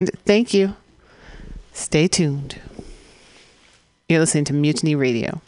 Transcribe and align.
Thank 0.00 0.54
you. 0.54 0.76
Stay 1.74 2.08
tuned. 2.08 2.58
You're 4.08 4.20
listening 4.20 4.44
to 4.46 4.54
Mutiny 4.54 4.94
Radio. 4.94 5.42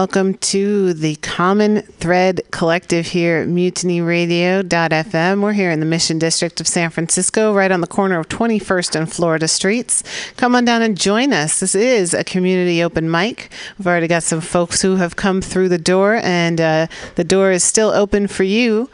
Welcome 0.00 0.32
to 0.32 0.94
the 0.94 1.14
Common 1.16 1.82
Thread 1.82 2.40
Collective 2.50 3.08
here 3.08 3.42
at 3.42 3.48
MutinyRadio.fm. 3.48 5.42
We're 5.42 5.52
here 5.52 5.70
in 5.70 5.80
the 5.80 5.84
Mission 5.84 6.18
District 6.18 6.58
of 6.58 6.66
San 6.66 6.88
Francisco, 6.88 7.52
right 7.52 7.70
on 7.70 7.82
the 7.82 7.86
corner 7.86 8.18
of 8.18 8.26
21st 8.30 8.96
and 8.96 9.12
Florida 9.12 9.46
Streets. 9.46 10.02
Come 10.38 10.54
on 10.54 10.64
down 10.64 10.80
and 10.80 10.98
join 10.98 11.34
us. 11.34 11.60
This 11.60 11.74
is 11.74 12.14
a 12.14 12.24
community 12.24 12.82
open 12.82 13.10
mic. 13.10 13.50
We've 13.76 13.86
already 13.86 14.08
got 14.08 14.22
some 14.22 14.40
folks 14.40 14.80
who 14.80 14.96
have 14.96 15.16
come 15.16 15.42
through 15.42 15.68
the 15.68 15.76
door, 15.76 16.14
and 16.22 16.62
uh, 16.62 16.86
the 17.16 17.24
door 17.24 17.50
is 17.50 17.62
still 17.62 17.90
open 17.90 18.26
for 18.26 18.44
you 18.44 18.88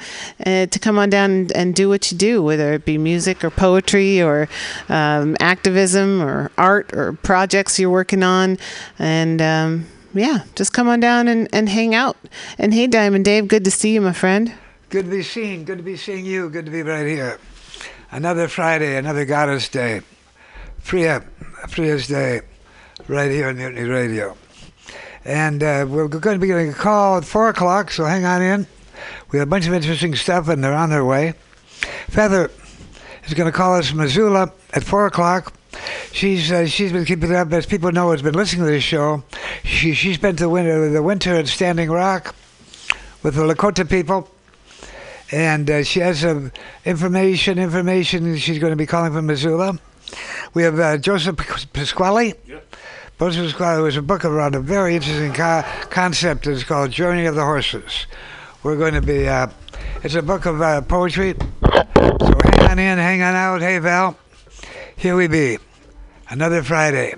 uh, 0.45 0.67
to 0.67 0.79
come 0.81 0.99
on 0.99 1.09
down 1.09 1.31
and, 1.31 1.53
and, 1.53 1.73
do 1.77 1.89
what 1.89 2.11
you 2.11 2.19
do, 2.19 2.43
whether 2.43 2.73
it 2.73 2.85
be 2.85 2.99
music 2.99 3.45
or 3.45 3.51
poetry 3.51 4.21
or 4.21 4.49
um, 4.89 5.37
activism 5.39 6.21
or 6.21 6.51
art 6.59 6.93
or 6.95 7.13
projects 7.13 7.79
you're 7.79 7.91
working 7.91 8.25
on. 8.25 8.59
And 8.99 9.41
um, 9.41 9.87
yeah, 10.19 10.45
just 10.55 10.73
come 10.73 10.89
on 10.89 11.01
down 11.01 11.29
and, 11.29 11.49
and 11.53 11.69
hang 11.69 11.95
out. 11.95 12.17
And 12.59 12.73
hey, 12.73 12.87
Diamond 12.87 13.25
Dave, 13.25 13.49
good 13.49 13.65
to 13.65 13.71
see 13.71 13.95
you, 13.95 14.01
my 14.01 14.13
friend. 14.13 14.53
Good 14.89 15.07
to 15.07 15.11
be 15.11 15.23
seen. 15.23 15.65
Good 15.65 15.79
to 15.79 15.85
be 15.85 15.97
seeing 15.97 16.25
you. 16.25 16.49
Good 16.49 16.67
to 16.67 16.71
be 16.71 16.83
right 16.83 17.07
here. 17.07 17.39
Another 18.11 18.49
Friday, 18.49 18.97
another 18.97 19.25
Goddess 19.25 19.69
Day. 19.69 20.03
Freya, 20.79 21.25
Freya's 21.69 22.07
Day, 22.07 22.43
right 23.09 23.31
here 23.31 23.49
on 23.49 23.57
Mutiny 23.57 23.83
Radio. 23.83 24.37
And 25.25 25.61
uh, 25.61 25.87
we're 25.89 26.07
going 26.07 26.37
to 26.37 26.41
be 26.41 26.47
getting 26.47 26.71
a 26.71 26.75
call 26.75 27.19
at 27.19 27.25
4 27.25 27.49
o'clock, 27.49 27.91
so 27.91 28.05
hang 28.05 28.25
on 28.25 28.43
in. 28.43 28.67
We 29.33 29.41
have 29.41 29.49
a 29.49 29.51
bunch 29.51 29.67
of 29.67 29.73
interesting 29.73 30.15
stuff, 30.15 30.49
and 30.49 30.63
they're 30.63 30.73
on 30.73 30.91
their 30.91 31.05
way. 31.05 31.35
Feather 32.09 32.51
is 33.25 33.35
going 33.35 33.51
to 33.51 33.57
call 33.57 33.75
us 33.75 33.89
from 33.89 33.99
Missoula 33.99 34.53
at 34.73 34.85
4 34.85 35.07
o'clock. 35.07 35.53
She's 36.13 36.51
uh, 36.51 36.67
she's 36.67 36.93
been 36.93 37.05
keeping 37.05 37.35
up, 37.35 37.53
as 37.53 37.67
people 37.67 37.93
know, 37.93 38.11
has 38.11 38.23
been 38.23 38.35
listening 38.35 38.65
to 38.67 38.71
this 38.71 38.83
show. 38.85 39.23
She 39.65 39.95
she 39.95 40.15
spent 40.15 40.39
the 40.39 40.49
winter 40.49 40.91
the 40.91 41.03
winter 41.03 41.35
at 41.35 41.49
Standing 41.49 41.91
Rock 41.91 42.35
with 43.23 43.35
the 43.35 43.43
Lakota 43.43 43.89
people, 43.89 44.29
and 45.31 45.71
uh, 45.71 45.83
she 45.83 46.01
has 46.01 46.21
some 46.21 46.53
information. 46.85 47.59
Information. 47.59 48.37
She's 48.39 48.59
going 48.59 48.73
to 48.73 48.77
be 48.77 48.87
calling 48.87 49.13
from 49.13 49.27
Missoula. 49.27 49.79
We 50.55 50.63
have 50.63 50.79
uh, 50.79 50.99
Joseph 50.99 51.37
Pasquale. 51.73 52.35
Yep. 52.47 52.77
Joseph 53.19 53.47
Pasquale 53.47 53.83
was 53.83 53.97
a 53.97 54.03
book 54.03 54.25
around 54.25 54.55
a 54.55 54.61
very 54.61 54.95
interesting 54.95 55.33
co- 55.33 55.65
concept. 55.91 56.47
It's 56.47 56.65
called 56.65 56.91
Journey 56.91 57.27
of 57.27 57.35
the 57.35 57.45
Horses. 57.45 58.07
We're 58.63 58.77
going 58.77 58.95
to 58.95 59.03
be. 59.03 59.29
Uh, 59.29 59.49
it's 60.03 60.15
a 60.15 60.23
book 60.23 60.47
of 60.47 60.61
uh, 60.61 60.83
poetry. 60.83 61.35
So 61.65 62.39
hang 62.45 62.71
on 62.71 62.79
in, 62.79 62.99
hang 62.99 63.23
on 63.23 63.35
out. 63.35 63.61
Hey 63.61 63.79
Val, 63.79 64.17
here 64.97 65.17
we 65.17 65.27
be. 65.27 65.59
Another 66.29 66.63
Friday. 66.63 67.15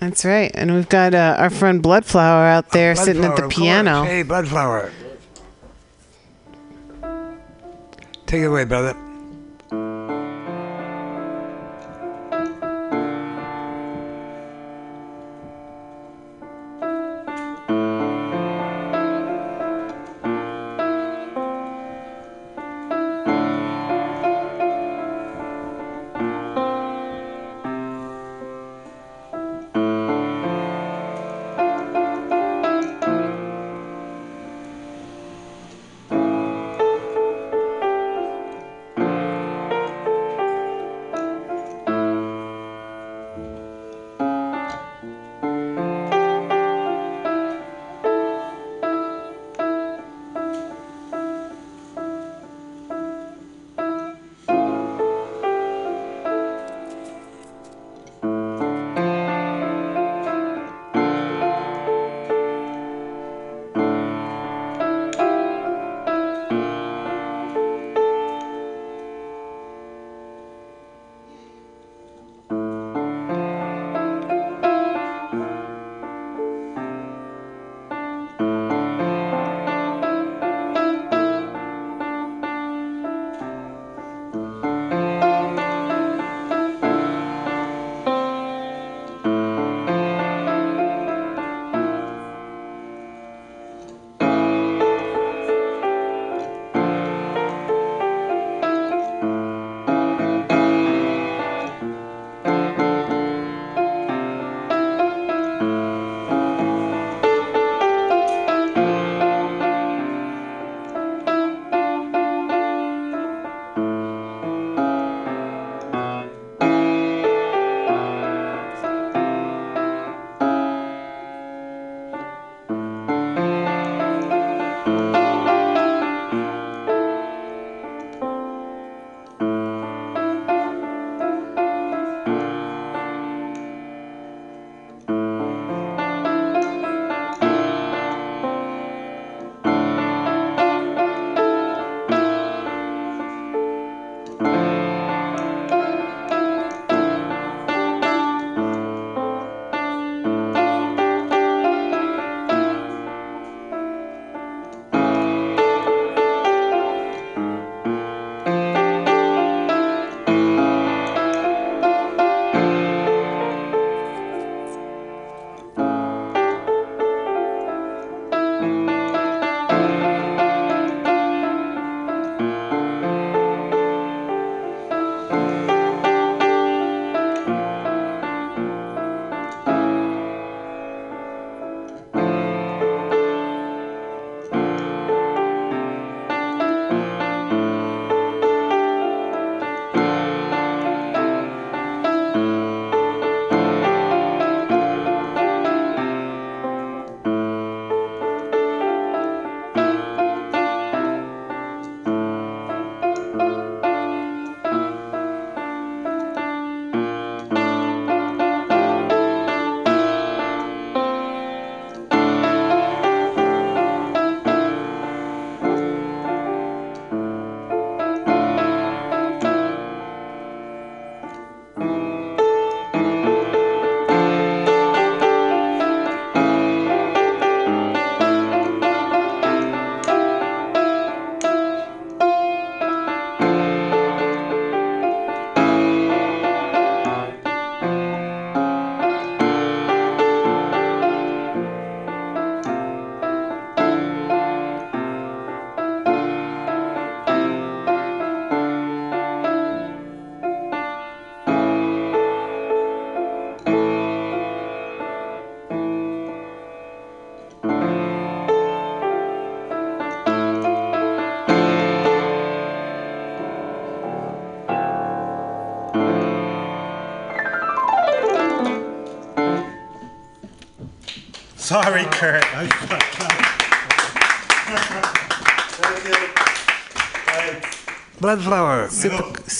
That's 0.00 0.24
right. 0.24 0.50
And 0.54 0.74
we've 0.74 0.88
got 0.88 1.14
uh, 1.14 1.36
our 1.38 1.50
friend 1.50 1.82
Bloodflower 1.82 2.50
out 2.50 2.70
there 2.70 2.94
Bloodflower, 2.94 3.04
sitting 3.04 3.24
at 3.24 3.36
the 3.36 3.48
piano. 3.48 4.04
Hey, 4.04 4.24
Bloodflower. 4.24 4.90
Take 8.26 8.42
it 8.42 8.46
away, 8.46 8.64
brother. 8.64 8.96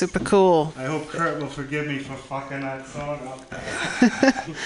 Super, 0.03 0.19
super 0.19 0.25
cool. 0.31 0.73
I 0.77 0.85
hope 0.87 1.09
Kurt 1.09 1.39
will 1.41 1.47
forgive 1.47 1.87
me 1.87 1.99
for 1.99 2.15
fucking 2.17 2.61
that 2.61 2.87
song 2.89 3.21
up. 3.29 3.41
It 4.03 4.49
was 4.49 4.57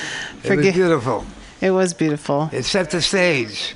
Forget- 0.43 0.75
beautiful. 0.75 1.27
It 1.61 1.71
was 1.73 1.93
beautiful. 1.95 2.49
It 2.53 2.63
set 2.65 2.91
the 2.91 3.03
stage. 3.03 3.75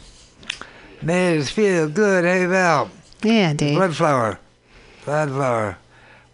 Made 1.03 1.39
us 1.39 1.51
feel 1.51 1.89
good. 1.89 2.25
Hey, 2.25 2.47
Val. 2.47 2.91
Yeah, 3.23 3.53
Dave. 3.53 3.77
Bloodflower. 3.79 4.39
Bloodflower. 5.05 5.77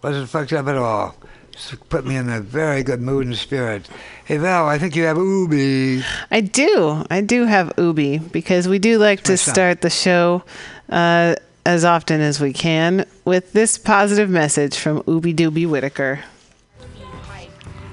Wasn't 0.02 0.28
fucked 0.28 0.52
up 0.52 0.66
at 0.68 0.76
all. 0.76 1.16
Just 1.52 1.88
put 1.88 2.04
me 2.06 2.16
in 2.16 2.28
a 2.28 2.40
very 2.40 2.82
good 2.84 3.00
mood 3.00 3.26
and 3.26 3.36
spirit. 3.36 3.88
Hey, 4.26 4.36
Val, 4.36 4.68
I 4.68 4.78
think 4.78 4.94
you 4.94 5.04
have 5.04 5.16
Ubi. 5.16 6.04
I 6.30 6.40
do. 6.40 7.04
I 7.10 7.20
do 7.20 7.46
have 7.46 7.72
Ubi 7.78 8.18
because 8.18 8.68
we 8.68 8.78
do 8.78 8.98
like 8.98 9.22
to 9.22 9.32
my 9.32 9.36
son. 9.36 9.54
start 9.54 9.80
the 9.80 9.90
show 9.90 10.42
uh, 10.90 11.34
as 11.66 11.84
often 11.84 12.20
as 12.20 12.40
we 12.40 12.52
can 12.52 13.04
with 13.24 13.52
this 13.52 13.76
positive 13.76 14.30
message 14.30 14.78
from 14.78 15.02
Ubi 15.08 15.34
Doobie 15.34 15.68
Whitaker. 15.68 16.20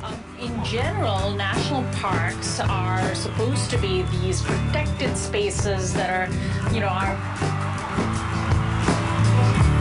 Um, 0.03 0.23
in 0.39 0.63
general, 0.63 1.31
national 1.31 1.81
parks 1.93 2.59
are 2.59 3.15
supposed 3.15 3.71
to 3.71 3.79
be 3.79 4.03
these 4.03 4.43
protected 4.43 5.17
spaces 5.17 5.91
that 5.95 6.09
are, 6.11 6.71
you 6.71 6.81
know, 6.81 6.87
are 6.87 7.17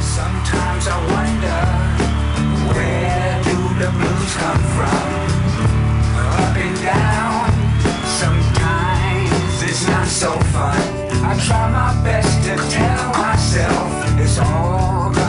Sometimes 0.00 0.88
I 0.88 0.98
wonder 1.12 1.60
where 2.72 3.42
do 3.44 3.56
the 3.78 3.90
blues 3.92 4.36
come 4.36 4.62
from? 4.72 5.12
Up 6.16 6.56
and 6.56 6.82
down. 6.82 7.41
It's 9.82 9.90
not 9.90 10.06
so 10.06 10.30
fun. 10.54 10.76
I 11.24 11.36
try 11.44 11.68
my 11.68 12.04
best 12.04 12.44
to 12.44 12.54
tell 12.70 13.10
myself 13.14 14.20
it's 14.20 14.38
all 14.38 15.21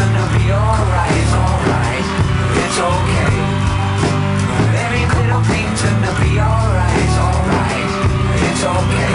gonna 0.00 0.38
be 0.38 0.50
alright, 0.50 1.12
it's 1.12 1.34
alright, 1.34 2.06
it's 2.62 2.78
okay. 2.90 3.34
Every 4.84 5.04
little 5.14 5.42
thing's 5.44 5.82
gonna 5.82 6.12
be 6.24 6.40
alright, 6.40 6.96
it's 7.04 7.18
alright, 7.26 7.88
it's 8.48 8.64
okay. 8.64 9.09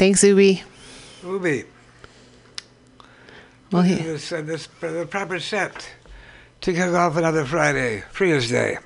Thanks, 0.00 0.24
Ubi. 0.24 0.62
Ubi. 1.22 1.64
Well, 3.70 3.82
he, 3.82 3.92
is 3.96 4.32
uh, 4.32 4.40
this, 4.40 4.66
the 4.80 5.06
proper 5.06 5.38
set 5.38 5.90
to 6.62 6.72
kick 6.72 6.88
off 6.94 7.18
another 7.18 7.44
Friday, 7.44 8.02
Frida's 8.10 8.48
Day, 8.48 8.78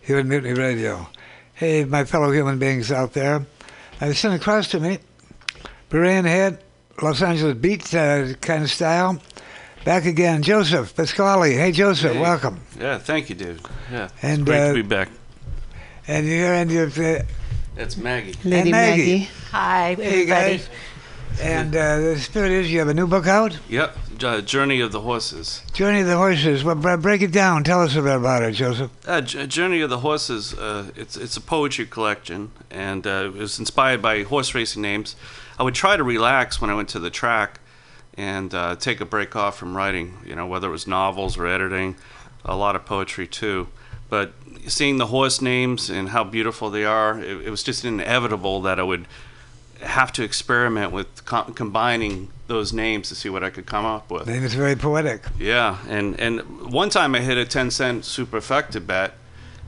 here 0.00 0.18
at 0.18 0.26
Mutiny 0.26 0.54
Radio. 0.54 1.06
Hey, 1.54 1.84
my 1.84 2.02
fellow 2.02 2.32
human 2.32 2.58
beings 2.58 2.90
out 2.90 3.12
there. 3.12 3.46
I 4.00 4.10
sitting 4.12 4.36
across 4.36 4.66
to 4.70 4.80
me, 4.80 4.98
Brian 5.90 6.24
Head, 6.24 6.60
Los 7.00 7.22
Angeles 7.22 7.56
Beat 7.58 7.94
uh, 7.94 8.34
kind 8.40 8.64
of 8.64 8.70
style. 8.72 9.22
Back 9.84 10.06
again, 10.06 10.42
Joseph 10.42 10.96
Pasquale. 10.96 11.54
Hey, 11.54 11.70
Joseph, 11.70 12.14
Hey. 12.14 12.20
welcome. 12.20 12.60
Yeah, 12.76 12.98
thank 12.98 13.28
you, 13.28 13.36
dude. 13.36 13.60
Yeah, 13.92 14.08
And, 14.22 14.40
it's 14.40 14.50
great 14.50 14.60
uh, 14.60 14.68
to 14.70 14.74
be 14.74 14.82
back. 14.82 15.08
And 16.08 16.26
you're 16.26 16.52
and 16.52 16.68
you're, 16.68 16.88
uh, 16.88 17.22
That's 17.74 17.96
Maggie. 17.96 18.34
Lady 18.44 18.70
Maggie. 18.70 19.02
Maggie. 19.18 19.30
hi, 19.50 19.94
hey 19.94 20.26
guys. 20.26 20.68
And 21.40 21.74
uh, 21.74 21.98
the 22.00 22.18
spirit 22.18 22.50
is 22.50 22.70
you 22.72 22.80
have 22.80 22.88
a 22.88 22.94
new 22.94 23.06
book 23.06 23.26
out, 23.26 23.58
Yep, 23.68 23.96
uh, 24.22 24.40
Journey 24.42 24.80
of 24.80 24.92
the 24.92 25.00
Horses. 25.00 25.62
Journey 25.72 26.00
of 26.00 26.06
the 26.08 26.16
Horses. 26.16 26.62
Well, 26.64 26.74
break 26.74 27.22
it 27.22 27.30
down. 27.32 27.64
Tell 27.64 27.80
us 27.80 27.94
a 27.96 28.02
bit 28.02 28.16
about 28.16 28.42
it, 28.42 28.52
Joseph. 28.52 28.90
Uh, 29.06 29.20
J- 29.22 29.46
Journey 29.46 29.80
of 29.80 29.88
the 29.88 30.00
Horses. 30.00 30.52
Uh, 30.52 30.90
it's 30.96 31.16
it's 31.16 31.36
a 31.36 31.40
poetry 31.40 31.86
collection, 31.86 32.50
and 32.70 33.06
uh, 33.06 33.24
it 33.26 33.34
was 33.34 33.58
inspired 33.58 34.02
by 34.02 34.24
horse 34.24 34.54
racing 34.54 34.82
names. 34.82 35.16
I 35.58 35.62
would 35.62 35.74
try 35.74 35.96
to 35.96 36.02
relax 36.02 36.60
when 36.60 36.68
I 36.68 36.74
went 36.74 36.88
to 36.90 36.98
the 36.98 37.10
track, 37.10 37.60
and 38.14 38.52
uh, 38.52 38.76
take 38.76 39.00
a 39.00 39.06
break 39.06 39.34
off 39.36 39.56
from 39.56 39.74
writing. 39.76 40.18
You 40.26 40.34
know, 40.34 40.46
whether 40.46 40.68
it 40.68 40.72
was 40.72 40.86
novels 40.86 41.38
or 41.38 41.46
editing, 41.46 41.96
a 42.44 42.56
lot 42.56 42.76
of 42.76 42.84
poetry 42.84 43.26
too. 43.28 43.68
But 44.10 44.32
seeing 44.66 44.98
the 44.98 45.06
horse 45.06 45.40
names 45.40 45.90
and 45.90 46.08
how 46.10 46.24
beautiful 46.24 46.70
they 46.70 46.84
are, 46.84 47.18
it, 47.18 47.46
it 47.46 47.50
was 47.50 47.62
just 47.62 47.84
inevitable 47.84 48.60
that 48.62 48.78
I 48.80 48.82
would 48.82 49.06
have 49.82 50.12
to 50.12 50.22
experiment 50.22 50.92
with 50.92 51.24
co- 51.24 51.44
combining 51.54 52.28
those 52.48 52.72
names 52.72 53.08
to 53.08 53.14
see 53.14 53.28
what 53.30 53.42
I 53.42 53.50
could 53.50 53.64
come 53.66 53.84
up 53.86 54.10
with. 54.10 54.26
Name 54.26 54.44
is 54.44 54.54
very 54.54 54.76
poetic. 54.76 55.22
Yeah, 55.38 55.78
and 55.88 56.18
and 56.20 56.40
one 56.72 56.90
time 56.90 57.14
I 57.14 57.20
hit 57.20 57.38
a 57.38 57.44
ten 57.46 57.70
cent 57.70 58.02
superfecta 58.04 58.84
bet, 58.86 59.14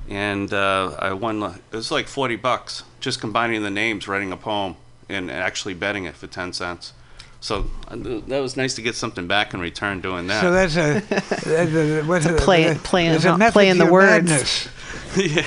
and 0.08 0.52
uh, 0.52 0.96
I 0.98 1.12
won. 1.14 1.42
It 1.42 1.76
was 1.76 1.90
like 1.90 2.08
forty 2.08 2.36
bucks 2.36 2.82
just 3.00 3.20
combining 3.20 3.62
the 3.62 3.70
names, 3.70 4.06
writing 4.06 4.32
a 4.32 4.36
poem, 4.36 4.76
and 5.08 5.30
actually 5.30 5.74
betting 5.74 6.04
it 6.04 6.14
for 6.16 6.26
ten 6.26 6.52
cents. 6.52 6.92
So 7.40 7.66
uh, 7.88 7.96
that 8.28 8.38
was 8.40 8.56
nice 8.56 8.74
to 8.74 8.82
get 8.82 8.94
something 8.94 9.26
back 9.26 9.52
in 9.54 9.60
return 9.60 10.00
doing 10.00 10.26
that. 10.28 10.42
So 10.42 10.52
that's 10.52 10.76
a, 10.76 11.00
that's 11.48 11.74
a 11.74 12.02
what's 12.02 12.26
a 12.26 12.34
it- 12.36 12.40
play- 12.40 12.64
there's 12.64 12.82
play 12.82 13.08
in- 13.08 13.42
a 13.42 13.50
play 13.52 13.68
in 13.70 13.78
the 13.78 13.84
your 13.84 13.92
words. 13.92 14.30
Madness. 14.30 14.68
yeah. 15.16 15.42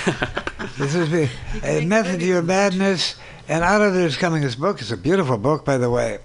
This 0.78 0.94
is 0.94 1.10
the 1.10 1.28
a 1.62 1.84
method 1.84 2.20
to 2.20 2.26
your 2.26 2.42
madness, 2.42 3.16
and 3.48 3.62
out 3.64 3.82
of 3.82 3.94
it 3.94 4.02
is 4.02 4.16
coming 4.16 4.42
this 4.42 4.54
book. 4.54 4.80
It's 4.80 4.90
a 4.90 4.96
beautiful 4.96 5.38
book, 5.38 5.64
by 5.64 5.78
the 5.78 5.90
way. 5.90 6.18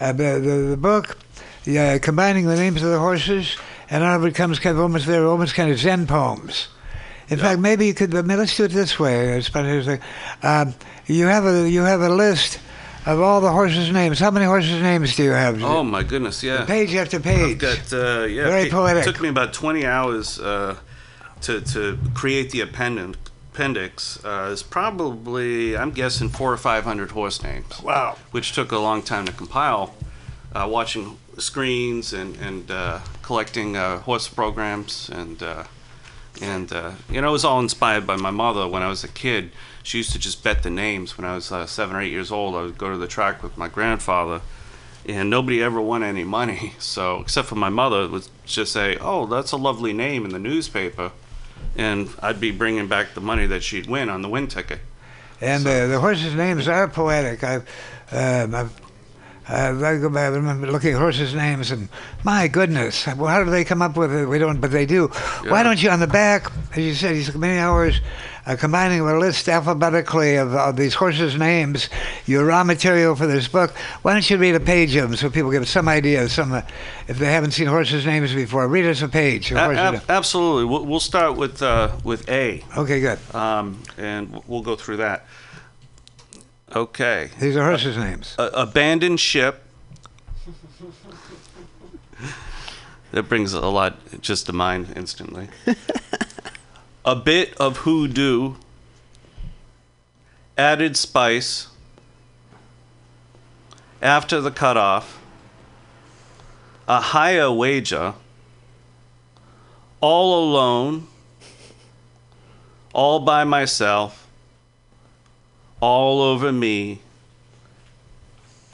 Uh, 0.00 0.12
the, 0.12 0.40
the 0.40 0.66
the 0.70 0.76
book, 0.76 1.16
yeah, 1.64 1.98
combining 1.98 2.46
the 2.46 2.56
names 2.56 2.82
of 2.82 2.90
the 2.90 2.98
horses, 2.98 3.56
and 3.90 4.02
out 4.02 4.16
of 4.16 4.26
it 4.26 4.34
comes 4.34 4.58
kind 4.58 4.76
of 4.76 4.82
almost 4.82 5.06
they're 5.06 5.26
almost 5.26 5.54
kind 5.54 5.70
of 5.70 5.78
Zen 5.78 6.06
poems. 6.06 6.68
In 7.28 7.38
fact, 7.38 7.58
maybe 7.60 7.86
you 7.86 7.94
could. 7.94 8.12
Let's 8.12 8.56
do 8.56 8.64
it 8.64 8.72
this 8.72 8.98
way. 8.98 9.38
It's 9.38 9.48
funny, 9.48 9.70
it's 9.70 9.86
like, 9.86 10.02
um, 10.42 10.74
you 11.06 11.26
have 11.26 11.46
a 11.46 11.68
you 11.68 11.82
have 11.82 12.02
a 12.02 12.08
list 12.10 12.58
of 13.06 13.20
all 13.20 13.40
the 13.40 13.50
horses' 13.50 13.90
names. 13.90 14.18
How 14.18 14.30
many 14.30 14.46
horses' 14.46 14.82
names 14.82 15.16
do 15.16 15.24
you 15.24 15.30
have? 15.30 15.62
Oh 15.62 15.82
my 15.82 16.02
goodness, 16.02 16.42
yeah. 16.42 16.64
Page 16.64 16.94
after 16.94 17.16
I've 17.18 17.22
page. 17.22 17.58
got 17.58 17.92
uh, 17.92 18.24
yeah. 18.24 18.44
Very 18.48 18.68
pa- 18.68 18.76
poetic. 18.78 19.06
It 19.06 19.12
took 19.12 19.22
me 19.22 19.28
about 19.28 19.52
20 19.52 19.86
hours 19.86 20.38
uh, 20.38 20.76
to 21.44 21.60
to 21.60 21.98
create 22.14 22.50
the 22.50 22.60
appendix. 22.60 23.18
Appendix 23.52 24.24
uh, 24.24 24.50
is 24.52 24.64
probably 24.64 25.76
I'm 25.76 25.92
guessing 25.92 26.28
four 26.28 26.52
or 26.52 26.56
five 26.56 26.84
hundred 26.84 27.12
horse 27.12 27.42
names. 27.42 27.80
Wow. 27.80 28.16
Which 28.32 28.52
took 28.52 28.72
a 28.72 28.78
long 28.78 29.02
time 29.02 29.26
to 29.26 29.32
compile. 29.32 29.94
Uh, 30.52 30.66
watching 30.70 31.18
screens 31.38 32.12
and 32.12 32.36
and 32.36 32.70
uh, 32.70 33.00
collecting 33.22 33.76
uh, 33.76 33.98
horse 34.00 34.26
programs 34.28 35.08
and 35.08 35.42
uh, 35.42 35.64
and 36.42 36.72
uh, 36.72 36.92
you 37.08 37.20
know 37.20 37.28
it 37.28 37.32
was 37.32 37.44
all 37.44 37.60
inspired 37.60 38.06
by 38.06 38.16
my 38.16 38.30
mother 38.30 38.66
when 38.66 38.82
I 38.82 38.88
was 38.88 39.04
a 39.04 39.08
kid. 39.08 39.50
She 39.84 39.98
used 39.98 40.12
to 40.12 40.18
just 40.18 40.42
bet 40.42 40.62
the 40.62 40.70
names 40.70 41.16
when 41.16 41.24
I 41.24 41.34
was 41.34 41.52
uh, 41.52 41.66
seven 41.66 41.94
or 41.94 42.00
eight 42.00 42.10
years 42.10 42.32
old. 42.32 42.54
I 42.56 42.62
would 42.62 42.78
go 42.78 42.90
to 42.90 42.98
the 42.98 43.06
track 43.06 43.42
with 43.42 43.56
my 43.56 43.68
grandfather 43.68 44.40
and 45.06 45.28
nobody 45.28 45.62
ever 45.62 45.80
won 45.80 46.02
any 46.02 46.24
money. 46.24 46.72
So, 46.80 47.20
except 47.20 47.48
for 47.48 47.56
my 47.56 47.70
mother, 47.70 48.08
would 48.08 48.28
just 48.46 48.72
say, 48.72 48.96
"Oh, 49.00 49.26
that's 49.26 49.52
a 49.52 49.56
lovely 49.56 49.92
name 49.92 50.24
in 50.24 50.30
the 50.32 50.38
newspaper," 50.38 51.12
and 51.76 52.08
I'd 52.20 52.40
be 52.40 52.50
bringing 52.50 52.88
back 52.88 53.14
the 53.14 53.20
money 53.20 53.46
that 53.46 53.62
she'd 53.62 53.86
win 53.86 54.08
on 54.08 54.22
the 54.22 54.28
win 54.28 54.46
ticket. 54.46 54.80
And 55.40 55.66
uh, 55.66 55.86
the 55.88 56.00
horses' 56.00 56.34
names 56.34 56.68
are 56.68 56.88
poetic. 56.88 57.44
I've, 57.44 57.68
um, 58.12 58.54
I've, 58.54 58.83
I've, 59.46 59.82
I 59.82 59.98
go 59.98 60.08
back, 60.08 60.32
I 60.32 60.36
remember 60.36 60.66
looking 60.70 60.94
at 60.94 60.98
horses' 60.98 61.34
names, 61.34 61.70
and 61.70 61.88
my 62.24 62.48
goodness, 62.48 63.06
well, 63.06 63.26
how 63.26 63.44
do 63.44 63.50
they 63.50 63.64
come 63.64 63.82
up 63.82 63.96
with 63.96 64.10
it? 64.12 64.26
We 64.26 64.38
don't, 64.38 64.58
but 64.60 64.70
they 64.70 64.86
do. 64.86 65.08
Why 65.48 65.62
don't 65.62 65.82
you, 65.82 65.90
on 65.90 66.00
the 66.00 66.06
back, 66.06 66.50
as 66.72 66.78
you 66.78 66.94
said, 66.94 67.16
you 67.16 67.24
took 67.24 67.36
many 67.36 67.58
hours 67.58 68.00
uh, 68.46 68.56
combining 68.58 69.00
a 69.00 69.18
list 69.18 69.46
alphabetically 69.48 70.36
of, 70.36 70.54
of 70.54 70.76
these 70.76 70.94
horses' 70.94 71.36
names, 71.36 71.90
your 72.24 72.46
raw 72.46 72.64
material 72.64 73.14
for 73.16 73.26
this 73.26 73.46
book. 73.46 73.72
Why 74.02 74.14
don't 74.14 74.28
you 74.30 74.38
read 74.38 74.54
a 74.54 74.60
page 74.60 74.96
of 74.96 75.10
them 75.10 75.16
so 75.16 75.28
people 75.28 75.50
get 75.50 75.66
some 75.66 75.88
idea? 75.88 76.26
Some, 76.30 76.52
uh, 76.52 76.62
if 77.06 77.18
they 77.18 77.30
haven't 77.30 77.50
seen 77.50 77.66
horses' 77.66 78.06
names 78.06 78.32
before, 78.34 78.66
read 78.66 78.86
us 78.86 79.02
a 79.02 79.08
page. 79.08 79.50
of 79.50 79.58
A- 79.58 79.60
ab- 79.76 80.02
absolutely. 80.08 80.64
We'll, 80.64 80.86
we'll 80.86 81.00
start 81.00 81.36
with 81.36 81.62
uh, 81.62 81.92
with 82.02 82.26
A, 82.30 82.64
Okay, 82.78 83.00
good. 83.00 83.18
um, 83.34 83.82
and 83.98 84.40
we'll 84.46 84.62
go 84.62 84.74
through 84.74 84.98
that. 84.98 85.26
Okay. 86.74 87.30
These 87.38 87.56
are 87.56 87.64
horses' 87.64 87.96
names. 87.96 88.34
A- 88.36 88.50
abandoned 88.54 89.20
ship. 89.20 89.62
that 93.12 93.22
brings 93.28 93.52
a 93.52 93.60
lot 93.60 93.96
just 94.20 94.46
to 94.46 94.52
mind 94.52 94.92
instantly. 94.96 95.48
a 97.04 97.14
bit 97.14 97.54
of 97.58 97.78
hoodoo. 97.78 98.54
Added 100.58 100.96
spice. 100.96 101.68
After 104.02 104.40
the 104.40 104.50
cutoff. 104.50 105.20
A 106.88 107.00
higher 107.00 107.52
wager. 107.52 108.14
All 110.00 110.44
alone. 110.44 111.06
All 112.92 113.20
by 113.20 113.44
myself. 113.44 114.23
All 115.86 116.22
over 116.22 116.50
me 116.50 117.00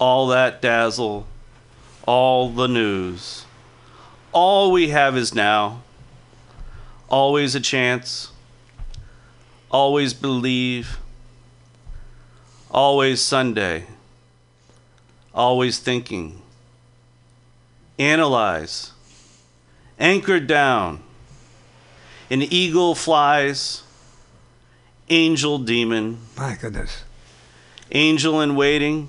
all 0.00 0.28
that 0.28 0.62
dazzle, 0.62 1.26
all 2.06 2.48
the 2.48 2.66
news. 2.66 3.44
All 4.32 4.72
we 4.72 4.88
have 4.88 5.16
is 5.16 5.34
now. 5.34 5.82
Always 7.08 7.54
a 7.54 7.60
chance. 7.60 8.32
Always 9.70 10.14
believe. 10.14 10.98
Always 12.70 13.20
Sunday. 13.20 13.86
Always 15.34 15.78
thinking. 15.78 16.40
Analyze. 17.98 18.92
Anchored 19.98 20.46
down. 20.46 21.02
An 22.30 22.40
eagle 22.40 22.94
flies. 22.94 23.82
Angel 25.12 25.58
demon 25.58 26.18
My 26.36 26.54
goodness. 26.54 27.02
angel 27.90 28.40
in 28.40 28.54
waiting, 28.54 29.08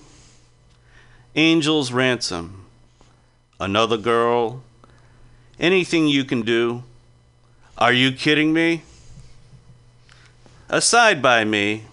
angel's 1.36 1.92
ransom, 1.92 2.66
another 3.60 3.98
girl, 3.98 4.64
anything 5.60 6.08
you 6.08 6.26
can 6.26 6.42
do. 6.42 6.82
Are 7.78 7.94
you 7.94 8.12
kidding 8.12 8.52
me? 8.52 8.82
Aside 10.70 11.22
by 11.22 11.46
me, 11.46 11.84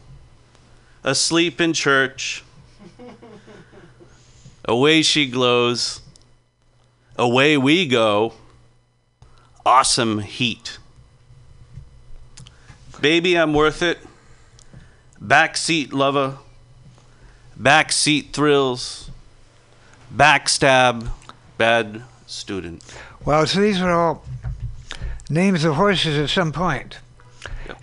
asleep 1.05 1.61
in 1.61 1.75
church. 1.75 2.43
Away 4.65 5.03
she 5.03 5.27
glows. 5.27 6.01
Away 7.17 7.59
we 7.59 7.87
go. 7.87 8.33
Awesome 9.67 10.21
heat. 10.21 10.79
Baby, 13.01 13.37
I'm 13.37 13.55
worth 13.55 13.83
it. 13.83 13.99
Backseat 15.23 15.93
lover. 15.93 16.39
Backseat 17.61 18.33
thrills. 18.33 19.11
Backstab. 20.15 21.11
Bad 21.57 22.03
student. 22.27 22.83
Well, 23.25 23.47
so 23.47 23.61
these 23.61 23.81
are 23.81 23.93
all 23.93 24.25
names 25.31 25.65
of 25.65 25.75
horses 25.75 26.19
at 26.19 26.31
some 26.31 26.53
point. 26.53 26.99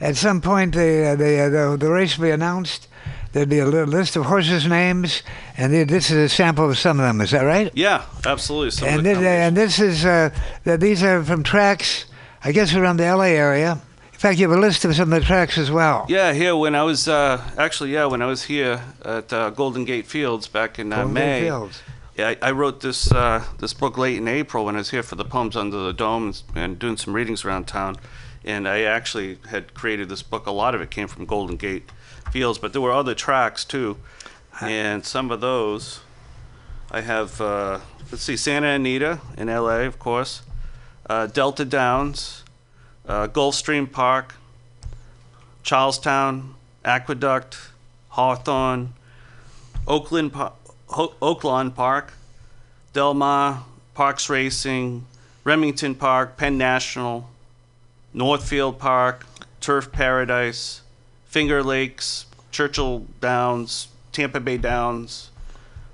At 0.01 0.17
some 0.17 0.41
point, 0.41 0.73
the, 0.73 1.10
uh, 1.10 1.15
the, 1.15 1.39
uh, 1.39 1.49
the, 1.49 1.78
the 1.78 1.91
race 1.91 2.17
will 2.17 2.25
be 2.25 2.32
announced. 2.32 2.88
There'd 3.32 3.49
be 3.49 3.60
a 3.60 3.65
li- 3.65 3.84
list 3.84 4.15
of 4.15 4.25
horses' 4.25 4.65
names, 4.65 5.21
and 5.58 5.73
this 5.73 6.10
is 6.10 6.17
a 6.17 6.30
sample 6.30 6.69
of 6.69 6.78
some 6.78 6.99
of 6.99 7.06
them. 7.06 7.21
Is 7.21 7.32
that 7.32 7.41
right? 7.41 7.69
Yeah, 7.73 8.06
absolutely. 8.25 8.71
Some 8.71 8.88
and, 8.88 9.06
this, 9.06 9.17
and 9.17 9.58
this 9.58 9.80
is 9.80 10.06
uh, 10.06 10.30
these 10.63 11.04
are 11.04 11.21
from 11.23 11.43
tracks, 11.43 12.06
I 12.43 12.54
guess, 12.54 12.73
around 12.73 12.97
the 12.97 13.13
LA 13.13 13.25
area. 13.25 13.82
Fact, 14.26 14.40
you 14.40 14.50
have 14.50 14.58
a 14.58 14.60
list 14.60 14.84
of 14.86 14.96
some 14.96 15.14
of 15.14 15.20
the 15.20 15.24
tracks 15.24 15.56
as 15.56 15.70
well. 15.70 16.08
Yeah, 16.10 16.34
here 16.34 16.56
when 16.56 16.74
I 16.74 16.82
was 16.82 17.08
uh, 17.08 17.40
actually 17.60 17.92
yeah 17.92 18.06
when 18.06 18.24
I 18.24 18.26
was 18.26 18.42
here 18.42 18.82
at 19.04 19.32
uh, 19.32 19.52
Golden 19.52 19.86
Gate 19.86 20.08
Fields 20.08 20.48
back 20.48 20.80
in 20.80 20.92
uh, 20.92 21.08
May. 21.08 21.42
Fields. 21.42 21.84
Yeah, 22.18 22.30
I, 22.30 22.48
I 22.48 22.52
wrote 22.52 22.82
this 22.82 23.12
uh, 23.12 23.44
this 23.60 23.76
book 23.76 24.00
late 24.00 24.18
in 24.18 24.28
April 24.28 24.66
when 24.66 24.74
I 24.74 24.80
was 24.80 24.90
here 24.90 25.04
for 25.04 25.14
the 25.14 25.26
Poems 25.26 25.56
Under 25.56 25.78
the 25.78 25.94
Dome 25.94 26.26
and, 26.26 26.44
and 26.56 26.80
doing 26.80 26.98
some 26.98 27.14
readings 27.14 27.46
around 27.46 27.68
town. 27.68 27.98
And 28.44 28.68
I 28.68 28.82
actually 28.82 29.38
had 29.50 29.76
created 29.76 30.10
this 30.10 30.24
book. 30.24 30.48
A 30.48 30.52
lot 30.52 30.74
of 30.74 30.82
it 30.82 30.90
came 30.90 31.08
from 31.08 31.26
Golden 31.26 31.56
Gate 31.56 31.92
Fields, 32.32 32.58
but 32.58 32.74
there 32.74 32.82
were 32.82 32.92
other 32.92 33.14
tracks 33.14 33.64
too. 33.64 33.98
And 34.60 35.06
some 35.06 35.30
of 35.30 35.40
those, 35.40 36.00
I 36.90 37.02
have. 37.02 37.40
Uh, 37.40 37.82
let's 38.12 38.24
see, 38.24 38.38
Santa 38.38 38.70
Anita 38.70 39.22
in 39.38 39.50
L.A. 39.50 39.86
of 39.86 40.00
course, 40.00 40.42
uh, 41.08 41.28
Delta 41.28 41.64
Downs, 41.64 42.44
uh, 43.08 43.28
Gulfstream 43.28 43.91
Park, 43.91 44.36
Charlestown, 45.63 46.56
Aqueduct, 46.84 47.58
Hawthorne, 48.10 48.94
Oakland, 49.88 50.34
Pa- 50.34 50.54
Ho- 50.88 51.13
Oaklawn 51.22 51.74
Park, 51.74 52.13
Del 52.94 53.13
Mar, 53.13 53.65
Parx 53.96 54.30
Racing, 54.30 55.06
Remington 55.44 55.96
Park, 55.96 56.38
Penn 56.38 56.58
National, 56.58 57.30
Northfield 58.13 58.80
Park, 58.80 59.26
Turf 59.62 59.91
Paradise, 59.91 60.82
Finger 61.26 61.62
Lakes, 61.63 62.26
Churchill 62.52 63.06
Downs, 63.20 63.88
Tampa 64.12 64.39
Bay 64.39 64.58
Downs, 64.58 65.30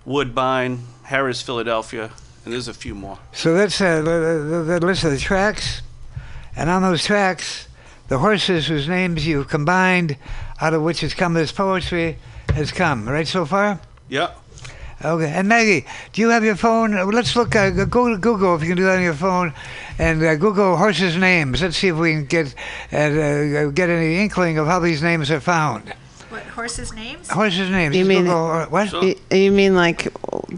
Woodbine, 0.06 0.80
Harrah's, 1.08 1.42
Philadelphia, 1.42 2.12
and 2.46 2.54
there's 2.54 2.68
a 2.68 2.74
few 2.74 2.94
more. 2.96 3.18
So 3.34 3.54
that's 3.54 3.80
uh, 3.82 4.02
the, 4.02 4.64
the, 4.66 4.80
the 4.80 4.86
list 4.86 5.04
of 5.04 5.12
the 5.12 5.18
tracks. 5.18 5.82
And 6.56 6.70
on 6.70 6.82
those 6.82 7.06
tracks, 7.06 7.68
the 8.08 8.18
horses 8.20 8.68
whose 8.68 8.88
names 8.88 9.26
you've 9.26 9.48
combined, 9.48 10.18
out 10.60 10.74
of 10.74 10.82
which 10.82 11.02
has 11.02 11.14
come 11.14 11.34
this 11.34 11.52
poetry, 11.52 12.18
has 12.54 12.72
come, 12.72 13.08
right 13.08 13.28
so 13.28 13.46
far? 13.46 13.80
Yeah. 14.10 14.32
Okay, 15.04 15.32
and 15.32 15.48
Maggie, 15.48 15.86
do 16.14 16.22
you 16.22 16.30
have 16.30 16.44
your 16.44 16.56
phone? 16.56 16.92
Let's 17.10 17.36
look. 17.36 17.56
Uh, 17.56 17.86
go 17.86 18.10
to 18.10 18.18
Google 18.18 18.56
if 18.56 18.62
you 18.62 18.68
can 18.68 18.78
do 18.78 18.84
that 18.84 18.98
on 18.98 19.04
your 19.04 19.16
phone, 19.16 19.52
and 19.98 20.22
uh, 20.22 20.36
Google 20.36 20.78
horses' 20.78 21.18
names. 21.18 21.62
Let's 21.62 21.78
see 21.78 21.88
if 21.88 21.96
we 21.96 22.12
can 22.12 22.26
get 22.26 22.54
uh, 22.94 22.98
uh, 22.98 23.66
get 23.72 23.90
any 23.90 24.18
inkling 24.18 24.60
of 24.60 24.68
how 24.68 24.80
these 24.80 25.02
names 25.02 25.32
are 25.32 25.40
found. 25.40 25.92
What 26.30 26.44
horses' 26.62 26.94
names? 26.94 27.30
Horses' 27.30 27.70
names. 27.70 27.96
You 27.96 28.06
mean- 28.06 28.26
Google, 28.26 28.52
uh, 28.52 28.66
what? 28.68 28.90
Sure. 28.90 29.02
Y- 29.02 29.16
You 29.32 29.52
mean 29.52 29.76
like 29.76 30.00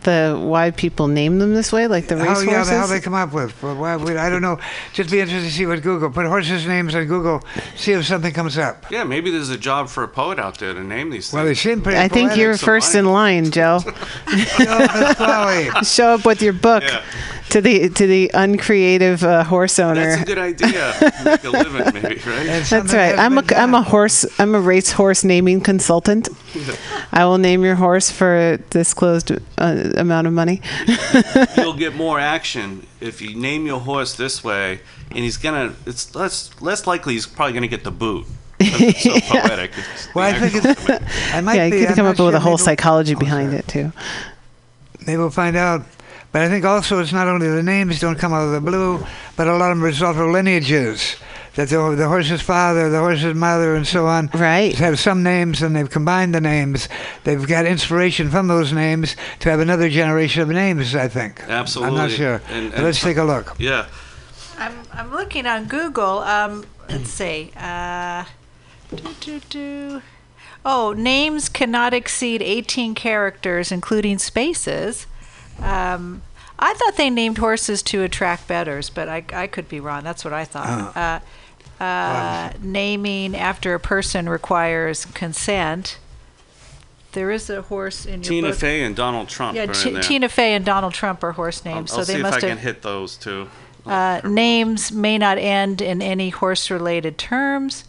the 0.07 0.37
why 0.51 0.71
people 0.71 1.07
name 1.07 1.39
them 1.39 1.53
this 1.53 1.71
way, 1.71 1.87
like 1.87 2.07
the 2.07 2.17
How, 2.17 2.33
race 2.33 2.45
yeah, 2.45 2.63
how 2.81 2.87
they 2.87 2.99
come 2.99 3.13
up 3.13 3.31
with? 3.33 3.51
Well, 3.63 3.75
why, 3.75 3.95
we, 3.97 4.17
I 4.17 4.29
don't 4.29 4.41
know. 4.41 4.57
Just 4.93 5.09
be 5.11 5.19
interested 5.21 5.47
to 5.47 5.53
see 5.53 5.65
what 5.65 5.81
Google. 5.81 6.09
Put 6.09 6.25
horses' 6.25 6.65
names 6.67 6.93
on 6.95 7.05
Google. 7.05 7.41
See 7.75 7.93
if 7.93 8.05
something 8.05 8.33
comes 8.33 8.57
up. 8.57 8.85
Yeah, 8.91 9.03
maybe 9.05 9.31
there's 9.31 9.49
a 9.49 9.57
job 9.57 9.87
for 9.89 10.03
a 10.03 10.07
poet 10.07 10.39
out 10.39 10.57
there 10.59 10.73
to 10.73 10.83
name 10.83 11.09
these 11.09 11.31
Well, 11.31 11.43
they 11.45 11.49
things. 11.51 11.61
seem 11.61 11.81
pretty. 11.81 11.99
I 11.99 12.07
think 12.09 12.35
you're 12.35 12.57
some 12.57 12.65
first 12.65 12.95
in 12.95 13.05
line, 13.05 13.51
Joe. 13.51 13.79
Pasquale. 14.27 15.69
Show 15.83 16.15
up 16.15 16.25
with 16.25 16.41
your 16.41 16.53
book 16.53 16.83
Yeah. 16.83 17.01
to 17.49 17.61
the 17.61 17.89
to 17.89 18.07
the 18.07 18.31
uncreative 18.33 19.23
uh, 19.23 19.43
horse 19.43 19.79
owner. 19.79 20.09
That's 20.17 20.21
a 20.23 20.25
good 20.25 20.37
idea. 20.37 20.93
Make 21.23 21.43
a 21.43 21.49
living, 21.49 21.93
maybe, 22.01 22.15
right? 22.25 22.47
And 22.49 22.65
That's 22.65 22.93
right. 22.93 23.17
I'm 23.17 23.37
a 23.37 23.41
been 23.43 23.57
I'm 23.57 23.73
a 23.75 23.81
horse 23.83 24.25
I'm 24.39 24.55
a 24.55 24.59
race 24.59 24.91
horse 24.91 25.23
naming 25.23 25.61
consultant. 25.61 25.92
I 27.11 27.25
will 27.25 27.37
name 27.37 27.63
your 27.63 27.75
horse 27.75 28.09
for 28.11 28.35
a 28.35 28.57
disclosed 28.57 29.31
uh, 29.57 29.91
amount 29.97 30.27
of 30.27 30.33
money. 30.33 30.61
You'll 31.57 31.73
get 31.73 31.95
more 31.95 32.19
action 32.19 32.85
if 33.01 33.21
you 33.21 33.35
name 33.35 33.65
your 33.65 33.79
horse 33.79 34.15
this 34.15 34.43
way, 34.43 34.79
and 35.09 35.19
he's 35.19 35.37
gonna. 35.37 35.73
It's 35.85 36.13
less 36.15 36.49
less 36.61 36.87
likely 36.87 37.13
he's 37.13 37.25
probably 37.27 37.53
gonna 37.53 37.67
get 37.67 37.83
the 37.83 37.91
boot. 37.91 38.25
It's 38.59 39.03
so 39.03 39.19
poetic. 39.39 39.71
It's 39.77 40.13
Well, 40.15 40.25
I 40.25 40.39
think 40.39 40.65
actual- 40.65 40.95
it's. 40.95 41.33
I 41.33 41.41
might 41.41 41.55
yeah, 41.55 41.65
you 41.65 41.71
be. 41.71 41.79
could 41.79 41.89
I'm 41.89 41.95
come 41.95 42.05
not 42.05 42.19
up 42.19 42.25
with 42.25 42.35
a 42.35 42.39
whole 42.39 42.57
psychology 42.57 43.15
behind 43.15 43.49
sorry. 43.49 43.59
it 43.59 43.67
too. 43.67 43.91
Maybe 45.05 45.17
we'll 45.17 45.29
find 45.31 45.55
out. 45.57 45.83
But 46.31 46.41
I 46.43 46.49
think 46.49 46.65
also 46.65 46.99
it's 46.99 47.11
not 47.13 47.27
only 47.27 47.47
the 47.47 47.61
names 47.61 47.99
don't 47.99 48.17
come 48.17 48.33
out 48.33 48.45
of 48.45 48.51
the 48.53 48.61
blue, 48.61 49.05
but 49.35 49.47
a 49.47 49.51
lot 49.55 49.69
of 49.71 49.77
them 49.77 49.83
result 49.83 50.15
from 50.15 50.31
lineages. 50.31 51.15
That 51.55 51.69
the, 51.69 51.95
the 51.95 52.07
horse's 52.07 52.41
father, 52.41 52.89
the 52.89 52.97
horse's 52.99 53.35
mother, 53.35 53.75
and 53.75 53.85
so 53.85 54.07
on 54.07 54.29
Right. 54.33 54.73
have 54.79 54.99
some 54.99 55.21
names, 55.21 55.61
and 55.61 55.75
they've 55.75 55.89
combined 55.89 56.33
the 56.33 56.41
names. 56.41 56.89
They've 57.25 57.45
got 57.47 57.65
inspiration 57.67 58.29
from 58.31 58.47
those 58.47 58.73
names 58.73 59.15
to 59.41 59.51
have 59.51 59.59
another 59.59 59.87
generation 59.89 60.41
of 60.41 60.49
names. 60.49 60.95
I 60.95 61.07
think. 61.07 61.41
Absolutely. 61.47 61.99
I'm 61.99 62.07
not 62.07 62.11
sure. 62.11 62.41
And- 62.49 62.73
and 62.73 62.83
let's 62.83 62.99
take 63.01 63.17
a 63.17 63.23
look. 63.23 63.55
yeah. 63.59 63.85
I'm, 64.57 64.73
I'm 64.93 65.11
looking 65.11 65.45
on 65.45 65.65
Google. 65.65 66.19
Um, 66.19 66.65
let's 66.89 67.09
see. 67.09 67.51
Uh, 67.57 68.23
do, 68.95 69.03
do, 69.19 69.39
do. 69.49 70.01
Oh, 70.65 70.93
names 70.93 71.49
cannot 71.49 71.93
exceed 71.93 72.41
18 72.41 72.95
characters, 72.95 73.71
including 73.71 74.17
spaces. 74.19 75.05
Um, 75.59 76.21
I 76.59 76.73
thought 76.75 76.95
they 76.95 77.09
named 77.09 77.39
horses 77.39 77.81
to 77.83 78.03
attract 78.03 78.47
betters, 78.47 78.89
but 78.89 79.09
I, 79.09 79.25
I 79.33 79.47
could 79.47 79.67
be 79.67 79.79
wrong. 79.79 80.03
That's 80.03 80.23
what 80.23 80.33
I 80.33 80.45
thought. 80.45 80.95
Uh, 80.95 80.99
uh, 80.99 81.19
naming 82.61 83.35
after 83.35 83.73
a 83.73 83.79
person 83.79 84.29
requires 84.29 85.05
consent. 85.05 85.97
There 87.13 87.29
is 87.29 87.49
a 87.49 87.61
horse 87.61 88.05
in 88.05 88.23
your 88.23 88.29
Tina 88.29 88.49
book. 88.49 88.57
Fey 88.57 88.81
and 88.83 88.95
Donald 88.95 89.29
Trump 89.29 89.55
Yeah, 89.55 89.63
are 89.65 89.73
T- 89.73 89.89
in 89.89 89.93
there. 89.95 90.03
Tina 90.03 90.29
Fey 90.29 90.55
and 90.55 90.65
Donald 90.65 90.93
Trump 90.93 91.23
are 91.23 91.33
horse 91.33 91.63
I'll, 91.65 91.75
names, 91.75 91.91
I'll 91.91 91.99
so 91.99 92.03
see 92.05 92.13
they 92.13 92.19
if 92.19 92.23
must 92.23 92.43
I 92.43 92.47
have 92.47 92.57
can 92.57 92.65
hit 92.65 92.81
those 92.81 93.17
too. 93.17 93.49
uh, 93.85 94.21
names 94.23 94.91
may 94.91 95.17
not 95.19 95.37
end 95.37 95.79
in 95.81 96.01
any 96.01 96.29
horse 96.29 96.71
related 96.71 97.17
terms. 97.19 97.83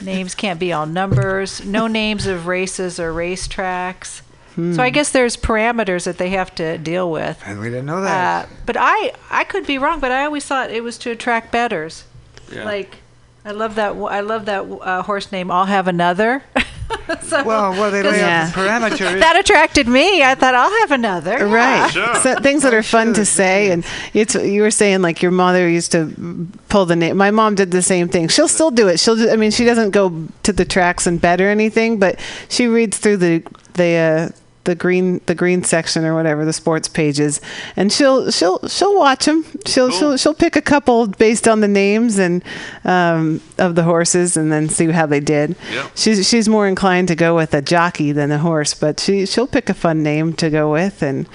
Names 0.00 0.34
can't 0.36 0.60
be 0.60 0.72
all 0.72 0.86
numbers. 0.86 1.64
No 1.64 1.86
names 1.88 2.26
of 2.26 2.46
races 2.46 3.00
or 3.00 3.12
racetracks. 3.12 4.22
So 4.56 4.82
I 4.82 4.90
guess 4.90 5.10
there's 5.10 5.38
parameters 5.38 6.04
that 6.04 6.18
they 6.18 6.30
have 6.30 6.54
to 6.56 6.76
deal 6.76 7.10
with. 7.10 7.40
And 7.46 7.60
we 7.60 7.66
didn't 7.70 7.86
know 7.86 8.02
that. 8.02 8.44
Uh, 8.44 8.48
but 8.66 8.76
I, 8.78 9.12
I 9.30 9.44
could 9.44 9.66
be 9.66 9.78
wrong, 9.78 10.00
but 10.00 10.12
I 10.12 10.26
always 10.26 10.44
thought 10.44 10.70
it 10.70 10.82
was 10.82 10.98
to 10.98 11.10
attract 11.10 11.50
betters. 11.50 12.04
Yeah. 12.52 12.64
Like, 12.64 12.96
I 13.44 13.52
love 13.52 13.74
that. 13.76 13.92
I 13.96 14.20
love 14.20 14.44
that 14.46 14.60
uh, 14.62 15.02
horse 15.02 15.32
name. 15.32 15.50
I'll 15.50 15.64
have 15.66 15.88
another. 15.88 16.42
so, 17.22 17.42
well, 17.44 17.70
well, 17.72 17.90
they 17.90 18.02
lay 18.02 18.18
Yeah. 18.18 18.44
out 18.46 18.54
the 18.54 18.60
parameters. 18.60 19.20
that 19.20 19.36
attracted 19.36 19.88
me. 19.88 20.22
I 20.22 20.34
thought 20.34 20.54
I'll 20.54 20.78
have 20.80 20.90
another. 20.90 21.38
Yeah. 21.38 21.44
Right. 21.54 21.90
Sure. 21.90 22.14
So 22.16 22.34
things 22.40 22.62
that 22.64 22.74
are 22.74 22.82
fun 22.82 23.14
to 23.14 23.24
say, 23.24 23.70
and 23.70 23.84
it's 24.12 24.34
you 24.34 24.60
were 24.62 24.70
saying 24.70 25.00
like 25.00 25.22
your 25.22 25.30
mother 25.32 25.68
used 25.68 25.92
to 25.92 26.46
pull 26.68 26.84
the 26.84 26.96
name. 26.96 27.16
My 27.16 27.30
mom 27.30 27.54
did 27.54 27.70
the 27.70 27.82
same 27.82 28.08
thing. 28.08 28.28
She'll 28.28 28.48
still 28.48 28.70
do 28.70 28.88
it. 28.88 29.00
She'll. 29.00 29.16
Do, 29.16 29.30
I 29.30 29.36
mean, 29.36 29.50
she 29.50 29.64
doesn't 29.64 29.90
go 29.90 30.26
to 30.42 30.52
the 30.52 30.64
tracks 30.66 31.06
and 31.06 31.20
bet 31.20 31.40
or 31.40 31.48
anything, 31.48 31.98
but 31.98 32.20
she 32.48 32.66
reads 32.66 32.98
through 32.98 33.18
the 33.18 33.42
the. 33.74 33.96
Uh, 33.96 34.36
the 34.64 34.74
green 34.74 35.20
the 35.26 35.34
green 35.34 35.62
section 35.64 36.04
or 36.04 36.14
whatever 36.14 36.44
the 36.44 36.52
sports 36.52 36.86
pages. 36.88 37.40
And 37.76 37.90
she'll 37.92 38.30
she'll 38.30 38.58
she'll 38.68 38.96
watch 38.96 39.24
them 39.24 39.44
she'll 39.66 39.88
Cool. 39.90 39.98
she'll 39.98 40.16
she'll 40.16 40.34
pick 40.34 40.54
a 40.56 40.60
couple 40.62 41.06
based 41.06 41.48
on 41.48 41.60
the 41.60 41.68
names 41.68 42.18
and 42.18 42.44
um, 42.84 43.40
of 43.58 43.74
the 43.74 43.82
horses 43.84 44.36
and 44.36 44.52
then 44.52 44.68
see 44.68 44.86
how 44.90 45.06
they 45.06 45.20
did. 45.20 45.56
She's 45.94 46.28
she's 46.28 46.48
more 46.48 46.66
inclined 46.68 47.08
to 47.08 47.14
go 47.14 47.34
with 47.34 47.54
a 47.54 47.62
jockey 47.62 48.12
than 48.12 48.30
a 48.30 48.38
horse 48.38 48.74
but 48.74 49.00
she 49.00 49.24
she'll 49.26 49.46
pick 49.46 49.68
a 49.70 49.74
fun 49.74 50.02
name 50.02 50.34
to 50.34 50.50
go 50.50 50.70
with 50.70 51.02
and 51.02 51.26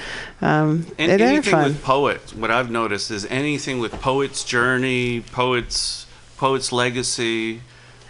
um 0.41 0.85
And 0.99 1.11
they're 1.19 1.27
anything 1.27 1.51
fun. 1.51 1.63
with 1.69 1.83
poet, 1.83 2.33
what 2.35 2.51
I've 2.51 2.69
noticed 2.69 3.09
is 3.11 3.25
anything 3.27 3.79
with 3.79 3.93
poet's 3.93 4.43
journey, 4.43 5.21
poet's 5.31 6.05
poet's 6.38 6.71
legacy, 6.71 7.61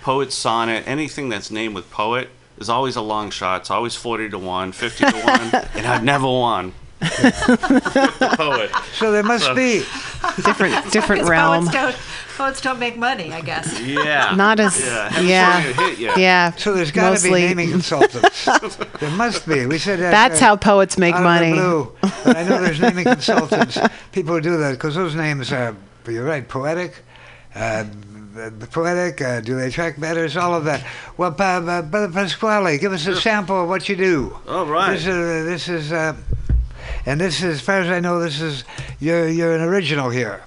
poet's 0.02 0.36
sonnet, 0.36 0.84
anything 0.88 1.30
that's 1.30 1.50
named 1.52 1.76
with 1.76 1.90
poet 1.92 2.30
is 2.58 2.70
always 2.70 2.96
a 2.96 3.02
long 3.02 3.30
shot. 3.32 3.62
It's 3.62 3.72
always 3.72 3.96
forty 3.96 4.30
to 4.30 4.38
one, 4.40 4.72
50 4.72 5.06
to 5.06 5.18
one, 5.22 5.42
and 5.76 5.86
I've 5.86 6.04
never 6.04 6.28
won. 6.28 6.74
poet. 7.02 8.72
so 8.94 9.12
there 9.12 9.22
must 9.24 9.54
be. 9.56 9.80
different 10.44 10.92
different 10.92 11.22
'Cause 11.22 11.30
realm 11.30 11.66
Poets 11.68 11.74
don't, 11.76 11.96
poets 12.38 12.62
don't 12.62 12.80
make 12.80 12.98
money, 12.98 13.32
I 13.34 13.42
guess. 13.42 13.80
Yeah. 13.82 14.34
not 14.36 14.60
as 14.60 14.80
Yeah. 14.84 15.10
haven't 15.10 15.28
yeah 15.28 15.62
seen 15.62 15.70
it 15.70 15.76
hit 15.76 16.00
yet. 16.00 16.18
yeah 16.18 16.52
So 16.56 16.74
there's 16.74 16.92
got 16.92 17.18
to 17.18 17.24
be 17.24 17.32
naming 17.32 17.70
consultants. 17.72 18.46
there 19.00 19.12
must 19.12 19.48
be. 19.48 19.66
We 19.66 19.78
said 19.78 20.00
that. 20.00 20.12
that's 20.12 20.42
uh, 20.42 20.46
how 20.46 20.56
poets 20.56 20.98
make 20.98 21.16
out 21.16 21.24
money 21.24 21.52
Of 21.52 21.58
the 21.58 21.62
blue. 21.62 21.92
But 22.24 22.38
I 22.38 22.44
know 22.44 22.62
there's 22.62 22.80
naming 22.80 23.04
consultants. 23.04 23.78
People 24.12 24.36
who 24.36 24.42
do 24.42 24.58
that 24.58 24.72
because 24.72 24.96
those 24.96 25.16
names 25.16 25.52
are. 25.52 25.76
You're 26.08 26.26
right. 26.26 26.48
Poetic. 26.48 27.04
Uh, 27.54 27.86
the 28.36 28.68
poetic. 28.68 29.22
Uh, 29.22 29.42
do 29.42 29.56
they 29.56 29.68
attract 29.68 30.00
betters? 30.00 30.36
All 30.38 30.54
of 30.54 30.66
that. 30.66 30.86
Well, 31.18 31.32
Brother 31.32 32.10
Pasquale, 32.12 32.78
give 32.78 32.94
us 32.94 33.08
a 33.08 33.16
sample 33.16 33.64
of 33.64 33.70
what 33.70 33.88
you 33.90 33.96
do. 33.96 34.38
All 34.48 34.66
right. 34.66 34.94
This 34.94 35.08
is. 35.08 35.46
This 35.46 35.70
is. 35.70 35.92
Uh, 35.92 36.16
and 37.06 37.22
this 37.22 37.38
is, 37.38 37.56
as 37.56 37.62
far 37.62 37.82
as 37.82 37.90
I 37.90 38.00
know, 38.00 38.20
this 38.20 38.42
is 38.42 38.64
you're 39.00 39.28
you're 39.28 39.56
an 39.56 39.62
original 39.62 40.10
here. 40.10 40.44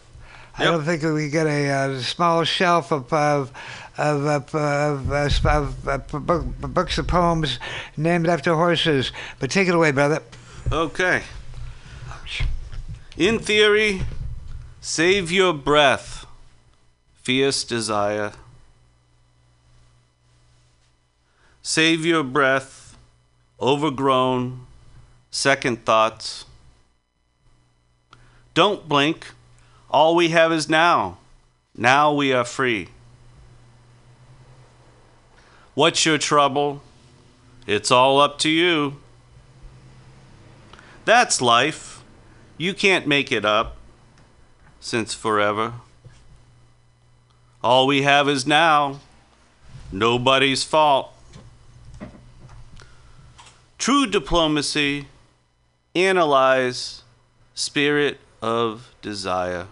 I 0.57 0.65
don't 0.65 0.83
think 0.83 1.03
we 1.05 1.31
get 1.31 1.47
a 1.47 1.71
uh, 1.71 2.01
small 2.01 2.43
shelf 2.45 2.91
of 2.91 3.13
of 3.13 3.53
of, 3.97 4.27
of, 4.27 4.55
of, 4.55 5.13
uh, 5.13 5.49
of, 5.49 5.89
uh, 5.89 6.69
books 6.69 6.99
of 6.99 7.07
poems 7.09 7.59
named 7.97 8.29
after 8.29 8.55
horses. 8.55 9.13
But 9.41 9.51
take 9.51 9.69
it 9.69 9.75
away, 9.75 9.91
brother. 9.91 10.23
Okay. 10.71 11.23
In 13.17 13.41
theory, 13.41 14.03
save 14.81 15.33
your 15.33 15.53
breath, 15.53 16.18
fierce 17.29 17.63
desire. 17.63 18.33
Save 21.61 22.07
your 22.07 22.25
breath, 22.25 22.97
overgrown, 23.61 24.65
second 25.31 25.85
thoughts. 25.85 26.47
Don't 28.55 28.89
blink. 28.89 29.27
All 29.91 30.17
we 30.17 30.31
have 30.31 30.53
is 30.53 30.71
now. 30.71 31.19
Now 31.77 32.15
we 32.15 32.33
are 32.33 32.47
free. 32.47 32.89
What's 35.75 36.07
your 36.07 36.17
trouble? 36.17 36.81
It's 37.67 37.91
all 37.91 38.23
up 38.23 38.39
to 38.39 38.49
you. 38.49 38.97
That's 41.05 41.43
life. 41.43 42.03
You 42.57 42.73
can't 42.73 43.07
make 43.07 43.31
it 43.31 43.45
up 43.45 43.77
since 44.81 45.13
forever. 45.13 45.75
All 47.63 47.87
we 47.87 48.03
have 48.03 48.29
is 48.29 48.47
now. 48.47 49.01
Nobody's 49.91 50.65
fault. 50.65 51.13
True 53.79 54.07
diplomacy. 54.07 55.07
Analyze. 55.95 57.03
Spirit 57.55 58.21
of 58.41 58.95
desire. 59.03 59.67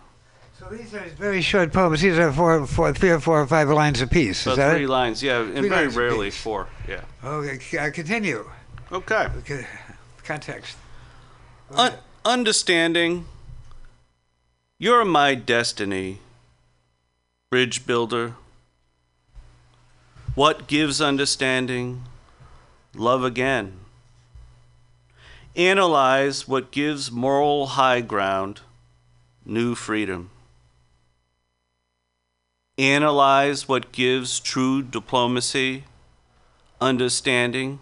So 0.58 0.66
these 0.74 0.92
are 0.94 1.04
very 1.16 1.40
short 1.42 1.72
poems. 1.72 2.00
These 2.00 2.18
are 2.18 2.32
four, 2.32 2.66
four, 2.66 2.92
three 2.92 3.10
or 3.10 3.20
four 3.20 3.40
or 3.42 3.46
five 3.46 3.68
lines 3.68 4.00
apiece. 4.00 4.40
Is 4.40 4.46
About 4.46 4.56
that 4.56 4.74
three 4.74 4.84
it? 4.84 4.88
lines, 4.88 5.22
yeah, 5.22 5.40
and 5.42 5.58
Three 5.58 5.68
very 5.68 5.86
rarely 5.88 6.28
apiece. 6.28 6.40
four. 6.40 6.66
Yeah. 6.88 7.02
Okay, 7.22 7.78
uh, 7.78 7.90
continue. 7.92 8.48
Okay. 8.90 9.28
Okay, 9.38 9.66
Context. 10.24 10.76
Un- 11.72 11.92
understanding. 12.24 13.26
You're 14.78 15.04
my 15.04 15.34
destiny, 15.36 16.18
bridge 17.48 17.86
builder. 17.86 18.34
What 20.34 20.66
gives 20.66 21.00
understanding? 21.00 22.02
Love 22.92 23.22
again. 23.22 23.74
Analyze 25.54 26.48
what 26.48 26.72
gives 26.72 27.12
moral 27.12 27.66
high 27.66 28.00
ground 28.00 28.62
new 29.44 29.76
freedom. 29.76 30.30
Analyze 32.78 33.68
what 33.68 33.92
gives 33.92 34.40
true 34.40 34.82
diplomacy 34.82 35.84
understanding. 36.80 37.78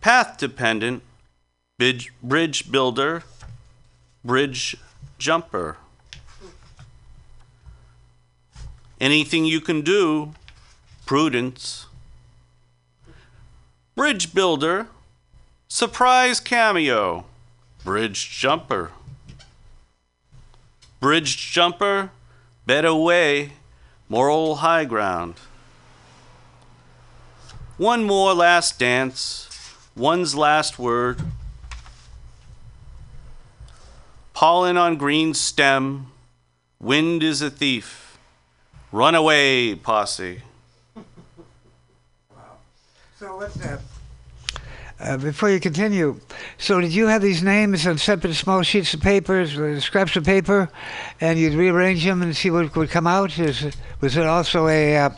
Path 0.00 0.36
dependent, 0.36 1.04
bridge, 1.78 2.72
builder, 2.72 3.22
bridge 4.24 4.76
jumper. 5.18 5.76
Anything 9.00 9.44
you 9.44 9.60
can 9.60 9.82
do, 9.82 10.34
prudence. 11.06 11.86
Bridge 13.94 14.34
builder, 14.34 14.88
surprise 15.68 16.40
cameo, 16.40 17.24
bridge 17.84 18.28
jumper. 18.30 18.90
Bridge 21.00 21.36
jumper, 21.52 22.10
better 22.66 22.92
way, 22.92 23.52
moral 24.08 24.56
high 24.56 24.84
ground. 24.84 25.34
One 27.76 28.02
more 28.02 28.34
last 28.34 28.80
dance, 28.80 29.48
one's 29.94 30.34
last 30.34 30.78
word. 30.78 31.20
Pollen 34.34 34.76
on 34.76 34.96
green 34.96 35.34
stem, 35.34 36.10
wind 36.80 37.22
is 37.22 37.40
a 37.40 37.50
thief. 37.50 38.07
Run 38.90 39.14
away, 39.14 39.74
posse. 39.74 40.40
So 43.18 43.36
what's 43.36 43.54
that? 43.56 43.80
Uh, 45.00 45.16
before 45.18 45.50
you 45.50 45.60
continue, 45.60 46.18
so 46.56 46.80
did 46.80 46.92
you 46.92 47.06
have 47.06 47.20
these 47.20 47.42
names 47.42 47.86
on 47.86 47.98
separate 47.98 48.34
small 48.34 48.62
sheets 48.62 48.94
of 48.94 49.00
paper, 49.00 49.40
uh, 49.40 49.78
scraps 49.78 50.16
of 50.16 50.24
paper, 50.24 50.70
and 51.20 51.38
you'd 51.38 51.52
rearrange 51.52 52.02
them 52.02 52.22
and 52.22 52.34
see 52.34 52.50
what 52.50 52.74
would 52.74 52.88
come 52.88 53.06
out? 53.06 53.38
Is, 53.38 53.76
was 54.00 54.16
it 54.16 54.24
also 54.24 54.68
a 54.68 54.96
uh, 54.96 55.10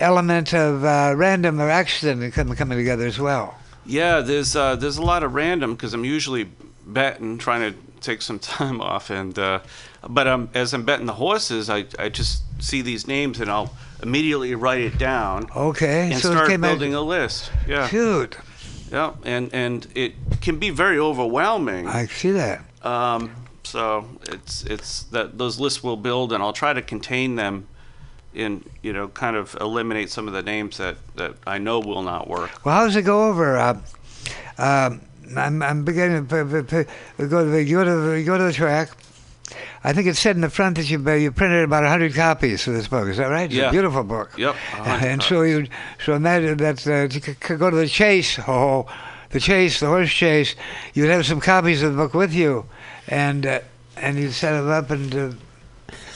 element 0.00 0.52
of 0.52 0.84
uh, 0.84 1.14
random 1.16 1.60
or 1.60 1.70
accident 1.70 2.22
in 2.22 2.32
coming, 2.32 2.56
coming 2.56 2.78
together 2.78 3.06
as 3.06 3.18
well? 3.18 3.56
Yeah, 3.86 4.20
there's 4.20 4.56
uh, 4.56 4.76
there's 4.76 4.98
a 4.98 5.02
lot 5.02 5.22
of 5.22 5.34
random 5.34 5.74
because 5.74 5.94
I'm 5.94 6.04
usually 6.04 6.48
betting, 6.84 7.38
trying 7.38 7.72
to 7.72 7.78
take 8.00 8.22
some 8.22 8.38
time 8.40 8.80
off, 8.80 9.08
and 9.08 9.38
uh, 9.38 9.60
but 10.06 10.26
um, 10.26 10.50
as 10.54 10.74
I'm 10.74 10.84
betting 10.84 11.06
the 11.06 11.14
horses, 11.14 11.70
I, 11.70 11.86
I 11.98 12.08
just 12.08 12.42
see 12.62 12.82
these 12.82 13.06
names 13.06 13.40
and 13.40 13.50
I'll 13.50 13.74
immediately 14.02 14.54
write 14.54 14.80
it 14.80 14.98
down 14.98 15.48
Okay, 15.56 16.10
and 16.12 16.20
so 16.20 16.30
it 16.30 16.32
start 16.34 16.48
came 16.48 16.64
out- 16.64 16.68
building 16.68 16.94
a 16.94 17.00
list. 17.00 17.50
Yeah, 17.66 17.88
Dude, 17.90 18.36
yeah, 18.92 19.14
and 19.24 19.52
and 19.52 19.86
it 19.94 20.14
can 20.40 20.58
be 20.58 20.70
very 20.70 20.98
overwhelming. 20.98 21.86
I 21.88 22.06
see 22.06 22.30
that. 22.32 22.62
Um, 22.82 23.30
so 23.64 24.06
it's 24.24 24.64
it's 24.64 25.02
that 25.04 25.36
those 25.38 25.58
lists 25.60 25.82
will 25.82 25.96
build, 25.96 26.32
and 26.32 26.42
I'll 26.42 26.52
try 26.52 26.72
to 26.72 26.82
contain 26.82 27.36
them 27.36 27.66
in 28.34 28.62
you 28.82 28.92
know 28.92 29.08
kind 29.08 29.36
of 29.36 29.56
eliminate 29.60 30.10
some 30.10 30.28
of 30.28 30.34
the 30.34 30.42
names 30.42 30.76
that 30.78 30.96
that 31.16 31.34
I 31.46 31.58
know 31.58 31.80
will 31.80 32.02
not 32.02 32.28
work. 32.28 32.64
Well, 32.64 32.74
how 32.76 32.86
does 32.86 32.94
it 32.96 33.02
go 33.02 33.28
over? 33.28 33.58
Uh, 33.58 33.80
um, 34.58 35.00
I'm, 35.36 35.62
I'm 35.62 35.84
beginning 35.84 36.26
to 36.26 36.44
p- 36.44 36.62
p- 36.62 36.84
p- 37.18 37.26
go 37.28 37.44
to 37.44 37.50
the, 37.50 37.62
you 37.62 37.76
go 37.76 37.84
to 37.84 37.94
the, 37.96 38.18
you 38.20 38.24
go 38.24 38.38
to 38.38 38.44
the 38.44 38.52
track. 38.52 38.90
I 39.84 39.92
think 39.92 40.06
it 40.08 40.16
said 40.16 40.34
in 40.36 40.42
the 40.42 40.50
front 40.50 40.76
that 40.76 40.90
you 40.90 40.98
you 41.14 41.30
printed 41.32 41.64
about 41.64 41.84
hundred 41.84 42.14
copies 42.14 42.66
of 42.66 42.74
this 42.74 42.88
book. 42.88 43.08
Is 43.08 43.16
that 43.18 43.26
right? 43.28 43.44
It's 43.44 43.54
Yeah. 43.54 43.68
a 43.68 43.72
beautiful 43.72 44.02
book. 44.04 44.36
Yep. 44.36 44.54
100 44.54 45.06
And 45.08 45.22
so 45.22 45.42
you 45.42 45.66
so 46.04 46.14
imagine 46.14 46.56
that 46.58 46.86
uh, 46.86 47.08
you 47.14 47.20
could, 47.20 47.38
could 47.40 47.58
go 47.58 47.70
to 47.70 47.76
the 47.76 47.88
chase. 47.88 48.38
Oh, 48.48 48.86
the 49.30 49.40
chase, 49.40 49.80
the 49.80 49.86
horse 49.86 50.10
chase. 50.12 50.54
You'd 50.94 51.10
have 51.10 51.26
some 51.26 51.40
copies 51.40 51.82
of 51.82 51.92
the 51.92 51.96
book 51.96 52.14
with 52.14 52.32
you, 52.34 52.64
and 53.06 53.46
uh, 53.46 53.60
and 53.96 54.18
you'd 54.18 54.32
set 54.32 54.52
them 54.52 54.70
up 54.70 54.90
and. 54.90 55.14
Uh, 55.14 55.30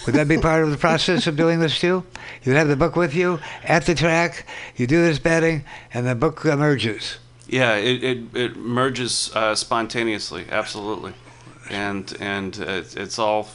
would 0.05 0.17
that 0.17 0.27
be 0.27 0.37
part 0.37 0.65
of 0.65 0.71
the 0.73 0.77
process 0.77 1.29
of 1.29 1.37
doing 1.37 1.61
this 1.61 1.79
too? 1.79 2.05
You'd 2.43 2.57
have 2.57 2.67
the 2.67 2.75
book 2.75 2.97
with 2.97 3.15
you 3.15 3.39
at 3.63 3.87
the 3.87 3.95
track. 3.95 4.47
You 4.75 4.89
do 4.89 5.01
this 5.01 5.21
betting, 5.21 5.65
and 5.95 6.05
the 6.09 6.17
book 6.17 6.45
emerges. 6.45 7.19
Yeah, 7.47 7.77
it 7.77 8.03
it, 8.03 8.19
it 8.37 8.57
merges 8.57 9.31
uh, 9.35 9.55
spontaneously, 9.55 10.47
absolutely, 10.51 11.13
and 11.73 12.17
and 12.21 12.57
it's, 12.59 12.95
it's 12.95 13.19
all 13.19 13.49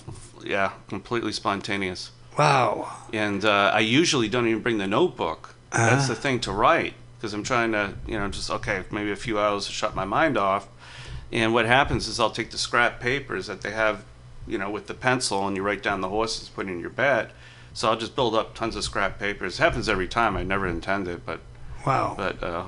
yeah 0.43 0.71
completely 0.89 1.31
spontaneous. 1.31 2.11
Wow. 2.37 2.91
And 3.13 3.43
uh, 3.45 3.71
I 3.73 3.79
usually 3.79 4.27
don't 4.29 4.47
even 4.47 4.61
bring 4.61 4.77
the 4.77 4.87
notebook. 4.87 5.55
That's 5.71 6.03
Uh-huh. 6.05 6.13
the 6.13 6.19
thing 6.19 6.39
to 6.41 6.51
write 6.51 6.93
because 7.17 7.33
I'm 7.33 7.43
trying 7.43 7.71
to 7.71 7.93
you 8.07 8.17
know 8.19 8.27
just 8.29 8.49
okay 8.51 8.83
maybe 8.91 9.11
a 9.11 9.15
few 9.15 9.39
hours 9.39 9.65
to 9.67 9.71
shut 9.71 9.95
my 9.95 10.05
mind 10.05 10.37
off. 10.37 10.67
And 11.31 11.53
what 11.53 11.65
happens 11.65 12.07
is 12.07 12.19
I'll 12.19 12.29
take 12.31 12.51
the 12.51 12.57
scrap 12.57 12.99
papers 13.01 13.47
that 13.47 13.59
they 13.61 13.71
have, 13.71 14.05
you 14.47 14.57
know, 14.57 14.69
with 14.69 14.87
the 14.87 14.93
pencil, 14.93 15.45
and 15.45 15.57
you 15.57 15.63
write 15.63 15.83
down 15.83 15.99
the 15.99 16.07
horses, 16.07 16.47
put 16.47 16.67
in 16.67 16.79
your 16.79 16.89
bet. 16.89 17.31
So 17.73 17.89
I'll 17.89 17.97
just 17.97 18.15
build 18.15 18.33
up 18.33 18.55
tons 18.55 18.75
of 18.77 18.83
scrap 18.85 19.19
papers. 19.19 19.59
It 19.59 19.63
happens 19.63 19.89
every 19.89 20.07
time. 20.07 20.37
I 20.37 20.43
never 20.43 20.65
intend 20.67 21.07
it, 21.07 21.25
but 21.25 21.39
Wow. 21.85 22.13
but 22.17 22.41
uh, 22.41 22.63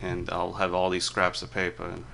and 0.00 0.30
I'll 0.30 0.54
have 0.54 0.72
all 0.72 0.88
these 0.90 1.04
scraps 1.04 1.42
of 1.42 1.50
paper. 1.52 1.84
And 1.84 2.04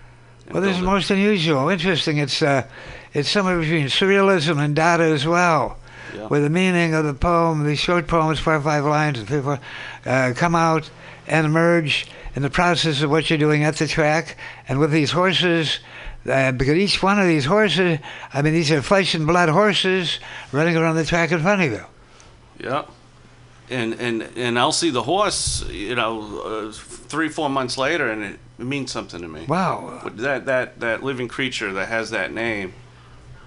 Well, 0.53 0.63
this 0.63 0.77
is 0.77 0.83
most 0.83 1.11
unusual, 1.11 1.69
interesting. 1.69 2.19
It's 2.19 2.41
uh, 2.43 2.67
it's 3.13 3.29
somewhere 3.29 3.59
between 3.59 3.87
surrealism 3.87 4.59
and 4.63 4.75
Dada 4.77 5.05
as 5.05 5.27
well, 5.27 5.79
Yeah. 6.15 6.27
where 6.29 6.41
the 6.41 6.51
meaning 6.51 6.95
of 6.95 7.05
the 7.05 7.15
poem, 7.15 7.65
these 7.65 7.81
short 7.81 8.07
poems, 8.07 8.39
four 8.39 8.55
or 8.57 8.61
five 8.61 8.85
lines, 8.85 9.19
and 9.19 9.29
four, 9.29 9.59
uh, 10.05 10.33
come 10.37 10.55
out 10.55 10.91
and 11.27 11.47
emerge 11.47 12.07
in 12.35 12.43
the 12.43 12.51
process 12.51 13.03
of 13.03 13.11
what 13.11 13.29
you're 13.29 13.39
doing 13.39 13.65
at 13.65 13.77
the 13.77 13.87
track, 13.89 14.37
and 14.69 14.79
with 14.79 14.93
these 14.93 15.11
horses. 15.13 15.79
Uh, 16.29 16.51
because 16.53 16.75
each 16.75 17.03
one 17.03 17.21
of 17.21 17.27
these 17.27 17.45
horses, 17.45 17.99
I 18.35 18.43
mean, 18.43 18.53
these 18.53 18.73
are 18.73 18.83
flesh 18.83 19.15
and 19.15 19.27
blood 19.29 19.49
horses 19.49 20.19
running 20.51 20.77
around 20.77 20.97
the 20.97 21.05
track 21.05 21.31
in 21.31 21.41
front 21.41 21.63
of 21.63 21.71
you. 21.71 21.85
Yeah. 22.59 22.83
And, 23.69 23.95
and 23.95 24.23
and 24.37 24.59
I'll 24.59 24.71
see 24.73 24.91
the 24.91 25.03
horse, 25.03 25.65
you 25.69 25.97
know, 25.97 26.69
uh, 26.69 26.73
three 26.73 27.29
four 27.29 27.51
months 27.51 27.77
later, 27.77 28.09
and 28.11 28.23
it, 28.23 28.39
it 28.61 28.65
means 28.65 28.93
something 28.93 29.21
to 29.21 29.27
me. 29.29 29.45
Wow. 29.47 30.01
But 30.05 30.19
that 30.19 30.47
that 30.47 30.79
that 30.81 31.03
living 31.03 31.27
creature 31.27 31.73
that 31.73 31.89
has 31.89 32.11
that 32.11 32.33
name, 32.33 32.75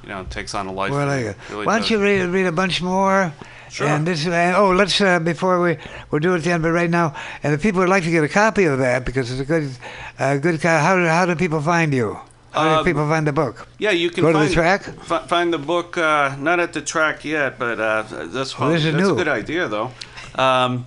you 0.04 0.10
know, 0.10 0.26
takes 0.30 0.54
on 0.54 0.68
a 0.68 0.74
life. 0.74 0.92
Well, 0.92 1.08
really 1.08 1.34
Why 1.66 1.74
don't 1.76 1.82
does. 1.84 1.90
you 1.92 2.02
read, 2.04 2.26
read 2.30 2.48
a 2.48 2.52
bunch 2.52 2.82
more? 2.82 3.32
Sure. 3.70 3.88
And 3.88 4.06
this, 4.06 4.26
uh, 4.28 4.54
oh, 4.58 4.72
let's 4.72 5.00
uh, 5.00 5.20
before 5.20 5.62
we 5.62 5.78
we'll 6.12 6.20
do 6.20 6.34
it 6.34 6.38
at 6.40 6.44
the 6.44 6.52
end, 6.52 6.64
but 6.64 6.72
right 6.72 6.90
now, 6.90 7.14
and 7.44 7.54
if 7.54 7.62
people 7.62 7.80
would 7.82 7.90
like 7.90 8.04
to 8.04 8.12
get 8.12 8.24
a 8.24 8.28
copy 8.28 8.66
of 8.66 8.80
that 8.80 9.06
because 9.06 9.32
it's 9.32 9.40
a 9.40 9.46
good, 9.46 9.70
uh, 10.18 10.36
good. 10.38 10.62
How 10.62 10.96
do 10.98 11.06
how 11.06 11.26
do 11.28 11.36
people 11.36 11.62
find 11.62 11.94
you? 11.94 12.18
How 12.52 12.64
do 12.64 12.80
Um, 12.80 12.84
people 12.84 13.08
find 13.08 13.28
the 13.28 13.32
book? 13.32 13.68
Yeah, 13.78 13.92
you 13.92 14.10
can 14.10 14.24
Go 14.24 14.32
to 14.32 14.40
the 14.40 14.46
find, 14.46 14.54
track? 14.54 14.82
fi- 15.04 15.28
find 15.28 15.54
the 15.54 15.60
book. 15.60 16.00
Uh, 16.00 16.36
not 16.40 16.60
at 16.60 16.74
the 16.74 16.82
track 16.82 17.24
yet, 17.24 17.60
but 17.60 17.80
uh, 17.80 18.02
that's 18.34 18.56
Oh, 18.60 18.70
this 18.72 18.84
is 18.86 18.92
that's 18.94 18.98
new. 19.06 19.14
a 19.14 19.16
good 19.16 19.28
idea 19.28 19.68
though. 19.68 19.92
Um, 20.40 20.86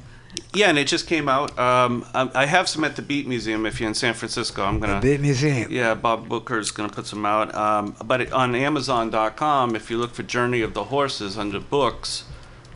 yeah, 0.54 0.68
and 0.70 0.78
it 0.78 0.86
just 0.86 1.06
came 1.06 1.28
out. 1.28 1.58
Um, 1.58 2.06
I, 2.14 2.30
I 2.34 2.46
have 2.46 2.66
some 2.68 2.84
at 2.84 2.96
the 2.96 3.02
Beat 3.02 3.26
Museum. 3.26 3.66
If 3.66 3.80
you're 3.80 3.88
in 3.88 3.94
San 3.94 4.14
Francisco, 4.14 4.64
I'm 4.64 4.80
gonna. 4.80 5.00
Beat 5.00 5.20
Museum. 5.20 5.70
Yeah, 5.70 5.94
Bob 5.94 6.28
Booker's 6.28 6.70
going 6.70 6.88
to 6.88 6.94
put 6.94 7.06
some 7.06 7.26
out. 7.26 7.54
Um, 7.54 7.94
but 8.04 8.22
it, 8.22 8.32
on 8.32 8.54
Amazon.com, 8.54 9.76
if 9.76 9.90
you 9.90 9.98
look 9.98 10.14
for 10.14 10.22
Journey 10.22 10.62
of 10.62 10.72
the 10.74 10.84
Horses 10.84 11.36
under 11.36 11.60
books, 11.60 12.24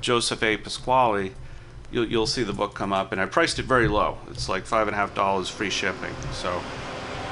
Joseph 0.02 0.42
A. 0.42 0.58
Pasquale, 0.58 1.32
you'll, 1.90 2.06
you'll 2.06 2.26
see 2.26 2.42
the 2.42 2.52
book 2.52 2.74
come 2.74 2.92
up. 2.92 3.10
And 3.12 3.20
I 3.20 3.26
priced 3.26 3.58
it 3.58 3.64
very 3.64 3.88
low. 3.88 4.18
It's 4.30 4.48
like 4.48 4.66
five 4.66 4.86
and 4.86 4.94
a 4.94 4.98
half 4.98 5.14
dollars 5.14 5.48
free 5.48 5.70
shipping. 5.70 6.14
So, 6.32 6.60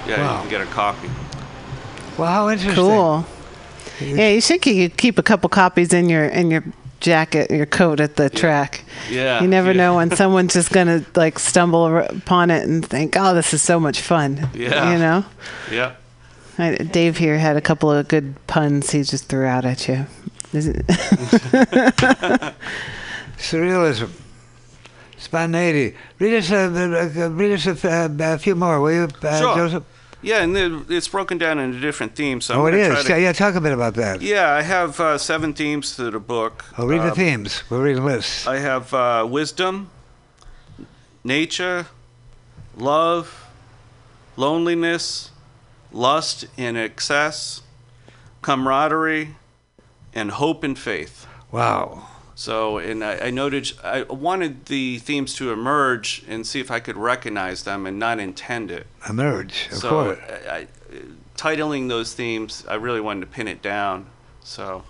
yeah, 0.07 0.21
Wow. 0.21 0.35
you 0.37 0.41
can 0.41 0.51
get 0.51 0.61
a 0.63 0.71
copy. 0.71 1.11
Well, 2.17 2.29
how 2.33 2.49
interesting. 2.49 2.75
Cool. 2.75 3.27
Yeah, 4.01 4.31
you 4.31 4.41
should 4.41 4.63
keep, 4.63 4.97
keep 4.97 5.19
a 5.19 5.23
couple 5.23 5.49
copies 5.51 5.93
in 5.93 6.09
your 6.09 6.25
in 6.25 6.51
your 6.51 6.65
jacket, 7.05 7.51
your 7.51 7.67
coat 7.67 8.01
at 8.01 8.17
the 8.17 8.31
track. 8.31 8.83
Yeah. 9.11 9.43
You 9.43 9.49
never 9.49 9.73
yeah. 9.73 9.77
know 9.77 9.97
when 9.97 10.11
someone's 10.17 10.55
just 10.55 10.73
gonna 10.73 11.05
like 11.15 11.39
stumble 11.39 11.99
upon 11.99 12.51
it 12.51 12.65
and 12.67 12.85
think, 12.85 13.15
"Oh, 13.17 13.35
this 13.35 13.55
is 13.55 13.63
so 13.63 13.79
much 13.79 14.01
fun." 14.01 14.49
Yeah. 14.55 14.93
You 14.93 14.99
know. 14.99 15.25
Yeah. 15.71 15.93
I, 16.59 16.77
Dave 16.77 17.19
here 17.19 17.39
had 17.39 17.57
a 17.57 17.61
couple 17.61 17.91
of 17.91 18.09
good 18.09 18.35
puns 18.47 18.91
he 18.91 19.03
just 19.03 19.29
threw 19.29 19.45
out 19.45 19.65
at 19.65 19.87
you. 19.89 20.07
Surrealism. 23.39 24.11
Spontaneity. 25.19 25.97
Read 26.21 26.35
us, 26.35 26.53
uh, 26.53 27.31
read 27.33 27.53
us 27.53 27.67
a, 27.67 27.89
uh, 27.89 28.35
a 28.35 28.39
few 28.39 28.55
more, 28.55 28.81
will 28.81 28.93
you, 28.93 29.09
uh, 29.23 29.41
Sure. 29.41 29.57
Joseph? 29.57 29.85
Yeah, 30.25 30.43
and 30.43 30.57
it's 30.91 31.09
broken 31.09 31.39
down 31.39 31.59
into 31.59 31.79
different 31.81 32.15
themes. 32.17 32.47
So 32.47 32.55
oh, 32.63 32.67
it 32.67 32.75
is. 32.75 33.05
to- 33.05 33.11
Yeah, 33.11 33.17
yeah, 33.19 33.33
talk 33.33 33.55
a 33.55 33.61
bit 33.61 33.73
about 33.73 33.95
that. 33.95 34.23
yeah, 34.23 34.51
I 34.53 34.63
have 34.63 34.99
uh, 34.99 35.19
seven 35.19 35.53
themes 35.55 35.97
to 35.97 36.11
the 36.11 36.19
book. 36.21 36.65
I'll 36.79 36.87
read 36.87 37.03
the 37.03 37.11
Um, 37.11 37.15
themes. 37.17 37.63
We'll 37.71 37.81
read 37.83 37.97
the 37.97 38.03
list. 38.03 38.49
I 38.49 38.59
have 38.59 38.93
uh, 38.95 39.27
wisdom, 39.29 39.91
nature, 41.23 41.87
love, 42.77 43.47
loneliness, 44.37 45.31
lust 45.93 46.47
in 46.57 46.77
excess, 46.77 47.63
camaraderie, 48.43 49.37
and 50.15 50.31
hope 50.31 50.65
and 50.65 50.79
faith. 50.79 51.27
Wow. 51.53 52.09
So, 52.37 52.79
and 52.79 53.05
I, 53.05 53.27
I 53.27 53.31
noted, 53.31 53.73
I 53.83 54.03
wanted 54.03 54.67
the 54.67 54.99
themes 54.99 55.35
to 55.37 55.53
emerge 55.53 56.25
and 56.29 56.45
see 56.47 56.59
if 56.61 56.71
I 56.71 56.81
could 56.81 56.97
recognize 56.97 57.63
them 57.63 57.87
and 57.87 57.99
not 57.99 58.19
intend 58.19 58.71
it. 58.73 58.87
Emerge, 59.09 59.69
of 59.71 59.79
so, 59.79 59.89
course. 59.89 60.19
I, 60.29 60.57
I, 60.57 60.67
titling 61.37 61.89
those 61.89 62.13
themes, 62.15 62.65
I 62.69 62.75
really 62.75 63.01
wanted 63.01 63.21
to 63.21 63.27
pin 63.29 63.47
it 63.47 63.63
down. 63.63 64.07
So, 64.41 64.83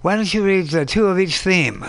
Why 0.00 0.16
don't 0.16 0.32
you 0.34 0.44
read 0.44 0.74
uh, 0.74 0.84
two 0.84 1.06
of 1.06 1.20
each 1.20 1.38
theme? 1.38 1.84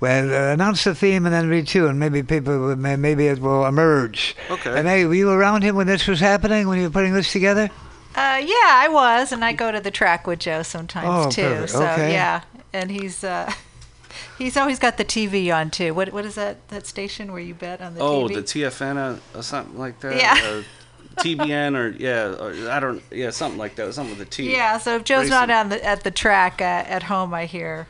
Well, 0.00 0.32
uh, 0.32 0.52
announce 0.52 0.84
the 0.84 0.94
theme 0.94 1.24
and 1.26 1.34
then 1.34 1.48
read 1.48 1.66
two, 1.66 1.86
and 1.88 1.98
maybe 1.98 2.22
people, 2.22 2.76
may, 2.76 2.94
maybe 2.96 3.26
it 3.26 3.40
will 3.40 3.66
emerge. 3.66 4.36
Okay. 4.50 4.78
And 4.78 4.86
hey, 4.86 5.06
were 5.06 5.14
you 5.14 5.30
around 5.30 5.62
him 5.62 5.74
when 5.76 5.86
this 5.86 6.06
was 6.06 6.20
happening? 6.20 6.68
When 6.68 6.78
you 6.78 6.84
were 6.84 6.90
putting 6.90 7.14
this 7.14 7.32
together? 7.32 7.68
Uh, 8.14 8.40
yeah, 8.40 8.54
I 8.70 8.88
was, 8.90 9.32
and 9.32 9.44
I 9.44 9.52
go 9.54 9.72
to 9.72 9.80
the 9.80 9.90
track 9.90 10.26
with 10.26 10.38
Joe 10.38 10.62
sometimes 10.62 11.26
Oh, 11.26 11.30
too. 11.30 11.42
perfect. 11.42 11.70
So 11.72 11.82
Okay. 11.84 12.12
yeah, 12.12 12.42
and 12.74 12.90
he's 12.90 13.24
uh, 13.24 13.50
he's 14.38 14.56
always 14.56 14.78
got 14.78 14.98
the 14.98 15.04
TV 15.04 15.54
on 15.54 15.70
too. 15.70 15.94
What 15.94 16.12
what 16.12 16.26
is 16.26 16.34
that 16.34 16.68
that 16.68 16.86
station 16.86 17.32
where 17.32 17.40
you 17.40 17.54
bet 17.54 17.80
on 17.80 17.94
the 17.94 18.00
oh, 18.00 18.28
TV? 18.28 18.34
the 18.34 18.42
TFN 18.42 19.18
or 19.34 19.42
something 19.42 19.78
like 19.78 20.00
that. 20.00 20.16
Yeah. 20.16 20.58
Uh, 20.58 20.62
TBN 21.22 21.76
or 21.76 21.90
yeah, 21.96 22.34
or, 22.34 22.70
I 22.70 22.80
don't 22.80 23.00
yeah, 23.12 23.30
something 23.30 23.58
like 23.58 23.76
that. 23.76 23.94
Something 23.94 24.18
with 24.18 24.26
a 24.26 24.30
T. 24.30 24.52
yeah, 24.52 24.78
so 24.78 24.96
if 24.96 25.04
Joe's 25.04 25.30
not 25.30 25.48
Racing. 25.48 25.60
on 25.60 25.68
the 25.68 25.84
at 25.84 26.02
the 26.02 26.10
track 26.10 26.60
uh, 26.60 26.64
at 26.64 27.04
home, 27.04 27.32
I 27.32 27.46
hear 27.46 27.86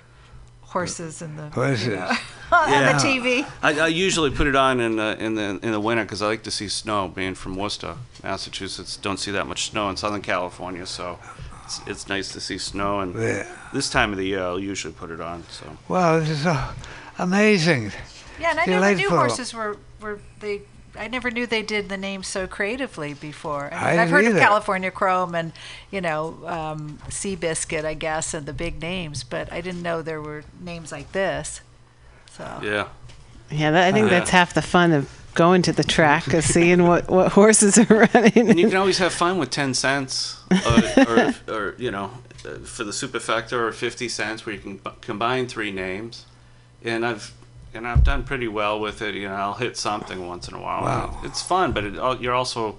horses 0.61 1.23
in 1.23 1.37
the 1.37 1.49
Horses. 1.51 1.87
you 1.87 1.97
know, 1.97 2.11
on 2.53 2.69
Yeah. 2.69 2.93
the 2.93 2.99
TV. 2.99 3.47
I, 3.63 3.81
I 3.81 3.87
usually 3.87 4.31
put 4.31 4.47
it 4.47 4.57
on 4.57 4.81
in 4.81 4.97
the 4.97 5.17
in 5.19 5.37
the 5.37 5.59
in 5.63 5.73
the 5.73 5.81
winter 5.81 6.05
because 6.05 6.21
I 6.21 6.27
like 6.27 6.43
to 6.43 6.51
see 6.51 6.69
snow. 6.69 7.09
Being 7.09 7.35
from 7.35 7.57
Worcester, 7.57 7.97
Massachusetts, 8.23 8.99
don't 8.99 9.19
see 9.19 9.31
that 9.31 9.47
much 9.47 9.71
snow 9.71 9.89
in 9.89 9.97
Southern 9.97 10.21
California, 10.21 10.85
so 10.85 11.19
it's, 11.65 11.81
it's 11.87 12.09
nice 12.09 12.33
to 12.33 12.41
see 12.41 12.59
snow. 12.59 13.01
And 13.01 13.15
Yeah. 13.15 13.47
this 13.73 13.91
time 13.91 14.13
of 14.13 14.19
the 14.19 14.25
year, 14.27 14.43
I'll 14.43 14.61
usually 14.61 14.95
put 14.95 15.11
it 15.11 15.21
on. 15.21 15.45
So 15.51 15.77
Wow, 15.89 16.19
this 16.21 16.31
is 16.31 16.43
so 16.43 16.57
amazing. 17.19 17.93
Yeah, 18.41 18.51
and 18.51 18.61
I 18.61 18.67
never 18.67 18.95
knew 18.95 19.11
horses 19.11 19.55
were 19.55 19.77
were 20.01 20.19
they. 20.41 20.63
I 20.97 21.09
never 21.09 21.29
knew 21.31 21.45
they 21.47 21.63
did 21.63 21.89
the 21.89 21.97
name 21.97 22.23
so 22.23 22.47
creatively 22.47 23.15
before. 23.15 23.69
I 23.73 23.77
I 23.89 23.91
mean, 23.91 24.01
I've 24.01 24.11
heard 24.11 24.25
either. 24.27 24.37
of 24.37 24.41
California 24.43 24.91
Chrome 24.93 25.35
and 25.35 25.53
you 25.91 26.01
know 26.01 26.39
um, 26.47 26.99
Seabiscuit, 27.09 27.85
I 27.85 27.95
guess, 27.95 28.33
and 28.35 28.47
the 28.47 28.53
big 28.53 28.81
names, 28.81 29.25
but 29.25 29.53
I 29.53 29.61
didn't 29.61 29.83
know 29.83 30.03
there 30.03 30.21
were 30.23 30.45
names 30.61 30.93
like 30.93 31.11
this. 31.13 31.61
So 32.33 32.45
yeah, 32.63 32.89
Yeah, 33.51 33.71
that, 33.73 33.89
I 33.89 33.93
think 33.93 34.07
Uh, 34.07 34.11
that's 34.11 34.31
half 34.31 34.55
the 34.55 34.63
fun 34.63 34.93
of 34.93 35.09
going 35.35 35.63
to 35.63 35.73
the 35.73 35.85
track, 35.85 36.33
is 36.33 36.53
seeing 36.53 36.85
what, 36.85 37.09
what 37.09 37.33
horses 37.33 37.79
are 37.79 38.09
running. 38.15 38.51
and 38.51 38.59
you 38.59 38.69
can 38.69 38.77
always 38.77 38.99
have 38.99 39.13
fun 39.13 39.39
with 39.39 39.51
ten 39.51 39.75
cents, 39.75 40.41
uh, 40.51 41.35
or, 41.49 41.55
or 41.55 41.75
you 41.79 41.91
know, 41.91 42.11
uh, 42.45 42.59
for 42.65 42.85
the 42.85 42.93
superfecta 42.93 43.53
or 43.53 43.73
fifty 43.73 44.09
cents, 44.09 44.47
where 44.47 44.55
you 44.55 44.61
can 44.61 44.77
b- 44.77 44.91
combine 45.01 45.47
three 45.47 45.71
names. 45.71 46.27
And 46.83 47.05
I've 47.05 47.33
and 47.75 47.87
I've 47.87 48.05
done 48.05 48.25
pretty 48.25 48.49
well 48.49 48.79
with 48.79 49.03
it. 49.03 49.15
You 49.15 49.29
know, 49.29 49.35
I'll 49.35 49.55
hit 49.55 49.77
something 49.77 50.27
once 50.27 50.49
in 50.49 50.55
a 50.55 50.61
while. 50.61 50.83
Wow. 50.83 51.21
It's 51.25 51.43
fun, 51.43 51.73
but 51.73 51.85
it, 51.85 52.21
you're 52.21 52.35
also 52.35 52.79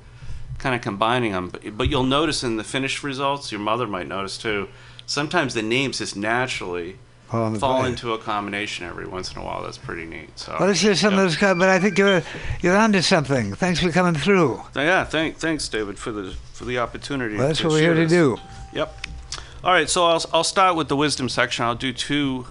kind 0.58 0.74
of 0.76 0.82
combining 0.82 1.34
them. 1.34 1.50
But, 1.50 1.78
but 1.78 1.90
you'll 1.90 2.04
notice 2.04 2.44
in 2.44 2.58
the 2.58 2.64
finished 2.64 3.04
results, 3.04 3.52
your 3.52 3.62
mother 3.62 3.88
might 3.88 4.08
notice 4.08 4.38
too. 4.38 4.70
Sometimes 5.06 5.54
the 5.54 5.62
names 5.62 6.00
just 6.00 6.16
naturally 6.16 6.98
Fall 7.36 7.48
into 7.48 7.60
fall 7.60 7.80
place. 7.82 7.92
into 7.92 8.14
a 8.14 8.18
combination 8.18 8.86
every 8.86 9.06
once 9.08 9.34
in 9.34 9.42
a 9.42 9.44
while. 9.44 9.64
That's 9.64 9.78
pretty 9.78 10.06
neat. 10.06 10.38
So. 10.38 10.56
Well, 10.60 10.68
let's 10.68 10.80
hear 10.80 10.96
some 10.96 11.14
yeah. 11.14 11.24
of 11.24 11.40
those, 11.40 11.58
but 11.58 11.70
I 11.70 11.80
think 11.80 11.98
you're 11.98 12.24
you're 12.62 12.78
onto 12.78 13.02
something. 13.02 13.54
Thanks 13.56 13.80
for 13.80 13.92
coming 13.92 14.16
through. 14.16 14.62
Yeah, 14.76 15.04
thank, 15.04 15.38
thanks, 15.38 15.68
David, 15.68 16.00
for 16.00 16.12
the 16.12 16.36
for 16.54 16.66
the 16.66 16.80
opportunity. 16.80 17.38
Well, 17.38 17.48
that's 17.48 17.64
what 17.64 17.74
we're 17.74 17.80
here 17.80 17.96
share 17.96 18.04
to 18.04 18.10
do. 18.10 18.38
Yep. 18.74 18.96
All 19.64 19.72
right, 19.72 19.90
so 19.90 20.06
I'll 20.06 20.24
I'll 20.34 20.44
start 20.44 20.76
with 20.76 20.88
the 20.88 20.96
wisdom 20.96 21.28
section. 21.28 21.66
I'll 21.66 21.76
do 21.76 21.92
two 21.92 22.48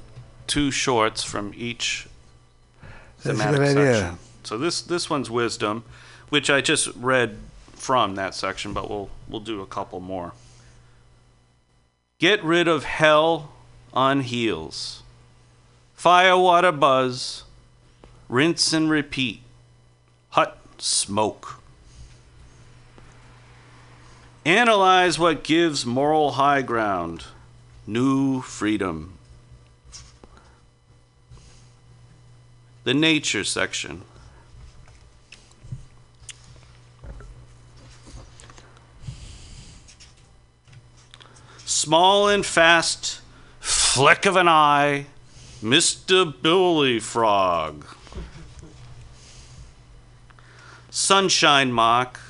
two 0.47 0.71
shorts 0.71 1.25
from 1.25 1.53
each 1.57 2.07
That's 3.23 3.41
a 3.41 3.43
good 3.43 3.61
idea. 3.61 3.95
section. 3.95 4.19
So 4.43 4.59
this 4.59 4.83
this 4.83 5.09
one's 5.09 5.31
wisdom, 5.31 5.85
which 6.29 6.51
I 6.51 6.61
just 6.61 6.89
read 6.97 7.39
from 7.73 8.17
that 8.17 8.35
section, 8.35 8.73
but 8.73 8.91
we'll 8.91 9.11
we'll 9.29 9.41
do 9.41 9.63
a 9.63 9.67
couple 9.67 10.01
more. 10.01 10.33
Get 12.19 12.45
rid 12.45 12.69
of 12.69 12.85
hell 12.85 13.54
on 13.95 14.21
heels. 14.21 15.03
Fire 15.95 16.37
water 16.37 16.73
buzz. 16.73 17.45
Rinse 18.29 18.73
and 18.73 18.91
repeat. 18.91 19.41
Hut 20.31 20.59
smoke. 20.79 21.63
Analyze 24.45 25.19
what 25.19 25.45
gives 25.45 25.87
moral 25.87 26.33
high 26.33 26.61
ground. 26.61 27.25
New 27.87 28.43
freedom. 28.43 29.17
The 32.83 32.93
nature 32.93 33.45
section. 33.45 34.03
Small 41.65 42.29
and 42.29 42.45
fast, 42.45 43.21
flick 43.65 44.27
of 44.27 44.37
an 44.37 44.47
eye, 44.47 45.07
Mr. 45.63 46.31
Billy 46.43 47.01
Frog. 47.01 47.87
Sunshine 50.91 51.73
Mock, 51.73 52.21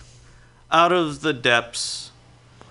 out 0.71 0.93
of 0.93 1.23
the 1.23 1.33
depths, 1.33 2.13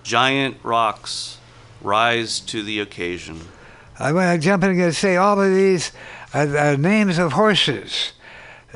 giant 0.02 0.56
rocks 0.62 1.38
rise 1.82 2.40
to 2.40 2.62
the 2.62 2.80
occasion. 2.80 3.38
I'm 3.98 4.14
want 4.14 4.40
to 4.40 4.44
jump 4.44 4.64
in 4.64 4.80
and 4.80 4.94
say 4.94 5.16
all 5.16 5.40
of 5.40 5.54
these 5.54 5.92
are, 6.32 6.56
are 6.56 6.76
names 6.78 7.18
of 7.18 7.32
horses. 7.32 8.12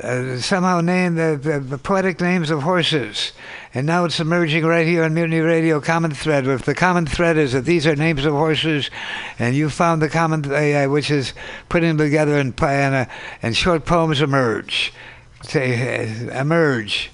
Uh, 0.01 0.37
somehow 0.37 0.81
named 0.81 1.17
the, 1.17 1.39
the, 1.41 1.59
the 1.59 1.77
poetic 1.77 2.21
names 2.21 2.51
of 2.51 2.61
horses. 2.61 3.33
And 3.71 3.85
now 3.85 4.05
it's 4.05 4.19
emerging 4.19 4.65
right 4.65 4.87
here 4.87 5.03
on 5.03 5.13
Mutiny 5.13 5.41
Radio 5.41 5.79
Common 5.79 6.09
Thread. 6.09 6.47
If 6.47 6.65
the 6.65 6.73
common 6.73 7.05
thread 7.05 7.37
is 7.37 7.53
that 7.53 7.65
these 7.65 7.85
are 7.85 7.95
names 7.95 8.25
of 8.25 8.33
horses, 8.33 8.89
and 9.37 9.55
you 9.55 9.69
found 9.69 10.01
the 10.01 10.09
common, 10.09 10.51
uh, 10.51 10.85
which 10.85 11.11
is 11.11 11.33
putting 11.69 11.89
them 11.89 11.97
together 11.99 12.39
and, 12.39 12.59
and, 12.63 13.07
and 13.43 13.55
short 13.55 13.85
poems 13.85 14.21
emerge. 14.21 14.91
Say, 15.43 16.29
uh, 16.29 16.41
emerge. 16.41 17.11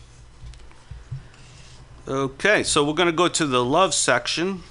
Okay, 2.08 2.64
so 2.64 2.86
we're 2.86 2.94
going 2.94 3.08
to 3.08 3.12
go 3.12 3.28
to 3.28 3.46
the 3.46 3.64
love 3.64 3.94
section. 3.94 4.64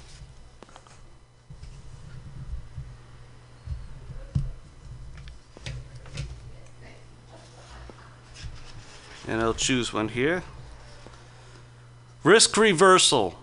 And 9.29 9.43
I'll 9.43 9.53
choose 9.53 9.93
one 9.93 10.09
here. 10.09 10.45
Risk 12.25 12.57
reversal. 12.57 13.35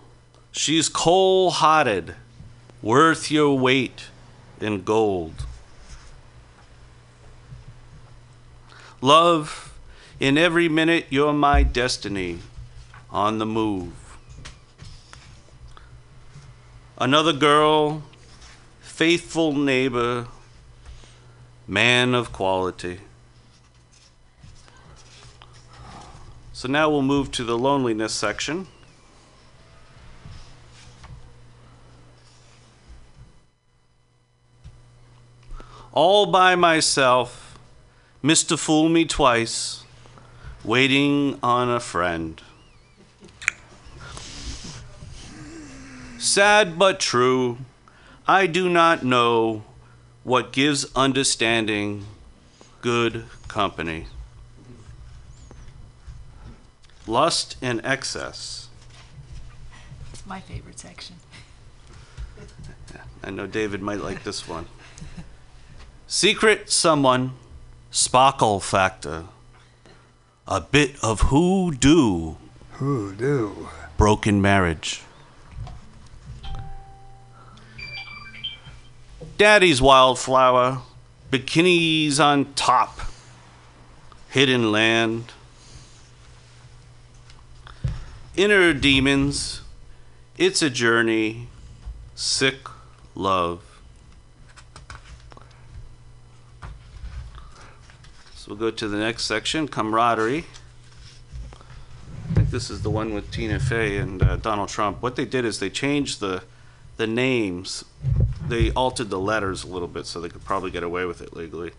She's 0.50 0.88
coal 0.88 1.52
hearted, 1.52 2.16
worth 2.82 3.30
your 3.30 3.56
weight 3.56 4.08
in 4.60 4.82
gold. 4.82 5.46
Love, 9.00 9.72
in 10.18 10.36
every 10.36 10.68
minute 10.68 11.06
you're 11.10 11.32
my 11.32 11.62
destiny 11.62 12.40
on 13.08 13.38
the 13.38 13.46
move. 13.46 13.92
Another 16.98 17.32
girl, 17.32 18.02
faithful 18.80 19.52
neighbor, 19.52 20.26
man 21.68 22.14
of 22.14 22.32
quality. 22.32 22.98
So 26.62 26.68
now 26.68 26.88
we'll 26.88 27.02
move 27.02 27.32
to 27.32 27.42
the 27.42 27.58
loneliness 27.58 28.14
section. 28.14 28.68
All 35.90 36.26
by 36.26 36.54
myself, 36.54 37.58
Mr. 38.22 38.56
Fool 38.56 38.88
Me 38.88 39.04
Twice, 39.04 39.82
waiting 40.62 41.36
on 41.42 41.68
a 41.68 41.80
friend. 41.80 42.40
Sad 46.18 46.78
but 46.78 47.00
true, 47.00 47.58
I 48.28 48.46
do 48.46 48.68
not 48.68 49.04
know 49.04 49.64
what 50.22 50.52
gives 50.52 50.86
understanding 50.94 52.06
good 52.80 53.24
company. 53.48 54.06
Lust 57.06 57.56
and 57.60 57.80
excess. 57.84 58.68
It's 60.12 60.24
my 60.26 60.40
favorite 60.40 60.78
section. 60.78 61.16
I 63.24 63.30
know 63.30 63.46
David 63.46 63.82
might 63.82 64.00
like 64.00 64.24
this 64.24 64.48
one. 64.48 64.66
Secret 66.06 66.70
someone, 66.70 67.32
sparkle 67.90 68.60
factor. 68.60 69.24
A 70.46 70.60
bit 70.60 70.96
of 71.02 71.22
who 71.22 71.72
do, 71.72 72.36
Who 72.72 73.14
do? 73.14 73.68
broken 73.96 74.42
marriage. 74.42 75.02
Daddy's 79.38 79.80
wildflower, 79.80 80.82
bikinis 81.30 82.20
on 82.20 82.52
top, 82.54 83.00
hidden 84.30 84.70
land, 84.72 85.32
inner 88.36 88.72
demons. 88.72 89.62
It's 90.38 90.62
a 90.62 90.70
journey, 90.70 91.48
sick 92.14 92.56
love. 93.14 93.62
So 98.34 98.48
we'll 98.48 98.56
go 98.56 98.70
to 98.70 98.88
the 98.88 98.96
next 98.96 99.24
section, 99.24 99.68
camaraderie. 99.68 100.46
I 102.30 102.34
think 102.34 102.50
this 102.50 102.70
is 102.70 102.82
the 102.82 102.90
one 102.90 103.14
with 103.14 103.30
Tina 103.30 103.60
Fey 103.60 103.98
and 103.98 104.22
uh, 104.22 104.36
Donald 104.36 104.68
Trump. 104.68 105.02
What 105.02 105.16
they 105.16 105.26
did 105.26 105.44
is 105.44 105.58
they 105.58 105.70
changed 105.70 106.20
the 106.20 106.42
the 106.96 107.06
names. 107.06 107.84
They 108.48 108.70
altered 108.72 109.10
the 109.10 109.18
letters 109.18 109.64
a 109.64 109.66
little 109.66 109.88
bit 109.88 110.06
so 110.06 110.20
they 110.20 110.28
could 110.28 110.44
probably 110.44 110.70
get 110.70 110.82
away 110.82 111.04
with 111.04 111.20
it 111.20 111.34
legally. 111.34 111.72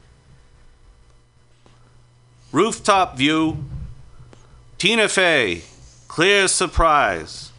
Rooftop 2.51 3.17
view. 3.17 3.63
Tina 4.77 5.07
Fey. 5.07 5.63
Clear 6.13 6.47
surprise. 6.47 7.51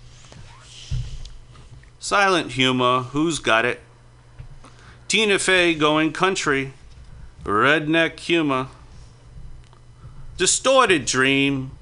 Silent 1.98 2.52
humor. 2.52 3.00
Who's 3.00 3.40
got 3.40 3.64
it? 3.64 3.80
Tina 5.08 5.40
Fey 5.40 5.74
going 5.74 6.12
country. 6.12 6.72
Redneck 7.42 8.20
humor. 8.20 8.68
Distorted 10.36 11.04
dream. 11.04 11.72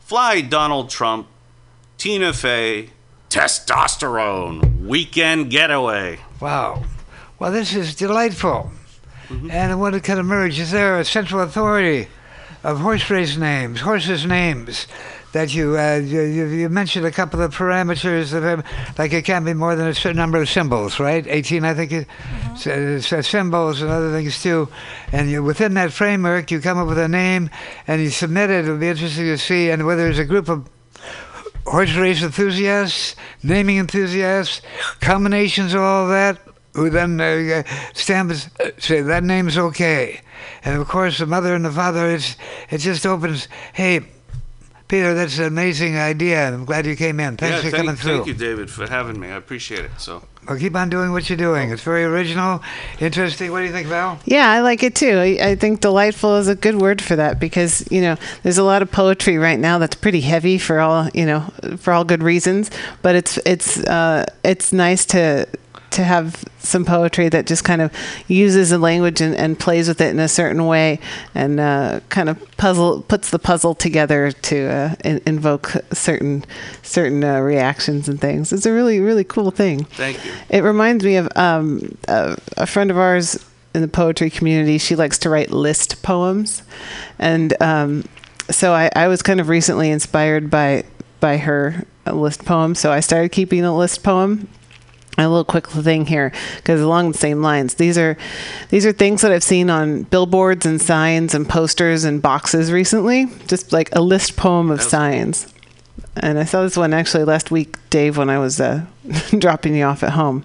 Fly 0.00 0.40
Donald 0.40 0.88
Trump, 0.88 1.26
Tina 1.98 2.32
Fey, 2.32 2.92
testosterone, 3.28 4.86
weekend 4.86 5.50
getaway. 5.50 6.20
Wow. 6.40 6.84
Well, 7.38 7.52
this 7.52 7.74
is 7.74 7.94
delightful. 7.94 8.70
Mm-hmm. 9.28 9.50
And 9.50 9.78
what 9.78 10.02
could 10.02 10.16
emerge? 10.16 10.58
Is 10.58 10.70
there 10.70 10.98
a 10.98 11.04
central 11.04 11.42
authority 11.42 12.08
of 12.64 12.80
horse 12.80 13.10
race 13.10 13.36
names, 13.36 13.82
horses' 13.82 14.24
names? 14.24 14.86
That 15.36 15.52
you, 15.52 15.76
uh, 15.76 15.96
you 15.96 16.22
you 16.46 16.68
mentioned 16.70 17.04
a 17.04 17.10
couple 17.10 17.42
of 17.42 17.54
parameters 17.54 18.32
of 18.32 18.42
them, 18.42 18.64
like 18.96 19.12
it 19.12 19.26
can't 19.26 19.44
be 19.44 19.52
more 19.52 19.76
than 19.76 19.86
a 19.86 19.94
certain 19.94 20.16
number 20.16 20.40
of 20.40 20.48
symbols, 20.48 20.98
right? 20.98 21.26
Eighteen, 21.26 21.62
I 21.62 21.74
think, 21.74 21.92
it, 21.92 22.06
s- 22.54 23.26
symbols 23.28 23.82
and 23.82 23.90
other 23.90 24.10
things 24.12 24.42
too. 24.42 24.68
And 25.12 25.30
you, 25.30 25.42
within 25.42 25.74
that 25.74 25.92
framework, 25.92 26.50
you 26.50 26.58
come 26.60 26.78
up 26.78 26.88
with 26.88 26.98
a 26.98 27.08
name 27.08 27.50
and 27.86 28.00
you 28.00 28.08
submit 28.08 28.48
it. 28.48 28.64
It'll 28.64 28.78
be 28.78 28.88
interesting 28.88 29.26
to 29.26 29.36
see, 29.36 29.68
and 29.68 29.84
whether 29.84 30.04
there's 30.04 30.18
a 30.18 30.24
group 30.24 30.48
of 30.48 30.70
horse 31.66 31.94
race 31.96 32.22
enthusiasts, 32.22 33.14
naming 33.42 33.76
enthusiasts, 33.76 34.62
combinations 35.00 35.74
of 35.74 35.82
all 35.82 36.08
that, 36.08 36.38
who 36.72 36.88
then 36.88 37.20
uh, 37.20 37.62
stamp 37.92 38.30
uh, 38.32 38.70
say 38.78 39.02
that 39.02 39.22
name's 39.22 39.58
okay. 39.58 40.20
And 40.64 40.80
of 40.80 40.88
course, 40.88 41.18
the 41.18 41.26
mother 41.26 41.54
and 41.54 41.64
the 41.64 41.72
father, 41.72 42.08
it's, 42.08 42.36
it 42.70 42.78
just 42.78 43.04
opens, 43.04 43.48
hey, 43.74 44.00
Peter, 44.88 45.14
that's 45.14 45.38
an 45.38 45.44
amazing 45.46 45.96
idea. 45.98 46.48
I'm 46.48 46.64
glad 46.64 46.86
you 46.86 46.94
came 46.94 47.18
in. 47.18 47.36
Thanks 47.36 47.56
yeah, 47.56 47.62
for 47.62 47.70
thank, 47.70 47.84
coming 47.84 47.96
through. 47.96 48.16
thank 48.18 48.26
you, 48.28 48.34
David, 48.34 48.70
for 48.70 48.88
having 48.88 49.18
me. 49.18 49.28
I 49.28 49.36
appreciate 49.36 49.84
it. 49.84 49.90
So, 49.98 50.22
Well, 50.48 50.56
keep 50.58 50.76
on 50.76 50.90
doing 50.90 51.10
what 51.10 51.28
you're 51.28 51.36
doing. 51.36 51.72
It's 51.72 51.82
very 51.82 52.04
original, 52.04 52.62
interesting. 53.00 53.50
What 53.50 53.60
do 53.60 53.66
you 53.66 53.72
think, 53.72 53.88
Val? 53.88 54.20
Yeah, 54.24 54.48
I 54.48 54.60
like 54.60 54.84
it 54.84 54.94
too. 54.94 55.18
I, 55.18 55.50
I 55.50 55.54
think 55.56 55.80
delightful 55.80 56.36
is 56.36 56.46
a 56.46 56.54
good 56.54 56.80
word 56.80 57.02
for 57.02 57.16
that 57.16 57.40
because 57.40 57.84
you 57.90 58.00
know 58.00 58.16
there's 58.44 58.58
a 58.58 58.62
lot 58.64 58.80
of 58.80 58.92
poetry 58.92 59.38
right 59.38 59.58
now 59.58 59.78
that's 59.78 59.96
pretty 59.96 60.20
heavy 60.20 60.56
for 60.56 60.78
all 60.78 61.08
you 61.12 61.26
know 61.26 61.40
for 61.78 61.92
all 61.92 62.04
good 62.04 62.22
reasons. 62.22 62.70
But 63.02 63.16
it's 63.16 63.38
it's 63.38 63.78
uh, 63.78 64.24
it's 64.44 64.72
nice 64.72 65.04
to 65.06 65.48
to 65.96 66.04
have 66.04 66.44
some 66.58 66.84
poetry 66.84 67.30
that 67.30 67.46
just 67.46 67.64
kind 67.64 67.80
of 67.80 67.90
uses 68.28 68.70
a 68.70 68.76
language 68.76 69.22
and, 69.22 69.34
and 69.34 69.58
plays 69.58 69.88
with 69.88 69.98
it 70.00 70.10
in 70.10 70.18
a 70.18 70.28
certain 70.28 70.66
way 70.66 71.00
and 71.34 71.58
uh, 71.58 72.00
kind 72.10 72.28
of 72.28 72.56
puzzle 72.58 73.00
puts 73.02 73.30
the 73.30 73.38
puzzle 73.38 73.74
together 73.74 74.30
to 74.30 74.66
uh, 74.66 74.94
in, 75.04 75.22
invoke 75.26 75.72
certain 75.92 76.44
certain 76.82 77.24
uh, 77.24 77.40
reactions 77.40 78.10
and 78.10 78.20
things. 78.20 78.52
It's 78.52 78.66
a 78.66 78.72
really 78.72 79.00
really 79.00 79.24
cool 79.24 79.50
thing. 79.50 79.84
thank 79.84 80.22
you. 80.24 80.32
It 80.50 80.62
reminds 80.62 81.02
me 81.02 81.16
of 81.16 81.28
um, 81.34 81.96
a, 82.08 82.36
a 82.58 82.66
friend 82.66 82.90
of 82.90 82.98
ours 82.98 83.42
in 83.74 83.80
the 83.80 83.88
poetry 83.88 84.28
community. 84.28 84.76
She 84.76 84.96
likes 84.96 85.18
to 85.20 85.30
write 85.30 85.50
list 85.50 86.02
poems, 86.02 86.62
and 87.18 87.60
um, 87.62 88.04
so 88.50 88.74
I, 88.74 88.90
I 88.94 89.08
was 89.08 89.22
kind 89.22 89.40
of 89.40 89.48
recently 89.48 89.90
inspired 89.90 90.50
by 90.50 90.84
by 91.20 91.38
her 91.38 91.86
list 92.04 92.44
poem. 92.44 92.74
So 92.74 92.92
I 92.92 93.00
started 93.00 93.32
keeping 93.32 93.64
a 93.64 93.74
list 93.74 94.02
poem. 94.02 94.48
A 95.18 95.28
little 95.28 95.44
quick 95.44 95.66
thing 95.66 96.06
here, 96.06 96.30
because 96.56 96.80
along 96.80 97.12
the 97.12 97.18
same 97.18 97.40
lines, 97.40 97.74
these 97.74 97.96
are 97.96 98.18
these 98.68 98.84
are 98.84 98.92
things 98.92 99.22
that 99.22 99.32
I've 99.32 99.42
seen 99.42 99.70
on 99.70 100.02
billboards 100.02 100.66
and 100.66 100.80
signs 100.80 101.34
and 101.34 101.48
posters 101.48 102.04
and 102.04 102.20
boxes 102.20 102.70
recently. 102.70 103.26
Just 103.46 103.72
like 103.72 103.94
a 103.94 104.02
list 104.02 104.36
poem 104.36 104.70
of 104.70 104.82
signs. 104.82 105.52
And 106.16 106.38
I 106.38 106.44
saw 106.44 106.62
this 106.62 106.76
one 106.76 106.92
actually 106.92 107.24
last 107.24 107.50
week, 107.50 107.76
Dave, 107.90 108.16
when 108.16 108.30
I 108.30 108.38
was 108.38 108.60
uh, 108.60 108.84
dropping 109.38 109.74
you 109.74 109.84
off 109.84 110.02
at 110.02 110.12
home. 110.12 110.44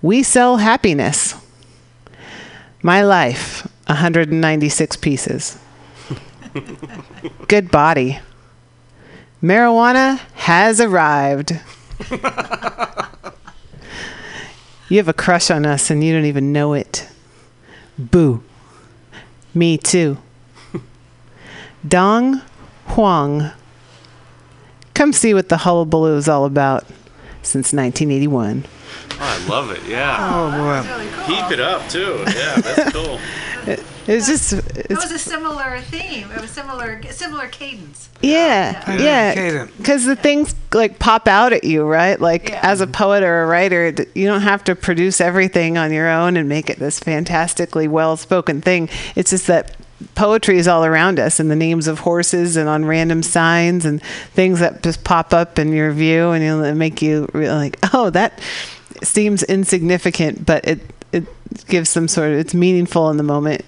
We 0.00 0.22
sell 0.22 0.56
happiness. 0.56 1.34
My 2.82 3.02
life, 3.02 3.68
196 3.86 4.96
pieces. 4.96 5.58
Good 7.46 7.70
body. 7.70 8.18
Marijuana 9.40 10.18
has 10.34 10.80
arrived. 10.80 11.60
you 14.92 14.98
have 14.98 15.08
a 15.08 15.14
crush 15.14 15.50
on 15.50 15.64
us 15.64 15.90
and 15.90 16.04
you 16.04 16.12
don't 16.12 16.26
even 16.26 16.52
know 16.52 16.74
it. 16.74 17.08
Boo. 17.96 18.44
Me 19.54 19.78
too. 19.78 20.18
Dong 21.88 22.42
Huang. 22.88 23.52
Come 24.92 25.14
see 25.14 25.32
what 25.32 25.48
the 25.48 25.56
hullabaloo 25.56 26.18
is 26.18 26.28
all 26.28 26.44
about 26.44 26.84
since 27.40 27.72
1981. 27.72 28.66
Oh, 29.12 29.16
I 29.18 29.48
love 29.48 29.70
it. 29.70 29.82
Yeah. 29.88 30.30
Oh, 30.30 30.50
boy. 30.50 31.34
Keep 31.34 31.52
it 31.52 31.60
up, 31.60 31.88
too. 31.88 32.22
Yeah, 32.26 32.56
that's 32.60 32.92
cool. 32.92 33.18
It's 34.06 34.26
just, 34.26 34.52
It 34.52 34.90
was 34.90 35.10
a 35.12 35.18
similar 35.18 35.80
theme. 35.80 36.30
It 36.32 36.40
was 36.40 36.50
similar 36.50 37.00
similar 37.10 37.46
cadence. 37.48 38.08
yeah, 38.20 38.90
Yeah, 38.96 39.02
yeah. 39.02 39.34
Cadence. 39.34 39.70
Because 39.76 40.04
the 40.04 40.16
things 40.16 40.54
like 40.72 40.98
pop 40.98 41.28
out 41.28 41.52
at 41.52 41.64
you, 41.64 41.84
right? 41.84 42.20
Like 42.20 42.48
Yeah. 42.50 42.60
as 42.62 42.80
a 42.80 42.86
poet 42.86 43.22
or 43.22 43.42
a 43.42 43.46
writer, 43.46 43.94
you 44.14 44.26
don't 44.26 44.40
have 44.42 44.64
to 44.64 44.74
produce 44.74 45.20
everything 45.20 45.78
on 45.78 45.92
your 45.92 46.08
own 46.08 46.36
and 46.36 46.48
make 46.48 46.68
it 46.70 46.78
this 46.78 46.98
fantastically 46.98 47.88
well 47.88 48.16
spoken 48.16 48.60
thing. 48.60 48.88
It's 49.14 49.30
just 49.30 49.46
that 49.46 49.76
poetry 50.16 50.58
is 50.58 50.66
all 50.66 50.84
around 50.84 51.20
us 51.20 51.38
and 51.38 51.48
the 51.48 51.54
names 51.56 51.86
of 51.86 52.00
horses 52.00 52.56
and 52.56 52.68
on 52.68 52.84
random 52.84 53.22
signs 53.22 53.84
and 53.84 54.02
things 54.34 54.58
that 54.58 54.82
just 54.82 55.04
pop 55.04 55.32
up 55.32 55.60
in 55.60 55.72
your 55.72 55.92
view 55.92 56.30
and 56.30 56.42
you'll 56.42 56.74
make 56.74 57.02
you 57.02 57.28
really 57.32 57.54
like, 57.54 57.78
oh, 57.94 58.10
that 58.10 58.40
seems 59.04 59.42
insignificant, 59.44 60.44
but 60.44 60.64
it 60.66 60.80
it 60.80 61.01
gives 61.68 61.88
some 61.90 62.08
sort 62.08 62.32
of 62.32 62.38
it's 62.38 62.54
meaningful 62.54 63.10
in 63.10 63.16
the 63.16 63.22
moment 63.22 63.64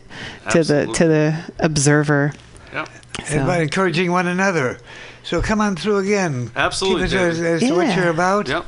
to 0.51 0.62
the 0.64 0.87
to 0.95 1.07
the 1.07 1.37
observer. 1.59 2.32
Yep. 2.72 2.89
So- 3.26 3.37
And 3.39 3.47
by 3.47 3.59
encouraging 3.59 4.11
one 4.12 4.26
another. 4.26 4.78
So 5.22 5.41
come 5.41 5.61
on 5.61 5.76
through 5.76 5.99
again. 5.99 6.51
Absolutely, 6.55 7.05
Keep 7.09 7.12
it 7.14 7.16
as, 7.20 7.37
David. 7.39 7.53
as 7.55 7.61
to 7.68 7.74
what 7.74 7.97
you're 7.97 8.11
about. 8.11 8.49
Yep. 8.49 8.66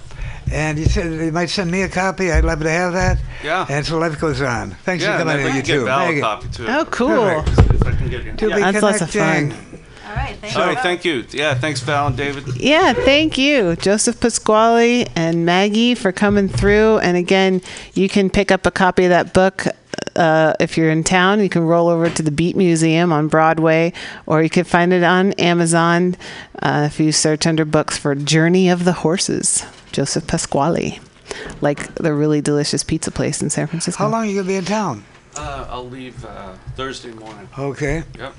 And 0.52 0.78
you 0.78 0.84
said 0.86 1.12
you 1.12 1.32
might 1.32 1.50
send 1.50 1.70
me 1.70 1.82
a 1.82 1.88
copy. 1.88 2.30
I'd 2.32 2.44
love 2.44 2.60
to 2.60 2.70
have 2.70 2.92
that. 2.94 3.18
Yeah. 3.42 3.66
And 3.68 3.84
so 3.84 3.98
life 3.98 4.18
goes 4.20 4.40
on. 4.40 4.70
Thanks 4.84 5.02
Yeah, 5.04 5.18
for 5.18 5.24
coming 5.24 5.36
maybe 5.38 5.48
in, 5.48 5.52
I 5.54 5.56
you 5.56 5.62
can 5.62 5.66
get 5.66 5.74
too. 5.80 5.84
Val 5.84 6.08
a 6.08 6.20
copy, 6.20 6.48
too. 6.48 6.66
Oh, 6.68 6.84
cool. 6.86 7.42
Perfect. 7.42 7.74
If 7.74 7.86
I 7.86 7.90
can 7.96 8.08
get 8.08 8.24
you. 8.24 8.32
To 8.32 8.46
be 8.54 8.60
Yeah. 8.60 8.70
That's 8.70 8.82
lots 8.82 9.00
of 9.02 9.10
fun. 9.10 9.54
All 10.16 10.22
right. 10.22 10.36
Thank 10.36 10.56
All 10.56 10.62
you. 10.62 10.68
right, 10.68 10.82
thank 10.82 11.04
you. 11.04 11.26
Yeah, 11.30 11.54
thanks, 11.54 11.80
Val 11.80 12.06
and 12.06 12.16
David. 12.16 12.56
Yeah, 12.56 12.94
thank 12.94 13.36
you, 13.36 13.76
Joseph 13.76 14.18
Pasquale 14.18 15.06
and 15.14 15.44
Maggie, 15.44 15.94
for 15.94 16.10
coming 16.10 16.48
through. 16.48 16.98
And 16.98 17.18
again, 17.18 17.60
you 17.92 18.08
can 18.08 18.30
pick 18.30 18.50
up 18.50 18.64
a 18.64 18.70
copy 18.70 19.04
of 19.04 19.10
that 19.10 19.34
book 19.34 19.66
uh, 20.16 20.54
if 20.58 20.78
you're 20.78 20.90
in 20.90 21.04
town. 21.04 21.40
You 21.40 21.50
can 21.50 21.64
roll 21.64 21.88
over 21.88 22.08
to 22.08 22.22
the 22.22 22.30
Beat 22.30 22.56
Museum 22.56 23.12
on 23.12 23.28
Broadway, 23.28 23.92
or 24.24 24.42
you 24.42 24.48
can 24.48 24.64
find 24.64 24.94
it 24.94 25.02
on 25.02 25.32
Amazon 25.34 26.16
uh, 26.62 26.88
if 26.90 26.98
you 26.98 27.12
search 27.12 27.46
under 27.46 27.66
books 27.66 27.98
for 27.98 28.14
Journey 28.14 28.70
of 28.70 28.86
the 28.86 28.94
Horses, 28.94 29.66
Joseph 29.92 30.26
Pasquale, 30.26 30.98
like 31.60 31.94
the 31.96 32.14
really 32.14 32.40
delicious 32.40 32.82
pizza 32.82 33.10
place 33.10 33.42
in 33.42 33.50
San 33.50 33.66
Francisco. 33.66 34.04
How 34.04 34.08
long 34.08 34.24
are 34.24 34.26
you 34.26 34.34
going 34.34 34.46
to 34.46 34.52
be 34.52 34.56
in 34.56 34.64
town? 34.64 35.04
Uh, 35.38 35.66
I'll 35.70 35.88
leave 35.88 36.24
uh, 36.24 36.54
Thursday 36.76 37.12
morning. 37.12 37.48
Okay. 37.58 38.02
Yep. 38.18 38.34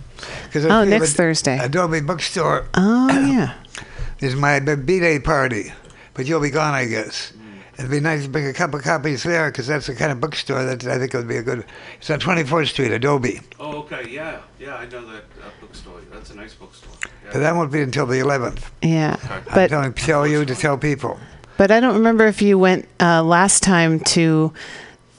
'Cause 0.52 0.66
I 0.66 0.70
Oh, 0.70 0.80
think 0.82 0.90
next 0.92 1.12
Ad- 1.12 1.18
Thursday. 1.18 1.60
Adobe 1.60 2.00
Bookstore 2.02 2.66
Oh, 2.74 3.08
yeah. 3.10 3.54
is 4.20 4.36
my 4.36 4.60
B-Day 4.60 5.20
party, 5.20 5.72
but 6.16 6.26
you'll 6.26 6.40
be 6.42 6.50
gone, 6.50 6.74
I 6.74 6.86
guess. 6.86 7.34
It'd 7.78 7.92
be 7.92 8.00
nice 8.00 8.24
to 8.24 8.30
bring 8.30 8.48
a 8.48 8.54
couple 8.54 8.80
copies 8.80 9.22
there 9.22 9.52
because 9.52 9.68
that's 9.68 9.86
the 9.86 9.94
kind 9.94 10.12
of 10.12 10.20
bookstore 10.20 10.64
that 10.66 10.84
I 10.88 10.98
think 10.98 11.14
would 11.14 11.28
be 11.28 11.38
a 11.38 11.44
good. 11.44 11.64
It's 12.00 12.10
on 12.10 12.20
24th 12.20 12.70
Street, 12.70 12.92
Adobe. 12.92 13.40
Oh, 13.60 13.78
okay. 13.82 14.08
Yeah, 14.10 14.40
yeah. 14.60 14.78
I 14.78 14.86
know 14.88 15.06
that 15.12 15.26
uh, 15.40 15.50
bookstore. 15.62 16.00
That's 16.12 16.32
a 16.32 16.36
nice 16.36 16.56
bookstore. 16.56 16.94
Yeah. 17.04 17.30
But 17.34 17.40
that 17.42 17.56
won't 17.56 17.72
be 17.72 17.82
until 17.84 18.08
the 18.08 18.16
11th. 18.16 18.64
Yeah. 18.82 19.18
I'm 19.30 19.44
But 19.54 19.68
telling 19.70 19.94
tell 19.94 20.26
you 20.26 20.44
to 20.44 20.56
tell 20.56 20.76
people. 20.80 21.20
But 21.58 21.70
I 21.70 21.80
don't 21.80 21.94
remember 21.94 22.26
if 22.26 22.42
you 22.42 22.58
went 22.58 22.88
uh, 23.00 23.22
last 23.22 23.62
time 23.62 24.00
to 24.16 24.52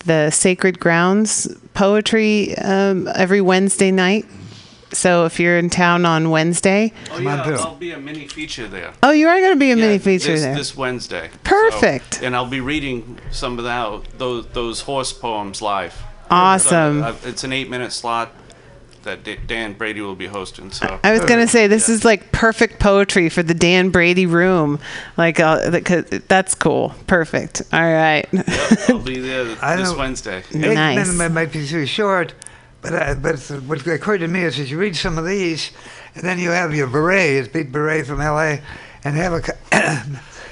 the 0.08 0.30
Sacred 0.30 0.80
Grounds 0.80 1.46
poetry 1.74 2.56
um, 2.58 3.08
every 3.14 3.40
Wednesday 3.40 3.92
night. 3.92 4.26
So 4.90 5.26
if 5.26 5.38
you're 5.38 5.58
in 5.58 5.68
town 5.68 6.06
on 6.06 6.30
Wednesday, 6.30 6.94
oh, 7.12 7.18
yeah, 7.18 7.42
I'll 7.60 7.74
be 7.76 7.92
a 7.92 7.98
mini 8.00 8.26
feature 8.26 8.66
there. 8.66 8.94
oh, 9.02 9.10
you 9.10 9.28
are 9.28 9.38
going 9.38 9.52
to 9.52 9.58
be 9.58 9.70
a 9.70 9.76
Yeah, 9.76 9.82
mini 9.86 9.98
feature 9.98 10.32
this, 10.32 10.40
there. 10.40 10.54
this 10.54 10.74
Wednesday. 10.76 11.28
So- 11.28 11.38
Perfect. 11.44 12.22
and 12.22 12.34
I'll 12.34 12.48
be 12.48 12.60
reading 12.60 13.18
some 13.30 13.58
of 13.58 13.64
that, 13.66 14.18
those 14.18 14.46
those 14.48 14.80
horse 14.80 15.12
poems 15.12 15.60
live. 15.60 15.94
Awesome. 16.30 17.00
So, 17.00 17.06
uh, 17.06 17.16
it's 17.24 17.44
an 17.44 17.52
eight 17.52 17.68
minute 17.68 17.92
slot 17.92 18.32
that 19.04 19.24
D- 19.24 19.38
Dan 19.46 19.72
Brady 19.74 20.00
will 20.00 20.14
be 20.14 20.26
hosting. 20.26 20.70
So 20.70 21.00
I 21.04 21.12
was 21.12 21.24
going 21.24 21.40
to 21.40 21.48
say 21.48 21.66
this 21.66 21.88
is 21.88 22.04
like 22.04 22.32
perfect 22.32 22.78
poetry 22.78 23.28
for 23.28 23.42
the 23.42 23.54
Dan 23.54 23.90
Brady 23.90 24.26
room. 24.26 24.78
Like 25.16 25.40
uh, 25.40 25.70
that's 26.28 26.54
cool. 26.54 26.94
Perfect. 27.06 27.62
All 27.72 27.80
right. 27.80 28.26
I'll 28.88 28.98
be 29.00 29.18
there 29.20 29.56
I 29.62 29.76
this 29.76 29.88
don't- 29.90 29.98
Wednesday. 29.98 30.42
Eight 30.50 30.74
Nice. 30.74 31.08
minutes 31.12 31.34
might 31.34 31.52
be 31.52 31.66
too 31.66 31.86
short, 31.86 32.34
but 32.82 32.92
uh, 32.94 33.14
but 33.14 33.38
what 33.66 33.86
occurred 33.86 34.18
to 34.18 34.28
me 34.28 34.42
is 34.42 34.56
that 34.56 34.70
you 34.70 34.78
read 34.78 34.96
some 34.96 35.18
of 35.18 35.24
these, 35.26 35.70
and 36.14 36.24
then 36.24 36.38
you 36.38 36.50
have 36.50 36.74
your 36.74 36.86
beret, 36.86 37.36
it's 37.44 37.48
Pete 37.48 37.70
Beret 37.72 38.06
from 38.06 38.20
L.A., 38.20 38.60
and 39.04 39.14
have 39.16 39.32
a 39.32 39.40
co- 39.40 39.52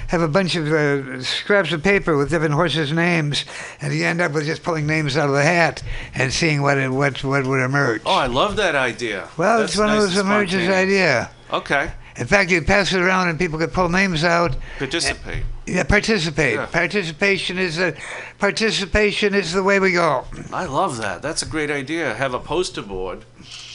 have 0.07 0.21
a 0.21 0.27
bunch 0.27 0.55
of 0.55 0.71
uh, 0.71 1.21
scraps 1.21 1.71
of 1.71 1.83
paper 1.83 2.15
with 2.17 2.29
different 2.29 2.53
horses' 2.53 2.91
names, 2.91 3.45
and 3.81 3.93
you 3.93 4.05
end 4.05 4.21
up 4.21 4.31
with 4.33 4.45
just 4.45 4.63
pulling 4.63 4.87
names 4.87 5.17
out 5.17 5.27
of 5.29 5.35
the 5.35 5.43
hat 5.43 5.83
and 6.15 6.31
seeing 6.33 6.61
what 6.61 6.77
it, 6.77 6.89
what 6.89 7.23
what 7.23 7.45
would 7.45 7.59
emerge. 7.61 8.01
Oh, 8.05 8.13
I 8.15 8.27
love 8.27 8.55
that 8.57 8.75
idea. 8.75 9.27
well, 9.37 9.59
That's 9.59 9.73
it's 9.73 9.79
one 9.79 9.87
nice 9.89 9.97
of 9.97 10.03
and 10.03 10.11
those 10.13 10.17
emerges 10.19 10.63
spontaneous. 10.63 10.75
idea. 10.75 11.29
Okay, 11.53 11.91
In 12.17 12.27
fact, 12.27 12.51
you 12.51 12.61
pass 12.61 12.91
it 12.93 12.99
around 13.01 13.29
and 13.29 13.37
people 13.39 13.57
could 13.59 13.71
pull 13.73 13.89
names 13.89 14.23
out. 14.23 14.55
participate. 14.77 15.43
Yeah, 15.67 15.83
participate. 15.83 16.53
Yeah. 16.55 16.65
Participation 16.67 17.57
is 17.57 17.75
the 17.75 17.93
participation 18.39 19.35
is 19.35 19.51
the 19.51 19.61
way 19.61 19.79
we 19.81 19.91
go. 19.91 20.23
I 20.53 20.63
love 20.65 20.97
that. 20.97 21.21
That's 21.21 21.41
a 21.41 21.45
great 21.45 21.69
idea. 21.69 22.13
Have 22.13 22.33
a 22.33 22.39
poster 22.39 22.81
board 22.81 23.25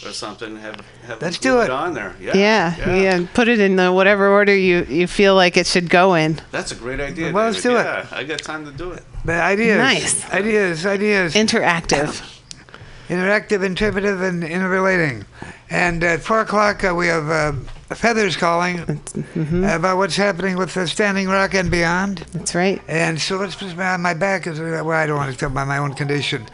or 0.05 0.13
something. 0.13 0.57
Have 0.57 0.81
have 1.07 1.21
Let's 1.21 1.37
it 1.37 1.43
do 1.43 1.61
it. 1.61 1.69
on 1.69 1.93
there. 1.93 2.17
Yeah, 2.19 2.35
yeah, 2.35 2.97
yeah. 2.97 3.27
Put 3.35 3.49
it 3.49 3.61
in 3.61 3.77
the 3.77 3.93
whatever 3.93 4.29
order 4.29 4.57
you, 4.57 4.85
you 4.89 5.07
feel 5.07 5.35
like 5.35 5.59
it 5.59 5.67
should 5.67 5.91
go 5.91 6.15
in. 6.15 6.41
That's 6.51 6.73
a 6.73 6.77
great 6.77 6.99
idea. 6.99 7.31
Well, 7.31 7.51
let's 7.51 7.63
David. 7.63 7.83
do 7.83 7.89
it. 7.91 8.13
I 8.13 8.25
got 8.25 8.39
time 8.41 8.65
to 8.65 8.73
do 8.73 8.93
it. 8.93 9.03
But 9.25 9.41
ideas, 9.41 9.77
Nice. 9.79 10.31
ideas, 10.33 10.87
ideas. 10.87 11.35
Interactive. 11.35 12.23
interactive, 13.09 13.63
interpretive, 13.63 14.23
and 14.23 14.43
interrelating. 14.43 15.27
And 15.69 16.03
at 16.03 16.23
four 16.23 16.41
o'clock, 16.41 16.85
uh, 16.85 16.95
we 16.95 17.09
have 17.09 17.29
uh, 17.29 17.53
Feathers 17.95 18.37
calling 18.37 18.79
Mm-hmm. 18.79 19.65
about 19.65 19.97
what's 19.97 20.17
happening 20.17 20.57
with 20.57 20.75
the 20.75 20.87
Standing 20.87 21.29
Rock 21.29 21.55
and 21.55 21.71
beyond. 21.71 22.19
That's 22.33 22.55
right. 22.55 22.81
And 22.89 23.21
so 23.21 23.37
let's 23.39 23.55
put 23.55 23.77
my 23.77 23.97
my 23.97 24.15
back 24.15 24.47
is 24.47 24.59
well, 24.61 24.91
I 24.91 25.07
don't 25.07 25.17
want 25.17 25.33
to 25.33 25.39
talk 25.39 25.51
about 25.51 25.67
my 25.69 25.79
own 25.79 25.95
condition. 25.95 26.47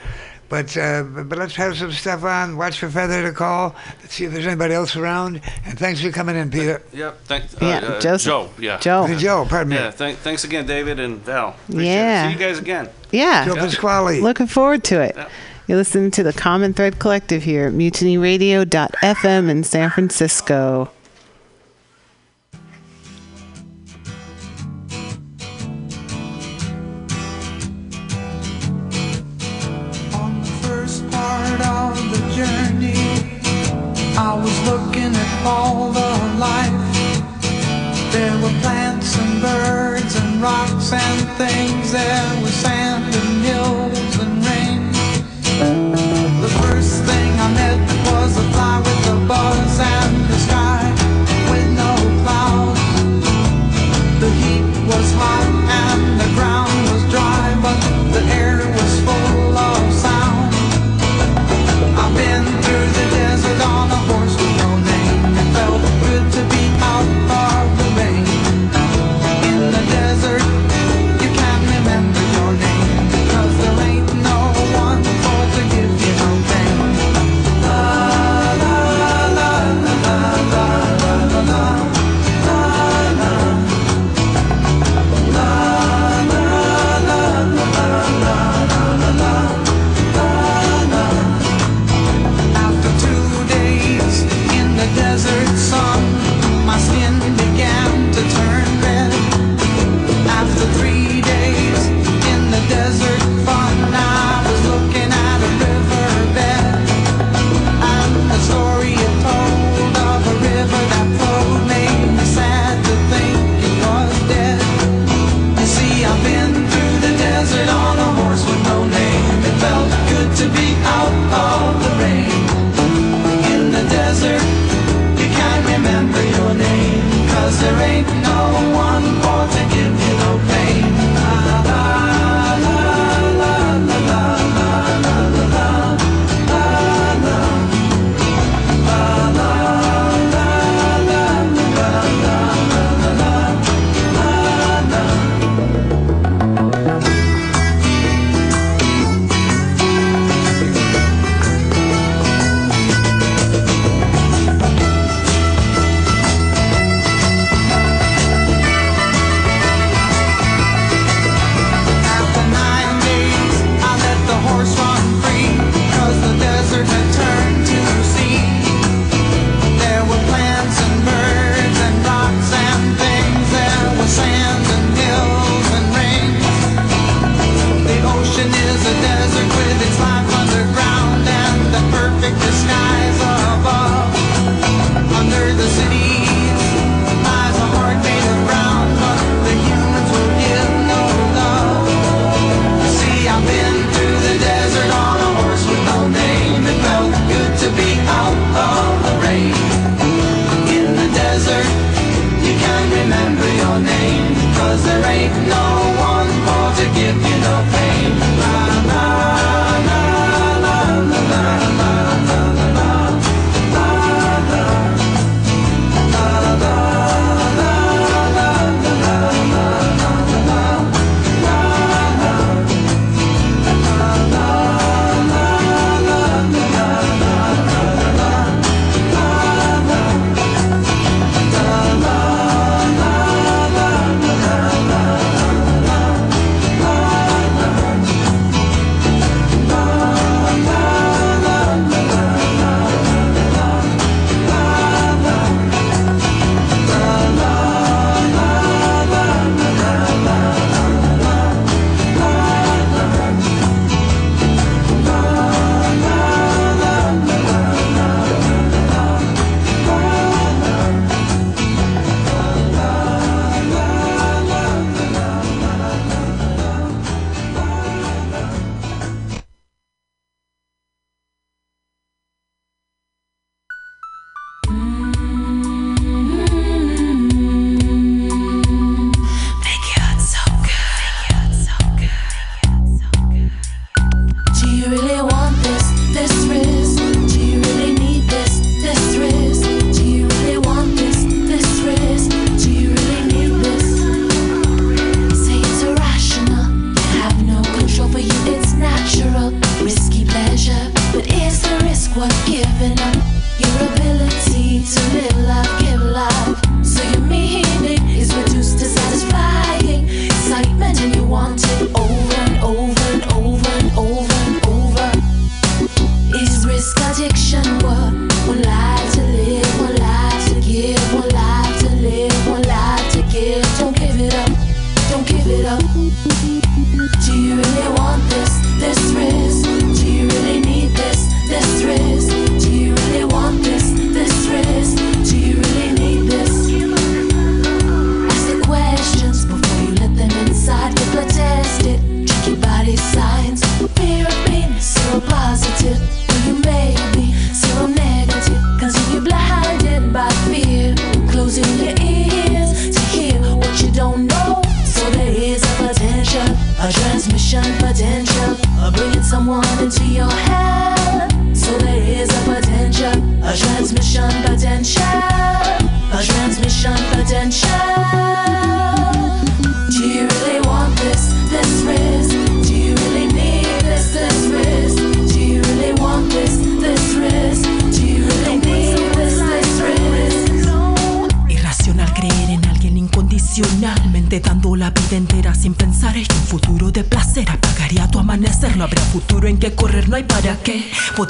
But, 0.50 0.74
uh, 0.78 1.02
but 1.02 1.28
but 1.28 1.36
let's 1.38 1.54
have 1.56 1.76
some 1.76 1.92
stuff 1.92 2.24
on. 2.24 2.56
Watch 2.56 2.78
for 2.78 2.88
Feather 2.88 3.22
to 3.22 3.32
call. 3.32 3.74
Let's 4.00 4.14
see 4.14 4.24
if 4.24 4.32
there's 4.32 4.46
anybody 4.46 4.72
else 4.72 4.96
around. 4.96 5.42
And 5.66 5.78
thanks 5.78 6.00
for 6.00 6.10
coming 6.10 6.36
in, 6.36 6.50
Peter. 6.50 6.80
Yep. 6.94 7.18
Thank, 7.24 7.44
uh, 7.44 7.66
Yeah, 7.66 7.76
uh, 7.80 8.00
Joseph. 8.00 8.26
Joe. 8.26 8.50
Yeah. 8.58 8.78
Joe. 8.78 9.04
Hey, 9.04 9.16
Joe, 9.18 9.44
pardon 9.46 9.68
me. 9.68 9.76
Yeah. 9.76 9.90
Thank, 9.90 10.18
thanks 10.20 10.44
again, 10.44 10.64
David 10.66 11.00
and 11.00 11.18
Val. 11.18 11.54
Appreciate 11.68 11.92
Yeah. 11.94 12.24
It. 12.24 12.32
See 12.32 12.32
you 12.40 12.46
guys 12.48 12.58
again. 12.58 12.88
Yeah. 13.10 13.44
Joe 13.44 13.56
Pasquale. 13.56 14.22
Looking 14.22 14.46
forward 14.46 14.84
to 14.84 15.02
it. 15.02 15.16
Yeah. 15.18 15.28
You're 15.66 15.76
listening 15.76 16.10
to 16.12 16.22
the 16.22 16.32
Common 16.32 16.72
Thread 16.72 16.98
Collective 16.98 17.42
here 17.42 17.66
at 17.66 17.74
mutinyradio.fm 17.74 19.48
in 19.50 19.64
San 19.64 19.90
Francisco. 19.90 20.90
and 40.92 41.28
things 41.36 41.92
that 41.92 42.42
we 42.42 42.50
sang. 42.50 42.87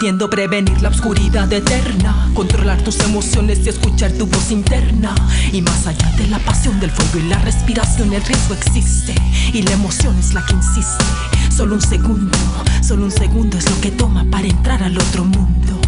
Queriendo 0.08 0.30
prevenir 0.30 0.80
la 0.80 0.88
oscuridad 0.88 1.52
eterna, 1.52 2.30
controlar 2.32 2.80
tus 2.80 2.98
emociones 3.00 3.58
y 3.66 3.68
escuchar 3.68 4.10
tu 4.12 4.26
voz 4.26 4.50
interna. 4.50 5.14
Y 5.52 5.60
más 5.60 5.86
allá 5.86 6.10
de 6.12 6.26
la 6.28 6.38
pasión 6.38 6.80
del 6.80 6.90
fuego 6.90 7.18
y 7.18 7.28
la 7.28 7.38
respiración, 7.40 8.14
el 8.14 8.24
riesgo 8.24 8.54
existe. 8.54 9.14
Y 9.52 9.60
la 9.60 9.72
emoción 9.72 10.18
es 10.18 10.32
la 10.32 10.46
que 10.46 10.54
insiste. 10.54 11.04
Solo 11.54 11.74
un 11.74 11.82
segundo, 11.82 12.38
solo 12.82 13.04
un 13.04 13.10
segundo 13.10 13.58
es 13.58 13.68
lo 13.68 13.78
que 13.82 13.90
toma 13.90 14.24
para 14.30 14.46
entrar 14.46 14.82
al 14.82 14.96
otro 14.96 15.26
mundo. 15.26 15.78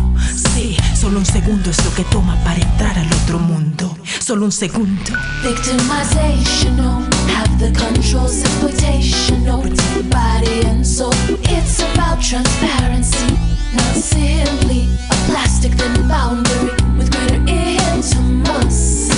Sí, 0.54 0.76
solo 0.94 1.20
un 1.20 1.24
segundo 1.24 1.70
es 1.70 1.82
lo 1.82 1.94
que 1.94 2.04
toma 2.04 2.36
para 2.44 2.60
entrar 2.60 2.98
al 2.98 3.10
otro 3.22 3.38
mundo. 3.38 3.96
Solo 4.18 4.44
un 4.44 4.52
segundo. 4.52 5.12
Victimizational, 5.42 7.08
have 7.26 7.58
the 7.58 7.72
controls, 7.72 8.42
exploitational, 8.42 9.62
protect 9.62 10.10
body 10.10 10.66
and 10.66 10.86
soul. 10.86 11.14
It's 11.44 11.80
about 11.94 12.20
transparency. 12.20 13.49
Not 13.72 13.94
simply 13.94 14.88
a 15.10 15.14
plastic 15.30 15.72
thin 15.72 16.08
boundary 16.08 16.70
with 16.98 17.10
greater 17.12 17.42
intimacy. 17.46 19.10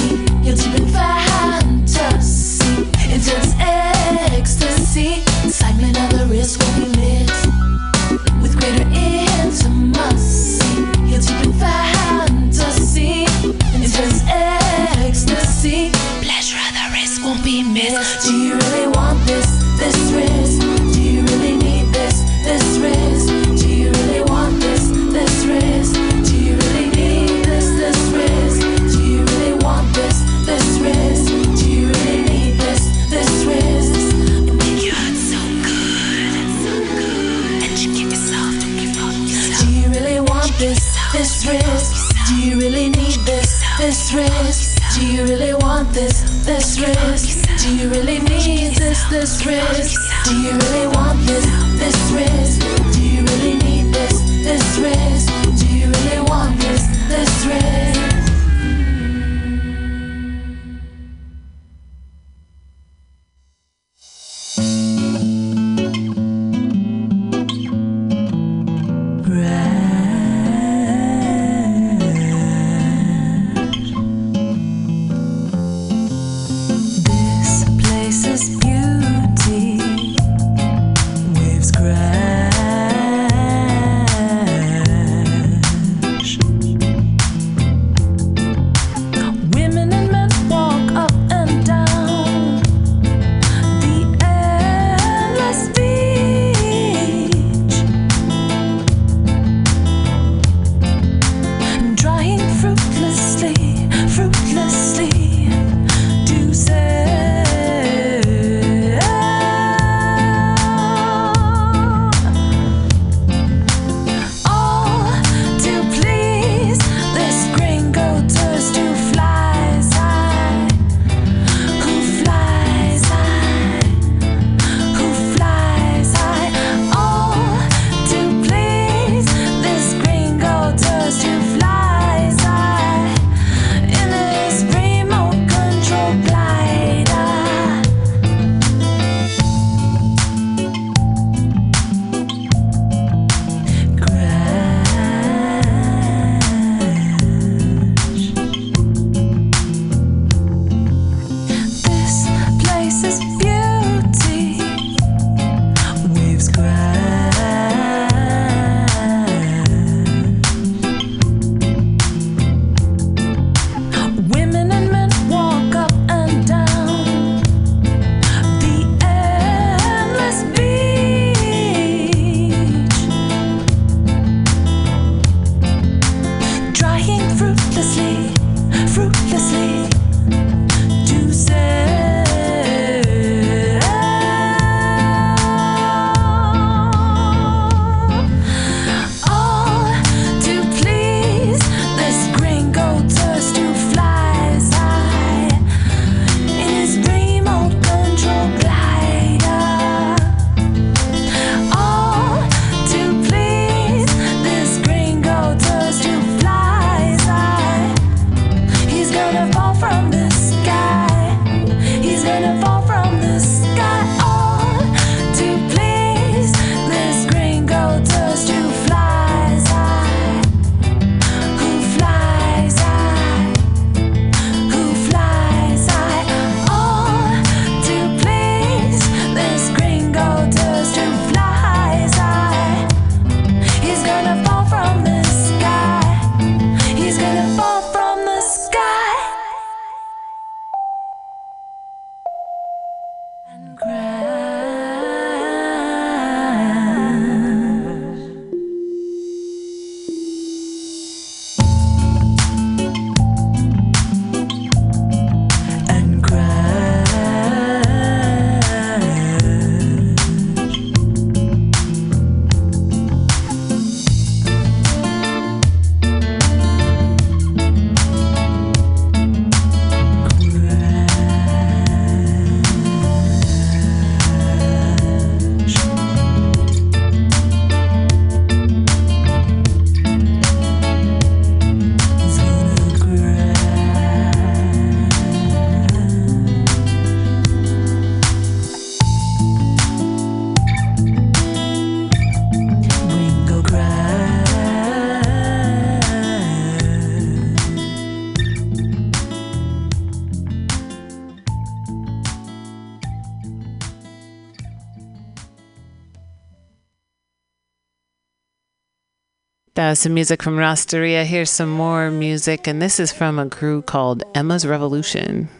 That 309.93 309.97
some 309.97 310.15
music 310.15 310.43
from 310.43 310.57
Rasteria. 310.57 311.23
Here's 311.27 311.51
some 311.51 311.69
more 311.69 312.11
music, 312.11 312.67
and 312.67 312.81
this 312.81 312.99
is 312.99 313.13
from 313.13 313.39
a 313.39 313.51
crew 313.51 313.83
called 313.83 314.23
Emma's 314.35 314.67
Revolution. 314.67 315.51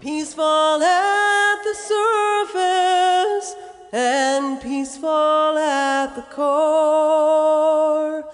Peaceful 0.00 0.82
at 0.82 1.62
the 1.62 1.74
surface 1.74 3.54
and 3.92 4.58
peaceful 4.62 5.58
at 5.58 6.16
the 6.16 6.22
core. 6.34 8.24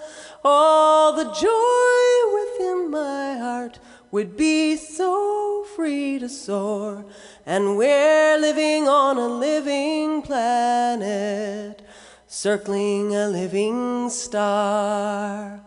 All 0.45 1.13
the 1.17 1.29
joy 1.33 2.33
within 2.39 2.89
my 2.89 3.37
heart 3.37 3.79
would 4.11 4.37
be 4.37 4.77
so 4.77 5.65
free 5.75 6.17
to 6.19 6.29
soar. 6.29 7.03
And 7.45 7.75
we're 7.75 8.37
living 8.37 8.87
on 8.87 9.17
a 9.17 9.27
living 9.27 10.21
planet, 10.21 11.81
circling 12.27 13.15
a 13.15 13.27
living 13.27 14.09
star. 14.09 15.61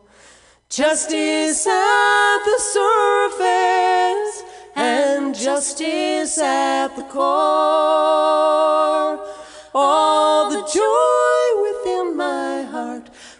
justice 0.70 1.66
at 1.66 2.44
the 2.46 2.60
surface 2.60 4.44
and 4.76 5.34
justice 5.34 6.38
at 6.38 6.96
the 6.96 7.06
core, 7.06 7.26
all 9.74 10.52
the 10.52 10.62
joy 10.72 11.31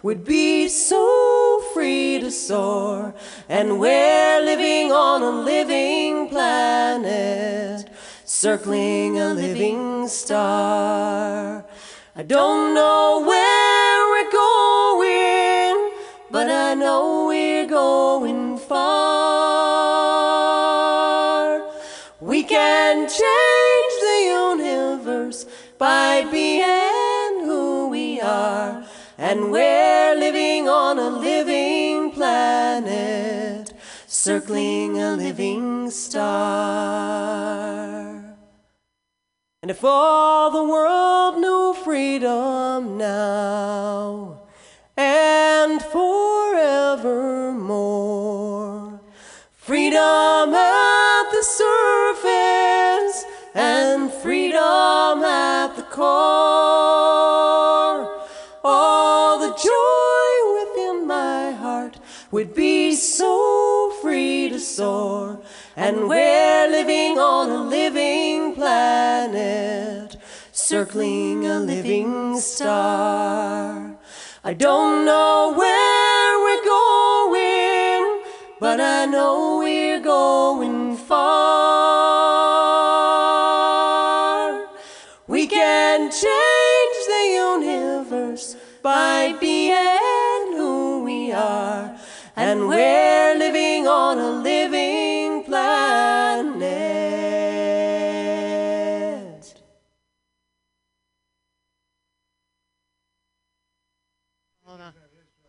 would 0.02 0.24
be 0.24 0.66
so 0.68 1.62
free 1.72 2.18
to 2.18 2.30
soar. 2.30 3.14
And 3.48 3.78
we're 3.78 4.40
living 4.40 4.90
on 4.90 5.22
a 5.22 5.30
living 5.30 6.28
planet, 6.28 7.88
circling 8.24 9.18
a 9.20 9.32
living 9.32 10.08
star. 10.08 11.64
I 12.16 12.22
don't 12.22 12.74
know 12.74 13.20
where 13.24 14.10
we're 14.10 14.30
going, 14.32 15.92
but 16.30 16.50
I 16.50 16.74
know 16.74 17.26
we're 17.28 17.68
going 17.68 18.58
far. 18.58 18.82
We 22.20 22.42
can 22.42 23.08
change 23.08 23.94
the 24.00 24.24
universe 24.26 25.46
by 25.78 26.26
being 26.30 27.46
who 27.46 27.88
we 27.88 28.20
are. 28.20 28.81
And 29.24 29.52
we're 29.52 30.16
living 30.16 30.68
on 30.68 30.98
a 30.98 31.08
living 31.08 32.10
planet, 32.10 33.72
circling 34.08 35.00
a 35.00 35.14
living 35.14 35.90
star. 35.90 36.32
And 39.62 39.70
if 39.70 39.84
all 39.84 40.50
the 40.50 40.64
world 40.64 41.38
knew 41.38 41.72
freedom 41.84 42.98
now 42.98 44.40
and 44.96 45.80
forevermore, 45.80 47.41
soar. 64.76 65.40
And 65.76 66.08
we're 66.08 66.68
living 66.70 67.18
on 67.18 67.50
a 67.50 67.62
living 67.62 68.54
planet, 68.54 70.16
circling 70.52 71.46
a 71.46 71.58
living 71.60 72.40
star. 72.40 73.96
I 74.44 74.54
don't 74.54 75.04
know 75.04 75.54
where 75.56 76.38
we're 76.44 76.64
going, 76.64 78.22
but 78.60 78.80
I 78.80 79.06
know 79.06 79.58
we're 79.58 80.00
going 80.00 80.81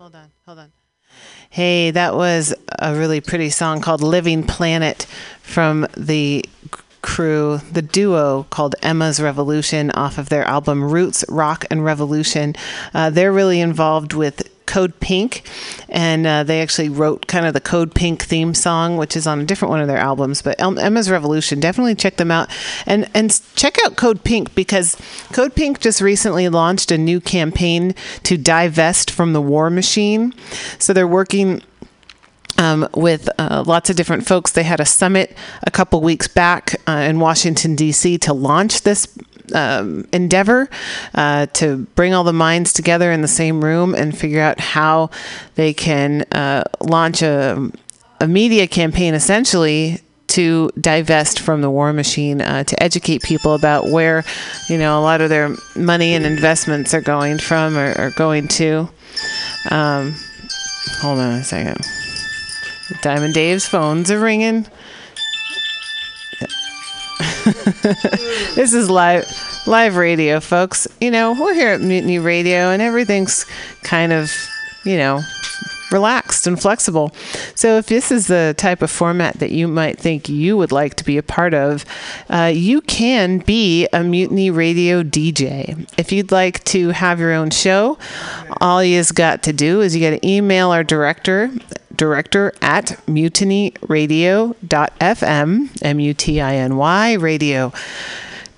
hold 0.04 0.16
on, 0.16 0.32
hold 0.45 0.60
on. 0.60 0.72
Hey, 1.49 1.91
that 1.91 2.14
was 2.14 2.54
a 2.78 2.93
really 2.93 3.22
pretty 3.22 3.49
song 3.49 3.80
called 3.80 4.01
Living 4.01 4.43
Planet 4.43 5.08
from 5.41 5.88
the 5.95 6.43
crew, 7.01 7.62
the 7.72 7.82
duo 7.82 8.45
called 8.49 8.76
Emma's 8.82 9.22
Revolution 9.22 9.91
off 9.91 10.18
of 10.18 10.28
their 10.28 10.43
album 10.43 10.84
Roots, 10.84 11.24
Rock, 11.30 11.64
and 11.72 11.86
Revolution. 11.86 12.54
Uh, 12.93 13.12
they're 13.12 13.32
really 13.32 13.62
involved 13.62 14.12
with 14.12 14.53
Code 14.74 14.99
Pink, 14.99 15.47
and 15.88 16.26
uh, 16.26 16.43
they 16.43 16.59
actually 16.59 16.89
wrote 16.89 17.28
kind 17.28 17.45
of 17.45 17.53
the 17.53 17.61
Code 17.61 17.93
Pink 17.93 18.24
theme 18.24 18.55
song, 18.55 18.97
which 18.97 19.15
is 19.15 19.28
on 19.28 19.39
a 19.39 19.45
different 19.45 19.69
one 19.69 19.82
of 19.82 19.88
their 19.88 19.99
albums. 19.99 20.41
But 20.41 20.59
Emma's 20.59 21.11
Revolution, 21.11 21.59
definitely 21.59 21.93
check 21.93 22.17
them 22.17 22.32
out, 22.32 22.49
and 22.88 23.07
and 23.13 23.39
check 23.53 23.78
out 23.86 23.97
Code 23.97 24.24
Pink 24.24 24.55
because 24.55 24.97
Code 25.32 25.53
Pink 25.53 25.80
just 25.80 26.01
recently 26.01 26.49
launched 26.49 26.89
a 26.89 26.97
new 26.97 27.21
campaign 27.21 27.93
to 28.24 28.36
divest 28.36 29.11
from 29.11 29.34
the 29.34 29.41
war 29.43 29.69
machine. 29.69 30.34
So 30.80 30.91
they're 30.91 31.07
working 31.07 31.61
um, 32.57 32.89
with 32.95 33.30
uh, 33.38 33.63
lots 33.67 33.91
of 33.91 33.95
different 33.95 34.26
folks. 34.26 34.53
They 34.53 34.63
had 34.63 34.80
a 34.80 34.86
summit 34.86 35.38
a 35.61 35.69
couple 35.69 36.01
weeks 36.01 36.28
back 36.28 36.76
uh, 36.88 37.05
in 37.07 37.19
Washington, 37.19 37.76
D.C. 37.76 38.17
to 38.17 38.34
launch 38.34 38.82
this 38.82 39.07
um, 39.54 40.08
endeavor 40.12 40.70
uh, 41.16 41.46
to 41.48 41.78
bring 41.96 42.14
all 42.14 42.24
the 42.24 42.34
minds 42.34 42.74
together 42.74 43.12
in 43.12 43.22
the 43.22 43.28
same 43.28 43.64
room 43.64 43.96
and 43.96 44.18
figure 44.18 44.41
out 44.41 44.60
how 44.60 45.10
they 45.56 45.74
can 45.74 46.22
uh, 46.32 46.64
launch 46.82 47.22
a, 47.22 47.72
a 48.20 48.28
media 48.28 48.68
campaign 48.68 49.14
essentially 49.14 50.00
to 50.28 50.72
divest 50.80 51.39
from 51.39 51.62
the 51.62 51.70
war 51.70 51.94
machine 51.94 52.41
uh, 52.41 52.64
to 52.64 52.82
educate 52.82 53.22
people 53.22 53.54
about 53.54 53.91
where 53.91 54.24
you 54.70 54.78
know 54.78 55.00
a 55.00 55.02
lot 55.02 55.22
of 55.22 55.30
their 55.30 55.56
money 55.76 56.14
and 56.14 56.26
investments 56.26 56.94
are 56.94 57.02
going 57.02 57.38
from 57.38 57.78
or, 57.78 57.94
or 58.00 58.12
going 58.12 58.48
to 58.48 58.89
um, 59.70 60.16
hold 61.02 61.20
on 61.20 61.34
a 61.34 61.44
second 61.44 61.78
Diamond 63.02 63.34
Dave's 63.34 63.68
phones 63.68 64.12
are 64.12 64.20
ringing. 64.20 64.68
this 68.56 68.74
is 68.74 68.89
live 68.89 69.26
live 69.68 69.98
radio, 69.98 70.39
folks. 70.39 70.88
You 71.02 71.12
know, 71.12 71.34
we're 71.34 71.54
here 71.54 71.70
at 71.70 71.82
Mutiny 71.82 72.18
Radio 72.18 72.70
and 72.70 72.82
everything's 72.82 73.46
kind 73.84 74.14
of, 74.14 74.32
you 74.86 74.96
know, 74.96 75.22
relaxed 75.91 76.48
and 76.48 76.58
flexible. 76.58 77.14
So 77.54 77.78
if 77.78 77.88
this 77.88 78.12
is 78.12 78.28
the 78.28 78.56
type 78.58 78.82
of 78.82 78.89
format 78.89 79.39
that 79.39 79.52
you 79.52 79.68
might 79.68 80.00
think 80.00 80.30
you 80.30 80.56
would 80.56 80.72
like 80.72 80.96
to 80.96 81.04
be 81.04 81.18
a 81.18 81.24
part 81.24 81.54
of, 81.54 81.84
uh, 82.30 82.52
you 82.54 82.80
can 82.80 83.39
be 83.39 83.89
a 83.91 84.04
Mutiny 84.04 84.50
Radio 84.50 85.04
DJ. 85.04 85.86
If 85.98 86.14
you'd 86.14 86.32
like 86.32 86.64
to 86.66 86.89
have 86.89 87.20
your 87.20 87.34
own 87.34 87.50
show, 87.50 87.98
all 88.62 88.82
you've 88.82 89.14
got 89.14 89.44
to 89.44 89.54
do 89.54 89.82
is 89.82 89.94
you 89.94 90.02
got 90.02 90.18
to 90.18 90.26
email 90.26 90.72
our 90.72 90.84
director 90.86 91.52
director 91.96 92.54
at 92.62 93.00
mutinyradio.fm, 93.08 95.82
M 95.82 96.00
U 96.00 96.14
T 96.14 96.41
I 96.41 96.56
N 96.56 96.78
Y 96.78 97.14
radio. 97.14 97.72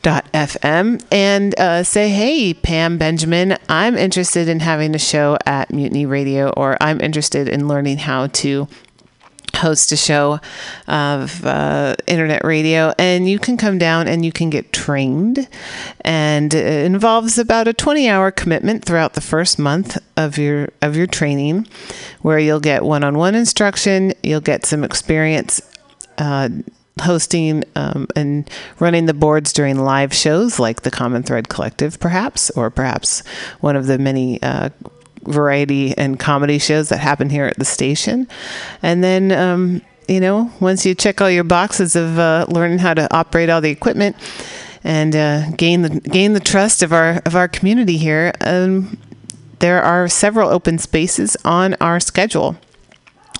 FM 0.05 1.03
and 1.11 1.59
uh, 1.59 1.83
say, 1.83 2.09
hey, 2.09 2.53
Pam 2.53 2.99
Benjamin, 2.99 3.57
I'm 3.67 3.97
interested 3.97 4.47
in 4.47 4.59
having 4.59 4.93
a 4.93 4.99
show 4.99 5.39
at 5.47 5.73
Mutiny 5.73 6.05
Radio, 6.05 6.49
or 6.49 6.77
I'm 6.79 7.01
interested 7.01 7.49
in 7.49 7.67
learning 7.67 7.97
how 7.97 8.27
to 8.27 8.67
host 9.55 9.91
a 9.91 9.97
show 9.97 10.39
of 10.87 11.45
uh, 11.45 11.95
internet 12.07 12.43
radio 12.43 12.93
and 12.97 13.27
you 13.29 13.39
can 13.39 13.57
come 13.57 13.77
down 13.77 14.07
and 14.07 14.25
you 14.25 14.31
can 14.31 14.49
get 14.49 14.71
trained. 14.71 15.47
And 16.01 16.53
it 16.53 16.85
involves 16.85 17.37
about 17.37 17.67
a 17.67 17.73
20 17.73 18.07
hour 18.09 18.31
commitment 18.31 18.85
throughout 18.85 19.13
the 19.13 19.21
first 19.21 19.57
month 19.57 19.97
of 20.17 20.37
your 20.37 20.69
of 20.81 20.95
your 20.95 21.07
training 21.07 21.67
where 22.21 22.39
you'll 22.39 22.59
get 22.59 22.83
one-on-one 22.83 23.35
instruction 23.35 24.13
you'll 24.23 24.41
get 24.41 24.65
some 24.65 24.83
experience 24.83 25.61
uh, 26.17 26.49
hosting 27.01 27.63
um, 27.75 28.07
and 28.15 28.49
running 28.79 29.05
the 29.05 29.13
boards 29.13 29.51
during 29.51 29.77
live 29.77 30.13
shows 30.13 30.59
like 30.59 30.81
the 30.81 30.91
common 30.91 31.23
thread 31.23 31.49
collective 31.49 31.99
perhaps 31.99 32.49
or 32.51 32.69
perhaps 32.69 33.21
one 33.59 33.75
of 33.75 33.87
the 33.87 33.97
many 33.97 34.41
uh, 34.41 34.69
variety 35.25 35.97
and 35.97 36.19
comedy 36.19 36.59
shows 36.59 36.89
that 36.89 36.97
happen 36.97 37.29
here 37.29 37.45
at 37.45 37.57
the 37.57 37.65
station. 37.65 38.27
And 38.81 39.03
then, 39.03 39.31
um, 39.31 39.81
you 40.07 40.19
know, 40.19 40.51
once 40.59 40.85
you 40.85 40.95
check 40.95 41.21
all 41.21 41.29
your 41.29 41.43
boxes 41.43 41.95
of 41.95 42.19
uh, 42.19 42.45
learning 42.49 42.79
how 42.79 42.93
to 42.93 43.13
operate 43.15 43.49
all 43.49 43.61
the 43.61 43.71
equipment 43.71 44.15
and 44.83 45.15
uh, 45.15 45.49
gain 45.51 45.81
the 45.81 45.99
gain 46.01 46.33
the 46.33 46.39
trust 46.39 46.83
of 46.83 46.93
our 46.93 47.21
of 47.25 47.35
our 47.35 47.47
community 47.47 47.97
here, 47.97 48.33
um, 48.41 48.97
there 49.59 49.81
are 49.81 50.07
several 50.07 50.49
open 50.49 50.77
spaces 50.77 51.35
on 51.43 51.75
our 51.81 51.99
schedule. 51.99 52.55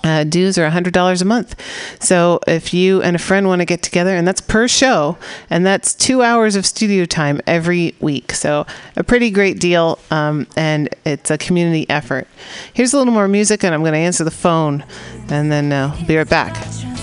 Uh, 0.03 0.23
dues 0.23 0.57
are 0.57 0.69
$100 0.69 1.21
a 1.21 1.25
month. 1.25 1.59
So 1.99 2.39
if 2.47 2.73
you 2.73 3.01
and 3.01 3.15
a 3.15 3.19
friend 3.19 3.47
want 3.47 3.61
to 3.61 3.65
get 3.65 3.81
together, 3.81 4.15
and 4.15 4.27
that's 4.27 4.41
per 4.41 4.67
show, 4.67 5.17
and 5.49 5.65
that's 5.65 5.95
two 5.95 6.21
hours 6.21 6.55
of 6.55 6.65
studio 6.65 7.05
time 7.05 7.41
every 7.47 7.95
week. 7.99 8.31
So 8.33 8.65
a 8.95 9.03
pretty 9.03 9.31
great 9.31 9.59
deal, 9.59 9.97
um, 10.11 10.47
and 10.55 10.89
it's 11.05 11.31
a 11.31 11.37
community 11.37 11.89
effort. 11.89 12.27
Here's 12.73 12.93
a 12.93 12.97
little 12.97 13.13
more 13.13 13.27
music, 13.27 13.63
and 13.63 13.73
I'm 13.73 13.81
going 13.81 13.93
to 13.93 13.99
answer 13.99 14.23
the 14.23 14.31
phone, 14.31 14.83
and 15.29 15.51
then 15.51 15.71
uh, 15.71 15.95
be 16.07 16.17
right 16.17 16.29
back. 16.29 16.94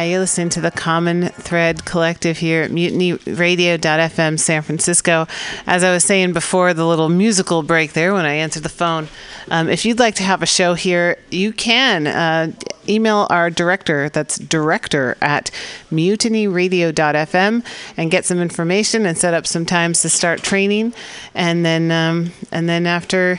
Yeah, 0.00 0.06
you're 0.12 0.20
listening 0.20 0.48
to 0.50 0.62
the 0.62 0.70
Common 0.70 1.28
Thread 1.28 1.84
Collective 1.84 2.38
here 2.38 2.62
at 2.62 2.70
mutinyradio.fm 2.70 4.40
San 4.40 4.62
Francisco. 4.62 5.26
As 5.66 5.84
I 5.84 5.92
was 5.92 6.04
saying 6.04 6.32
before 6.32 6.72
the 6.72 6.86
little 6.86 7.10
musical 7.10 7.62
break 7.62 7.92
there 7.92 8.14
when 8.14 8.24
I 8.24 8.32
answered 8.32 8.62
the 8.62 8.70
phone, 8.70 9.08
um, 9.50 9.68
if 9.68 9.84
you'd 9.84 9.98
like 9.98 10.14
to 10.14 10.22
have 10.22 10.42
a 10.42 10.46
show 10.46 10.72
here, 10.72 11.18
you 11.30 11.52
can 11.52 12.06
uh, 12.06 12.52
email 12.88 13.26
our 13.28 13.50
director, 13.50 14.08
that's 14.08 14.38
director 14.38 15.18
at 15.20 15.50
mutinyradio.fm, 15.92 17.62
and 17.98 18.10
get 18.10 18.24
some 18.24 18.40
information 18.40 19.04
and 19.04 19.18
set 19.18 19.34
up 19.34 19.46
some 19.46 19.66
times 19.66 20.00
to 20.00 20.08
start 20.08 20.42
training. 20.42 20.94
And 21.34 21.62
then, 21.62 21.90
um, 21.90 22.32
and 22.50 22.70
then 22.70 22.86
after 22.86 23.38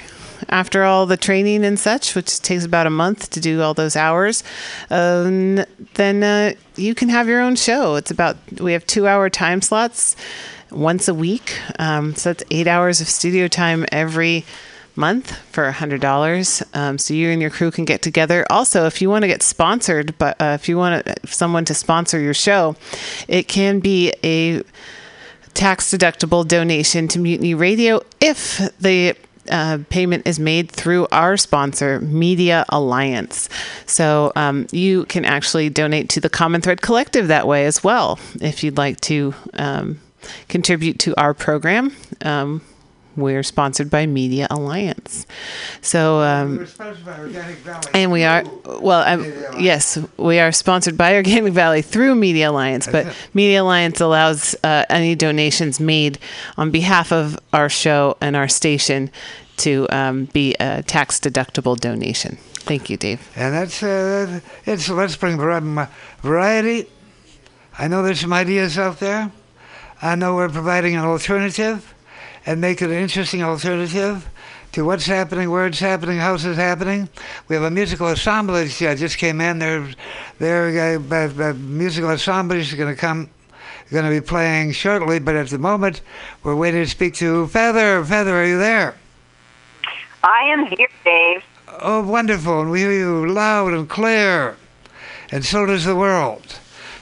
after 0.49 0.83
all 0.83 1.05
the 1.05 1.17
training 1.17 1.63
and 1.65 1.79
such, 1.79 2.15
which 2.15 2.39
takes 2.41 2.65
about 2.65 2.87
a 2.87 2.89
month 2.89 3.29
to 3.31 3.39
do 3.39 3.61
all 3.61 3.73
those 3.73 3.95
hours, 3.95 4.43
um, 4.89 5.63
then 5.95 6.23
uh, 6.23 6.53
you 6.75 6.95
can 6.95 7.09
have 7.09 7.27
your 7.27 7.41
own 7.41 7.55
show. 7.55 7.95
It's 7.95 8.11
about, 8.11 8.37
we 8.59 8.73
have 8.73 8.85
two 8.85 9.07
hour 9.07 9.29
time 9.29 9.61
slots 9.61 10.15
once 10.71 11.07
a 11.07 11.13
week. 11.13 11.59
Um, 11.79 12.15
so 12.15 12.29
that's 12.29 12.43
eight 12.51 12.67
hours 12.67 13.01
of 13.01 13.07
studio 13.07 13.47
time 13.47 13.85
every 13.91 14.45
month 14.95 15.37
for 15.51 15.71
$100. 15.71 16.63
Um, 16.75 16.97
so 16.97 17.13
you 17.13 17.29
and 17.29 17.41
your 17.41 17.51
crew 17.51 17.71
can 17.71 17.85
get 17.85 18.01
together. 18.01 18.45
Also, 18.49 18.85
if 18.85 19.01
you 19.01 19.09
want 19.09 19.23
to 19.23 19.27
get 19.27 19.43
sponsored, 19.43 20.17
but 20.17 20.39
uh, 20.41 20.57
if 20.59 20.67
you 20.67 20.77
want 20.77 21.07
someone 21.25 21.65
to 21.65 21.73
sponsor 21.73 22.19
your 22.19 22.33
show, 22.33 22.75
it 23.27 23.47
can 23.47 23.79
be 23.79 24.13
a 24.23 24.63
tax 25.53 25.91
deductible 25.91 26.47
donation 26.47 27.07
to 27.09 27.19
Mutiny 27.19 27.53
Radio 27.53 28.01
if 28.19 28.57
the 28.79 29.15
uh, 29.49 29.79
payment 29.89 30.27
is 30.27 30.39
made 30.39 30.71
through 30.71 31.07
our 31.11 31.37
sponsor, 31.37 31.99
Media 32.01 32.65
Alliance. 32.69 33.49
So 33.85 34.31
um, 34.35 34.67
you 34.71 35.05
can 35.05 35.25
actually 35.25 35.69
donate 35.69 36.09
to 36.09 36.19
the 36.19 36.29
Common 36.29 36.61
Thread 36.61 36.81
Collective 36.81 37.27
that 37.27 37.47
way 37.47 37.65
as 37.65 37.83
well 37.83 38.19
if 38.41 38.63
you'd 38.63 38.77
like 38.77 38.99
to 39.01 39.33
um, 39.53 39.99
contribute 40.47 40.99
to 40.99 41.15
our 41.19 41.33
program. 41.33 41.95
Um, 42.21 42.61
we're 43.16 43.43
sponsored 43.43 43.89
by 43.89 44.05
Media 44.05 44.47
Alliance. 44.49 45.26
So, 45.82 46.20
um, 46.22 46.57
We're 46.57 46.66
sponsored 46.66 47.05
by 47.05 47.20
Organic 47.20 47.57
Valley. 47.57 47.88
and 47.93 48.12
we 48.12 48.24
are, 48.24 48.43
well, 48.80 49.01
um, 49.01 49.26
yes, 49.59 49.97
we 50.18 50.39
are 50.39 50.51
sponsored 50.51 50.97
by 50.97 51.16
Organic 51.16 51.53
Valley 51.53 51.82
through 51.82 52.16
Media 52.16 52.49
Alliance, 52.49 52.88
but 52.88 53.14
Media 53.34 53.62
Alliance 53.62 53.99
allows 53.99 54.55
uh, 54.64 54.86
any 54.89 55.16
donations 55.16 55.80
made 55.80 56.20
on 56.57 56.72
behalf 56.72 57.12
of 57.12 57.38
our 57.53 57.70
show 57.70 58.18
and 58.22 58.36
our 58.36 58.47
station 58.47 59.09
to 59.57 59.88
um, 59.91 60.26
be 60.26 60.55
a 60.59 60.82
tax 60.84 61.20
deductible 61.20 61.78
donation. 61.78 62.38
Thank 62.53 62.89
you, 62.89 62.97
Dave. 62.97 63.28
And 63.36 63.53
that's 63.53 63.82
uh, 63.84 64.39
it's 64.66 64.88
let's 64.89 65.16
bring 65.16 65.38
variety. 65.38 66.88
I 67.78 67.88
know 67.88 68.03
there's 68.03 68.20
some 68.22 68.34
ideas 68.34 68.78
out 68.78 68.99
there. 68.99 69.32
I 70.01 70.16
know 70.16 70.36
we're 70.36 70.49
providing 70.49 70.95
an 70.95 71.03
alternative, 71.05 71.93
and 72.45 72.59
make 72.61 72.81
it 72.81 72.89
an 72.89 72.97
interesting 72.97 73.43
alternative 73.43 74.29
to 74.71 74.85
what's 74.85 75.05
happening, 75.05 75.49
where 75.51 75.67
it's 75.67 75.79
happening, 75.79 76.17
how 76.17 76.35
it's 76.35 76.43
happening. 76.43 77.09
We 77.47 77.55
have 77.55 77.63
a 77.63 77.71
musical 77.71 78.07
assemblage 78.07 78.79
that 78.79 78.97
just 78.97 79.17
came 79.17 79.41
in. 79.41 79.59
They're 79.59 79.89
they're 80.39 80.95
uh, 80.95 80.99
uh, 81.11 81.49
uh, 81.49 81.53
musical 81.53 82.09
assemblage 82.11 82.71
is 82.71 82.73
going 82.73 82.93
to 82.93 82.99
come. 82.99 83.29
Going 83.91 84.05
to 84.05 84.09
be 84.09 84.25
playing 84.25 84.71
shortly, 84.71 85.19
but 85.19 85.35
at 85.35 85.49
the 85.49 85.57
moment 85.57 85.99
we're 86.43 86.55
waiting 86.55 86.81
to 86.81 86.89
speak 86.89 87.13
to 87.15 87.47
Feather. 87.47 88.05
Feather, 88.05 88.33
are 88.41 88.45
you 88.45 88.57
there? 88.57 88.95
I 90.23 90.43
am 90.43 90.65
here, 90.65 90.87
Dave. 91.03 91.43
Oh, 91.67 92.01
wonderful. 92.01 92.61
And 92.61 92.71
we 92.71 92.79
hear 92.79 92.93
you 92.93 93.27
loud 93.27 93.73
and 93.73 93.89
clear. 93.89 94.55
And 95.29 95.43
so 95.43 95.65
does 95.65 95.83
the 95.83 95.97
world. 95.97 96.57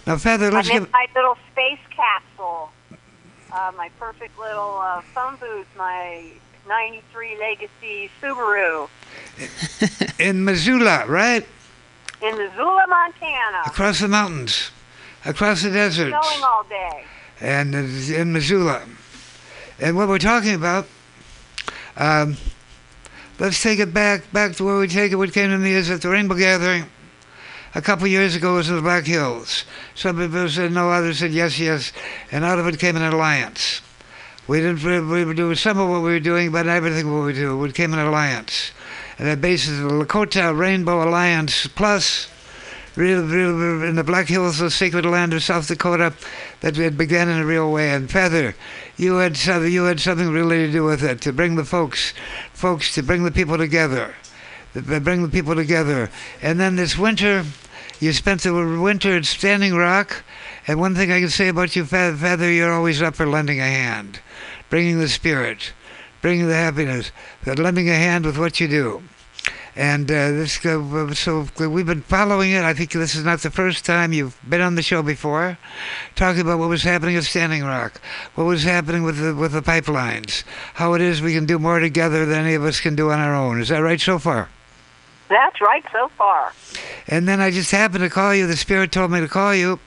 Now, 0.07 0.17
Feather, 0.17 0.49
let's 0.49 0.67
I'm 0.71 0.77
in 0.77 0.83
give. 0.85 0.91
my 0.91 1.05
little 1.15 1.37
space 1.51 1.77
capsule. 1.95 2.28
Uh, 3.51 3.71
my 3.77 3.89
perfect 3.99 4.37
little 4.39 4.77
uh, 4.79 5.01
phone 5.13 5.35
booth, 5.37 5.67
my 5.77 6.23
93 6.67 7.37
Legacy 7.39 8.09
Subaru 8.21 8.87
In 10.19 10.43
Missoula, 10.45 11.05
right? 11.07 11.45
in 12.21 12.37
Missoula, 12.37 12.85
Montana. 12.87 13.61
Across 13.65 14.01
the 14.01 14.07
mountains, 14.09 14.71
across 15.25 15.63
the 15.63 15.69
desert, 15.71 16.09
Snowing 16.09 16.43
all 16.43 16.63
day. 16.69 17.05
and 17.39 17.73
in 17.73 18.33
Missoula. 18.33 18.81
And 19.79 19.95
what 19.95 20.09
we're 20.09 20.19
talking 20.19 20.53
about, 20.53 20.85
um, 21.95 22.35
let's 23.39 23.63
take 23.63 23.79
it 23.79 23.93
back, 23.93 24.29
back 24.33 24.53
to 24.57 24.65
where 24.65 24.77
we 24.77 24.87
take 24.89 25.11
it. 25.13 25.15
What 25.15 25.31
came 25.33 25.49
to 25.49 25.57
me 25.57 25.71
is 25.71 25.89
at 25.89 26.01
the 26.01 26.09
Rainbow 26.09 26.35
Gathering 26.35 26.85
a 27.75 27.81
couple 27.81 28.05
of 28.05 28.11
years 28.11 28.35
ago 28.35 28.55
was 28.55 28.69
in 28.69 28.75
the 28.75 28.81
Black 28.81 29.05
Hills. 29.05 29.63
Some 29.95 30.17
people 30.17 30.49
said 30.49 30.71
no, 30.71 30.89
others 30.89 31.19
said 31.19 31.31
yes, 31.31 31.59
yes, 31.59 31.91
and 32.31 32.43
out 32.43 32.59
of 32.59 32.67
it 32.67 32.79
came 32.79 32.95
an 32.95 33.03
alliance. 33.03 33.81
We 34.47 34.61
didn't. 34.61 34.83
We 34.83 35.25
were 35.25 35.35
doing 35.35 35.55
some 35.55 35.77
of 35.77 35.89
what 35.89 36.01
we 36.01 36.09
were 36.09 36.19
doing, 36.19 36.51
but 36.51 36.65
everything 36.65 37.13
what 37.13 37.25
we 37.25 37.33
do. 37.33 37.63
It 37.65 37.75
came 37.75 37.93
an 37.93 37.99
alliance, 37.99 38.71
and 39.19 39.27
that 39.27 39.41
basis 39.41 39.79
of 39.79 39.89
the 39.89 40.05
Lakota 40.05 40.57
Rainbow 40.57 41.07
Alliance 41.07 41.67
Plus, 41.67 42.27
real, 42.95 43.21
real 43.21 43.83
in 43.83 43.95
the 43.95 44.03
Black 44.03 44.27
Hills, 44.27 44.57
the 44.57 44.71
sacred 44.71 45.05
land 45.05 45.33
of 45.33 45.43
South 45.43 45.67
Dakota, 45.67 46.13
that 46.61 46.79
it 46.79 46.97
began 46.97 47.29
in 47.29 47.37
a 47.37 47.45
real 47.45 47.71
way. 47.71 47.91
And 47.91 48.09
Feather, 48.09 48.55
you 48.97 49.17
had 49.17 49.37
something. 49.37 49.71
You 49.71 49.83
had 49.83 49.99
something 49.99 50.29
really 50.31 50.65
to 50.65 50.71
do 50.71 50.83
with 50.83 51.03
it 51.03 51.21
to 51.21 51.31
bring 51.31 51.55
the 51.55 51.63
folks, 51.63 52.15
folks, 52.51 52.95
to 52.95 53.03
bring 53.03 53.25
the 53.25 53.31
people 53.31 53.59
together, 53.59 54.15
to 54.73 54.81
bring 54.99 55.23
the 55.23 55.29
people 55.29 55.55
together. 55.55 56.09
And 56.41 56.59
then 56.59 56.75
this 56.75 56.97
winter, 56.97 57.45
you 57.99 58.13
spent 58.13 58.41
the 58.41 58.53
winter 58.53 59.17
at 59.17 59.25
Standing 59.25 59.75
Rock. 59.75 60.23
And 60.67 60.79
one 60.79 60.95
thing 60.95 61.11
I 61.11 61.19
can 61.19 61.29
say 61.29 61.47
about 61.47 61.75
you, 61.75 61.85
Feather, 61.85 62.51
you're 62.51 62.73
always 62.73 63.01
up 63.01 63.15
for 63.15 63.27
lending 63.27 63.59
a 63.59 63.63
hand, 63.63 64.19
bringing 64.69 64.99
the 64.99 65.09
spirit, 65.09 65.73
bringing 66.21 66.47
the 66.47 66.55
happiness, 66.55 67.11
lending 67.45 67.89
a 67.89 67.95
hand 67.95 68.25
with 68.25 68.37
what 68.37 68.59
you 68.59 68.67
do. 68.67 69.03
And 69.75 70.11
uh, 70.11 70.31
this, 70.31 70.65
uh, 70.65 71.13
so 71.13 71.47
we've 71.57 71.85
been 71.85 72.01
following 72.01 72.51
it. 72.51 72.63
I 72.63 72.73
think 72.73 72.91
this 72.91 73.15
is 73.15 73.23
not 73.23 73.39
the 73.39 73.51
first 73.51 73.85
time 73.85 74.11
you've 74.11 74.37
been 74.47 74.61
on 74.61 74.75
the 74.75 74.81
show 74.81 75.01
before, 75.01 75.57
talking 76.15 76.41
about 76.41 76.59
what 76.59 76.69
was 76.69 76.83
happening 76.83 77.15
at 77.15 77.23
Standing 77.23 77.63
Rock, 77.63 78.01
what 78.35 78.43
was 78.43 78.63
happening 78.63 79.03
with 79.03 79.19
the 79.19 79.33
with 79.33 79.53
the 79.53 79.61
pipelines, 79.61 80.43
how 80.73 80.95
it 80.95 81.01
is 81.01 81.21
we 81.21 81.33
can 81.33 81.45
do 81.45 81.59
more 81.59 81.79
together 81.79 82.25
than 82.25 82.45
any 82.45 82.55
of 82.55 82.65
us 82.65 82.81
can 82.81 82.95
do 82.95 83.09
on 83.09 83.19
our 83.19 83.33
own. 83.33 83.61
Is 83.61 83.69
that 83.69 83.79
right 83.79 84.01
so 84.01 84.19
far? 84.19 84.49
That's 85.29 85.61
right 85.61 85.85
so 85.91 86.09
far. 86.17 86.53
And 87.07 87.27
then 87.27 87.39
I 87.39 87.51
just 87.51 87.71
happened 87.71 88.03
to 88.03 88.09
call 88.09 88.33
you. 88.33 88.47
The 88.47 88.57
spirit 88.57 88.91
told 88.91 89.11
me 89.11 89.19
to 89.19 89.27
call 89.27 89.53
you, 89.53 89.79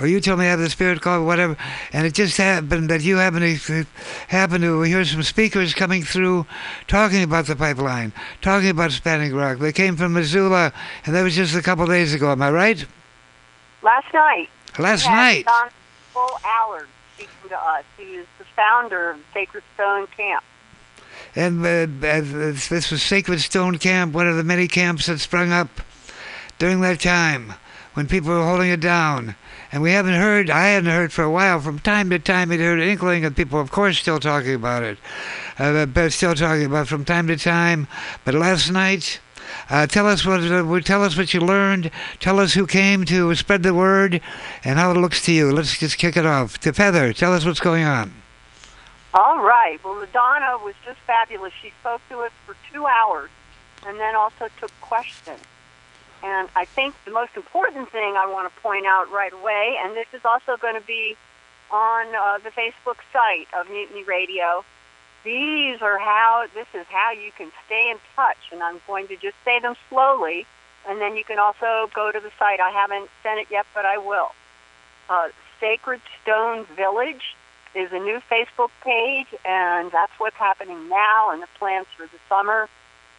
or 0.00 0.06
you 0.06 0.20
told 0.20 0.38
me 0.38 0.44
to 0.44 0.50
have 0.50 0.60
the 0.60 0.70
spirit 0.70 1.00
call, 1.00 1.24
whatever. 1.24 1.56
And 1.92 2.06
it 2.06 2.14
just 2.14 2.36
happened 2.36 2.88
that 2.88 3.02
you 3.02 3.16
happened 3.16 3.60
to 3.60 3.86
happen 4.28 4.60
to 4.60 4.82
hear 4.82 5.04
some 5.04 5.24
speakers 5.24 5.74
coming 5.74 6.04
through, 6.04 6.46
talking 6.86 7.24
about 7.24 7.46
the 7.46 7.56
pipeline, 7.56 8.12
talking 8.40 8.70
about 8.70 8.92
Standing 8.92 9.34
Rock. 9.34 9.58
They 9.58 9.72
came 9.72 9.96
from 9.96 10.12
Missoula, 10.12 10.72
and 11.04 11.14
that 11.14 11.22
was 11.22 11.34
just 11.34 11.56
a 11.56 11.62
couple 11.62 11.86
days 11.86 12.14
ago. 12.14 12.30
Am 12.30 12.40
I 12.40 12.50
right? 12.50 12.86
Last 13.82 14.12
night. 14.14 14.48
Last 14.78 15.06
we 15.06 15.10
had 15.10 15.16
night. 15.16 15.44
Don 15.46 15.70
Full 16.12 16.40
Allard 16.44 16.88
speaking 17.14 17.48
to 17.48 17.58
us. 17.58 17.84
He 17.96 18.14
is 18.14 18.26
the 18.38 18.44
founder 18.54 19.10
of 19.10 19.18
Sacred 19.34 19.64
Stone 19.74 20.06
Camp. 20.16 20.44
And 21.38 21.64
this 21.64 22.90
was 22.90 23.00
Sacred 23.00 23.38
Stone 23.38 23.78
Camp, 23.78 24.12
one 24.12 24.26
of 24.26 24.36
the 24.36 24.42
many 24.42 24.66
camps 24.66 25.06
that 25.06 25.20
sprung 25.20 25.52
up 25.52 25.68
during 26.58 26.80
that 26.80 26.98
time 26.98 27.54
when 27.94 28.08
people 28.08 28.30
were 28.30 28.44
holding 28.44 28.70
it 28.70 28.80
down. 28.80 29.36
And 29.70 29.80
we 29.80 29.92
haven't 29.92 30.14
heard, 30.14 30.50
I 30.50 30.70
hadn't 30.70 30.90
heard 30.90 31.12
for 31.12 31.22
a 31.22 31.30
while. 31.30 31.60
From 31.60 31.78
time 31.78 32.10
to 32.10 32.18
time, 32.18 32.48
we'd 32.48 32.58
heard 32.58 32.80
an 32.80 32.88
inkling, 32.88 33.24
and 33.24 33.36
people, 33.36 33.60
of 33.60 33.70
course, 33.70 34.00
still 34.00 34.18
talking 34.18 34.52
about 34.52 34.82
it. 34.82 34.98
Uh, 35.60 35.86
but 35.86 36.12
still 36.12 36.34
talking 36.34 36.66
about 36.66 36.86
it 36.86 36.88
from 36.88 37.04
time 37.04 37.28
to 37.28 37.36
time. 37.36 37.86
But 38.24 38.34
last 38.34 38.72
night, 38.72 39.20
uh, 39.70 39.86
tell 39.86 40.08
us 40.08 40.26
what 40.26 40.40
uh, 40.40 40.80
tell 40.80 41.04
us 41.04 41.16
what 41.16 41.32
you 41.32 41.38
learned. 41.38 41.92
Tell 42.18 42.40
us 42.40 42.54
who 42.54 42.66
came 42.66 43.04
to 43.04 43.32
spread 43.36 43.62
the 43.62 43.74
word, 43.74 44.20
and 44.64 44.76
how 44.76 44.90
it 44.90 44.96
looks 44.96 45.24
to 45.26 45.32
you. 45.32 45.52
Let's 45.52 45.78
just 45.78 45.98
kick 45.98 46.16
it 46.16 46.26
off. 46.26 46.58
To 46.58 46.72
Feather, 46.72 47.12
tell 47.12 47.32
us 47.32 47.44
what's 47.44 47.60
going 47.60 47.84
on. 47.84 48.17
All 49.14 49.38
right. 49.42 49.82
Well, 49.82 49.94
LaDonna 49.94 50.62
was 50.62 50.74
just 50.84 50.98
fabulous. 51.06 51.52
She 51.62 51.72
spoke 51.80 52.02
to 52.10 52.20
us 52.20 52.32
for 52.44 52.54
two 52.72 52.86
hours 52.86 53.30
and 53.86 53.98
then 53.98 54.14
also 54.14 54.48
took 54.60 54.72
questions. 54.80 55.40
And 56.22 56.48
I 56.56 56.64
think 56.64 56.94
the 57.04 57.10
most 57.10 57.36
important 57.36 57.90
thing 57.90 58.16
I 58.16 58.26
want 58.26 58.52
to 58.52 58.60
point 58.60 58.86
out 58.86 59.10
right 59.10 59.32
away, 59.32 59.76
and 59.82 59.96
this 59.96 60.08
is 60.12 60.20
also 60.24 60.56
going 60.56 60.74
to 60.74 60.86
be 60.86 61.16
on 61.70 62.06
uh, 62.14 62.38
the 62.38 62.50
Facebook 62.50 62.98
site 63.12 63.46
of 63.58 63.70
Mutiny 63.70 64.02
Radio, 64.04 64.64
these 65.24 65.80
are 65.80 65.98
how, 65.98 66.46
this 66.54 66.66
is 66.74 66.86
how 66.88 67.12
you 67.12 67.30
can 67.36 67.50
stay 67.66 67.90
in 67.90 67.98
touch. 68.16 68.38
And 68.52 68.62
I'm 68.62 68.80
going 68.86 69.06
to 69.08 69.16
just 69.16 69.36
say 69.44 69.60
them 69.60 69.74
slowly, 69.88 70.44
and 70.88 71.00
then 71.00 71.16
you 71.16 71.24
can 71.24 71.38
also 71.38 71.88
go 71.94 72.10
to 72.10 72.20
the 72.20 72.30
site. 72.38 72.60
I 72.60 72.70
haven't 72.70 73.08
sent 73.22 73.40
it 73.40 73.46
yet, 73.50 73.66
but 73.74 73.86
I 73.86 73.98
will. 73.98 74.32
Uh, 75.08 75.28
Sacred 75.60 76.00
Stone 76.22 76.66
Village 76.76 77.36
is 77.74 77.90
a 77.92 77.98
new 77.98 78.20
Facebook 78.30 78.70
page, 78.82 79.26
and 79.44 79.90
that's 79.92 80.12
what's 80.18 80.36
happening 80.36 80.88
now, 80.88 81.30
and 81.30 81.42
the 81.42 81.48
plans 81.58 81.86
for 81.96 82.06
the 82.06 82.18
summer 82.28 82.68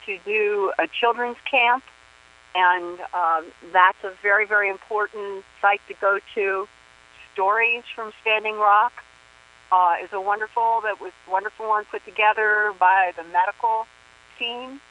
to 0.06 0.18
do 0.26 0.72
a 0.80 0.88
children's 0.88 1.38
camp. 1.50 1.84
And 2.56 3.00
um, 3.14 3.46
that's 3.72 4.04
a 4.04 4.12
very, 4.24 4.46
very 4.46 4.70
important 4.70 5.44
site 5.62 5.82
to 5.88 5.94
go 5.94 6.20
to. 6.36 6.68
Stories 7.34 7.84
from 7.96 8.12
Standing 8.22 8.58
Rock 8.58 8.92
uh, 9.72 9.96
is 10.04 10.10
a 10.12 10.20
wonderful, 10.20 10.82
that 10.84 11.00
was 11.00 11.12
wonderful 11.30 11.68
one 11.68 11.86
put 11.86 12.04
together 12.06 12.74
by 12.80 13.12
the 13.16 13.24
medical 13.32 13.86
team, 14.40 14.82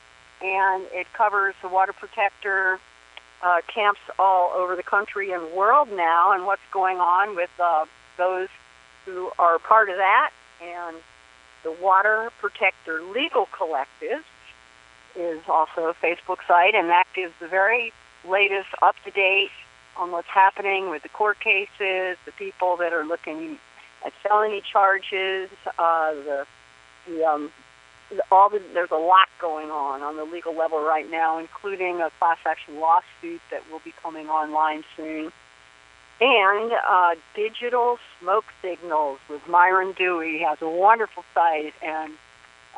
and 0.40 0.86
it 0.93 1.06
covers 1.14 1.55
the 1.62 1.68
water 1.68 1.93
protector 1.93 2.78
uh, 3.43 3.60
camps 3.72 4.01
all 4.18 4.52
over 4.55 4.76
the 4.76 4.82
country 4.82 5.32
and 5.32 5.52
world 5.52 5.89
now, 5.90 6.32
and 6.32 6.47
what's 6.47 6.62
going 6.72 6.98
on 6.98 7.35
with 7.35 7.51
uh, 7.59 7.85
those 8.16 8.48
who 9.09 9.30
are 9.39 9.59
part 9.59 9.89
of 9.89 9.97
that, 9.97 10.30
and 10.62 10.97
the 11.64 11.72
Water 11.72 12.30
Protector 12.40 13.02
Legal 13.02 13.48
Collective 13.56 14.24
is 15.16 15.40
also 15.48 15.86
a 15.86 15.94
Facebook 15.94 16.39
site, 16.47 16.74
and 16.74 16.89
that 16.90 17.06
gives 17.14 17.32
the 17.40 17.48
very 17.48 17.93
latest, 18.28 18.68
up-to-date 18.82 19.51
on 19.97 20.12
what's 20.12 20.28
happening 20.28 20.90
with 20.90 21.02
the 21.02 21.09
court 21.09 21.40
cases, 21.40 22.18
the 22.26 22.32
people 22.36 22.76
that 22.76 22.93
are 22.93 23.05
looking 23.05 23.59
at 24.05 24.12
felony 24.22 24.62
charges, 24.70 25.48
uh, 25.78 26.12
the, 26.12 26.47
the 27.09 27.24
um, 27.24 27.51
all 28.30 28.48
the, 28.48 28.62
there's 28.72 28.90
a 28.90 28.97
lot 28.97 29.28
going 29.40 29.70
on 29.70 30.02
on 30.02 30.16
the 30.16 30.24
legal 30.24 30.56
level 30.56 30.80
right 30.80 31.10
now, 31.10 31.39
including 31.39 32.01
a 32.01 32.10
class 32.18 32.39
action 32.47 32.78
lawsuit 32.78 33.40
that 33.51 33.62
will 33.70 33.80
be 33.85 33.93
coming 34.02 34.28
online 34.28 34.85
soon 34.97 35.32
and 36.20 36.73
uh, 36.73 37.15
digital 37.35 37.99
smoke 38.20 38.45
signals 38.61 39.19
with 39.28 39.47
Myron 39.49 39.93
Dewey. 39.93 40.39
He 40.39 40.45
has 40.45 40.59
a 40.61 40.69
wonderful 40.69 41.24
site 41.35 41.74
and 41.82 42.12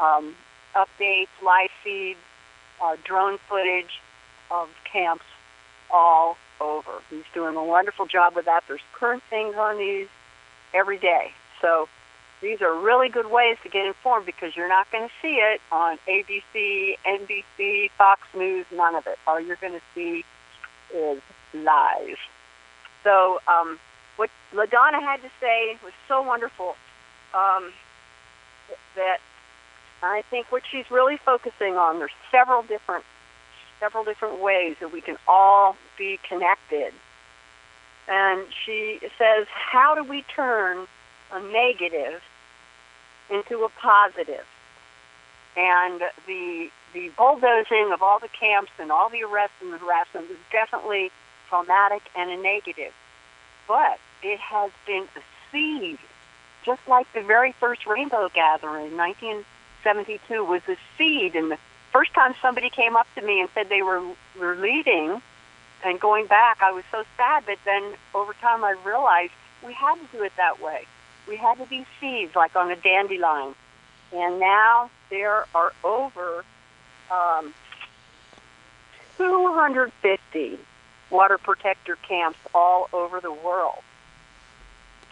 um, 0.01 0.35
updates, 0.75 1.29
live 1.45 1.71
feeds, 1.83 2.19
uh, 2.83 2.97
drone 3.05 3.39
footage 3.49 4.01
of 4.51 4.69
camps 4.91 5.25
all 5.93 6.37
over. 6.61 7.03
He's 7.09 7.25
doing 7.33 7.57
a 7.57 7.65
wonderful 7.65 8.07
job 8.07 8.37
with 8.37 8.45
that. 8.45 8.65
There's 8.69 8.81
current 8.93 9.23
things 9.31 9.55
on 9.57 9.79
these 9.79 10.09
every 10.75 10.99
day. 10.99 11.33
So 11.61 11.89
these 12.43 12.61
are 12.63 12.75
really 12.75 13.09
good 13.09 13.31
ways 13.31 13.57
to 13.63 13.69
get 13.69 13.87
informed 13.87 14.27
because 14.27 14.57
you're 14.57 14.69
not 14.69 14.91
going 14.91 15.09
to 15.09 15.15
see 15.21 15.35
it 15.35 15.61
on 15.73 15.99
ABC, 16.09 16.97
NBC, 17.07 17.91
Fox 17.97 18.23
News, 18.35 18.67
none 18.73 18.95
of 18.95 19.07
it. 19.07 19.19
All 19.27 19.41
you're 19.41 19.57
going 19.57 19.75
to 19.75 19.83
see 19.95 20.25
is 20.95 21.21
lies. 21.55 22.17
So 23.03 23.41
um, 23.49 23.79
what 24.17 24.31
LaDonna 24.53 25.01
had 25.01 25.23
to 25.23 25.31
say 25.41 25.79
was 25.83 25.93
so 26.09 26.23
wonderful 26.23 26.75
um, 27.35 27.73
that 28.97 29.19
I 30.03 30.23
think 30.31 30.51
what 30.51 30.63
she's 30.71 30.91
really 30.91 31.17
focusing 31.17 31.77
on, 31.77 31.99
there's 31.99 32.11
several 32.31 32.63
different 32.63 33.05
several 33.79 34.05
different 34.05 34.43
ways 34.43 34.77
that 34.81 34.93
we 34.93 35.01
can 35.01 35.17
all 35.27 35.75
be 35.97 36.19
connected. 36.29 36.93
And 38.09 38.45
she 38.67 38.99
says, 39.19 39.47
how 39.49 39.95
do 39.95 40.05
we 40.05 40.23
turn 40.37 40.87
a 41.33 41.41
negative 41.41 42.21
into 43.31 43.65
a 43.65 43.69
positive? 43.81 44.45
And 45.57 46.03
the 46.27 46.69
the 46.93 47.11
bulldozing 47.17 47.91
of 47.93 48.03
all 48.03 48.19
the 48.19 48.29
camps 48.29 48.73
and 48.79 48.91
all 48.91 49.09
the 49.09 49.23
arrests 49.23 49.57
and 49.63 49.73
the 49.73 49.79
harassment 49.79 50.31
is 50.31 50.37
definitely 50.51 51.11
traumatic 51.51 52.03
and 52.17 52.31
a 52.31 52.37
negative. 52.37 52.93
But 53.69 53.99
it 54.23 54.41
has 54.41 54.71
been 54.87 55.07
a 55.17 55.21
seed, 55.53 55.99
just 56.65 56.81
like 56.89 57.13
the 57.13 57.23
very 57.23 57.53
first 57.53 57.87
Rainbow 57.87 58.31
Gathering 58.33 58.93
in 58.93 58.97
1972 58.97 60.45
was 60.45 60.63
a 60.69 60.77
seed. 60.97 61.35
And 61.35 61.51
the 61.51 61.59
first 61.93 62.15
time 62.15 62.35
somebody 62.41 62.71
came 62.71 62.97
up 62.97 63.07
to 63.17 63.23
me 63.23 63.41
and 63.41 63.51
said 63.55 63.69
they 63.69 63.83
were, 63.83 64.03
were 64.39 64.57
leading 64.57 65.21
and 65.85 65.99
going 65.99 66.27
back, 66.27 66.59
I 66.61 66.73
was 66.73 66.85
so 66.91 67.05
sad. 67.17 67.45
But 67.47 67.59
then 67.65 67.95
over 68.15 68.33
time 68.35 68.65
I 68.65 68.75
realized 68.85 69.33
we 69.65 69.73
had 69.73 69.97
to 69.97 70.17
do 70.17 70.23
it 70.23 70.33
that 70.37 70.61
way. 70.63 70.87
We 71.29 71.37
had 71.37 71.59
to 71.59 71.67
be 71.67 71.87
seeds, 72.01 72.35
like 72.35 72.57
on 72.57 72.71
a 72.71 72.77
dandelion. 72.77 73.55
And 74.13 74.41
now 74.41 74.91
there 75.11 75.47
are 75.55 75.73
over 75.85 76.45
um, 77.11 77.55
250 79.17 80.59
water 81.11 81.39
protector 81.39 81.97
camps 81.97 82.39
all 82.55 82.89
over 82.93 83.21
the 83.21 83.33
world. 83.33 83.83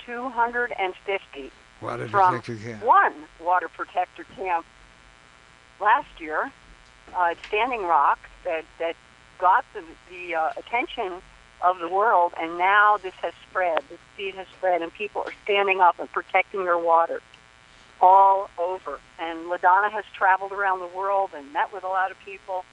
250 0.07 1.51
Water 1.81 2.09
from 2.09 2.43
one 2.81 3.13
water 3.41 3.69
protector 3.69 4.25
camp 4.35 4.67
last 5.81 6.09
year 6.19 6.51
uh, 7.15 7.31
at 7.31 7.37
Standing 7.47 7.85
Rock 7.85 8.19
that 8.45 8.65
that 8.79 8.97
got 9.39 9.65
the 9.75 9.83
the 10.11 10.35
uh, 10.35 10.51
attention 10.57 11.23
of 11.61 11.79
the 11.79 11.89
world, 11.89 12.33
and 12.41 12.57
now 12.57 12.97
this 12.97 13.15
has 13.15 13.33
spread. 13.49 13.79
This 13.89 13.99
seed 14.17 14.35
has 14.35 14.47
spread, 14.57 14.83
and 14.83 14.93
people 14.93 15.23
are 15.23 15.33
standing 15.45 15.81
up 15.81 15.99
and 15.99 16.11
protecting 16.11 16.65
their 16.65 16.79
water 16.79 17.21
all 18.01 18.49
over. 18.59 19.01
And 19.19 19.47
LaDonna 19.47 19.91
has 19.91 20.05
traveled 20.15 20.53
around 20.53 20.81
the 20.81 20.97
world 20.97 21.31
and 21.37 21.53
met 21.53 21.73
with 21.73 21.85
a 21.85 21.89
lot 21.89 22.11
of 22.11 22.17
people. 22.25 22.65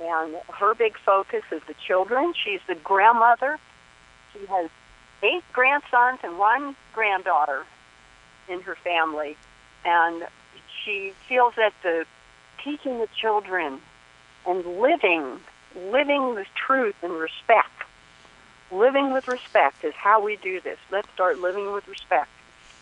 And 0.00 0.36
her 0.54 0.74
big 0.74 0.96
focus 0.98 1.42
is 1.50 1.62
the 1.66 1.74
children. 1.86 2.32
She's 2.44 2.60
the 2.68 2.76
grandmother. 2.76 3.58
She 4.32 4.46
has 4.46 4.70
eight 5.22 5.44
grandsons 5.52 6.20
and 6.22 6.38
one 6.38 6.76
granddaughter 6.94 7.64
in 8.48 8.60
her 8.62 8.76
family. 8.76 9.36
And 9.84 10.24
she 10.84 11.12
feels 11.28 11.54
that 11.56 11.72
the 11.82 12.06
teaching 12.62 12.98
the 12.98 13.08
children 13.20 13.80
and 14.46 14.64
living, 14.80 15.40
living 15.76 16.34
with 16.34 16.46
truth 16.54 16.96
and 17.02 17.12
respect, 17.12 17.70
living 18.70 19.12
with 19.12 19.28
respect 19.28 19.84
is 19.84 19.94
how 19.94 20.22
we 20.22 20.36
do 20.36 20.60
this. 20.60 20.78
Let's 20.90 21.08
start 21.10 21.38
living 21.38 21.72
with 21.72 21.88
respect 21.88 22.30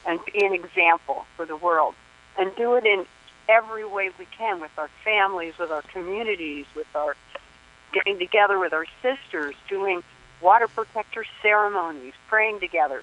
and 0.06 0.20
be 0.24 0.44
an 0.44 0.52
example 0.52 1.26
for 1.36 1.46
the 1.46 1.56
world 1.56 1.94
and 2.38 2.54
do 2.56 2.74
it 2.74 2.84
in 2.84 3.06
every 3.48 3.84
way 3.84 4.10
we 4.18 4.26
can 4.36 4.60
with 4.60 4.70
our 4.78 4.90
families, 5.04 5.54
with 5.58 5.70
our 5.70 5.82
communities, 5.82 6.66
with 6.74 6.86
our 6.94 7.16
getting 7.92 8.18
together 8.18 8.58
with 8.58 8.72
our 8.72 8.86
sisters, 9.02 9.54
doing 9.68 10.02
water 10.40 10.68
protector 10.68 11.24
ceremonies, 11.42 12.12
praying 12.28 12.60
together. 12.60 13.02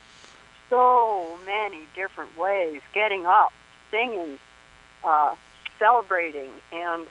So 0.70 1.38
many 1.45 1.88
different 1.95 2.38
ways, 2.38 2.82
getting 2.94 3.26
up, 3.26 3.53
singing, 3.91 4.40
uh, 5.03 5.36
celebrating, 5.80 6.52
and 6.72 7.07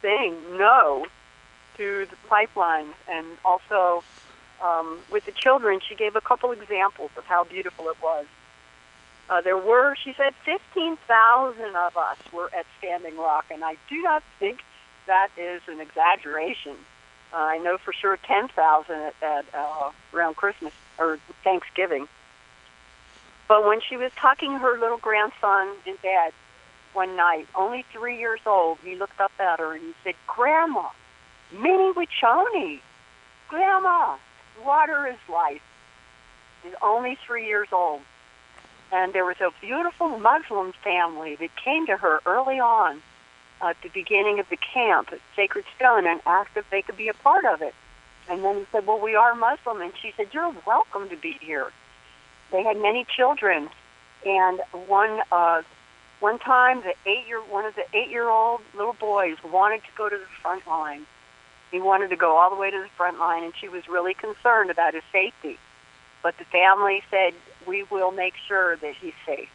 saying 0.00 0.36
no 0.56 1.06
to 1.76 2.06
the 2.06 2.16
pipelines. 2.28 2.94
And 3.08 3.26
also 3.44 4.02
um, 4.62 4.98
with 5.10 5.24
the 5.26 5.32
children, 5.32 5.80
she 5.86 5.94
gave 5.94 6.16
a 6.16 6.20
couple 6.20 6.52
examples 6.52 7.10
of 7.16 7.24
how 7.24 7.44
beautiful 7.44 7.88
it 7.88 7.96
was. 8.02 8.26
Uh, 9.32 9.40
there 9.40 9.56
were, 9.56 9.94
she 9.94 10.12
said, 10.12 10.34
15,000 10.44 11.64
of 11.74 11.96
us 11.96 12.18
were 12.34 12.50
at 12.54 12.66
Standing 12.76 13.16
Rock, 13.16 13.46
and 13.50 13.64
I 13.64 13.76
do 13.88 14.02
not 14.02 14.22
think 14.38 14.60
that 15.06 15.30
is 15.38 15.62
an 15.68 15.80
exaggeration. 15.80 16.76
Uh, 17.32 17.36
I 17.36 17.56
know 17.56 17.78
for 17.78 17.94
sure 17.94 18.18
10,000 18.18 18.94
at, 18.94 19.14
at 19.22 19.46
uh, 19.54 19.90
around 20.12 20.36
Christmas 20.36 20.74
or 20.98 21.18
Thanksgiving. 21.42 22.08
But 23.48 23.64
when 23.66 23.80
she 23.80 23.96
was 23.96 24.12
talking 24.16 24.52
her 24.52 24.78
little 24.78 24.98
grandson 24.98 25.76
in 25.86 25.96
bed 26.02 26.34
one 26.92 27.16
night, 27.16 27.48
only 27.54 27.86
three 27.90 28.18
years 28.18 28.40
old, 28.44 28.80
he 28.84 28.96
looked 28.96 29.18
up 29.18 29.32
at 29.38 29.60
her 29.60 29.72
and 29.72 29.80
he 29.80 29.94
said, 30.04 30.14
Grandma, 30.26 30.88
Mni 31.54 31.94
Wiconi, 31.94 32.80
Grandma, 33.48 34.18
water 34.62 35.06
is 35.06 35.16
life. 35.32 35.62
He's 36.62 36.74
only 36.82 37.16
three 37.26 37.46
years 37.46 37.68
old. 37.72 38.02
And 38.92 39.14
there 39.14 39.24
was 39.24 39.40
a 39.40 39.50
beautiful 39.60 40.18
Muslim 40.18 40.74
family 40.84 41.36
that 41.36 41.50
came 41.56 41.86
to 41.86 41.96
her 41.96 42.20
early 42.26 42.60
on 42.60 43.00
at 43.62 43.76
the 43.82 43.88
beginning 43.88 44.38
of 44.38 44.46
the 44.50 44.58
camp 44.58 45.08
at 45.12 45.20
Sacred 45.34 45.64
Stone 45.76 46.06
and 46.06 46.20
asked 46.26 46.56
if 46.56 46.68
they 46.70 46.82
could 46.82 46.98
be 46.98 47.08
a 47.08 47.14
part 47.14 47.46
of 47.46 47.62
it. 47.62 47.74
And 48.28 48.44
then 48.44 48.56
he 48.56 48.66
said, 48.70 48.86
well, 48.86 49.00
we 49.00 49.14
are 49.14 49.34
Muslim. 49.34 49.80
And 49.80 49.92
she 50.00 50.12
said, 50.16 50.26
you're 50.32 50.54
welcome 50.66 51.08
to 51.08 51.16
be 51.16 51.38
here. 51.40 51.72
They 52.50 52.62
had 52.62 52.76
many 52.76 53.06
children. 53.16 53.70
And 54.26 54.60
one, 54.86 55.20
uh, 55.32 55.62
one 56.20 56.38
time, 56.38 56.82
the 56.82 56.94
eight-year, 57.10 57.40
one 57.40 57.64
of 57.64 57.74
the 57.74 57.84
eight-year-old 57.96 58.60
little 58.76 58.92
boys 58.92 59.36
wanted 59.42 59.78
to 59.78 59.90
go 59.96 60.08
to 60.10 60.16
the 60.16 60.26
front 60.42 60.66
line. 60.66 61.06
He 61.70 61.80
wanted 61.80 62.10
to 62.10 62.16
go 62.16 62.36
all 62.36 62.50
the 62.50 62.56
way 62.56 62.70
to 62.70 62.78
the 62.78 62.90
front 62.96 63.18
line, 63.18 63.42
and 63.42 63.54
she 63.58 63.68
was 63.68 63.88
really 63.88 64.12
concerned 64.12 64.70
about 64.70 64.92
his 64.92 65.02
safety. 65.10 65.58
But 66.22 66.36
the 66.36 66.44
family 66.44 67.02
said, 67.10 67.32
we 67.66 67.84
will 67.84 68.10
make 68.10 68.34
sure 68.48 68.76
that 68.76 68.94
he's 69.00 69.14
safe. 69.26 69.50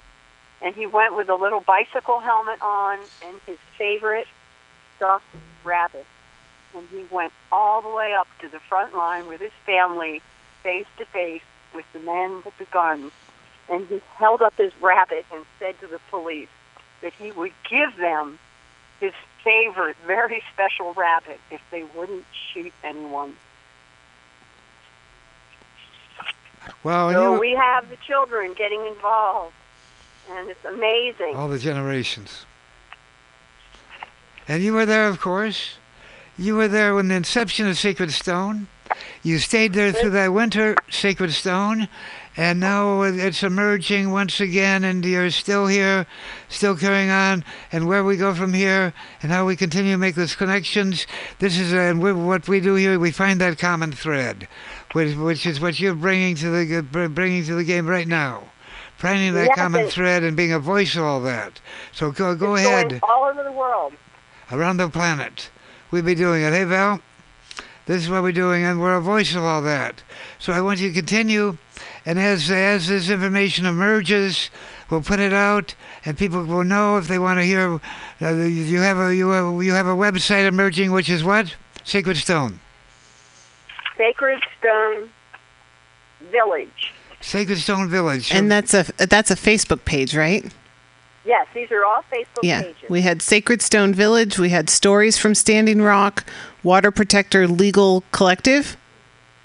And 0.61 0.75
he 0.75 0.85
went 0.85 1.15
with 1.15 1.29
a 1.29 1.35
little 1.35 1.61
bicycle 1.61 2.19
helmet 2.19 2.61
on 2.61 2.99
and 3.25 3.39
his 3.45 3.59
favorite 3.77 4.27
stuffed 4.95 5.25
rabbit. 5.63 6.05
And 6.75 6.87
he 6.89 7.05
went 7.11 7.33
all 7.51 7.81
the 7.81 7.89
way 7.89 8.13
up 8.13 8.27
to 8.41 8.49
the 8.49 8.59
front 8.59 8.95
line 8.95 9.27
with 9.27 9.39
his 9.39 9.51
family, 9.65 10.21
face 10.63 10.87
to 10.97 11.05
face 11.05 11.41
with 11.73 11.85
the 11.93 11.99
men 11.99 12.41
with 12.43 12.57
the 12.57 12.65
guns. 12.65 13.11
And 13.69 13.85
he 13.87 14.01
held 14.15 14.41
up 14.41 14.55
his 14.57 14.71
rabbit 14.81 15.25
and 15.31 15.45
said 15.59 15.79
to 15.81 15.87
the 15.87 15.99
police 16.09 16.49
that 17.01 17.13
he 17.13 17.31
would 17.31 17.53
give 17.69 17.95
them 17.97 18.39
his 18.99 19.13
favorite, 19.43 19.95
very 20.05 20.43
special 20.53 20.93
rabbit 20.93 21.39
if 21.51 21.61
they 21.71 21.83
wouldn't 21.95 22.25
shoot 22.53 22.73
anyone. 22.83 23.35
Well, 26.83 27.11
So 27.11 27.33
you, 27.35 27.39
we 27.39 27.51
have 27.51 27.89
the 27.89 27.97
children 28.05 28.53
getting 28.53 28.85
involved, 28.85 29.53
and 30.31 30.49
it's 30.49 30.63
amazing. 30.65 31.35
all 31.35 31.47
the 31.47 31.59
generations. 31.59 32.45
And 34.47 34.63
you 34.63 34.73
were 34.73 34.85
there, 34.85 35.07
of 35.07 35.19
course. 35.19 35.75
You 36.37 36.55
were 36.55 36.67
there 36.67 36.95
when 36.95 37.07
the 37.07 37.15
inception 37.15 37.67
of 37.67 37.77
Sacred 37.77 38.11
Stone. 38.11 38.67
You 39.21 39.37
stayed 39.39 39.73
there 39.73 39.91
through 39.91 40.11
that 40.11 40.31
winter, 40.33 40.75
Sacred 40.89 41.33
Stone, 41.33 41.89
and 42.37 42.59
now 42.59 43.01
it's 43.01 43.43
emerging 43.43 44.11
once 44.11 44.39
again, 44.39 44.83
and 44.85 45.03
you're 45.03 45.31
still 45.31 45.67
here, 45.67 46.05
still 46.47 46.77
carrying 46.77 47.09
on. 47.09 47.43
And 47.71 47.87
where 47.87 48.03
we 48.03 48.15
go 48.15 48.33
from 48.33 48.53
here, 48.53 48.93
and 49.21 49.31
how 49.31 49.45
we 49.45 49.55
continue 49.57 49.91
to 49.93 49.97
make 49.97 50.15
those 50.15 50.35
connections. 50.35 51.05
This 51.39 51.59
is 51.59 51.73
uh, 51.73 51.93
we- 51.99 52.13
what 52.13 52.47
we 52.47 52.59
do 52.61 52.75
here. 52.75 52.97
We 52.97 53.11
find 53.11 53.41
that 53.41 53.57
common 53.57 53.91
thread, 53.91 54.47
which, 54.97 55.15
which 55.15 55.45
is 55.45 55.59
what 55.59 55.79
you're 55.79 55.93
bringing 55.93 56.35
to 56.35 56.49
the 56.49 57.09
bringing 57.09 57.43
to 57.45 57.53
the 57.53 57.63
game 57.63 57.85
right 57.85 58.07
now. 58.07 58.43
Finding 58.97 59.35
that 59.35 59.45
Yes, 59.45 59.55
common 59.55 59.87
thread 59.89 60.23
and 60.23 60.35
being 60.35 60.51
a 60.51 60.57
voice 60.59 60.95
of 60.95 61.03
all 61.03 61.21
that. 61.21 61.61
So 61.93 62.11
go 62.11 62.33
go 62.33 62.55
ahead 62.55 62.99
all 63.03 63.25
over 63.25 63.43
the 63.43 63.51
world. 63.51 63.93
around 64.51 64.77
the 64.77 64.89
planet. 64.89 65.51
We'll 65.91 66.01
be 66.01 66.15
doing 66.15 66.41
it. 66.41 66.51
Hey, 66.51 66.63
Val, 66.63 66.99
this 67.85 68.01
is 68.03 68.09
what 68.09 68.23
we're 68.23 68.31
doing, 68.31 68.63
and 68.63 68.81
we're 68.81 68.97
a 68.97 69.01
voice 69.01 69.35
of 69.35 69.43
all 69.43 69.61
that. 69.61 70.01
So 70.39 70.51
I 70.51 70.61
want 70.61 70.79
you 70.79 70.87
to 70.87 70.93
continue, 70.95 71.57
and 72.03 72.17
as 72.17 72.49
as 72.49 72.87
this 72.87 73.11
information 73.11 73.67
emerges, 73.67 74.49
we'll 74.89 75.03
put 75.03 75.19
it 75.19 75.31
out, 75.31 75.75
and 76.05 76.17
people 76.17 76.43
will 76.43 76.63
know 76.63 76.97
if 76.97 77.07
they 77.07 77.19
want 77.19 77.37
to 77.39 77.45
hear. 77.45 77.79
Uh, 78.19 78.33
you 78.33 78.79
have 78.79 78.97
a 78.97 79.15
you 79.15 79.29
have, 79.29 79.63
you 79.63 79.73
have 79.73 79.85
a 79.85 79.95
website 79.95 80.47
emerging, 80.47 80.91
which 80.91 81.07
is 81.07 81.23
what 81.23 81.55
Sacred 81.83 82.17
Stone. 82.17 82.61
Sacred 83.97 84.41
Stone 84.59 85.09
Village. 86.31 86.93
Sacred 87.21 87.57
Stone 87.57 87.89
Village. 87.89 88.31
And 88.31 88.51
that's 88.51 88.73
a 88.73 88.85
that's 88.97 89.31
a 89.31 89.35
Facebook 89.35 89.85
page, 89.85 90.15
right? 90.15 90.45
Yes, 91.25 91.47
these 91.53 91.71
are 91.71 91.83
all 91.83 92.03
Facebook 92.11 92.43
Yeah. 92.43 92.61
pages. 92.61 92.89
We 92.89 93.01
had 93.01 93.21
Sacred 93.21 93.61
Stone 93.61 93.93
Village. 93.93 94.39
We 94.39 94.49
had 94.49 94.69
Stories 94.69 95.17
from 95.17 95.35
Standing 95.35 95.81
Rock, 95.81 96.23
Water 96.63 96.89
Protector 96.91 97.47
Legal 97.47 98.03
Collective, 98.11 98.77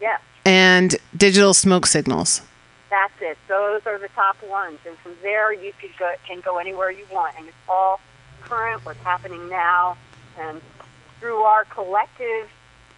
yes, 0.00 0.20
and 0.44 0.94
Digital 1.16 1.54
Smoke 1.54 1.86
Signals. 1.86 2.42
that's 2.90 3.14
it. 3.22 3.38
Those 3.48 3.80
are 3.86 3.98
the 3.98 4.08
top 4.08 4.36
ones, 4.42 4.78
and 4.86 4.96
from 4.98 5.12
there 5.22 5.50
you 5.50 5.72
can 5.80 5.88
go, 5.98 6.12
can 6.28 6.40
go 6.40 6.58
anywhere 6.58 6.90
you 6.90 7.06
want, 7.10 7.34
and 7.38 7.48
it's 7.48 7.56
all 7.66 8.00
current, 8.42 8.84
what's 8.84 9.00
happening 9.00 9.48
now, 9.48 9.96
and 10.38 10.60
through 11.18 11.38
our 11.42 11.64
collective 11.64 12.50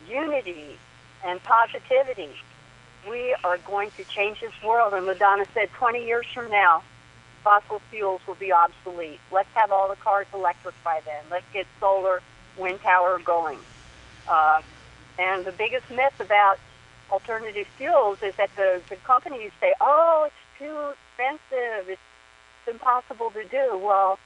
unity 0.09 0.77
and 1.25 1.43
positivity, 1.43 2.31
we 3.09 3.35
are 3.45 3.59
going 3.59 3.91
to 3.93 4.05
change 4.05 4.41
this 4.41 4.53
world. 4.65 4.95
And 4.95 5.07
LaDonna 5.07 5.47
said, 5.55 5.71
20 5.73 6.05
years 6.05 6.27
from 6.33 6.51
now, 6.51 6.83
fossil 7.43 7.81
fuels 7.91 8.21
will 8.27 8.37
be 8.37 8.53
obsolete. 8.53 9.21
Let's 9.31 9.49
have 9.55 9.73
all 9.73 9.89
the 9.89 9.97
cars 9.97 10.27
electric 10.33 10.75
by 10.83 11.01
then. 11.05 11.23
Let's 11.31 11.47
get 11.53 11.67
solar, 11.81 12.23
wind 12.59 12.81
power 12.81 13.19
going. 13.19 13.59
Uh, 14.29 14.63
and 15.19 15.45
the 15.45 15.53
biggest 15.53 15.91
myth 15.91 16.19
about 16.21 16.59
alternative 17.11 17.67
fuels 17.77 18.19
is 18.23 18.35
that 18.37 18.51
the, 18.57 18.81
the 18.89 18.97
companies 18.97 19.53
say, 19.61 19.75
oh, 19.81 20.27
it's 20.27 20.59
too 20.59 20.93
expensive. 20.93 21.89
It's 21.89 22.01
impossible 22.69 23.31
to 23.31 23.45
do. 23.45 23.79
Well, 23.79 24.19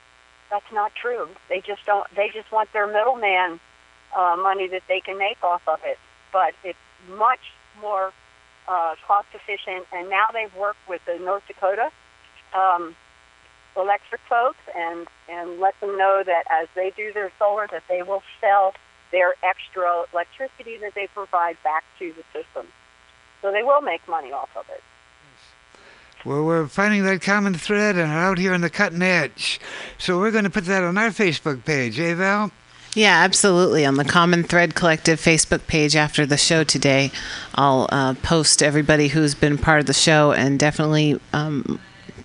that's 0.50 0.72
not 0.72 0.92
true. 0.94 1.28
They 1.48 1.60
just 1.60 1.84
don't. 1.84 2.06
They 2.14 2.30
just 2.32 2.50
want 2.50 2.72
their 2.72 2.86
middleman 2.86 3.60
uh, 4.16 4.36
money 4.40 4.68
that 4.68 4.82
they 4.88 5.00
can 5.00 5.18
make 5.18 5.42
off 5.42 5.62
of 5.66 5.80
it. 5.84 5.98
But 6.32 6.54
it's 6.64 6.78
much 7.08 7.40
more 7.80 8.12
uh, 8.66 8.94
cost 9.06 9.28
efficient. 9.34 9.86
And 9.92 10.10
now 10.10 10.26
they've 10.32 10.54
worked 10.54 10.86
with 10.88 11.00
the 11.06 11.18
North 11.18 11.42
Dakota 11.46 11.90
um, 12.54 12.94
electric 13.76 14.20
folks 14.28 14.58
and 14.74 15.06
and 15.28 15.60
let 15.60 15.78
them 15.80 15.96
know 15.96 16.22
that 16.24 16.44
as 16.50 16.68
they 16.74 16.92
do 16.96 17.12
their 17.12 17.30
solar, 17.38 17.66
that 17.70 17.84
they 17.88 18.02
will 18.02 18.22
sell 18.40 18.74
their 19.12 19.34
extra 19.42 20.04
electricity 20.12 20.76
that 20.78 20.94
they 20.94 21.06
provide 21.14 21.56
back 21.62 21.84
to 21.98 22.12
the 22.12 22.22
system. 22.32 22.66
So 23.40 23.52
they 23.52 23.62
will 23.62 23.80
make 23.80 24.06
money 24.08 24.32
off 24.32 24.50
of 24.56 24.66
it. 24.68 24.82
Well, 26.24 26.44
we're 26.44 26.66
finding 26.66 27.04
that 27.04 27.22
common 27.22 27.54
thread 27.54 27.96
and 27.96 28.10
out 28.10 28.38
here 28.38 28.52
on 28.52 28.60
the 28.60 28.70
cutting 28.70 29.02
edge. 29.02 29.60
So 29.98 30.18
we're 30.18 30.32
going 30.32 30.44
to 30.44 30.50
put 30.50 30.64
that 30.64 30.82
on 30.82 30.98
our 30.98 31.10
Facebook 31.10 31.64
page, 31.64 31.98
eh, 32.00 32.14
Val? 32.14 32.50
Yeah, 32.94 33.22
absolutely. 33.22 33.84
On 33.84 33.94
the 33.94 34.04
Common 34.04 34.42
Thread 34.42 34.74
Collective 34.74 35.20
Facebook 35.20 35.66
page 35.66 35.94
after 35.94 36.26
the 36.26 36.36
show 36.36 36.64
today, 36.64 37.10
I'll 37.54 37.88
uh, 37.90 38.14
post 38.22 38.62
everybody 38.62 39.08
who's 39.08 39.34
been 39.34 39.58
part 39.58 39.80
of 39.80 39.86
the 39.86 39.92
show 39.92 40.32
and 40.32 40.58
definitely 40.58 41.20
um, 41.32 41.80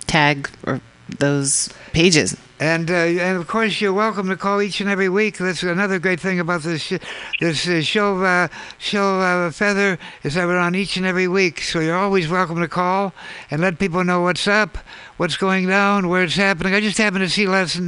tag 0.07 0.49
or 0.65 0.81
those 1.19 1.69
pages. 1.91 2.37
And 2.59 2.89
uh, 2.89 2.93
and 2.93 3.37
of 3.37 3.47
course, 3.47 3.81
you're 3.81 3.91
welcome 3.91 4.29
to 4.29 4.37
call 4.37 4.61
each 4.61 4.79
and 4.79 4.89
every 4.89 5.09
week. 5.09 5.37
That's 5.37 5.63
another 5.63 5.99
great 5.99 6.19
thing 6.19 6.39
about 6.39 6.61
this 6.61 6.81
sh- 6.81 6.93
this 7.41 7.67
uh, 7.67 7.81
show 7.81 8.23
uh, 8.23 8.47
show 8.77 9.19
uh, 9.19 9.51
Feather 9.51 9.97
is 10.23 10.35
that 10.35 10.47
we're 10.47 10.57
on 10.57 10.73
each 10.73 10.95
and 10.95 11.05
every 11.05 11.27
week. 11.27 11.61
So 11.61 11.81
you're 11.81 11.97
always 11.97 12.29
welcome 12.29 12.61
to 12.61 12.69
call 12.69 13.13
and 13.51 13.59
let 13.59 13.79
people 13.79 14.03
know 14.05 14.21
what's 14.21 14.47
up, 14.47 14.77
what's 15.17 15.35
going 15.35 15.67
down, 15.67 16.07
where 16.07 16.23
it's 16.23 16.35
happening. 16.35 16.73
I 16.73 16.79
just 16.79 16.97
happened 16.97 17.23
to 17.23 17.29
see 17.29 17.47
last 17.47 17.81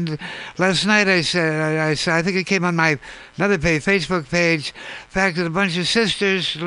last 0.58 0.86
night. 0.86 1.08
I 1.08 1.22
said 1.22 1.54
I, 1.54 1.92
I, 1.92 2.18
I 2.18 2.22
think 2.22 2.36
it 2.36 2.46
came 2.46 2.66
on 2.66 2.76
my 2.76 3.00
another 3.38 3.58
page, 3.58 3.86
Facebook 3.86 4.30
page. 4.30 4.74
The 4.74 5.12
fact 5.12 5.38
that 5.38 5.46
a 5.46 5.52
bunch 5.52 5.78
of 5.78 5.88
sisters 5.88 6.58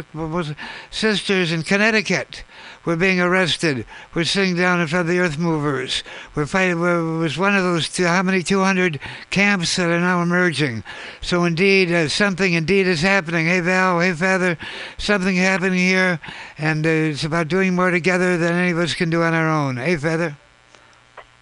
sisters 0.90 1.52
in 1.52 1.62
Connecticut 1.62 2.44
were 2.84 2.96
being 2.96 3.20
arrested. 3.20 3.84
We're 4.14 4.24
sitting 4.24 4.56
down 4.56 4.80
in 4.80 4.86
front 4.86 5.08
of 5.08 5.14
the 5.14 5.20
Earth 5.20 5.38
Movers. 5.38 6.02
We're 6.34 6.46
fighting. 6.46 6.78
It 6.78 7.18
was 7.18 7.36
one 7.36 7.56
of 7.56 7.62
those. 7.62 7.88
Two, 7.88 8.04
how 8.04 8.22
many 8.22 8.42
200 8.42 9.00
camps 9.30 9.76
that 9.76 9.90
are 9.90 10.00
now 10.00 10.22
emerging? 10.22 10.84
So 11.20 11.44
indeed, 11.44 11.92
uh, 11.92 12.08
something 12.08 12.52
indeed 12.52 12.86
is 12.86 13.02
happening. 13.02 13.46
Hey 13.46 13.60
Val, 13.60 14.00
hey 14.00 14.12
Feather, 14.12 14.56
something 14.96 15.36
happening 15.36 15.78
here, 15.78 16.20
and 16.56 16.86
uh, 16.86 16.90
it's 16.90 17.24
about 17.24 17.48
doing 17.48 17.74
more 17.74 17.90
together 17.90 18.36
than 18.36 18.54
any 18.54 18.70
of 18.70 18.78
us 18.78 18.94
can 18.94 19.10
do 19.10 19.22
on 19.22 19.34
our 19.34 19.48
own. 19.48 19.76
Hey 19.76 19.96
Feather. 19.96 20.36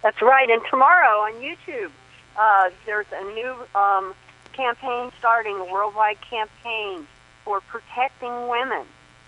That's 0.03 0.21
right. 0.21 0.49
And 0.49 0.61
tomorrow 0.69 1.19
on 1.21 1.33
YouTube, 1.33 1.91
uh, 2.37 2.69
there's 2.85 3.07
a 3.13 3.23
new 3.33 3.55
um, 3.75 4.13
campaign 4.53 5.11
starting, 5.19 5.55
a 5.57 5.65
worldwide 5.65 6.17
campaign 6.21 7.07
for 7.43 7.61
protecting 7.61 8.47
women. 8.47 8.85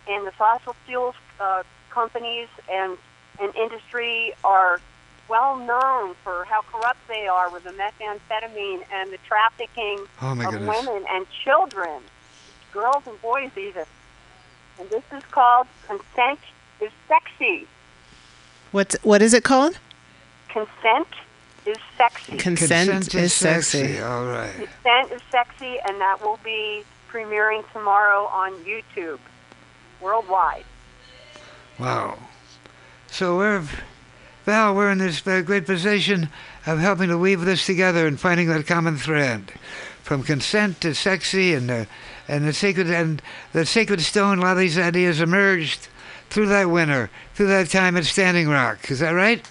And 0.07 0.25
the 0.25 0.31
fossil 0.31 0.75
fuels 0.85 1.15
uh, 1.39 1.63
companies 1.89 2.47
and, 2.71 2.97
and 3.39 3.55
industry 3.55 4.33
are 4.43 4.79
well 5.27 5.57
known 5.57 6.15
for 6.23 6.45
how 6.45 6.61
corrupt 6.71 6.99
they 7.07 7.27
are 7.27 7.51
with 7.51 7.63
the 7.63 7.71
methamphetamine 7.71 8.81
and 8.91 9.11
the 9.11 9.17
trafficking 9.27 10.05
Oh, 10.21 10.31
of 10.31 10.39
goodness. 10.39 10.85
women 10.85 11.05
and 11.09 11.27
children, 11.43 12.01
girls 12.71 13.03
and 13.05 13.21
boys 13.21 13.51
even. 13.55 13.85
And 14.79 14.89
this 14.89 15.03
is 15.11 15.23
called 15.31 15.67
Consent 15.87 16.39
is 16.81 16.91
Sexy. 17.07 17.67
What's 18.71 18.95
what 19.03 19.21
is 19.21 19.33
it 19.33 19.43
called? 19.43 19.77
Consent 20.47 21.07
is 21.65 21.77
sexy. 21.97 22.37
Consent, 22.37 23.13
is 23.13 23.33
sexy. 23.33 23.99
All 23.99 24.25
right. 24.25 24.51
Consent 24.55 25.11
is 25.11 25.21
sexy, 25.29 25.77
and 25.87 25.99
that 26.01 26.21
will 26.23 26.39
be 26.43 26.83
premiering 27.11 27.69
tomorrow 27.73 28.25
on 28.25 28.53
YouTube, 28.63 29.19
worldwide. 30.01 30.63
Wow. 31.79 32.17
So 33.07 33.37
we're, 33.37 33.63
Val, 34.45 34.75
we're 34.75 34.91
in 34.91 34.97
this 34.97 35.25
uh, 35.25 35.41
great 35.41 35.65
position 35.65 36.29
of 36.65 36.79
helping 36.79 37.09
to 37.09 37.17
weave 37.17 37.41
this 37.41 37.65
together 37.65 38.05
and 38.05 38.19
finding 38.19 38.47
that 38.49 38.67
common 38.67 38.97
thread, 38.97 39.53
from 40.03 40.23
consent 40.23 40.81
to 40.81 40.93
sexy 40.93 41.53
and 41.53 41.71
uh, 41.71 41.85
and 42.27 42.45
the 42.45 42.53
sacred 42.53 42.89
and 42.89 43.21
the 43.53 43.65
sacred 43.65 44.01
stone. 44.01 44.39
A 44.39 44.41
lot 44.41 44.51
of 44.51 44.57
these 44.57 44.77
ideas 44.77 45.21
emerged 45.21 45.87
through 46.29 46.47
that 46.47 46.69
winter, 46.69 47.09
through 47.33 47.47
that 47.47 47.69
time 47.69 47.97
at 47.97 48.05
Standing 48.05 48.49
Rock. 48.49 48.91
Is 48.91 48.99
that 48.99 49.11
right? 49.11 49.49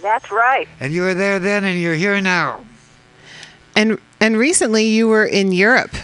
That's 0.00 0.32
right. 0.32 0.68
And 0.80 0.92
you 0.92 1.02
were 1.02 1.14
there 1.14 1.38
then, 1.38 1.64
and 1.64 1.80
you're 1.80 1.94
here 1.94 2.20
now. 2.20 2.64
And 3.76 3.98
and 4.20 4.36
recently 4.36 4.84
you 4.84 5.06
were 5.06 5.26
in 5.26 5.52
Europe. 5.52 5.94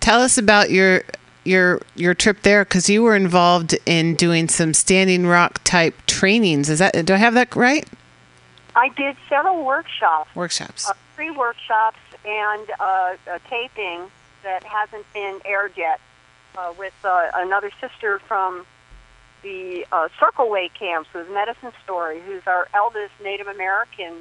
Tell 0.00 0.20
us 0.20 0.36
about 0.36 0.70
your 0.70 1.04
your 1.50 1.80
your 1.96 2.14
trip 2.14 2.42
there 2.42 2.64
because 2.64 2.88
you 2.88 3.02
were 3.02 3.16
involved 3.16 3.76
in 3.84 4.14
doing 4.14 4.48
some 4.48 4.72
Standing 4.72 5.26
Rock 5.26 5.60
type 5.64 5.94
trainings. 6.06 6.70
Is 6.70 6.78
that 6.78 7.04
do 7.04 7.12
I 7.14 7.16
have 7.16 7.34
that 7.34 7.54
right? 7.56 7.86
I 8.76 8.88
did 8.90 9.16
several 9.28 9.64
workshops, 9.64 10.34
Workshops. 10.34 10.88
uh, 10.88 10.92
free 11.16 11.30
workshops, 11.32 11.98
and 12.24 12.70
uh, 12.78 13.16
a 13.26 13.40
taping 13.50 14.02
that 14.44 14.62
hasn't 14.62 15.04
been 15.12 15.40
aired 15.44 15.72
yet 15.76 16.00
uh, 16.56 16.72
with 16.78 16.94
uh, 17.04 17.30
another 17.34 17.70
sister 17.80 18.20
from 18.20 18.64
the 19.42 19.86
uh, 19.90 20.08
Circle 20.20 20.48
Way 20.50 20.70
camps 20.78 21.08
with 21.12 21.28
Medicine 21.30 21.72
Story, 21.82 22.20
who's 22.20 22.42
our 22.46 22.68
eldest 22.72 23.12
Native 23.22 23.48
American 23.48 24.14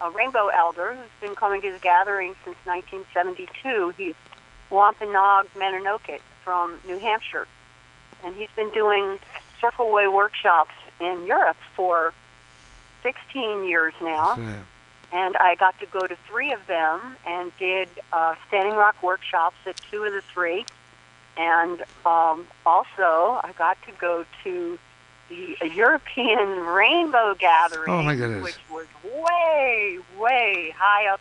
uh, 0.00 0.10
rainbow 0.10 0.48
elder, 0.48 0.94
who's 0.94 1.28
been 1.28 1.34
coming 1.34 1.60
to 1.62 1.72
the 1.72 1.78
gathering 1.78 2.34
since 2.44 2.56
1972. 2.64 3.94
He's 3.96 4.14
Wampanoag 4.70 5.48
Manitonquat 5.54 6.20
from 6.44 6.78
New 6.86 6.98
Hampshire, 6.98 7.46
and 8.24 8.34
he's 8.34 8.50
been 8.56 8.70
doing 8.70 9.18
Circle 9.60 9.92
Way 9.92 10.08
workshops 10.08 10.74
in 11.00 11.26
Europe 11.26 11.56
for 11.74 12.12
16 13.02 13.64
years 13.64 13.94
now 14.02 14.36
and 15.12 15.36
I 15.36 15.54
got 15.56 15.78
to 15.80 15.86
go 15.86 16.06
to 16.06 16.16
three 16.28 16.52
of 16.52 16.66
them 16.66 17.16
and 17.26 17.52
did 17.58 17.88
uh, 18.12 18.34
Standing 18.48 18.74
Rock 18.74 19.02
workshops 19.02 19.56
at 19.66 19.76
two 19.90 20.04
of 20.04 20.12
the 20.12 20.22
three. 20.32 20.64
And 21.36 21.82
um, 22.04 22.46
also, 22.66 23.40
I 23.42 23.52
got 23.56 23.78
to 23.86 23.92
go 24.00 24.24
to 24.44 24.78
the 25.28 25.56
European 25.74 26.60
Rainbow 26.66 27.34
Gathering, 27.38 27.88
Oh, 27.88 28.42
which 28.42 28.58
was 28.70 28.86
way, 29.04 29.98
way 30.18 30.74
high 30.76 31.08
up 31.08 31.20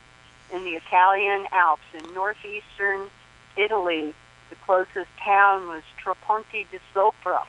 in 0.54 0.64
the 0.66 0.72
Italian 0.72 1.46
Alps 1.52 1.84
in 1.94 2.14
northeastern 2.14 3.08
Italy. 3.56 4.14
The 4.50 4.56
closest 4.66 5.10
town 5.24 5.68
was 5.68 5.84
Tramonti 6.04 6.66
di 6.72 6.80
Sopra, 6.94 7.46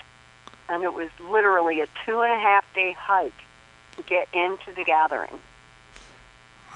and 0.68 0.82
it 0.82 0.93
was 0.93 1.10
literally 1.20 1.81
a 1.81 1.86
two 2.05 2.20
and 2.20 2.32
a 2.32 2.39
half 2.39 2.64
day 2.74 2.93
hike 2.93 3.32
to 3.97 4.02
get 4.02 4.28
into 4.32 4.72
the 4.74 4.85
gathering 4.85 5.39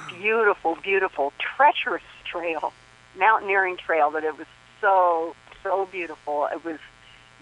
beautiful, 0.09 0.77
beautiful, 0.83 1.33
treacherous 1.39 2.03
trail, 2.25 2.73
mountaineering 3.19 3.77
trail, 3.77 4.11
but 4.11 4.25
it 4.25 4.37
was 4.37 4.47
so, 4.81 5.35
so 5.63 5.87
beautiful. 5.91 6.49
It 6.53 6.65
was 6.65 6.79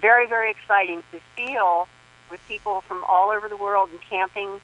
very, 0.00 0.26
very 0.26 0.50
exciting 0.50 1.02
to 1.12 1.20
feel 1.36 1.88
with 2.30 2.40
people 2.48 2.82
from 2.82 3.04
all 3.04 3.30
over 3.30 3.48
the 3.48 3.56
world 3.56 3.90
and 3.90 4.00
camping, 4.00 4.60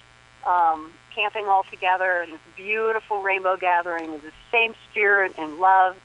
um, 0.47 0.93
camping 1.15 1.47
all 1.47 1.65
together 1.71 2.23
in 2.23 2.31
this 2.33 2.41
beautiful 2.57 3.23
rainbow 3.23 3.57
gathering 3.57 4.13
with 4.13 4.23
the 4.23 4.33
same 4.51 4.75
spirit 4.91 5.35
and 5.39 5.59
love. 5.59 5.97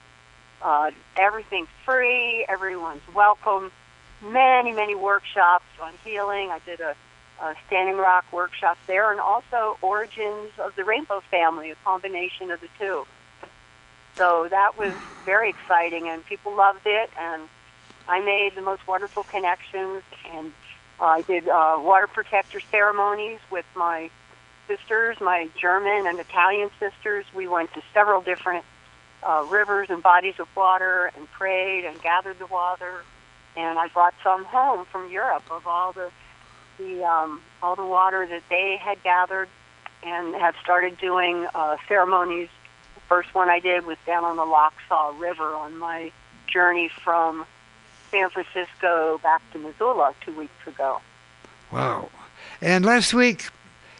Uh, 0.63 0.91
everything's 1.17 1.67
free. 1.85 2.45
Everyone's 2.47 3.01
welcome. 3.13 3.71
Many, 4.21 4.71
many 4.71 4.95
workshops 4.95 5.65
on 5.81 5.93
healing. 6.05 6.49
I 6.49 6.59
did 6.65 6.79
a 6.79 6.95
uh, 7.41 7.53
Standing 7.67 7.97
Rock 7.97 8.25
workshop 8.31 8.77
there, 8.87 9.11
and 9.11 9.19
also 9.19 9.77
Origins 9.81 10.51
of 10.59 10.75
the 10.75 10.85
Rainbow 10.85 11.21
Family, 11.29 11.71
a 11.71 11.75
combination 11.83 12.51
of 12.51 12.61
the 12.61 12.69
two. 12.79 13.05
So 14.15 14.47
that 14.49 14.77
was 14.77 14.93
very 15.25 15.49
exciting, 15.49 16.07
and 16.07 16.25
people 16.25 16.55
loved 16.55 16.85
it, 16.85 17.09
and 17.19 17.49
I 18.07 18.21
made 18.21 18.55
the 18.55 18.61
most 18.61 18.87
wonderful 18.87 19.23
connections, 19.23 20.03
and 20.31 20.53
I 20.99 21.21
did 21.23 21.49
uh, 21.49 21.79
water 21.81 22.07
protector 22.07 22.61
ceremonies 22.71 23.39
with 23.51 23.65
my 23.75 24.09
sisters, 24.67 25.17
my 25.19 25.49
German 25.59 26.07
and 26.07 26.19
Italian 26.19 26.69
sisters. 26.79 27.25
We 27.35 27.47
went 27.47 27.73
to 27.73 27.81
several 27.93 28.21
different 28.21 28.63
uh, 29.25 29.45
rivers 29.49 29.89
and 29.89 30.01
bodies 30.01 30.35
of 30.39 30.47
water 30.55 31.11
and 31.15 31.29
prayed 31.31 31.85
and 31.85 32.01
gathered 32.01 32.39
the 32.39 32.47
water, 32.47 33.03
and 33.55 33.79
I 33.79 33.87
brought 33.87 34.13
some 34.23 34.45
home 34.45 34.85
from 34.85 35.11
Europe 35.11 35.43
of 35.51 35.67
all 35.67 35.93
the 35.93 36.11
the 36.77 37.03
um, 37.03 37.41
all 37.61 37.75
the 37.75 37.85
water 37.85 38.25
that 38.25 38.43
they 38.49 38.77
had 38.77 39.01
gathered 39.03 39.49
and 40.03 40.35
have 40.35 40.55
started 40.61 40.97
doing 40.97 41.47
uh, 41.53 41.77
ceremonies. 41.87 42.49
The 42.95 43.01
first 43.01 43.33
one 43.33 43.49
I 43.49 43.59
did 43.59 43.85
was 43.85 43.97
down 44.05 44.23
on 44.23 44.37
the 44.37 44.43
Lochsa 44.43 45.19
River 45.19 45.53
on 45.55 45.77
my 45.77 46.11
journey 46.47 46.89
from 47.03 47.45
San 48.11 48.29
Francisco 48.29 49.19
back 49.23 49.41
to 49.53 49.59
Missoula 49.59 50.13
two 50.25 50.33
weeks 50.33 50.67
ago. 50.67 51.01
Wow. 51.71 52.09
And 52.61 52.85
last 52.85 53.13
week, 53.13 53.49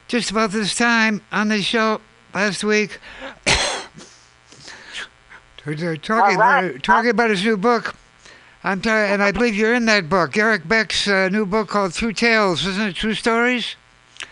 just 0.07 0.29
about 0.29 0.51
this 0.51 0.75
time 0.75 1.21
on 1.31 1.47
the 1.49 1.61
show, 1.61 2.01
last 2.33 2.63
week, 2.63 2.99
they're 5.65 5.97
talking, 5.97 6.37
All 6.37 6.41
right. 6.41 6.65
about, 6.65 6.83
talking 6.83 7.09
about 7.09 7.29
his 7.29 7.43
new 7.43 7.57
book. 7.57 7.95
I'm 8.63 8.81
t- 8.81 8.89
and 8.89 9.21
I 9.21 9.31
believe 9.31 9.55
you're 9.55 9.73
in 9.73 9.85
that 9.85 10.07
book, 10.09 10.37
Eric 10.37 10.67
Beck's 10.67 11.07
uh, 11.07 11.27
new 11.29 11.45
book 11.45 11.67
called 11.67 11.93
True 11.93 12.13
Tales, 12.13 12.65
isn't 12.65 12.89
it? 12.89 12.95
True 12.95 13.13
Stories. 13.13 13.75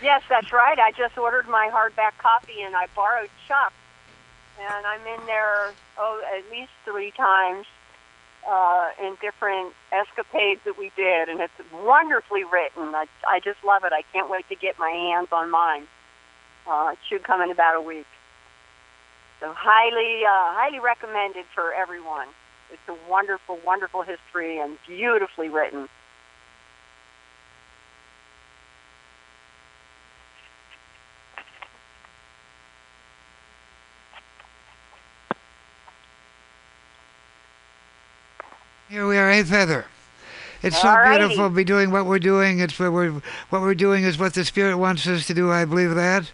Yes, 0.02 0.22
that's 0.30 0.54
right. 0.54 0.80
I 0.80 0.92
just 0.92 1.18
ordered 1.18 1.48
my 1.50 1.70
hardback 1.74 2.18
copy 2.18 2.62
and 2.62 2.76
I 2.76 2.88
borrowed 2.96 3.30
Chuck, 3.48 3.74
and 4.60 4.86
I'm 4.86 5.02
in 5.02 5.26
there 5.26 5.74
oh 5.98 6.22
at 6.34 6.50
least 6.50 6.72
three 6.86 7.12
times 7.12 7.66
uh, 8.50 8.90
in 9.04 9.18
different 9.22 9.74
escapades 9.92 10.62
that 10.64 10.78
we 10.78 10.92
did, 10.96 11.28
and 11.28 11.42
it's 11.42 11.54
wonderfully 11.84 12.46
written. 12.46 12.96
I 12.96 13.08
I 13.28 13.42
just 13.42 13.64
love 13.66 13.84
it. 13.84 13.92
I 13.92 14.04
can't 14.14 14.30
wait 14.30 14.48
to 14.50 14.56
get 14.56 14.80
my 14.80 14.90
hands 14.90 15.28
on 15.34 15.52
mine. 15.52 15.88
Uh, 16.66 16.92
it 16.94 17.00
should 17.10 17.24
come 17.24 17.42
in 17.42 17.52
about 17.52 17.76
a 17.76 17.82
week. 17.82 18.08
So 19.42 19.52
highly, 19.58 20.24
uh, 20.24 20.54
highly 20.54 20.80
recommended 20.80 21.46
for 21.56 21.74
everyone. 21.74 22.28
It's 22.72 22.88
a 22.88 23.10
wonderful, 23.10 23.58
wonderful 23.66 24.04
history 24.04 24.60
and 24.60 24.78
beautifully 24.88 25.50
written. 25.50 25.90
Here 38.90 39.08
we 39.08 39.18
are, 39.18 39.32
Hey 39.32 39.42
Feather. 39.42 39.86
It's 40.64 40.80
so 40.80 40.88
Alrighty. 40.90 41.18
beautiful 41.20 41.50
to 41.50 41.56
be 41.56 41.64
doing 41.64 41.90
what 41.92 42.06
we're 42.06 42.20
doing. 42.20 42.60
It's 42.60 42.78
what 42.80 42.92
we're 42.94 43.12
what 43.50 43.62
we're 43.62 43.74
doing 43.76 44.04
is 44.04 44.18
what 44.20 44.34
the 44.36 44.46
Spirit 44.46 44.78
wants 44.78 45.08
us 45.08 45.26
to 45.28 45.34
do. 45.34 45.52
I 45.52 45.66
believe 45.66 45.96
that, 45.96 46.32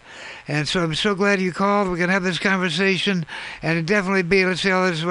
and 0.47 0.67
so 0.67 0.83
I'm 0.83 0.95
so 0.95 1.15
glad 1.15 1.39
you 1.39 1.53
called. 1.53 1.87
We 1.89 1.97
can 1.97 2.09
have 2.09 2.23
this 2.23 2.37
conversation, 2.39 3.25
and 3.61 3.77
it 3.77 3.85
definitely 3.85 4.23
be. 4.23 4.43
Let's 4.45 4.61
say 4.61 4.71
all 4.71 4.89
this. 4.89 5.01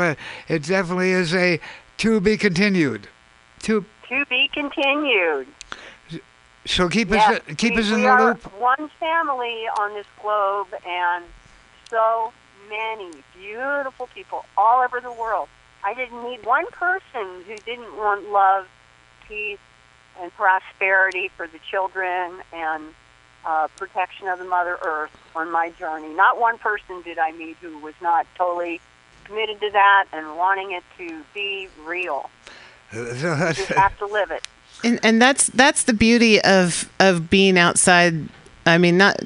It 0.49 0.65
definitely 0.65 1.13
is 1.13 1.35
a 1.35 1.59
to 1.99 2.21
be 2.21 2.37
continued. 2.37 3.09
To 3.61 3.85
To 4.11 4.25
be 4.27 4.49
continued. 4.53 5.47
so 6.67 6.89
keep 6.89 7.11
Yes, 7.11 7.41
us 7.49 7.57
keep 7.57 7.75
we, 7.75 7.81
us 7.81 7.89
in 7.89 7.97
we 7.97 8.03
the 8.03 8.09
are 8.09 8.25
loop. 8.29 8.53
one 8.61 8.91
family 9.01 9.65
on 9.81 9.95
this 9.95 10.07
globe, 10.21 10.69
and 10.87 11.25
so 11.89 12.33
many 12.69 13.13
beautiful 13.39 14.09
people 14.15 14.45
all 14.59 14.83
over 14.83 15.01
the 15.01 15.13
world. 15.13 15.49
I 15.85 15.95
didn't 15.95 16.23
meet 16.25 16.45
one 16.45 16.67
person 16.67 17.45
who 17.47 17.57
didn't 17.65 17.97
want 17.97 18.29
love, 18.31 18.67
peace, 19.29 19.59
and 20.21 20.33
prosperity 20.35 21.31
for 21.37 21.47
the 21.47 21.59
children 21.71 22.33
and 22.53 22.85
uh, 23.45 23.69
protection 23.77 24.29
of 24.29 24.39
the 24.39 24.45
Mother 24.45 24.79
Earth 24.85 25.11
on 25.35 25.51
my 25.51 25.71
journey. 25.79 26.13
Not 26.15 26.41
one 26.41 26.59
person 26.59 27.03
did 27.03 27.19
I 27.19 27.33
meet 27.33 27.57
who 27.61 27.79
was 27.79 27.95
not 28.01 28.27
totally 28.37 28.81
committed 29.25 29.61
to 29.61 29.71
that 29.71 30.07
and 30.13 30.37
wanting 30.37 30.73
it 30.73 30.85
to 30.99 31.23
be 31.35 31.69
real. 31.85 32.31
You 32.93 33.13
just 33.13 33.69
have 33.69 33.99
to 33.99 34.07
live 34.07 34.31
it. 34.31 34.47
and 34.85 35.01
and 35.03 35.21
that's 35.21 35.49
that's 35.49 35.83
the 35.83 35.93
beauty 35.93 36.41
of 36.41 36.89
of 37.01 37.29
being 37.29 37.59
outside 37.59 38.29
i 38.67 38.77
mean 38.77 38.99
not 38.99 39.17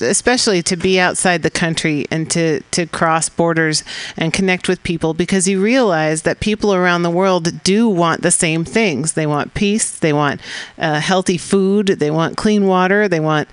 especially 0.00 0.62
to 0.62 0.76
be 0.76 0.98
outside 0.98 1.42
the 1.42 1.50
country 1.50 2.06
and 2.10 2.30
to 2.30 2.60
to 2.70 2.86
cross 2.86 3.28
borders 3.28 3.84
and 4.16 4.32
connect 4.32 4.68
with 4.68 4.82
people 4.82 5.14
because 5.14 5.48
you 5.48 5.60
realize 5.60 6.22
that 6.22 6.40
people 6.40 6.72
around 6.74 7.02
the 7.02 7.10
world 7.10 7.62
do 7.62 7.88
want 7.88 8.22
the 8.22 8.30
same 8.30 8.64
things. 8.64 9.12
They 9.12 9.26
want 9.26 9.54
peace 9.54 9.98
they 9.98 10.12
want 10.12 10.40
uh, 10.78 11.00
healthy 11.00 11.38
food 11.38 11.86
they 11.86 12.10
want 12.10 12.36
clean 12.36 12.66
water 12.66 13.08
they 13.08 13.20
want 13.20 13.48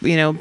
you 0.00 0.16
know 0.16 0.36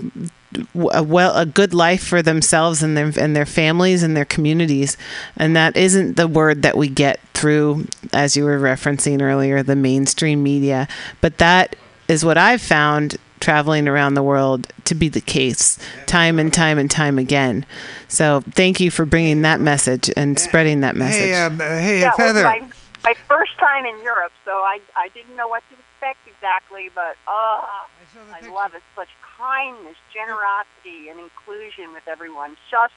a 0.91 1.03
well 1.03 1.35
a 1.35 1.45
good 1.45 1.73
life 1.73 2.03
for 2.03 2.21
themselves 2.21 2.81
and 2.81 2.95
their 2.95 3.11
and 3.17 3.35
their 3.35 3.45
families 3.45 4.03
and 4.03 4.15
their 4.15 4.25
communities. 4.25 4.97
And 5.35 5.55
that 5.55 5.75
isn't 5.75 6.15
the 6.15 6.27
word 6.27 6.61
that 6.61 6.77
we 6.77 6.87
get 6.87 7.19
through 7.33 7.87
as 8.13 8.37
you 8.37 8.45
were 8.45 8.59
referencing 8.59 9.21
earlier 9.21 9.63
the 9.63 9.75
mainstream 9.75 10.41
media. 10.43 10.87
But 11.19 11.37
that 11.39 11.75
is 12.07 12.23
what 12.23 12.37
I've 12.37 12.61
found 12.61 13.17
traveling 13.39 13.87
around 13.87 14.13
the 14.13 14.23
world 14.23 14.67
to 14.85 14.95
be 14.95 15.09
the 15.09 15.21
case 15.21 15.77
time 16.05 16.39
and 16.39 16.53
time 16.53 16.77
and 16.77 16.89
time 16.89 17.17
again 17.19 17.65
so 18.07 18.41
thank 18.51 18.79
you 18.79 18.89
for 18.89 19.05
bringing 19.05 19.41
that 19.41 19.59
message 19.59 20.09
and 20.15 20.39
spreading 20.39 20.81
that 20.81 20.95
message 20.95 21.29
Hey, 21.29 21.41
um, 21.41 21.59
uh, 21.59 21.63
hey, 21.63 21.99
yeah, 22.01 22.07
it 22.07 22.17
was 22.17 22.17
Feather. 22.17 22.43
my, 22.43 22.61
my 23.03 23.13
first 23.27 23.57
time 23.59 23.85
in 23.85 24.01
Europe, 24.03 24.31
so 24.43 24.51
I 24.51 24.79
I 24.95 25.09
didn't 25.09 25.35
know 25.35 25.47
what 25.47 25.63
to 25.69 25.75
expect 25.75 26.19
exactly, 26.27 26.89
but 26.93 27.17
oh, 27.27 27.85
I 28.33 28.47
love 28.47 28.73
it. 28.73 28.81
Such 28.95 29.09
kindness, 29.37 29.95
generosity, 30.13 31.09
and 31.09 31.19
inclusion 31.19 31.93
with 31.93 32.07
everyone. 32.07 32.57
Just 32.71 32.93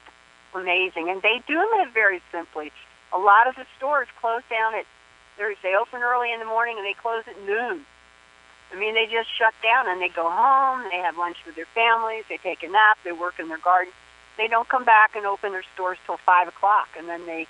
amazing, 0.53 1.09
and 1.09 1.21
they 1.21 1.41
do 1.47 1.57
live 1.77 1.93
very 1.93 2.21
simply. 2.31 2.71
A 3.13 3.17
lot 3.17 3.47
of 3.47 3.55
the 3.55 3.65
stores 3.77 4.07
close 4.19 4.41
down 4.49 4.75
at 4.75 4.85
there's 5.37 5.57
they 5.63 5.75
open 5.75 6.01
early 6.01 6.33
in 6.33 6.39
the 6.39 6.45
morning 6.45 6.77
and 6.77 6.85
they 6.85 6.93
close 6.93 7.23
at 7.27 7.39
noon. 7.45 7.85
I 8.71 8.79
mean, 8.79 8.93
they 8.93 9.05
just 9.05 9.29
shut 9.37 9.53
down 9.63 9.87
and 9.89 10.01
they 10.01 10.09
go 10.09 10.29
home. 10.29 10.83
They 10.91 10.97
have 10.97 11.17
lunch 11.17 11.37
with 11.45 11.55
their 11.55 11.65
families. 11.73 12.23
They 12.29 12.37
take 12.37 12.61
a 12.63 12.67
nap. 12.69 12.97
They 13.03 13.11
work 13.11 13.39
in 13.39 13.47
their 13.47 13.57
garden. 13.57 13.91
They 14.37 14.47
don't 14.47 14.69
come 14.69 14.85
back 14.85 15.15
and 15.15 15.25
open 15.25 15.51
their 15.51 15.63
stores 15.73 15.97
till 16.05 16.17
five 16.17 16.47
o'clock, 16.47 16.87
and 16.97 17.09
then 17.09 17.25
they 17.25 17.47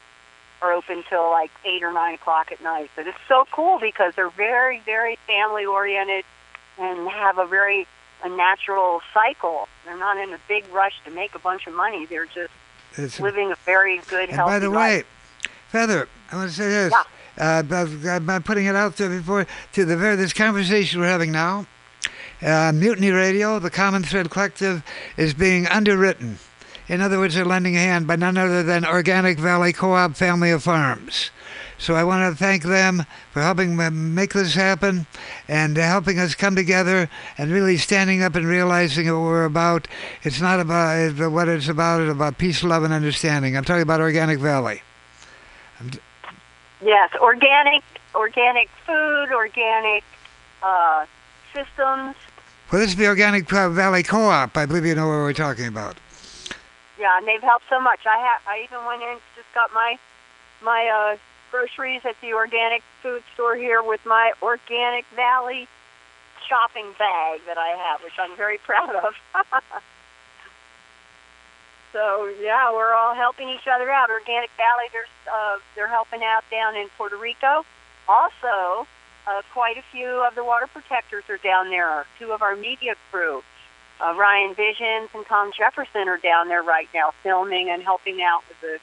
are 0.61 0.73
open 0.73 1.03
till 1.09 1.29
like 1.29 1.51
eight 1.65 1.83
or 1.83 1.91
nine 1.93 2.15
o'clock 2.15 2.51
at 2.51 2.61
night. 2.63 2.89
But 2.95 3.05
it's 3.07 3.17
so 3.27 3.45
cool 3.51 3.79
because 3.79 4.13
they're 4.15 4.29
very, 4.31 4.79
very 4.85 5.17
family 5.27 5.65
oriented 5.65 6.25
and 6.79 7.07
have 7.09 7.37
a 7.37 7.45
very 7.45 7.85
a 8.23 8.27
natural 8.29 9.01
cycle. 9.13 9.67
They're 9.85 9.97
not 9.97 10.17
in 10.17 10.33
a 10.33 10.39
big 10.49 10.65
rush 10.73 10.93
to 11.05 11.11
make 11.11 11.35
a 11.35 11.39
bunch 11.39 11.67
of 11.67 11.73
money. 11.73 12.05
They're 12.05 12.25
just 12.25 12.51
It's- 12.93 13.19
living 13.19 13.51
a 13.51 13.55
very 13.65 13.99
good, 14.09 14.27
And 14.29 14.35
healthy 14.37 14.51
by 14.53 14.59
the 14.59 14.69
life. 14.69 15.05
way, 15.05 15.49
Feather, 15.69 16.09
I 16.31 16.35
want 16.35 16.49
to 16.49 16.55
say 16.55 16.67
this. 16.67 16.93
Uh, 17.39 18.39
putting 18.43 18.65
it 18.65 18.75
out 18.75 18.97
there 18.97 19.09
before 19.09 19.47
to 19.71 19.85
the 19.85 19.95
very 19.95 20.15
this 20.17 20.33
conversation 20.33 20.99
we're 20.99 21.07
having 21.07 21.31
now. 21.31 21.65
Uh, 22.41 22.71
Mutiny 22.73 23.11
Radio, 23.11 23.59
the 23.59 23.69
Common 23.69 24.03
Thread 24.03 24.29
Collective, 24.29 24.83
is 25.17 25.33
being 25.33 25.65
underwritten. 25.67 26.37
In 26.87 27.01
other 27.01 27.19
words, 27.19 27.35
they're 27.35 27.45
lending 27.45 27.75
a 27.75 27.79
hand 27.79 28.07
by 28.07 28.15
none 28.15 28.37
other 28.37 28.63
than 28.63 28.85
Organic 28.85 29.37
Valley 29.37 29.71
Co-op 29.71 30.15
Family 30.15 30.49
of 30.51 30.63
Farms. 30.63 31.31
So 31.77 31.95
I 31.95 32.03
want 32.03 32.29
to 32.29 32.37
thank 32.37 32.63
them 32.63 33.05
for 33.31 33.41
helping 33.41 33.77
make 33.77 34.33
this 34.33 34.53
happen 34.53 35.07
and 35.47 35.77
helping 35.77 36.19
us 36.19 36.35
come 36.35 36.55
together 36.55 37.09
and 37.37 37.51
really 37.51 37.77
standing 37.77 38.21
up 38.21 38.35
and 38.35 38.45
realizing 38.45 39.07
what 39.07 39.21
we're 39.21 39.45
about. 39.45 39.87
It's 40.23 40.41
not 40.41 40.59
about 40.59 41.31
what 41.31 41.47
it's 41.47 41.69
about. 41.69 42.01
It's 42.01 42.11
about 42.11 42.37
peace, 42.37 42.63
love, 42.63 42.83
and 42.83 42.93
understanding. 42.93 43.55
I'm 43.55 43.63
talking 43.63 43.83
about 43.83 44.01
Organic 44.01 44.39
Valley. 44.39 44.81
Yes, 46.81 47.11
organic, 47.19 47.84
organic 48.15 48.69
food, 48.85 49.31
organic 49.34 50.03
uh, 50.64 51.06
systems. 51.53 52.15
Well, 52.72 52.81
this 52.81 52.91
is 52.91 52.95
the 52.95 53.07
Organic 53.07 53.49
Valley 53.49 54.03
Co-op. 54.03 54.56
I 54.56 54.65
believe 54.65 54.85
you 54.85 54.95
know 54.95 55.07
what 55.07 55.18
we're 55.18 55.34
talking 55.34 55.65
about. 55.65 55.97
Yeah, 56.99 57.18
and 57.18 57.27
they've 57.27 57.41
helped 57.41 57.65
so 57.69 57.80
much. 57.80 58.01
I 58.06 58.18
have. 58.18 58.41
I 58.47 58.64
even 58.64 58.85
went 58.85 59.01
in, 59.01 59.18
just 59.35 59.47
got 59.56 59.73
my 59.73 59.97
my 60.61 60.88
uh, 60.88 61.18
groceries 61.51 62.01
at 62.06 62.15
the 62.22 62.34
organic 62.34 62.84
food 63.01 63.23
store 63.34 63.56
here 63.56 63.81
with 63.81 64.06
my 64.06 64.34
Organic 64.41 65.06
Valley 65.15 65.68
shopping 66.47 66.93
bag 66.97 67.41
that 67.47 67.57
I 67.57 67.69
have, 67.69 68.03
which 68.03 68.14
I'm 68.19 68.35
very 68.35 68.57
proud 68.57 68.95
of. 68.95 69.14
so 71.93 72.31
yeah, 72.41 72.71
we're 72.71 72.93
all 72.93 73.15
helping 73.15 73.49
each 73.49 73.67
other 73.67 73.89
out. 73.89 74.09
Organic 74.09 74.49
Valley, 74.57 74.87
there's 74.91 75.07
uh, 75.31 75.57
they're 75.75 75.87
helping 75.87 76.23
out 76.23 76.43
down 76.51 76.75
in 76.75 76.87
Puerto 76.97 77.17
Rico. 77.17 77.65
Also, 78.07 78.87
uh, 79.27 79.41
quite 79.53 79.77
a 79.77 79.83
few 79.91 80.25
of 80.25 80.35
the 80.35 80.43
water 80.43 80.67
protectors 80.67 81.23
are 81.29 81.37
down 81.37 81.69
there. 81.69 82.05
Two 82.17 82.31
of 82.31 82.41
our 82.41 82.55
media 82.55 82.95
crew 83.11 83.43
uh, 84.01 84.13
Ryan 84.15 84.55
Vizzions 84.55 85.09
and 85.13 85.25
Tom 85.25 85.51
Jefferson 85.55 86.07
are 86.07 86.17
down 86.17 86.47
there 86.47 86.63
right 86.63 86.87
now 86.93 87.11
filming 87.21 87.69
and 87.69 87.83
helping 87.83 88.21
out 88.21 88.41
with 88.47 88.61
the 88.61 88.79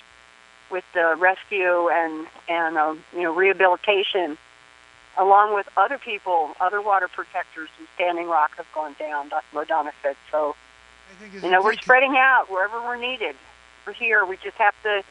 with 0.70 0.84
the 0.94 1.14
rescue 1.18 1.88
and 1.88 2.26
and 2.48 2.76
um, 2.76 3.04
you 3.14 3.22
know 3.22 3.34
rehabilitation, 3.34 4.36
along 5.16 5.54
with 5.54 5.68
other 5.76 5.98
people, 5.98 6.50
other 6.60 6.82
water 6.82 7.08
protectors 7.08 7.68
from 7.76 7.86
Standing 7.94 8.28
Rock 8.28 8.52
have 8.56 8.66
gone 8.74 8.94
down. 8.98 9.28
Dr. 9.28 9.44
Lodana 9.54 9.92
said 10.02 10.16
so. 10.30 10.54
You 11.42 11.50
know, 11.50 11.62
we're 11.62 11.74
spreading 11.74 12.16
out 12.16 12.50
wherever 12.50 12.80
we're 12.80 12.96
needed. 12.96 13.36
We're 13.86 13.92
here. 13.92 14.24
We 14.24 14.36
just 14.36 14.56
have 14.56 14.74
to 14.82 15.02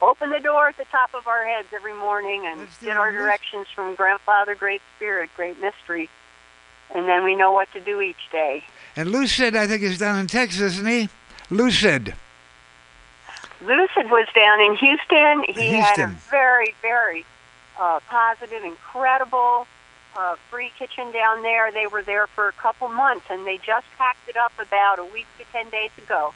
open 0.00 0.30
the 0.30 0.40
door 0.40 0.68
at 0.68 0.76
the 0.76 0.84
top 0.86 1.10
of 1.14 1.26
our 1.26 1.44
heads 1.44 1.68
every 1.74 1.94
morning 1.94 2.46
and 2.46 2.68
get 2.80 2.96
our 2.96 3.10
directions 3.10 3.66
from 3.74 3.94
Grandfather, 3.94 4.54
Great 4.54 4.82
Spirit, 4.96 5.30
Great 5.36 5.60
Mystery, 5.60 6.08
and 6.94 7.08
then 7.08 7.24
we 7.24 7.34
know 7.34 7.52
what 7.52 7.70
to 7.72 7.80
do 7.80 8.00
each 8.00 8.30
day. 8.30 8.64
And 8.96 9.10
Lucid, 9.10 9.56
I 9.56 9.66
think, 9.66 9.82
is 9.82 9.98
down 9.98 10.18
in 10.18 10.26
Texas, 10.26 10.74
isn't 10.74 10.86
he? 10.86 11.08
Lucid. 11.50 12.14
Lucid 13.60 14.10
was 14.10 14.28
down 14.34 14.60
in 14.60 14.76
Houston. 14.76 15.44
He 15.48 15.72
had 15.72 15.98
a 15.98 16.06
Houston. 16.06 16.16
very, 16.30 16.74
very 16.80 17.24
uh, 17.78 18.00
positive, 18.08 18.62
incredible 18.62 19.66
uh, 20.18 20.34
free 20.50 20.70
kitchen 20.78 21.12
down 21.12 21.42
there. 21.42 21.70
They 21.70 21.86
were 21.86 22.02
there 22.02 22.26
for 22.26 22.48
a 22.48 22.52
couple 22.52 22.88
months, 22.88 23.26
and 23.30 23.46
they 23.46 23.58
just 23.58 23.86
packed 23.96 24.28
it 24.28 24.36
up 24.36 24.52
about 24.58 24.98
a 24.98 25.04
week 25.04 25.26
to 25.38 25.44
ten 25.52 25.70
days 25.70 25.92
ago. 25.96 26.34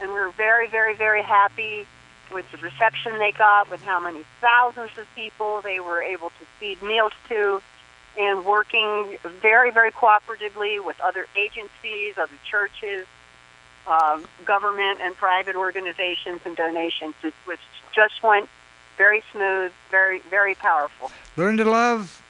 And 0.00 0.10
we 0.10 0.18
were 0.18 0.30
very, 0.30 0.66
very, 0.68 0.94
very 0.94 1.22
happy 1.22 1.86
with 2.32 2.50
the 2.50 2.58
reception 2.58 3.18
they 3.18 3.32
got, 3.32 3.70
with 3.70 3.82
how 3.82 4.00
many 4.00 4.24
thousands 4.40 4.90
of 4.98 5.06
people 5.14 5.60
they 5.62 5.80
were 5.80 6.02
able 6.02 6.30
to 6.30 6.44
feed 6.58 6.82
meals 6.82 7.12
to, 7.28 7.62
and 8.18 8.44
working 8.44 9.18
very, 9.40 9.70
very 9.70 9.92
cooperatively 9.92 10.84
with 10.84 10.98
other 11.00 11.26
agencies, 11.36 12.18
other 12.18 12.38
churches, 12.50 13.06
um, 13.86 14.26
government 14.44 15.00
and 15.00 15.14
private 15.16 15.56
organizations 15.56 16.40
and 16.44 16.56
donations. 16.56 17.14
Was 17.46 17.58
just 17.94 18.22
went 18.22 18.48
very 18.96 19.22
smooth, 19.32 19.72
very, 19.90 20.20
very 20.30 20.54
powerful. 20.54 21.10
Learn 21.36 21.56
to 21.56 21.64
love, 21.64 22.22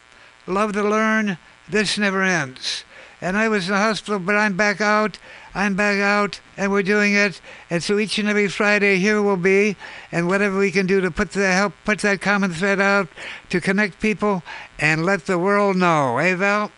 love 0.47 0.73
to 0.73 0.83
learn. 0.83 1.39
This 1.69 1.99
never 1.99 2.23
ends. 2.23 2.85
And 3.21 3.37
I 3.37 3.49
was 3.49 3.69
in 3.69 3.75
the 3.75 3.81
hospital, 3.81 4.19
but 4.19 4.37
I'm 4.37 4.57
back 4.57 4.81
out. 4.81 5.19
I'm 5.55 5.75
back 5.75 5.99
out, 5.99 6.41
and 6.57 6.71
we're 6.71 6.83
doing 6.83 7.15
it. 7.15 7.41
And 7.69 7.83
so 7.83 7.99
each 7.99 8.19
and 8.19 8.29
every 8.29 8.49
Friday 8.49 8.97
here 8.97 9.21
will 9.21 9.37
be, 9.37 9.77
and 10.13 10.29
whatever 10.29 10.59
we 10.59 10.71
can 10.71 10.87
do 10.87 11.01
to 11.01 11.11
put 11.11 11.33
the 11.33 11.53
help 11.53 11.75
put 11.85 11.99
that 12.01 12.21
common 12.21 12.53
thread 12.53 12.81
out 12.81 13.09
to 13.51 13.61
connect 13.61 14.01
people 14.01 14.43
and 14.79 15.05
let 15.05 15.27
the 15.27 15.39
world 15.39 15.77
know. 15.77 16.19
Eh, 16.19 16.35
Val? 16.37 16.71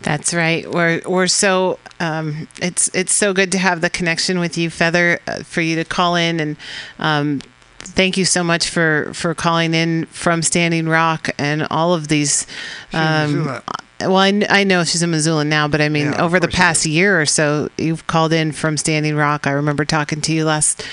That's 0.00 0.34
right. 0.34 0.68
We're 0.70 1.02
we're 1.06 1.26
so 1.26 1.78
um, 1.98 2.48
it's 2.60 2.88
it's 2.94 3.14
so 3.14 3.32
good 3.32 3.50
to 3.52 3.58
have 3.58 3.80
the 3.80 3.90
connection 3.90 4.38
with 4.38 4.56
you, 4.58 4.70
Feather, 4.70 5.20
uh, 5.26 5.42
for 5.42 5.60
you 5.60 5.76
to 5.76 5.84
call 5.84 6.14
in 6.14 6.40
and 6.40 6.56
um, 6.98 7.40
thank 7.78 8.16
you 8.16 8.24
so 8.24 8.42
much 8.44 8.68
for 8.68 9.10
for 9.14 9.34
calling 9.34 9.74
in 9.74 10.06
from 10.06 10.42
Standing 10.42 10.88
Rock 10.88 11.30
and 11.38 11.66
all 11.70 11.94
of 11.94 12.08
these. 12.08 12.46
Um, 12.92 13.60
well, 14.00 14.16
I, 14.16 14.46
I 14.48 14.62
know 14.64 14.84
she's 14.84 15.02
in 15.02 15.10
Missoula 15.10 15.44
now, 15.44 15.66
but 15.66 15.80
I 15.80 15.88
mean, 15.88 16.12
Yeah, 16.12 16.22
over 16.22 16.38
the 16.38 16.46
past 16.48 16.86
year 16.86 17.20
or 17.20 17.26
so, 17.26 17.68
you've 17.76 18.06
called 18.06 18.32
in 18.32 18.52
from 18.52 18.76
Standing 18.76 19.16
Rock. 19.16 19.46
I 19.46 19.50
remember 19.50 19.84
talking 19.84 20.20
to 20.20 20.32
you 20.32 20.44
last, 20.44 20.84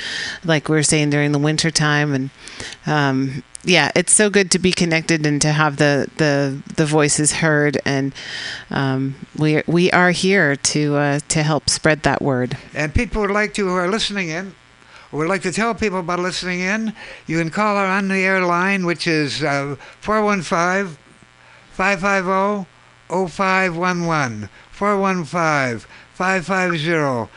like 0.43 0.69
we 0.69 0.75
were 0.75 0.83
saying 0.83 1.11
during 1.11 1.31
the 1.31 1.37
winter 1.39 1.69
time, 1.69 2.13
and 2.13 2.29
um, 2.87 3.43
yeah, 3.63 3.91
it's 3.95 4.11
so 4.13 4.31
good 4.31 4.49
to 4.51 4.59
be 4.59 4.71
connected 4.71 5.23
and 5.25 5.39
to 5.41 5.51
have 5.51 5.77
the 5.77 6.09
the 6.17 6.61
the 6.77 6.85
voices 6.87 7.33
heard, 7.33 7.79
and 7.85 8.11
um, 8.71 9.15
we 9.37 9.61
we 9.67 9.91
are 9.91 10.09
here 10.11 10.55
to 10.55 10.95
uh, 10.95 11.19
to 11.29 11.43
help 11.43 11.69
spread 11.69 12.01
that 12.03 12.23
word. 12.23 12.57
And 12.73 12.91
people 12.93 13.21
would 13.21 13.31
like 13.31 13.53
to 13.55 13.67
who 13.67 13.75
are 13.75 13.87
listening 13.87 14.29
in, 14.29 14.55
would 15.15 15.27
like 15.27 15.41
to 15.43 15.51
tell 15.51 15.73
people 15.73 15.99
about 15.99 16.19
listening 16.19 16.59
in, 16.59 16.93
you 17.27 17.37
can 17.37 17.49
call 17.49 17.75
our 17.77 17.87
on 17.87 18.07
the 18.07 18.17
air 18.17 18.41
line, 18.45 18.85
which 18.85 19.07
is 19.07 19.43
uh, 19.43 19.75
415 20.01 20.97
550 21.71 22.69
0511. 23.09 24.49
415 24.71 25.87
550 26.13 27.31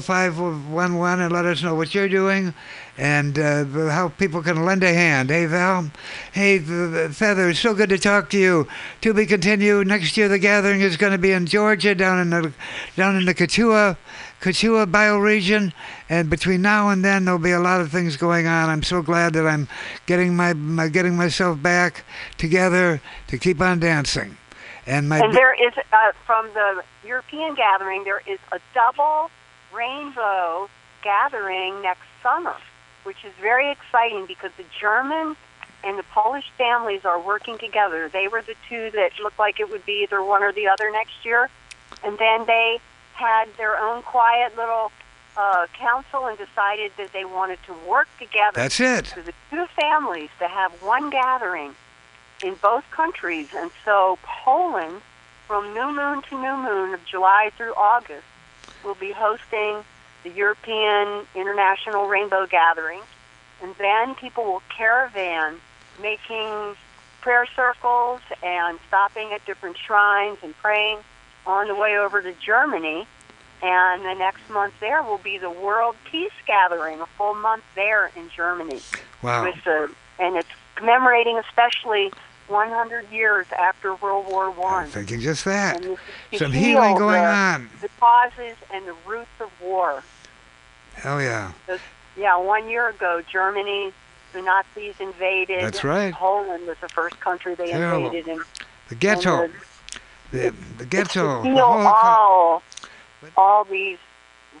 0511 0.00 1.24
and 1.24 1.32
let 1.32 1.44
us 1.44 1.62
know 1.62 1.74
what 1.74 1.94
you're 1.94 2.08
doing 2.08 2.52
and 2.98 3.38
uh, 3.38 3.64
how 3.88 4.08
people 4.08 4.42
can 4.42 4.64
lend 4.64 4.82
a 4.84 4.92
hand. 4.92 5.30
Hey, 5.30 5.46
Val. 5.46 5.90
Hey, 6.32 6.58
the- 6.58 6.72
the 7.08 7.08
Feather, 7.14 7.54
so 7.54 7.74
good 7.74 7.88
to 7.88 7.98
talk 7.98 8.28
to 8.30 8.38
you. 8.38 8.68
To 9.00 9.14
be 9.14 9.24
continued. 9.26 9.86
Next 9.86 10.16
year, 10.16 10.28
the 10.28 10.38
gathering 10.38 10.80
is 10.82 10.96
going 10.96 11.12
to 11.12 11.18
be 11.18 11.32
in 11.32 11.46
Georgia, 11.46 11.94
down 11.94 12.18
in 12.20 12.30
the 12.30 12.52
down 12.96 13.16
in 13.16 13.24
the 13.24 13.34
Katuah, 13.34 13.96
Katuah 14.42 14.86
bioregion. 14.86 15.72
And 16.08 16.28
between 16.28 16.60
now 16.62 16.90
and 16.90 17.04
then, 17.04 17.24
there'll 17.24 17.40
be 17.40 17.52
a 17.52 17.60
lot 17.60 17.80
of 17.80 17.90
things 17.90 18.16
going 18.16 18.46
on. 18.46 18.68
I'm 18.68 18.82
so 18.82 19.00
glad 19.00 19.32
that 19.34 19.46
I'm 19.46 19.68
getting 20.06 20.36
my, 20.36 20.52
my 20.52 20.88
getting 20.88 21.16
myself 21.16 21.62
back 21.62 22.04
together 22.36 23.00
to 23.28 23.38
keep 23.38 23.60
on 23.60 23.78
dancing. 23.78 24.36
And 24.84 25.08
my 25.08 25.20
And 25.20 25.32
there 25.32 25.54
is, 25.54 25.72
uh, 25.92 26.12
from 26.26 26.48
the 26.54 26.82
European 27.06 27.54
gathering, 27.54 28.02
there 28.02 28.22
is 28.26 28.40
a 28.50 28.58
double 28.74 29.30
rainbow 29.72 30.68
gathering 31.02 31.80
next 31.80 32.02
summer, 32.20 32.56
which 33.04 33.24
is 33.24 33.32
very 33.40 33.70
exciting 33.70 34.26
because 34.26 34.50
the 34.56 34.64
German 34.78 35.36
and 35.84 35.98
the 35.98 36.04
Polish 36.04 36.50
families 36.58 37.04
are 37.04 37.20
working 37.20 37.58
together. 37.58 38.08
They 38.08 38.26
were 38.26 38.42
the 38.42 38.56
two 38.68 38.90
that 38.90 39.12
looked 39.22 39.38
like 39.38 39.60
it 39.60 39.70
would 39.70 39.86
be 39.86 40.02
either 40.02 40.22
one 40.22 40.42
or 40.42 40.52
the 40.52 40.66
other 40.66 40.90
next 40.90 41.24
year. 41.24 41.48
And 42.02 42.18
then 42.18 42.44
they 42.46 42.80
had 43.22 43.48
their 43.56 43.78
own 43.78 44.02
quiet 44.02 44.56
little 44.56 44.90
uh, 45.36 45.66
council 45.78 46.26
and 46.26 46.36
decided 46.36 46.92
that 46.98 47.12
they 47.12 47.24
wanted 47.24 47.58
to 47.66 47.74
work 47.88 48.08
together. 48.18 48.54
That's 48.54 48.80
it. 48.80 49.06
For 49.08 49.22
the 49.22 49.32
two 49.50 49.66
families 49.80 50.30
to 50.40 50.48
have 50.48 50.72
one 50.82 51.08
gathering 51.10 51.74
in 52.44 52.54
both 52.56 52.84
countries. 52.90 53.48
And 53.56 53.70
so 53.84 54.18
Poland, 54.22 55.00
from 55.46 55.72
new 55.72 55.94
moon 55.94 56.22
to 56.28 56.34
new 56.34 56.56
moon 56.56 56.94
of 56.94 57.04
July 57.04 57.50
through 57.56 57.74
August, 57.74 58.26
will 58.84 58.96
be 58.96 59.12
hosting 59.12 59.84
the 60.24 60.30
European 60.30 61.26
International 61.34 62.06
Rainbow 62.06 62.46
Gathering. 62.46 63.00
And 63.62 63.74
then 63.76 64.16
people 64.16 64.44
will 64.44 64.62
caravan, 64.76 65.60
making 66.00 66.76
prayer 67.20 67.46
circles 67.54 68.20
and 68.42 68.78
stopping 68.88 69.32
at 69.32 69.44
different 69.46 69.78
shrines 69.78 70.38
and 70.42 70.56
praying 70.58 70.98
on 71.46 71.68
the 71.68 71.74
way 71.74 71.98
over 71.98 72.22
to 72.22 72.32
Germany. 72.44 73.06
And 73.62 74.04
the 74.04 74.14
next 74.14 74.48
month 74.50 74.74
there 74.80 75.02
will 75.02 75.18
be 75.18 75.38
the 75.38 75.50
World 75.50 75.94
Peace 76.10 76.32
Gathering, 76.46 77.00
a 77.00 77.06
full 77.06 77.34
month 77.34 77.62
there 77.76 78.10
in 78.16 78.28
Germany 78.34 78.80
wow. 79.22 79.44
with 79.44 79.62
the 79.64 79.90
and 80.18 80.36
it's 80.36 80.48
commemorating 80.74 81.38
especially 81.38 82.12
100 82.48 83.10
years 83.10 83.46
after 83.56 83.94
World 83.94 84.26
War 84.28 84.50
One. 84.50 84.88
Thinking 84.88 85.20
just 85.20 85.44
that. 85.44 85.76
And 85.76 85.84
this 85.84 85.98
is 86.32 86.38
to 86.38 86.44
Some 86.44 86.52
heal 86.52 86.82
healing 86.82 86.96
going 86.96 87.22
the, 87.22 87.28
on. 87.28 87.70
The 87.80 87.88
causes 88.00 88.56
and 88.72 88.86
the 88.86 88.94
roots 89.06 89.30
of 89.40 89.50
war. 89.60 90.02
Hell 90.94 91.22
yeah. 91.22 91.52
So, 91.66 91.78
yeah, 92.16 92.36
one 92.36 92.68
year 92.68 92.88
ago, 92.88 93.22
Germany, 93.30 93.92
the 94.32 94.42
Nazis 94.42 94.94
invaded. 95.00 95.62
That's 95.62 95.84
right. 95.84 96.12
Poland 96.12 96.66
was 96.66 96.76
the 96.80 96.88
first 96.88 97.18
country 97.20 97.54
they 97.54 97.70
Terrible. 97.70 98.06
invaded, 98.06 98.28
and 98.28 98.40
The 98.88 98.94
ghetto. 98.94 99.44
And 99.44 99.54
the 99.54 99.58
ghetto. 100.88 101.42
to 101.44 101.50
the 101.50 101.62
all, 101.62 102.62
all 103.36 103.64
these 103.64 103.98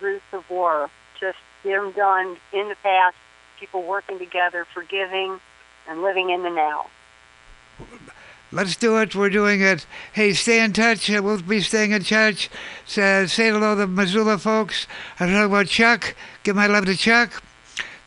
roots 0.00 0.24
of 0.32 0.48
war. 0.50 0.90
Just 1.18 1.38
get 1.64 1.80
them 1.80 1.92
done 1.92 2.36
in 2.52 2.68
the 2.68 2.76
past. 2.82 3.16
People 3.58 3.82
working 3.82 4.18
together, 4.18 4.66
forgiving, 4.74 5.40
and 5.88 6.02
living 6.02 6.30
in 6.30 6.42
the 6.42 6.50
now. 6.50 6.86
Let's 8.54 8.76
do 8.76 8.98
it. 8.98 9.14
We're 9.14 9.30
doing 9.30 9.62
it. 9.62 9.86
Hey, 10.12 10.34
stay 10.34 10.62
in 10.62 10.74
touch. 10.74 11.08
Uh, 11.10 11.22
We'll 11.22 11.40
be 11.40 11.62
staying 11.62 11.92
in 11.92 12.02
touch. 12.04 12.50
Say, 12.84 13.26
say 13.26 13.48
hello 13.48 13.74
to 13.74 13.80
the 13.82 13.86
Missoula 13.86 14.36
folks. 14.36 14.86
I'm 15.18 15.28
talking 15.28 15.44
about 15.44 15.68
Chuck. 15.68 16.14
Give 16.42 16.54
my 16.54 16.66
love 16.66 16.84
to 16.84 16.94
Chuck. 16.94 17.42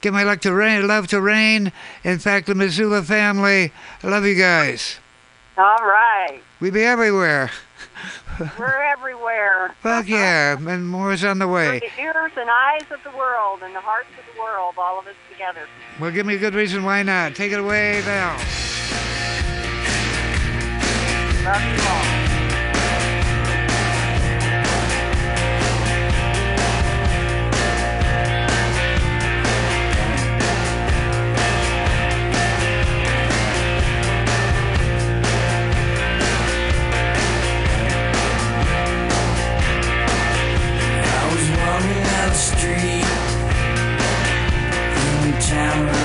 Give 0.02 0.14
my 0.14 0.22
love 0.22 0.42
to 0.42 0.54
Rain. 0.54 0.88
Love 0.88 1.08
to 1.08 1.20
Rain. 1.20 1.72
In 2.04 2.20
fact, 2.20 2.46
the 2.46 2.54
Missoula 2.54 3.02
family. 3.02 3.72
I 4.04 4.08
love 4.08 4.24
you 4.24 4.36
guys. 4.36 5.00
All 5.58 5.84
right. 5.84 6.42
We 6.60 6.72
be 6.72 6.84
everywhere. 6.84 7.52
We're 8.57 8.82
everywhere. 8.84 9.76
Fuck 9.82 10.07
yeah. 10.07 10.57
And 10.57 10.88
more 10.88 11.14
is 11.14 11.23
on 11.23 11.40
the 11.40 11.48
We're 11.48 11.72
way. 11.73 11.80
the 11.80 12.02
ears 12.02 12.32
and 12.38 12.49
eyes 12.49 12.84
of 12.91 12.99
the 13.03 13.18
world 13.18 13.60
and 13.64 13.76
the 13.76 13.82
hearts 13.82 14.10
of 14.18 14.34
the 14.34 14.40
world, 14.41 14.76
all 14.77 14.99
of 14.99 15.07
us 15.07 15.15
together. 15.32 15.68
Well, 15.99 16.11
give 16.11 16.26
me 16.26 16.36
a 16.36 16.40
good 16.40 16.56
reason 16.56 16.84
why 16.84 17.03
not. 17.03 17.36
Take 17.36 17.52
it 17.52 17.60
away, 17.60 18.02
Val. 18.02 18.38
Love 21.45 21.61
you 21.61 21.88
all. 21.88 22.25
Street. 42.36 43.06
In 45.24 46.05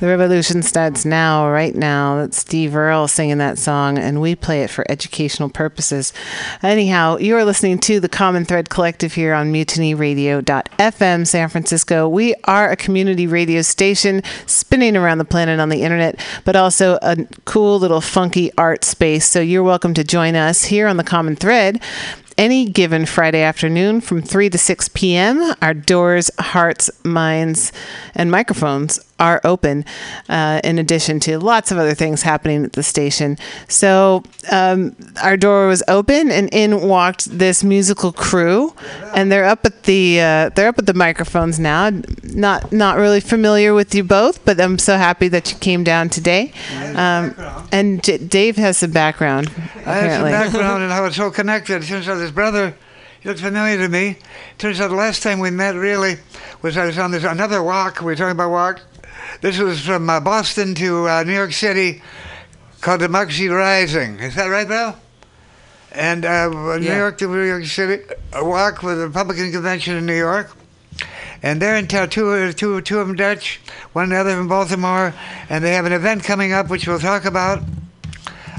The 0.00 0.06
revolution 0.06 0.62
starts 0.62 1.04
now, 1.04 1.50
right 1.50 1.74
now. 1.74 2.16
That's 2.16 2.38
Steve 2.38 2.74
Earle 2.74 3.06
singing 3.06 3.36
that 3.36 3.58
song, 3.58 3.98
and 3.98 4.18
we 4.18 4.34
play 4.34 4.62
it 4.62 4.70
for 4.70 4.90
educational 4.90 5.50
purposes. 5.50 6.14
Anyhow, 6.62 7.18
you 7.18 7.36
are 7.36 7.44
listening 7.44 7.78
to 7.80 8.00
the 8.00 8.08
Common 8.08 8.46
Thread 8.46 8.70
Collective 8.70 9.12
here 9.12 9.34
on 9.34 9.52
mutinyradio.fm 9.52 11.26
San 11.26 11.48
Francisco. 11.50 12.08
We 12.08 12.34
are 12.44 12.70
a 12.70 12.76
community 12.76 13.26
radio 13.26 13.60
station 13.60 14.22
spinning 14.46 14.96
around 14.96 15.18
the 15.18 15.26
planet 15.26 15.60
on 15.60 15.68
the 15.68 15.82
internet, 15.82 16.18
but 16.46 16.56
also 16.56 16.98
a 17.02 17.16
cool 17.44 17.78
little 17.78 18.00
funky 18.00 18.50
art 18.56 18.84
space. 18.84 19.26
So 19.26 19.40
you're 19.42 19.62
welcome 19.62 19.92
to 19.92 20.02
join 20.02 20.34
us 20.34 20.64
here 20.64 20.86
on 20.86 20.96
the 20.96 21.04
Common 21.04 21.36
Thread 21.36 21.78
any 22.40 22.64
given 22.64 23.04
Friday 23.04 23.42
afternoon 23.42 24.00
from 24.00 24.22
3 24.22 24.48
to 24.48 24.56
6 24.56 24.88
p.m. 24.88 25.54
Our 25.60 25.74
doors, 25.74 26.30
hearts, 26.38 26.90
minds, 27.04 27.70
and 28.14 28.30
microphones 28.30 28.98
are 29.20 29.42
open, 29.44 29.84
uh, 30.30 30.62
in 30.64 30.78
addition 30.78 31.20
to 31.20 31.38
lots 31.38 31.70
of 31.70 31.76
other 31.76 31.94
things 31.94 32.22
happening 32.22 32.64
at 32.64 32.72
the 32.72 32.82
station. 32.82 33.36
So 33.68 34.22
um, 34.50 34.96
our 35.22 35.36
door 35.36 35.68
was 35.68 35.82
open, 35.86 36.30
and 36.30 36.48
in 36.52 36.80
walked 36.80 37.26
this 37.26 37.62
musical 37.62 38.10
crew, 38.10 38.74
and 39.14 39.30
they're 39.30 39.44
up 39.44 39.66
at 39.66 39.82
the 39.82 40.20
uh, 40.20 40.48
they're 40.48 40.68
up 40.68 40.78
at 40.78 40.86
the 40.86 40.94
microphones 40.94 41.60
now. 41.60 41.90
Not 42.22 42.72
not 42.72 42.96
really 42.96 43.20
familiar 43.20 43.74
with 43.74 43.94
you 43.94 44.02
both, 44.02 44.42
but 44.46 44.58
I'm 44.58 44.78
so 44.78 44.96
happy 44.96 45.28
that 45.28 45.52
you 45.52 45.58
came 45.58 45.84
down 45.84 46.08
today. 46.08 46.52
Um, 46.96 47.34
and 47.72 48.02
J- 48.02 48.18
Dave 48.18 48.56
has 48.56 48.78
some 48.78 48.90
background. 48.92 49.50
I 49.86 49.94
have 49.94 50.12
some 50.12 50.30
background 50.30 50.82
and 50.82 50.92
how 50.96 51.04
it's 51.06 51.16
so 51.16 51.30
connected. 51.30 51.82
Turns 51.82 52.08
out 52.08 52.18
his 52.18 52.30
brother, 52.32 52.74
he 53.20 53.28
looked 53.28 53.40
familiar 53.40 53.78
to 53.78 53.88
me. 53.88 54.18
Turns 54.58 54.80
out 54.80 54.88
the 54.88 54.94
last 54.96 55.22
time 55.22 55.40
we 55.40 55.50
met 55.50 55.74
really 55.74 56.16
was 56.62 56.76
I 56.76 56.86
was 56.86 56.98
on 56.98 57.10
this 57.10 57.24
another 57.24 57.62
walk. 57.62 58.00
We 58.00 58.06
were 58.06 58.16
talking 58.16 58.32
about 58.32 58.50
walk. 58.50 58.80
This 59.40 59.58
was 59.58 59.80
from 59.80 60.08
uh, 60.10 60.20
Boston 60.20 60.74
to 60.76 61.08
uh, 61.08 61.22
New 61.24 61.32
York 61.34 61.52
City, 61.52 62.02
called 62.80 63.00
Democracy 63.00 63.48
Rising. 63.48 64.18
Is 64.18 64.34
that 64.34 64.46
right, 64.46 64.66
Bill? 64.66 64.96
And 65.92 66.24
uh, 66.24 66.48
New 66.78 66.86
Yeah. 66.86 66.98
York 66.98 67.18
to 67.18 67.28
New 67.28 67.42
York 67.42 67.64
City, 67.64 68.04
a 68.32 68.44
walk 68.44 68.82
with 68.82 68.98
the 68.98 69.06
Republican 69.08 69.50
convention 69.52 69.96
in 69.96 70.06
New 70.06 70.16
York. 70.16 70.50
And 71.42 71.60
they're 71.60 71.76
in 71.76 71.86
town, 71.86 72.10
two, 72.10 72.52
two, 72.52 72.80
two 72.82 72.98
of 72.98 73.06
them 73.08 73.16
Dutch, 73.16 73.60
one 73.92 74.12
other 74.12 74.36
from 74.36 74.48
Baltimore, 74.48 75.14
and 75.48 75.64
they 75.64 75.72
have 75.72 75.86
an 75.86 75.92
event 75.92 76.22
coming 76.22 76.52
up 76.52 76.68
which 76.68 76.86
we'll 76.86 76.98
talk 76.98 77.24
about. 77.24 77.60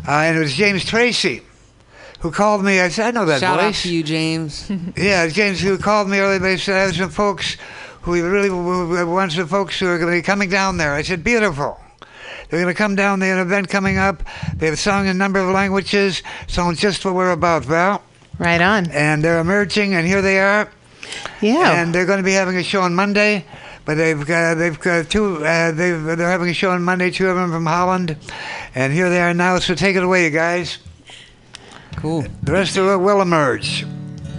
Uh, 0.07 0.11
and 0.11 0.37
it 0.37 0.39
was 0.39 0.53
James 0.53 0.83
Tracy 0.83 1.43
who 2.21 2.31
called 2.31 2.63
me. 2.63 2.79
I 2.79 2.89
said, 2.89 3.07
I 3.07 3.11
know 3.11 3.25
that 3.25 3.39
Shout 3.39 3.59
out 3.59 3.73
to 3.73 3.93
you, 3.93 4.03
James. 4.03 4.71
Yeah, 4.97 5.27
James, 5.27 5.59
who 5.59 5.77
called 5.77 6.09
me 6.09 6.19
earlier, 6.19 6.39
they 6.39 6.57
said, 6.57 6.75
I 6.75 6.79
have 6.81 6.95
some 6.95 7.09
folks 7.09 7.57
who 8.01 8.11
we 8.11 8.21
really 8.21 8.49
who 8.49 9.05
want 9.07 9.31
some 9.31 9.47
folks 9.47 9.79
who 9.79 9.87
are 9.87 9.97
going 9.97 10.11
to 10.11 10.17
be 10.17 10.23
coming 10.23 10.49
down 10.49 10.77
there. 10.77 10.93
I 10.93 11.01
said, 11.01 11.23
beautiful. 11.23 11.79
They're 12.49 12.61
going 12.61 12.73
to 12.73 12.77
come 12.77 12.95
down. 12.95 13.19
They 13.19 13.29
have 13.29 13.39
an 13.39 13.47
event 13.47 13.69
coming 13.69 13.97
up. 13.97 14.23
They 14.55 14.67
have 14.67 14.79
sung 14.79 15.05
in 15.05 15.11
a 15.11 15.13
number 15.13 15.39
of 15.39 15.53
languages, 15.53 16.21
song 16.47 16.75
just 16.75 17.05
what 17.05 17.13
we're 17.13 17.31
about, 17.31 17.63
Val. 17.63 18.03
Right 18.37 18.61
on. 18.61 18.89
And 18.91 19.23
they're 19.23 19.39
emerging, 19.39 19.93
and 19.93 20.05
here 20.05 20.21
they 20.21 20.39
are. 20.39 20.69
Yeah. 21.41 21.81
And 21.81 21.93
they're 21.93 22.05
going 22.05 22.19
to 22.19 22.23
be 22.23 22.33
having 22.33 22.57
a 22.57 22.63
show 22.63 22.81
on 22.81 22.93
Monday. 22.93 23.45
But 23.83 23.95
they've 23.95 24.25
got 24.25 24.55
they've 24.55 24.79
got 24.79 25.09
two. 25.09 25.43
Uh, 25.43 25.71
they've, 25.71 26.03
they're 26.03 26.29
having 26.29 26.49
a 26.49 26.53
show 26.53 26.69
on 26.71 26.83
Monday. 26.83 27.09
Two 27.09 27.27
of 27.29 27.35
them 27.35 27.51
from 27.51 27.65
Holland, 27.65 28.15
and 28.75 28.93
here 28.93 29.09
they 29.09 29.19
are 29.19 29.33
now. 29.33 29.57
So 29.57 29.73
take 29.73 29.95
it 29.95 30.03
away, 30.03 30.25
you 30.25 30.29
guys. 30.29 30.77
Cool. 31.95 32.23
The 32.43 32.51
rest 32.51 32.77
of 32.77 32.88
it 32.88 32.97
will 32.97 33.21
emerge. 33.21 33.85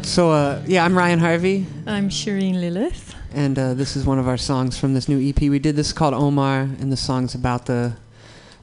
So, 0.02 0.30
uh, 0.30 0.62
yeah, 0.66 0.84
I'm 0.84 0.96
Ryan 0.96 1.18
Harvey, 1.20 1.66
I'm 1.86 2.08
Shireen 2.08 2.60
Lilith. 2.60 3.14
and 3.32 3.56
uh, 3.58 3.74
this 3.74 3.94
is 3.94 4.04
one 4.04 4.18
of 4.18 4.26
our 4.26 4.36
songs 4.36 4.76
from 4.78 4.94
this 4.94 5.08
new 5.08 5.28
EP 5.28 5.40
we 5.42 5.58
did. 5.60 5.76
This 5.76 5.88
is 5.88 5.92
called 5.92 6.14
Omar, 6.14 6.60
and 6.62 6.90
the 6.90 6.96
song's 6.96 7.34
about 7.34 7.66
the 7.66 7.94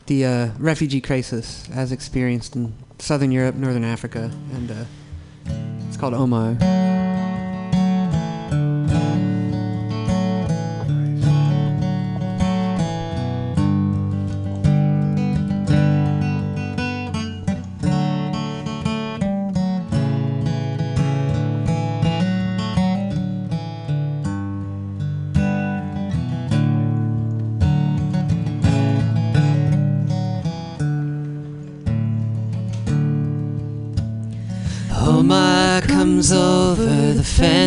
the 0.07 0.25
uh, 0.25 0.49
refugee 0.57 1.01
crisis 1.01 1.69
as 1.71 1.91
experienced 1.91 2.55
in 2.55 2.73
Southern 2.97 3.31
Europe, 3.31 3.55
Northern 3.55 3.83
Africa, 3.85 4.31
and 4.53 4.71
uh, 4.71 4.85
it's 5.87 5.97
called 5.97 6.13
Omar. 6.13 6.57
Omar 6.61 7.18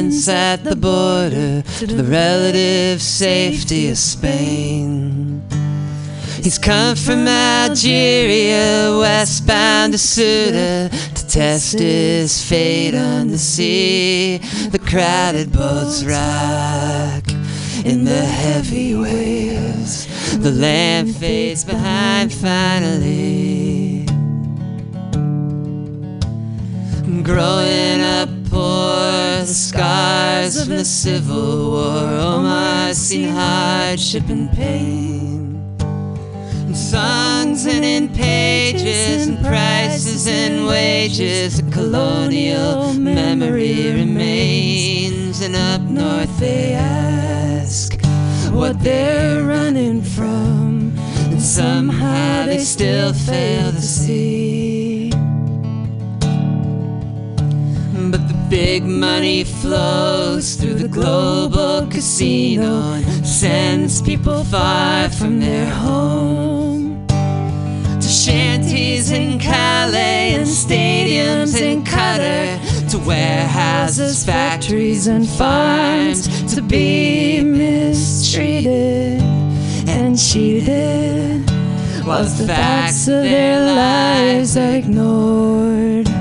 fence 0.02 0.28
at 0.28 0.64
the 0.64 0.74
border 0.74 1.62
to 1.78 1.86
the 1.86 2.04
relative 2.04 3.00
safety 3.00 3.88
of 3.88 3.96
Spain. 3.98 5.42
He's 6.42 6.58
come 6.58 6.96
from 6.96 7.28
Algeria, 7.28 8.96
westbound 8.98 9.92
to 9.92 9.98
Ceuta, 9.98 10.90
to 11.14 11.28
test 11.28 11.78
his 11.78 12.42
fate 12.42 12.94
on 12.94 13.28
the 13.28 13.38
sea. 13.38 14.38
The 14.70 14.80
crowded 14.80 15.52
boats 15.52 16.02
rock 16.02 17.30
in 17.84 18.04
the 18.04 18.24
heavy 18.24 18.96
waves. 18.96 20.08
The 20.36 20.50
land 20.50 21.14
fades 21.14 21.64
behind 21.64 22.32
finally. 22.32 24.06
Growing 27.22 28.00
up 28.00 28.41
poor, 28.52 29.40
the 29.40 29.46
scars 29.46 30.56
of 30.60 30.68
the 30.68 30.84
Civil 30.84 31.70
War. 31.70 32.04
Omar's 32.32 32.98
seen 32.98 33.30
hardship 33.30 34.28
and 34.28 34.52
pain. 34.52 35.76
In 36.66 36.74
songs 36.74 37.66
and 37.66 37.84
in 37.84 38.08
pages, 38.10 39.26
and 39.26 39.38
prices 39.44 40.26
and 40.28 40.66
wages, 40.66 41.60
a 41.60 41.70
colonial 41.70 42.92
memory 42.92 43.92
remains. 43.92 45.40
And 45.40 45.56
up 45.56 45.82
north 45.82 46.38
they 46.38 46.74
ask 46.74 47.98
what 48.52 48.78
they're 48.80 49.42
running 49.42 50.02
from, 50.02 50.92
and 51.30 51.40
somehow 51.40 52.46
they 52.46 52.58
still 52.58 53.14
fail 53.14 53.72
to 53.72 53.80
see. 53.80 54.91
Big 58.52 58.84
money 58.84 59.44
flows 59.44 60.56
through 60.56 60.74
the 60.74 60.86
global 60.86 61.86
casino 61.86 62.92
and 62.92 63.26
sends 63.26 64.02
people 64.02 64.44
far 64.44 65.08
from 65.08 65.40
their 65.40 65.64
home 65.70 67.06
to 67.08 68.06
shanties 68.06 69.10
in 69.10 69.38
Calais 69.38 70.34
and 70.34 70.46
stadiums 70.46 71.58
in 71.58 71.82
Qatar 71.82 72.90
to 72.90 72.98
warehouses, 73.08 74.22
factories, 74.22 75.06
and 75.06 75.26
farms 75.26 76.28
to 76.54 76.60
be 76.60 77.40
mistreated 77.40 79.22
and 79.88 80.18
cheated 80.18 81.50
whilst 82.06 82.36
the 82.36 82.46
facts 82.48 83.08
of 83.08 83.22
their 83.22 83.74
lives 83.74 84.58
are 84.58 84.74
ignored. 84.76 86.11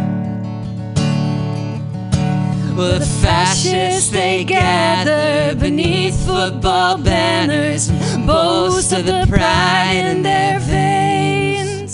Well, 2.76 2.99
the 2.99 3.06
fascists 3.06 4.10
they 4.10 4.45
gather 4.45 5.53
beneath 5.56 6.26
football 6.26 6.98
banners 6.98 7.89
and 7.89 8.26
boast 8.26 8.93
of 8.93 9.06
the 9.06 9.26
pride 9.27 10.06
in 10.11 10.23
their 10.23 10.60
veins. 10.60 11.93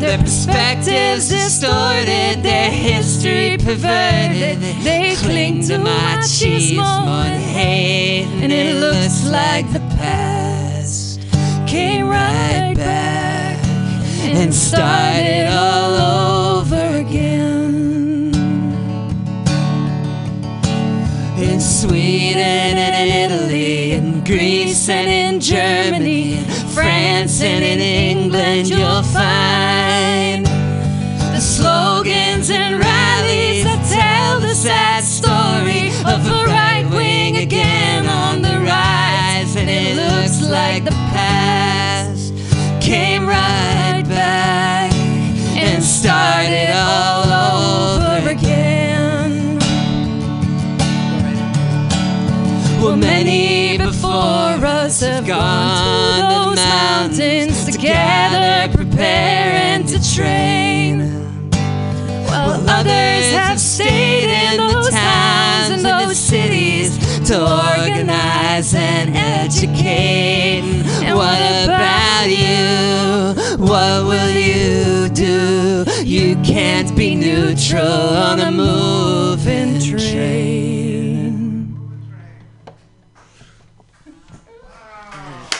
Their 0.00 0.18
perspectives 0.18 1.28
distorted, 1.28 2.42
their 2.42 2.70
history 2.70 3.56
perverted. 3.58 4.58
They 4.82 5.14
cling 5.16 5.62
to 5.68 5.78
machismo 5.78 6.82
and 6.82 7.42
hate, 7.42 8.26
and 8.42 8.52
it 8.52 8.76
looks 8.76 9.24
like 9.26 9.72
the 9.72 9.80
past 9.96 11.20
came 11.68 12.08
right 12.08 12.74
back 12.74 13.64
and 14.24 14.52
started 14.52 15.46
all 15.48 15.94
over 15.94 16.59
In 21.60 21.66
Sweden 21.66 22.78
and 22.78 23.32
Italy, 23.32 23.92
in 23.92 24.24
Greece 24.24 24.88
and 24.88 25.10
in 25.10 25.40
Germany, 25.40 26.38
France 26.72 27.42
and 27.42 27.62
in 27.62 27.80
England, 27.80 28.70
you'll 28.70 29.02
find 29.02 30.46
the 30.46 31.38
slogans 31.38 32.48
and 32.48 32.78
rallies 32.78 33.64
that 33.64 33.84
tell 33.92 34.40
the 34.40 34.54
sad 34.54 35.04
story 35.04 35.88
of 36.10 36.26
a 36.26 36.46
right 36.46 36.88
wing 36.94 37.36
again 37.36 38.06
on 38.06 38.40
the 38.40 38.58
rise. 38.60 39.54
And 39.54 39.68
it 39.68 39.96
looks 39.96 40.40
like 40.40 40.84
the 40.84 40.96
past 41.12 42.32
came 42.80 43.26
right 43.26 44.02
back 44.08 44.94
and 44.94 45.84
started 45.84 46.70
all 46.74 47.29
Well, 52.90 52.98
many 52.98 53.78
before 53.78 54.10
us 54.66 55.00
have 55.02 55.24
gone 55.24 56.16
to 56.16 56.50
those 56.50 56.56
mountains 56.56 57.64
to 57.66 57.78
gather, 57.78 58.76
prepare, 58.76 59.52
and 59.52 59.86
to 59.86 60.12
train. 60.12 60.98
While 62.26 62.68
others 62.68 63.30
have 63.30 63.60
stayed 63.60 64.28
in 64.28 64.56
those 64.56 64.90
towns 64.90 65.70
and 65.70 65.84
those 65.84 66.18
cities 66.18 66.98
to 67.28 67.40
organize 67.40 68.74
and 68.74 69.14
educate. 69.14 70.64
And 71.04 71.16
what 71.16 71.38
about 71.62 72.26
you? 72.26 73.64
What 73.64 74.04
will 74.04 74.30
you 74.32 75.10
do? 75.10 75.84
You 76.02 76.34
can't 76.42 76.92
be 76.96 77.14
neutral 77.14 77.86
on 77.86 78.40
a 78.40 78.50
moving 78.50 79.78
train. 79.78 80.69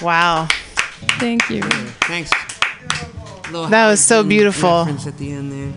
Wow. 0.02 0.48
Thank 1.18 1.48
you. 1.50 1.62
Thanks. 2.02 2.30
That 3.50 3.88
was 3.88 4.00
so 4.00 4.22
beautiful. 4.22 4.70
Reference 4.70 5.06
at 5.06 5.18
the 5.18 5.32
end 5.32 5.52
there. 5.52 5.72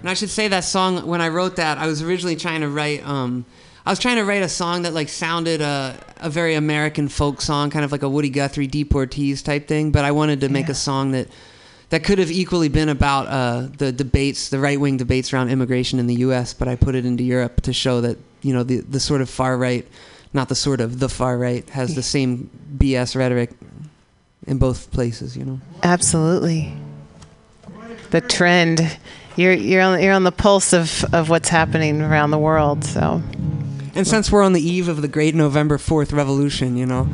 And 0.00 0.10
I 0.10 0.14
should 0.14 0.30
say 0.30 0.48
that 0.48 0.64
song 0.64 1.06
when 1.06 1.20
I 1.20 1.28
wrote 1.28 1.56
that 1.56 1.78
I 1.78 1.86
was 1.86 2.02
originally 2.02 2.36
trying 2.36 2.62
to 2.62 2.68
write. 2.68 3.06
Um, 3.06 3.44
I 3.86 3.90
was 3.90 3.98
trying 3.98 4.16
to 4.16 4.24
write 4.24 4.42
a 4.42 4.48
song 4.48 4.82
that 4.82 4.92
like 4.92 5.08
sounded 5.08 5.62
uh, 5.62 5.94
a 6.18 6.28
very 6.28 6.54
American 6.54 7.08
folk 7.08 7.40
song, 7.40 7.70
kind 7.70 7.84
of 7.84 7.92
like 7.92 8.02
a 8.02 8.08
Woody 8.08 8.30
Guthrie, 8.30 8.68
Deportees 8.68 9.44
type 9.44 9.68
thing. 9.68 9.92
But 9.92 10.04
I 10.04 10.10
wanted 10.10 10.40
to 10.40 10.48
make 10.48 10.68
a 10.68 10.74
song 10.74 11.12
that 11.12 11.28
that 11.90 12.04
could 12.04 12.18
have 12.18 12.30
equally 12.30 12.68
been 12.68 12.88
about 12.88 13.26
uh, 13.28 13.68
the 13.76 13.92
debates, 13.92 14.48
the 14.48 14.58
right 14.58 14.80
wing 14.80 14.96
debates 14.96 15.32
around 15.32 15.50
immigration 15.50 15.98
in 15.98 16.06
the 16.06 16.16
U.S. 16.16 16.54
But 16.54 16.66
I 16.66 16.74
put 16.74 16.94
it 16.94 17.04
into 17.04 17.22
Europe 17.22 17.60
to 17.62 17.72
show 17.72 18.00
that 18.00 18.18
you 18.40 18.52
know 18.52 18.62
the 18.62 18.78
the 18.78 18.98
sort 18.98 19.20
of 19.20 19.30
far 19.30 19.56
right, 19.56 19.86
not 20.32 20.48
the 20.48 20.54
sort 20.54 20.80
of 20.80 20.98
the 20.98 21.08
far 21.08 21.38
right, 21.38 21.68
has 21.70 21.94
the 21.94 22.02
same 22.02 22.50
BS 22.76 23.16
rhetoric 23.16 23.50
in 24.46 24.58
both 24.58 24.90
places. 24.90 25.36
You 25.36 25.44
know. 25.44 25.60
Absolutely. 25.82 26.74
The 28.10 28.20
trend. 28.20 28.98
You're 29.36 29.52
you're 29.54 29.82
on 29.82 30.02
you're 30.02 30.12
on 30.12 30.24
the 30.24 30.32
pulse 30.32 30.72
of, 30.72 31.04
of 31.14 31.30
what's 31.30 31.48
happening 31.48 32.02
around 32.02 32.30
the 32.30 32.38
world. 32.38 32.84
So 32.84 33.22
And 33.94 34.06
since 34.06 34.30
we're 34.30 34.42
on 34.42 34.52
the 34.52 34.60
eve 34.60 34.88
of 34.88 35.00
the 35.00 35.08
great 35.08 35.34
November 35.34 35.78
4th 35.78 36.12
revolution, 36.12 36.76
you 36.76 36.86
know, 36.86 37.08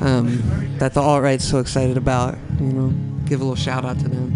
um, 0.00 0.42
that 0.78 0.94
the 0.94 1.00
alt 1.00 1.22
right's 1.22 1.44
so 1.48 1.58
excited 1.58 1.96
about, 1.96 2.36
you 2.58 2.72
know, 2.72 2.88
give 3.26 3.40
a 3.40 3.44
little 3.44 3.56
shout 3.56 3.84
out 3.84 3.98
to 4.00 4.08
them. 4.08 4.32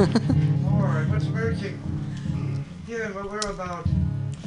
All 0.00 0.82
right, 0.82 1.08
what's 1.08 1.26
emerging 1.26 1.80
here 2.86 3.04
and 3.04 3.14
what 3.14 3.30
we're 3.30 3.38
about 3.50 3.86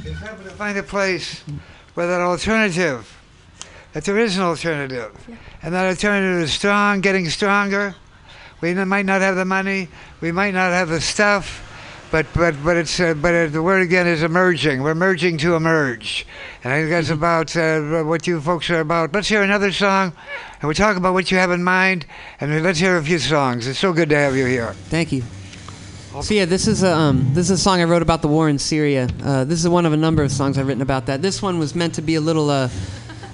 is 0.04 0.18
having 0.18 0.44
to 0.44 0.50
find 0.52 0.76
a 0.76 0.82
place 0.82 1.42
where 1.94 2.06
that 2.06 2.20
alternative, 2.20 3.18
that 3.92 4.04
there 4.04 4.18
is 4.18 4.36
an 4.36 4.42
alternative, 4.42 5.12
and 5.62 5.74
that 5.74 5.86
alternative 5.86 6.42
is 6.42 6.52
strong, 6.52 7.00
getting 7.00 7.28
stronger. 7.28 7.94
We 8.60 8.74
might 8.74 9.06
not 9.06 9.20
have 9.20 9.36
the 9.36 9.44
money, 9.44 9.88
we 10.20 10.32
might 10.32 10.54
not 10.54 10.72
have 10.72 10.88
the 10.88 11.00
stuff, 11.00 11.60
but 12.10 12.26
but 12.34 12.54
but 12.62 12.76
it's 12.76 13.00
uh, 13.00 13.14
but 13.14 13.34
uh, 13.34 13.46
the 13.48 13.62
word 13.62 13.82
again 13.82 14.06
is 14.06 14.22
emerging. 14.22 14.82
We're 14.82 14.94
merging 14.94 15.36
to 15.38 15.56
emerge, 15.56 16.26
and 16.62 16.72
I 16.72 16.80
think 16.80 16.90
that's 16.90 17.10
about 17.10 17.56
uh, 17.56 18.04
what 18.04 18.26
you 18.26 18.40
folks 18.40 18.70
are 18.70 18.80
about. 18.80 19.12
Let's 19.12 19.28
hear 19.28 19.42
another 19.42 19.72
song, 19.72 20.12
and 20.54 20.62
we'll 20.62 20.74
talk 20.74 20.96
about 20.96 21.12
what 21.12 21.30
you 21.30 21.38
have 21.38 21.50
in 21.50 21.64
mind, 21.64 22.06
and 22.40 22.62
let's 22.62 22.78
hear 22.78 22.96
a 22.96 23.02
few 23.02 23.18
songs. 23.18 23.66
It's 23.66 23.80
so 23.80 23.92
good 23.92 24.10
to 24.10 24.16
have 24.16 24.36
you 24.36 24.46
here. 24.46 24.74
Thank 24.90 25.12
you. 25.12 25.24
So 26.22 26.32
yeah, 26.32 26.44
this 26.44 26.68
is 26.68 26.84
a 26.84 26.94
um, 26.94 27.34
this 27.34 27.50
is 27.50 27.58
a 27.58 27.62
song 27.62 27.80
I 27.80 27.84
wrote 27.84 28.02
about 28.02 28.22
the 28.22 28.28
war 28.28 28.48
in 28.48 28.58
Syria. 28.58 29.08
Uh, 29.22 29.44
this 29.44 29.58
is 29.58 29.68
one 29.68 29.84
of 29.84 29.92
a 29.92 29.96
number 29.96 30.22
of 30.22 30.30
songs 30.30 30.56
I've 30.56 30.68
written 30.68 30.82
about 30.82 31.06
that. 31.06 31.22
This 31.22 31.42
one 31.42 31.58
was 31.58 31.74
meant 31.74 31.94
to 31.96 32.02
be 32.02 32.14
a 32.14 32.20
little. 32.20 32.50
Uh, 32.50 32.68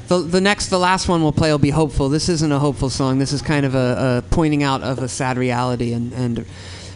the, 0.08 0.18
the 0.20 0.40
next, 0.40 0.68
the 0.68 0.78
last 0.78 1.06
one 1.06 1.22
we'll 1.22 1.30
play 1.30 1.50
will 1.50 1.58
be 1.58 1.70
hopeful. 1.70 2.08
This 2.08 2.28
isn't 2.30 2.50
a 2.50 2.58
hopeful 2.58 2.88
song. 2.88 3.18
This 3.18 3.32
is 3.32 3.42
kind 3.42 3.66
of 3.66 3.74
a, 3.74 4.24
a 4.26 4.30
pointing 4.30 4.62
out 4.62 4.82
of 4.82 4.98
a 4.98 5.08
sad 5.08 5.36
reality 5.36 5.92
and, 5.92 6.12
and 6.14 6.46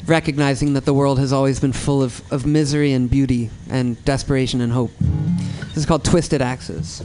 recognizing 0.07 0.73
that 0.73 0.85
the 0.85 0.95
world 0.95 1.19
has 1.19 1.33
always 1.33 1.61
been 1.61 1.73
full 1.73 2.03
of, 2.03 2.23
of 2.33 2.47
misery 2.47 2.93
and 2.93 3.11
beauty 3.11 3.51
and 3.69 4.03
desperation 4.05 4.63
and 4.63 4.73
hope. 4.73 4.91
This 4.99 5.77
is 5.77 5.87
called 5.87 6.05
Twisted 6.05 6.43
Axes. 6.43 7.05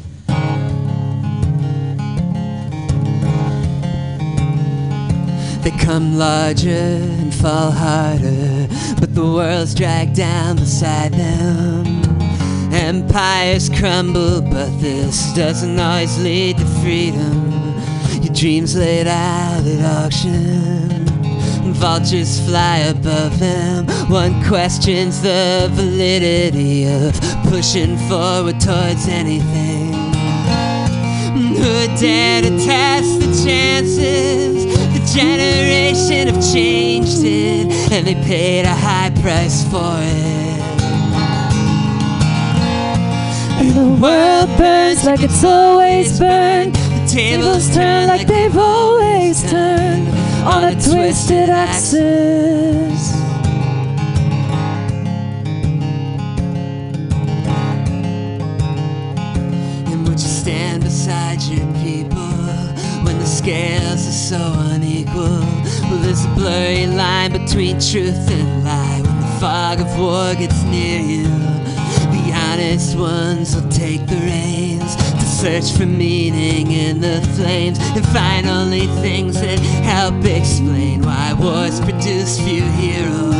They 5.61 5.71
come 5.71 6.17
larger 6.17 6.69
and 6.69 7.33
fall 7.35 7.71
harder, 7.71 8.67
but 8.99 9.13
the 9.13 9.23
world's 9.23 9.75
dragged 9.75 10.15
down 10.15 10.55
beside 10.55 11.11
them. 11.13 11.85
Empires 12.71 13.67
crumble, 13.69 14.41
but 14.41 14.69
this 14.79 15.33
doesn't 15.33 15.77
always 15.77 16.17
lead 16.23 16.57
to 16.57 16.65
freedom. 16.81 17.51
Your 18.23 18.33
dreams 18.33 18.75
laid 18.75 19.07
out 19.07 19.65
at 19.65 20.05
auction. 20.05 21.05
Vultures 21.73 22.39
fly 22.47 22.77
above 22.77 23.39
them. 23.39 23.87
One 24.09 24.43
questions 24.45 25.21
the 25.21 25.69
validity 25.73 26.85
of 26.87 27.19
pushing 27.49 27.97
forward 28.07 28.59
towards 28.59 29.07
anything. 29.07 29.93
Who 31.33 31.97
dare 31.97 32.41
to 32.43 32.57
test 32.59 33.19
the 33.19 33.45
chances? 33.45 34.88
Generation 35.13 36.27
have 36.27 36.53
changed 36.53 37.23
it, 37.23 37.91
and 37.91 38.05
they 38.05 38.15
paid 38.15 38.65
a 38.65 38.75
high 38.75 39.09
price 39.21 39.63
for 39.63 39.97
it. 39.97 40.59
And 43.59 43.71
the 43.71 44.01
world 44.01 44.49
burns 44.57 45.05
like 45.05 45.21
it's 45.21 45.43
always 45.43 46.19
burned. 46.19 46.75
The 46.75 47.07
tables 47.07 47.73
turn 47.73 48.07
like 48.07 48.27
they've 48.27 48.55
always 48.55 49.41
turned 49.49 50.07
on 50.45 50.63
a 50.63 50.73
twisted 50.73 51.49
axis. 51.49 53.18
Scales 63.39 64.05
are 64.05 64.11
so 64.11 64.53
unequal? 64.73 65.39
Well, 65.87 65.99
there's 66.03 66.25
a 66.25 66.27
blurry 66.35 66.87
line 66.87 67.31
between 67.31 67.79
truth 67.79 68.29
and 68.29 68.65
lie 68.65 69.01
when 69.01 69.17
the 69.21 69.27
fog 69.39 69.79
of 69.79 69.97
war 69.97 70.35
gets 70.35 70.61
near 70.63 70.99
you. 70.99 71.23
The 72.15 72.33
honest 72.35 72.97
ones 72.97 73.55
will 73.55 73.69
take 73.69 74.05
the 74.07 74.17
reins 74.17 74.93
to 74.97 75.25
search 75.41 75.71
for 75.77 75.85
meaning 75.85 76.71
in 76.71 76.99
the 76.99 77.21
flames 77.37 77.79
and 77.79 78.05
find 78.07 78.45
only 78.45 78.87
things 79.01 79.39
that 79.39 79.59
help 79.87 80.25
explain 80.25 81.01
why 81.03 81.33
wars 81.39 81.79
produce 81.79 82.41
few 82.41 82.63
heroes. 82.83 83.33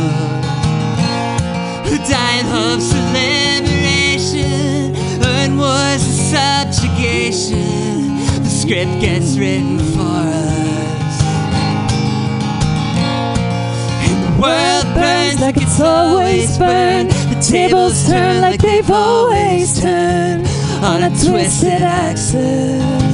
Who 1.88 1.98
die 2.08 2.36
in 2.40 2.46
hopes 2.46 2.90
of 2.98 3.04
liberation, 3.20 4.94
learn 5.20 5.58
wars 5.58 6.02
of 6.08 6.14
subjugation. 6.32 7.99
Script 8.60 9.00
gets 9.00 9.38
written 9.38 9.78
for 9.78 10.02
us. 10.02 11.22
And 14.04 14.22
the 14.22 14.42
world 14.42 14.94
burns 14.94 15.40
like 15.40 15.56
it's 15.56 15.80
always 15.80 16.58
burned. 16.58 17.10
The 17.10 17.40
tables 17.40 18.06
turn 18.06 18.42
like 18.42 18.60
they've 18.60 18.90
always 18.90 19.80
turned 19.80 20.46
on 20.84 21.04
a 21.04 21.08
twisted 21.08 21.80
axis. 21.80 23.09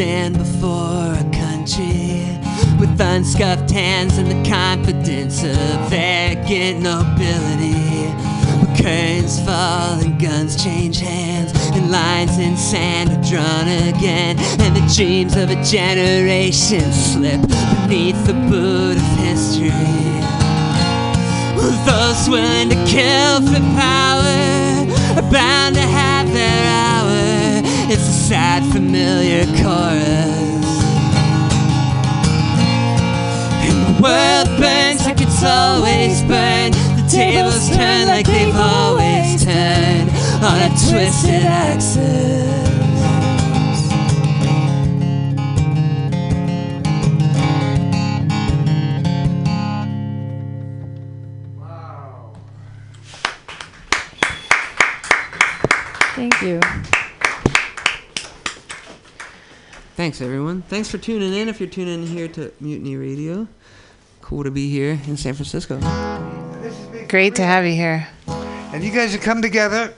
Stand 0.00 0.38
before 0.38 1.12
a 1.12 1.30
country 1.30 2.24
with 2.80 2.98
unscuffed 2.98 3.70
hands 3.70 4.16
and 4.16 4.30
the 4.30 4.48
confidence 4.48 5.44
of 5.44 5.92
arrogant 5.92 6.80
nobility? 6.80 8.08
Where 8.60 8.76
curtains 8.78 9.38
fall 9.44 10.00
and 10.00 10.18
guns 10.18 10.56
change 10.64 11.00
hands 11.00 11.52
and 11.76 11.90
lines 11.90 12.38
in 12.38 12.56
sand 12.56 13.10
are 13.10 13.28
drawn 13.28 13.68
again, 13.94 14.38
and 14.62 14.74
the 14.74 14.94
dreams 14.96 15.36
of 15.36 15.50
a 15.50 15.62
generation 15.62 16.90
slip 16.92 17.42
beneath 17.86 18.24
the 18.26 18.32
boot 18.48 18.96
of 18.96 19.10
history. 19.18 19.68
Those 21.84 22.26
willing 22.26 22.70
to 22.70 22.80
kill 22.86 23.42
for 23.42 23.60
power 23.76 25.20
are 25.20 25.30
bound 25.30 25.74
to 25.74 25.82
have 25.82 26.32
their 26.32 26.66
hour. 26.68 26.79
It's 27.92 28.06
a 28.06 28.12
sad, 28.12 28.62
familiar 28.72 29.44
chorus. 29.46 30.64
And 33.66 33.76
the 33.82 34.00
world 34.00 34.46
burns 34.60 35.04
like 35.06 35.20
it's 35.20 35.42
always 35.42 36.22
burned. 36.22 36.74
The 36.74 37.08
tables 37.10 37.68
turn 37.70 38.06
like 38.06 38.26
they've 38.26 38.54
always 38.54 39.44
turned 39.44 40.08
on 40.40 40.56
a 40.62 40.68
twisted 40.68 41.42
axis. 41.42 42.59
Thanks, 60.00 60.22
everyone. 60.22 60.62
Thanks 60.62 60.90
for 60.90 60.96
tuning 60.96 61.34
in. 61.34 61.50
If 61.50 61.60
you're 61.60 61.68
tuning 61.68 62.00
in 62.00 62.06
here 62.06 62.26
to 62.28 62.50
Mutiny 62.58 62.96
Radio, 62.96 63.46
cool 64.22 64.44
to 64.44 64.50
be 64.50 64.70
here 64.70 64.98
in 65.06 65.18
San 65.18 65.34
Francisco. 65.34 65.78
Great 67.06 67.34
to 67.34 67.42
have 67.42 67.66
you 67.66 67.74
here. 67.74 68.08
And 68.26 68.82
you 68.82 68.92
guys 68.92 69.12
have 69.12 69.20
come 69.20 69.42
together. 69.42 69.92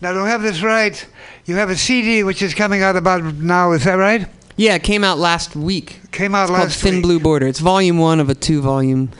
Now, 0.00 0.12
to 0.12 0.20
have 0.20 0.42
this 0.42 0.62
right, 0.62 1.04
you 1.44 1.56
have 1.56 1.70
a 1.70 1.76
CD 1.76 2.22
which 2.22 2.40
is 2.40 2.54
coming 2.54 2.82
out 2.82 2.94
about 2.94 3.24
now. 3.34 3.72
Is 3.72 3.82
that 3.82 3.94
right? 3.94 4.28
Yeah, 4.56 4.76
it 4.76 4.84
came 4.84 5.02
out 5.02 5.18
last 5.18 5.56
week. 5.56 5.98
Came 6.12 6.36
out 6.36 6.44
It's 6.44 6.50
called 6.50 6.62
last 6.68 6.80
Thin 6.80 6.94
week. 6.94 7.02
Blue 7.02 7.18
Border. 7.18 7.48
It's 7.48 7.58
volume 7.58 7.98
one 7.98 8.20
of 8.20 8.30
a 8.30 8.36
two-volume 8.36 9.10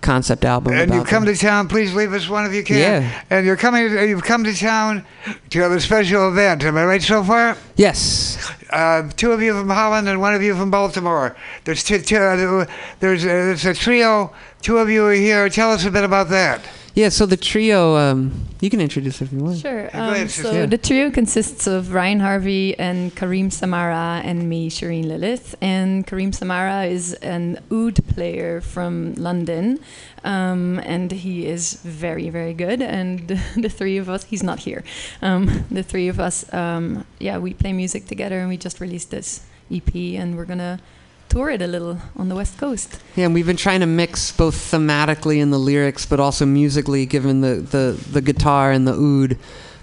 concept 0.00 0.44
album. 0.44 0.74
And 0.74 0.92
you 0.92 1.04
come 1.04 1.24
them. 1.24 1.34
to 1.34 1.40
town. 1.40 1.68
Please 1.68 1.94
leave 1.94 2.12
us 2.12 2.28
one 2.28 2.46
if 2.46 2.52
you 2.52 2.62
can. 2.62 2.78
Yeah. 2.78 3.22
And 3.30 3.44
you're 3.44 3.56
coming. 3.56 3.90
You've 3.90 4.22
come 4.22 4.44
to 4.44 4.54
town 4.54 5.04
to 5.50 5.60
have 5.60 5.72
a 5.72 5.80
special 5.80 6.28
event. 6.28 6.64
Am 6.64 6.76
I 6.76 6.84
right 6.84 7.02
so 7.02 7.22
far? 7.24 7.56
Yes. 7.76 8.52
Uh, 8.70 9.08
two 9.16 9.32
of 9.32 9.42
you 9.42 9.52
from 9.52 9.68
Holland 9.68 10.08
and 10.08 10.20
one 10.20 10.34
of 10.34 10.42
you 10.42 10.54
from 10.54 10.70
Baltimore. 10.70 11.36
There's 11.64 11.82
two, 11.82 12.00
two, 12.00 12.16
uh, 12.16 12.66
there's, 13.00 13.22
there's 13.24 13.64
a 13.64 13.74
trio. 13.74 14.32
Two 14.62 14.78
of 14.78 14.90
you 14.90 15.06
are 15.06 15.12
here. 15.12 15.48
Tell 15.48 15.72
us 15.72 15.84
a 15.84 15.90
bit 15.90 16.04
about 16.04 16.28
that. 16.28 16.62
Yeah, 16.94 17.10
so 17.10 17.26
the 17.26 17.36
trio, 17.36 17.96
um, 17.96 18.46
you 18.60 18.70
can 18.70 18.80
introduce 18.80 19.22
if 19.22 19.32
you 19.32 19.38
want. 19.38 19.58
Sure. 19.58 19.88
Um, 19.92 20.14
so 20.28 20.42
sister. 20.42 20.66
the 20.66 20.78
trio 20.78 21.10
consists 21.10 21.66
of 21.66 21.92
Ryan 21.92 22.20
Harvey 22.20 22.76
and 22.78 23.14
Kareem 23.14 23.52
Samara 23.52 24.20
and 24.24 24.48
me, 24.48 24.68
Shireen 24.68 25.06
Lilith. 25.06 25.54
And 25.60 26.06
Kareem 26.06 26.34
Samara 26.34 26.84
is 26.84 27.14
an 27.14 27.60
oud 27.70 28.04
player 28.08 28.60
from 28.60 29.14
London, 29.14 29.78
um, 30.24 30.80
and 30.80 31.12
he 31.12 31.46
is 31.46 31.74
very, 31.74 32.30
very 32.30 32.54
good. 32.54 32.82
And 32.82 33.28
the 33.56 33.68
three 33.68 33.96
of 33.98 34.08
us, 34.08 34.24
he's 34.24 34.42
not 34.42 34.60
here. 34.60 34.82
Um, 35.22 35.66
the 35.70 35.82
three 35.82 36.08
of 36.08 36.18
us, 36.18 36.52
um, 36.52 37.04
yeah, 37.20 37.38
we 37.38 37.54
play 37.54 37.72
music 37.72 38.06
together, 38.06 38.40
and 38.40 38.48
we 38.48 38.56
just 38.56 38.80
released 38.80 39.10
this 39.10 39.46
EP, 39.70 39.94
and 39.94 40.36
we're 40.36 40.46
gonna 40.46 40.80
tour 41.28 41.50
it 41.50 41.62
a 41.62 41.66
little 41.66 41.98
on 42.16 42.28
the 42.28 42.34
West 42.34 42.58
Coast. 42.58 43.00
Yeah, 43.16 43.26
and 43.26 43.34
we've 43.34 43.46
been 43.46 43.56
trying 43.56 43.80
to 43.80 43.86
mix 43.86 44.32
both 44.32 44.54
thematically 44.54 45.38
in 45.38 45.50
the 45.50 45.58
lyrics, 45.58 46.06
but 46.06 46.20
also 46.20 46.46
musically, 46.46 47.06
given 47.06 47.40
the, 47.40 47.56
the, 47.56 48.00
the 48.10 48.20
guitar 48.20 48.72
and 48.72 48.86
the 48.86 48.94
oud 48.94 49.38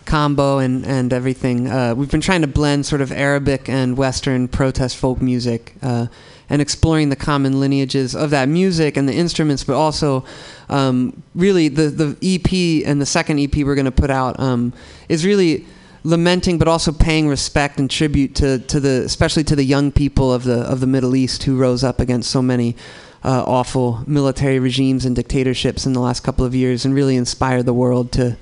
combo 0.05 0.59
and, 0.59 0.85
and 0.85 1.11
everything. 1.11 1.67
Uh, 1.67 1.93
we've 1.95 2.11
been 2.11 2.21
trying 2.21 2.41
to 2.41 2.47
blend 2.47 2.85
sort 2.85 3.01
of 3.01 3.11
Arabic 3.11 3.67
and 3.67 3.97
Western 3.97 4.47
protest 4.47 4.97
folk 4.97 5.21
music 5.21 5.73
uh, 5.81 6.07
and 6.49 6.61
exploring 6.61 7.09
the 7.09 7.15
common 7.15 7.59
lineages 7.59 8.15
of 8.15 8.29
that 8.29 8.47
music 8.47 8.97
and 8.97 9.09
the 9.09 9.13
instruments, 9.13 9.63
but 9.63 9.75
also 9.75 10.23
um, 10.69 11.23
really 11.33 11.67
the, 11.67 11.89
the 11.89 12.17
EP 12.21 12.87
and 12.87 13.01
the 13.01 13.05
second 13.05 13.39
EP 13.39 13.55
we're 13.57 13.75
going 13.75 13.85
to 13.85 13.91
put 13.91 14.11
out 14.11 14.39
um, 14.39 14.73
is 15.09 15.25
really 15.25 15.65
lamenting 16.05 16.59
but 16.59 16.67
also 16.67 16.91
paying 16.91 17.27
respect 17.27 17.79
and 17.79 17.89
tribute 17.89 18.35
to, 18.35 18.59
to 18.59 18.79
the 18.79 19.01
especially 19.03 19.43
to 19.43 19.55
the 19.55 19.63
young 19.63 19.91
people 19.91 20.31
of 20.31 20.43
the 20.43 20.59
of 20.59 20.79
the 20.79 20.87
Middle 20.87 21.15
East 21.15 21.43
who 21.43 21.57
rose 21.57 21.83
up 21.83 21.99
against 21.99 22.29
so 22.29 22.41
many 22.41 22.75
uh, 23.23 23.43
awful 23.43 24.03
military 24.05 24.59
regimes 24.59 25.03
and 25.03 25.15
dictatorships 25.15 25.87
in 25.87 25.93
the 25.93 25.99
last 25.99 26.23
couple 26.23 26.45
of 26.45 26.53
years 26.53 26.85
and 26.85 26.93
really 26.93 27.15
inspired 27.15 27.65
the 27.65 27.73
world 27.73 28.11
to 28.11 28.37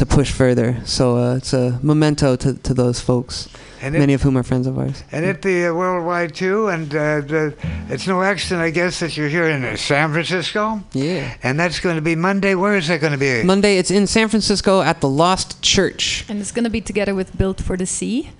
to 0.00 0.06
push 0.06 0.32
further. 0.32 0.80
So 0.84 1.16
uh, 1.16 1.36
it's 1.36 1.52
a 1.52 1.78
memento 1.82 2.34
to, 2.36 2.54
to 2.54 2.72
those 2.74 3.00
folks, 3.00 3.48
And 3.82 3.94
it- 3.94 3.98
many 3.98 4.14
of 4.14 4.22
whom 4.22 4.36
are 4.38 4.42
friends 4.42 4.66
of 4.66 4.78
ours. 4.78 5.04
And 5.12 5.24
it 5.26 5.42
the 5.42 5.66
uh, 5.66 5.74
worldwide 5.74 6.34
too. 6.34 6.68
And 6.68 6.88
uh, 6.94 7.20
the, 7.20 7.54
it's 7.90 8.06
no 8.06 8.22
accident, 8.22 8.62
I 8.62 8.70
guess, 8.70 9.00
that 9.00 9.16
you're 9.16 9.28
here 9.28 9.48
in 9.50 9.62
uh, 9.62 9.76
San 9.76 10.10
Francisco. 10.12 10.82
Yeah. 10.94 11.36
And 11.42 11.60
that's 11.60 11.80
going 11.80 11.96
to 11.96 12.02
be 12.02 12.16
Monday. 12.16 12.54
Where 12.54 12.76
is 12.76 12.88
that 12.88 13.00
going 13.02 13.12
to 13.12 13.18
be? 13.18 13.42
Monday, 13.44 13.76
it's 13.76 13.90
in 13.90 14.06
San 14.06 14.28
Francisco 14.28 14.80
at 14.80 15.02
the 15.02 15.08
Lost 15.08 15.60
Church. 15.62 16.24
And 16.30 16.40
it's 16.40 16.52
gonna 16.52 16.70
be 16.70 16.80
together 16.80 17.14
with 17.14 17.36
Built 17.36 17.60
for 17.60 17.76
the 17.76 17.86
Sea. 17.86 18.30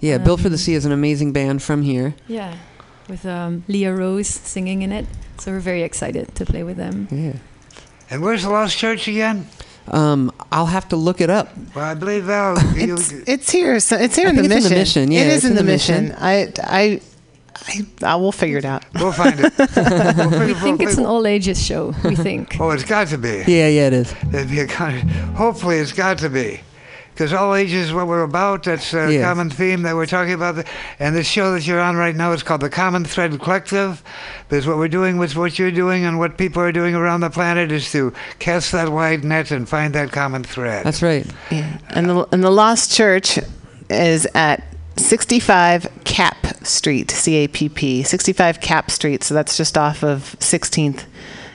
Yeah, 0.00 0.18
Built 0.18 0.40
for 0.40 0.50
the 0.50 0.54
Um, 0.60 0.64
Sea 0.64 0.74
is 0.74 0.84
an 0.84 0.92
amazing 0.92 1.32
band 1.32 1.62
from 1.62 1.80
here. 1.82 2.14
Yeah, 2.28 2.56
with 3.08 3.24
um, 3.24 3.64
Leah 3.68 3.94
Rose 3.94 4.28
singing 4.28 4.82
in 4.82 4.92
it. 4.92 5.06
So 5.38 5.50
we're 5.52 5.60
very 5.60 5.82
excited 5.82 6.34
to 6.34 6.44
play 6.44 6.62
with 6.62 6.76
them. 6.76 7.08
Yeah. 7.10 7.36
And 8.10 8.22
where's 8.22 8.42
the 8.42 8.50
Lost 8.50 8.76
Church 8.76 9.08
again? 9.08 9.46
Um, 9.88 10.32
I'll 10.50 10.66
have 10.66 10.88
to 10.88 10.96
look 10.96 11.20
it 11.20 11.30
up. 11.30 11.48
Well, 11.74 11.84
I 11.84 11.94
believe 11.94 12.24
Val. 12.24 12.56
It's, 12.76 13.12
it's 13.12 13.50
here. 13.50 13.78
So 13.80 13.96
it's 13.96 14.16
here 14.16 14.28
in 14.28 14.36
the, 14.36 14.42
it's 14.44 14.48
mission. 14.48 14.66
in 14.66 14.70
the 14.72 14.78
mission, 14.78 15.12
yeah, 15.12 15.20
it 15.20 15.26
is 15.28 15.44
in, 15.44 15.50
in 15.52 15.56
the, 15.56 15.62
the 15.62 15.66
mission. 15.66 16.04
mission. 16.08 16.18
I, 16.20 16.52
I, 16.62 17.00
I, 17.68 17.86
I 18.02 18.16
will 18.16 18.32
figure 18.32 18.58
it 18.58 18.64
out. 18.64 18.84
we'll 18.94 19.12
find 19.12 19.38
it. 19.38 19.52
We'll 19.58 20.30
We 20.30 20.38
figure- 20.38 20.54
think 20.54 20.80
it's 20.82 20.96
we'll- 20.96 21.06
an 21.06 21.10
all 21.10 21.26
ages 21.26 21.62
show. 21.64 21.94
We 22.04 22.16
think. 22.16 22.56
Oh, 22.60 22.70
it's 22.70 22.84
got 22.84 23.08
to 23.08 23.18
be. 23.18 23.44
Yeah, 23.46 23.68
yeah, 23.68 23.86
it 23.88 23.92
is. 23.92 24.14
It'd 24.32 24.50
be 24.50 24.60
a 24.60 24.66
kind 24.66 24.98
of, 24.98 25.16
hopefully, 25.36 25.76
it's 25.78 25.92
got 25.92 26.18
to 26.18 26.28
be. 26.30 26.60
Because 27.16 27.32
all 27.32 27.54
ages 27.54 27.86
is 27.88 27.92
what 27.94 28.06
we're 28.06 28.24
about. 28.24 28.64
That's 28.64 28.92
a 28.92 29.10
Yeah. 29.10 29.22
common 29.22 29.48
theme 29.48 29.80
that 29.84 29.96
we're 29.96 30.04
talking 30.04 30.34
about. 30.34 30.62
And 31.00 31.16
this 31.16 31.26
show 31.26 31.52
that 31.54 31.66
you're 31.66 31.80
on 31.80 31.96
right 31.96 32.14
now 32.14 32.32
is 32.32 32.42
called 32.42 32.60
the 32.60 32.68
Common 32.68 33.06
Thread 33.06 33.40
Collective. 33.40 34.02
Because 34.50 34.66
what 34.66 34.76
we're 34.76 34.88
doing 34.88 35.16
with 35.16 35.34
what 35.34 35.58
you're 35.58 35.70
doing 35.70 36.04
and 36.04 36.18
what 36.18 36.36
people 36.36 36.60
are 36.60 36.72
doing 36.72 36.94
around 36.94 37.22
the 37.22 37.30
planet 37.30 37.72
is 37.72 37.90
to 37.92 38.12
cast 38.38 38.70
that 38.72 38.90
wide 38.90 39.24
net 39.24 39.50
and 39.50 39.66
find 39.66 39.94
that 39.94 40.12
common 40.12 40.44
thread. 40.44 40.84
That's 40.84 41.00
right. 41.00 41.26
Yeah. 41.50 41.78
And 41.88 42.10
the 42.10 42.26
and 42.32 42.44
the 42.44 42.50
Lost 42.50 42.92
Church 42.92 43.38
is 43.88 44.26
at 44.34 44.62
65 44.98 45.88
Capp 46.04 46.66
Street, 46.66 47.10
C 47.10 47.36
A 47.36 47.48
P 47.48 47.70
P, 47.70 48.02
65 48.02 48.60
Capp 48.60 48.90
Street. 48.90 49.24
So 49.24 49.32
that's 49.32 49.56
just 49.56 49.78
off 49.78 50.04
of 50.04 50.36
16th 50.40 51.04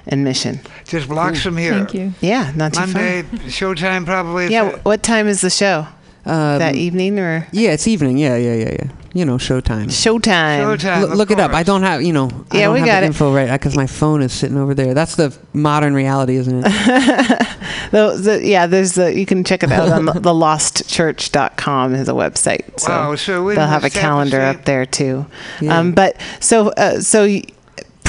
and 0.07 0.23
Mission. 0.23 0.60
Just 0.86 1.07
blocks 1.07 1.41
from 1.41 1.57
here. 1.57 1.73
Thank 1.73 1.94
you. 1.94 2.14
Yeah, 2.22 2.52
not 2.56 2.73
too 2.73 2.82
Monday, 2.82 3.22
far. 3.23 3.40
showtime 3.49 4.06
probably. 4.06 4.48
Yeah. 4.52 4.78
What 4.84 5.03
time 5.03 5.28
is 5.28 5.41
the 5.41 5.49
show? 5.49 5.88
Um, 6.23 6.60
that 6.60 6.76
evening 6.76 7.18
or? 7.18 7.48
Yeah, 7.52 7.72
it's 7.72 7.88
evening. 7.88 8.18
Yeah, 8.19 8.36
yeah, 8.38 8.53
yeah, 8.53 8.69
yeah. 8.80 8.90
you 9.14 9.26
know, 9.26 9.38
Showtime. 9.38 9.86
Showtime. 9.88 10.78
Showtime, 10.78 11.02
Look, 11.02 11.11
of 11.11 11.18
look 11.18 11.32
it 11.32 11.40
up. 11.40 11.52
I 11.52 11.64
don't 11.64 11.82
have, 11.82 12.03
you 12.03 12.14
know, 12.14 12.30
I 12.52 12.57
Yeah, 12.60 12.65
don't 12.65 12.73
we 12.76 12.80
have 12.82 12.88
got 12.88 12.99
the 12.99 13.06
it. 13.06 13.07
info 13.07 13.34
right 13.34 13.49
because 13.52 13.76
my 13.76 13.88
phone 13.88 14.22
is 14.22 14.32
sitting 14.32 14.56
over 14.56 14.76
there. 14.76 14.94
That's 14.94 15.15
the 15.15 15.36
modern 15.53 15.95
reality, 15.95 16.36
isn't 16.36 16.64
it? 16.65 17.48
The, 17.91 18.15
the, 18.15 18.45
yeah, 18.48 18.68
there's 18.68 18.94
the 18.94 19.14
you 19.18 19.26
can 19.26 19.44
check 19.44 19.64
it 19.64 19.72
out 19.72 19.90
on 19.90 20.06
the, 20.06 20.14
the 20.14 20.30
lostchurch.com 20.34 21.94
is 21.95 22.07
a 22.07 22.14
website. 22.14 22.80
So 22.80 22.90
Wow, 22.90 23.15
so 23.15 23.44
we 23.44 23.56
they'll 23.56 23.68
have 23.68 23.84
a 23.84 23.90
calendar 23.90 24.40
up 24.41 24.64
there 24.65 24.86
too. 24.86 25.26
Yeah. 25.60 25.78
Um, 25.78 25.91
but 25.94 26.15
so 26.40 26.69
uh, 26.69 27.02
so 27.02 27.23
y- 27.26 27.44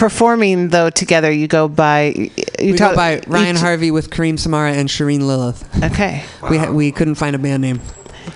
performing 0.03 0.71
though 0.71 0.91
together 0.91 1.31
you 1.31 1.47
go 1.47 1.69
by 1.69 2.07
you 2.17 2.31
we 2.61 2.73
talk 2.73 2.91
go 2.91 2.97
by 2.97 3.21
Ryan 3.29 3.55
each- 3.55 3.63
Harvey 3.63 3.93
with 3.93 4.11
Kareem 4.11 4.37
Samara 4.37 4.73
and 4.73 4.89
Shireen 4.89 5.21
Lilith. 5.21 5.63
Okay. 5.81 6.25
We 6.51 6.59
ha- 6.59 6.73
we 6.73 6.91
couldn't 6.91 7.15
find 7.15 7.37
a 7.37 7.39
band 7.39 7.63
name. 7.63 7.81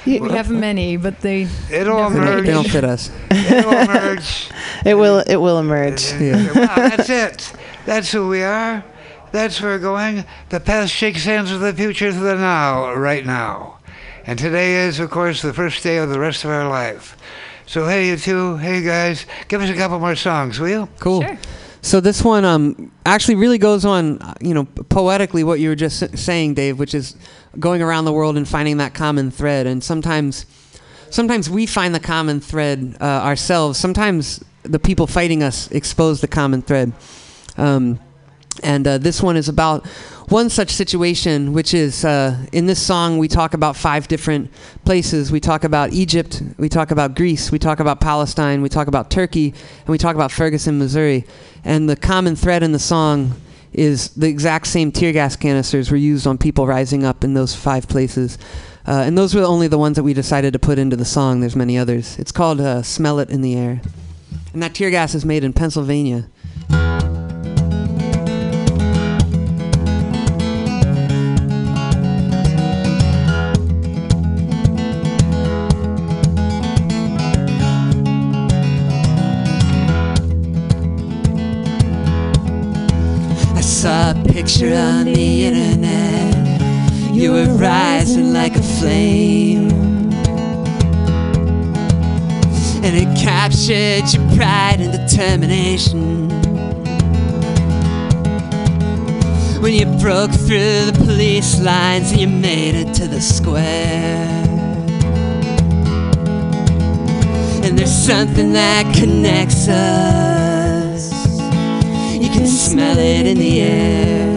We 0.06 0.18
have 0.30 0.48
many, 0.48 0.97
but 0.97 1.22
they 1.22 1.48
It 1.68 1.88
all 1.88 2.09
They 2.10 2.20
don't, 2.20 2.44
they 2.44 2.52
don't 2.52 2.68
fit 2.68 2.84
us. 2.84 3.10
It'll 3.32 3.72
emerge. 3.72 4.48
It 4.84 4.94
will 4.94 5.24
it 5.26 5.36
will 5.36 5.59
emerge. 5.59 6.12
Yeah. 6.20 6.36
Wow, 6.55 6.88
that's 6.88 7.10
it. 7.10 7.52
That's 7.84 8.12
who 8.12 8.28
we 8.28 8.44
are. 8.44 8.84
That's 9.32 9.60
where 9.60 9.72
we're 9.72 9.80
going. 9.80 10.24
The 10.51 10.60
past 10.60 10.93
shakes 10.93 11.24
hands 11.24 11.51
with 11.51 11.62
the 11.62 11.72
future 11.72 12.12
to 12.12 12.18
the 12.18 12.36
now, 12.36 12.94
right 12.94 13.26
now. 13.26 13.78
And 14.24 14.38
today 14.38 14.86
is, 14.86 15.01
of 15.01 15.10
course, 15.10 15.43
the 15.43 15.52
first 15.52 15.82
day 15.82 15.98
of 15.98 16.10
the 16.10 16.20
rest 16.20 16.44
of 16.44 16.51
our 16.51 16.68
life. 16.68 17.16
So, 17.66 17.84
hey, 17.88 18.09
you 18.09 18.16
two, 18.16 18.56
hey, 18.59 18.80
guys, 18.80 19.26
give 19.48 19.60
us 19.60 19.68
a 19.68 19.74
couple 19.74 19.98
more 19.98 20.14
songs, 20.14 20.60
will 20.60 20.68
you? 20.68 20.88
Cool. 21.01 21.22
Sure. 21.22 21.38
So 21.82 22.01
this 22.01 22.22
one 22.22 22.44
um, 22.44 22.93
actually 23.05 23.34
really 23.34 23.59
goes 23.59 23.84
on, 23.84 24.22
uh, 24.22 24.34
you 24.40 24.55
know, 24.55 24.64
poetically 24.64 25.43
what 25.43 25.59
you 25.59 25.68
were 25.68 25.74
just 25.74 26.16
saying, 26.16 26.55
Dave, 26.55 26.78
which 26.78 26.94
is 26.94 27.16
going 27.59 27.82
around 27.82 28.05
the 28.05 28.12
world 28.12 28.36
and 28.36 28.47
finding 28.47 28.76
that 28.76 28.94
common 28.94 29.32
thread. 29.32 29.66
And 29.66 29.82
sometimes, 29.82 30.47
sometimes 31.10 31.51
we 31.51 31.66
find 31.66 31.93
the 31.93 32.01
common 32.01 32.40
thread 32.40 32.97
uh, 33.01 33.05
ourselves. 33.05 33.78
Sometimes 33.78 34.44
the 34.62 34.78
people 34.78 35.09
fighting 35.09 35.43
us 35.43 35.68
expose 35.72 36.20
the 36.20 36.28
common 36.28 36.62
thread. 36.62 36.93
Um, 37.56 37.98
and 38.62 38.86
uh, 38.86 38.98
this 38.98 39.20
one 39.22 39.36
is 39.36 39.48
about 39.48 39.86
one 40.28 40.50
such 40.50 40.70
situation, 40.70 41.52
which 41.52 41.72
is 41.72 42.04
uh, 42.04 42.36
in 42.52 42.66
this 42.66 42.82
song 42.82 43.18
we 43.18 43.28
talk 43.28 43.54
about 43.54 43.76
five 43.76 44.08
different 44.08 44.50
places. 44.84 45.30
We 45.30 45.40
talk 45.40 45.64
about 45.64 45.92
Egypt, 45.92 46.42
we 46.58 46.68
talk 46.68 46.90
about 46.90 47.14
Greece, 47.14 47.52
we 47.52 47.58
talk 47.58 47.80
about 47.80 48.00
Palestine, 48.00 48.60
we 48.62 48.68
talk 48.68 48.88
about 48.88 49.10
Turkey, 49.10 49.54
and 49.80 49.88
we 49.88 49.98
talk 49.98 50.16
about 50.16 50.32
Ferguson, 50.32 50.78
Missouri. 50.78 51.24
And 51.64 51.88
the 51.88 51.96
common 51.96 52.34
thread 52.34 52.62
in 52.62 52.72
the 52.72 52.78
song 52.78 53.40
is 53.72 54.10
the 54.10 54.26
exact 54.26 54.66
same 54.66 54.90
tear 54.90 55.12
gas 55.12 55.36
canisters 55.36 55.90
were 55.90 55.96
used 55.96 56.26
on 56.26 56.38
people 56.38 56.66
rising 56.66 57.04
up 57.04 57.22
in 57.22 57.34
those 57.34 57.54
five 57.54 57.86
places. 57.88 58.38
Uh, 58.86 59.02
and 59.04 59.18
those 59.18 59.34
were 59.34 59.42
only 59.42 59.68
the 59.68 59.78
ones 59.78 59.96
that 59.96 60.04
we 60.04 60.14
decided 60.14 60.52
to 60.52 60.58
put 60.58 60.78
into 60.78 60.96
the 60.96 61.04
song. 61.04 61.40
There's 61.40 61.56
many 61.56 61.76
others. 61.76 62.18
It's 62.18 62.32
called 62.32 62.60
uh, 62.60 62.82
Smell 62.82 63.18
It 63.18 63.30
in 63.30 63.42
the 63.42 63.56
Air. 63.56 63.80
And 64.52 64.62
that 64.62 64.74
tear 64.74 64.90
gas 64.90 65.14
is 65.14 65.24
made 65.24 65.44
in 65.44 65.52
Pennsylvania. 65.52 66.26
Picture 84.47 84.77
on 84.77 85.06
the 85.06 85.44
internet. 85.44 86.62
You 87.12 87.32
were 87.32 87.48
rising 87.56 88.32
like 88.32 88.55
a 88.55 88.62
flame. 88.62 89.70
And 92.85 92.94
it 92.94 93.18
captured 93.18 94.05
your 94.14 94.24
pride 94.36 94.78
and 94.78 94.93
determination. 94.93 96.28
When 99.60 99.74
you 99.74 99.86
broke 99.98 100.31
through 100.31 100.93
the 100.93 100.97
police 101.05 101.60
lines 101.60 102.12
and 102.12 102.20
you 102.20 102.28
made 102.28 102.77
it 102.77 102.94
to 102.94 103.09
the 103.09 103.20
square. 103.20 104.28
And 107.64 107.77
there's 107.77 107.90
something 107.90 108.52
that 108.52 108.94
connects 108.94 109.66
us. 109.66 111.10
You 112.14 112.31
can 112.31 112.47
smell 112.47 112.97
it 112.97 113.27
in 113.27 113.39
the 113.39 113.60
air. 113.60 114.35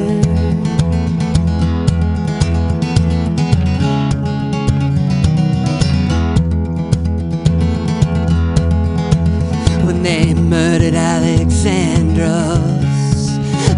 They 10.10 10.34
murdered 10.34 10.96
Alexandros, 10.96 11.70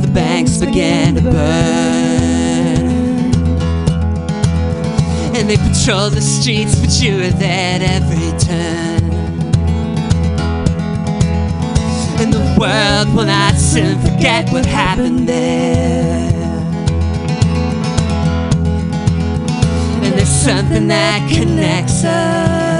the 0.01 0.07
banks 0.07 0.59
began 0.59 1.15
to 1.15 1.21
burn. 1.21 1.33
And 5.35 5.49
they 5.49 5.57
patrolled 5.57 6.13
the 6.13 6.21
streets, 6.21 6.79
but 6.79 7.01
you 7.01 7.17
were 7.17 7.31
there 7.31 7.75
at 7.75 7.81
every 7.81 8.31
turn. 8.39 9.11
And 12.21 12.31
the 12.31 12.45
world 12.57 13.13
will 13.13 13.25
not 13.25 13.55
soon 13.55 13.99
forget 13.99 14.49
what 14.53 14.65
happened 14.65 15.27
there. 15.27 16.31
And 20.01 20.13
there's 20.17 20.29
something 20.29 20.87
that 20.87 21.29
connects 21.29 22.05
us. 22.05 22.70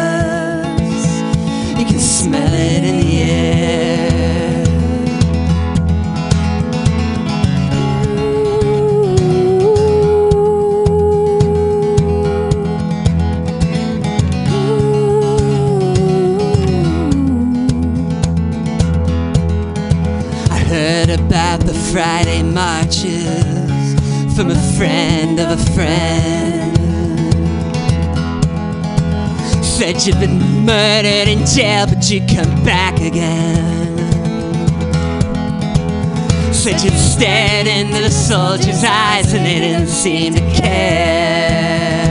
Smell 2.01 2.53
it 2.53 2.83
in 2.83 2.97
the 2.99 3.21
air. 3.21 4.63
I 20.49 20.59
heard 20.59 21.11
about 21.11 21.59
the 21.61 21.73
Friday 21.91 22.41
marches 22.41 23.93
from 24.35 24.49
a 24.49 24.55
friend 24.75 25.39
of 25.39 25.51
a 25.51 25.71
friend. 25.73 26.50
Said 29.81 30.05
you'd 30.05 30.19
been 30.19 30.37
murdered 30.63 31.27
in 31.27 31.43
jail, 31.43 31.87
but 31.87 32.07
you 32.07 32.19
come 32.19 32.63
back 32.63 33.01
again. 33.01 33.97
Said 36.53 36.83
you'd 36.83 36.93
stared 36.93 37.65
into 37.65 37.99
the 37.99 38.11
soldiers' 38.11 38.83
eyes 38.83 39.33
and 39.33 39.43
they 39.43 39.59
didn't 39.59 39.87
seem 39.87 40.35
to 40.35 40.41
care. 40.51 42.05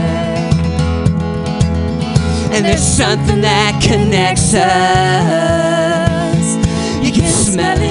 And 2.51 2.65
there's 2.65 2.83
something 2.83 3.39
that 3.39 3.81
connects 3.81 4.53
us. 4.53 4.65
You 7.01 7.13
can 7.13 7.31
smell 7.31 7.77
it 7.79 7.90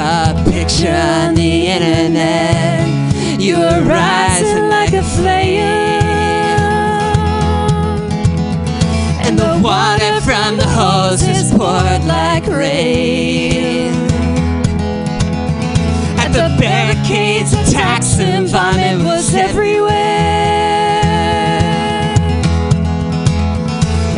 A 0.00 0.32
picture 0.44 0.94
on 0.94 1.34
the 1.34 1.66
internet. 1.66 2.86
You 3.40 3.56
were 3.58 3.82
rising 3.82 4.68
like 4.68 4.92
a 4.92 5.02
flame. 5.02 5.58
And 9.26 9.36
the 9.36 9.60
water 9.60 10.20
from 10.20 10.56
the 10.56 10.68
hoses 10.68 11.50
poured 11.50 12.04
like 12.06 12.46
rain. 12.46 13.92
At 16.16 16.28
the 16.28 16.56
barricades, 16.60 17.52
attacks 17.54 18.20
and 18.20 18.46
vomit 18.46 19.04
was 19.04 19.34
everywhere. 19.34 19.88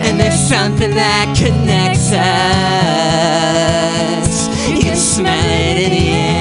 And 0.05 0.21
there's 0.21 0.39
something 0.39 0.91
that 0.91 1.35
connects 1.39 2.13
us. 2.13 3.90
Smell 5.21 5.51
it 5.51 5.77
in 5.77 5.93
the 5.93 6.09
air. 6.09 6.41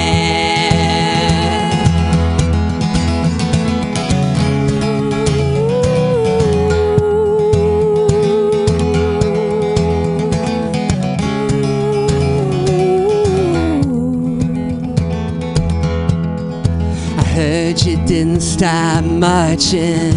I 17.18 17.20
heard 17.34 17.76
you 17.82 17.96
didn't 18.06 18.40
stop 18.40 19.04
marching 19.04 20.14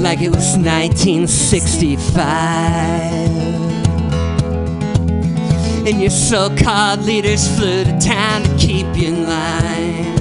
like 0.00 0.22
it 0.22 0.30
was 0.30 0.56
1965. 0.56 3.44
And 5.86 6.00
you're 6.00 6.08
so 6.08 6.48
called 6.64 7.04
leaders 7.04 7.46
flew 7.58 7.84
to 7.84 7.98
town 8.00 8.42
to 8.42 8.48
keep 8.56 8.86
you 8.96 9.08
in 9.08 9.28
line. 9.28 10.16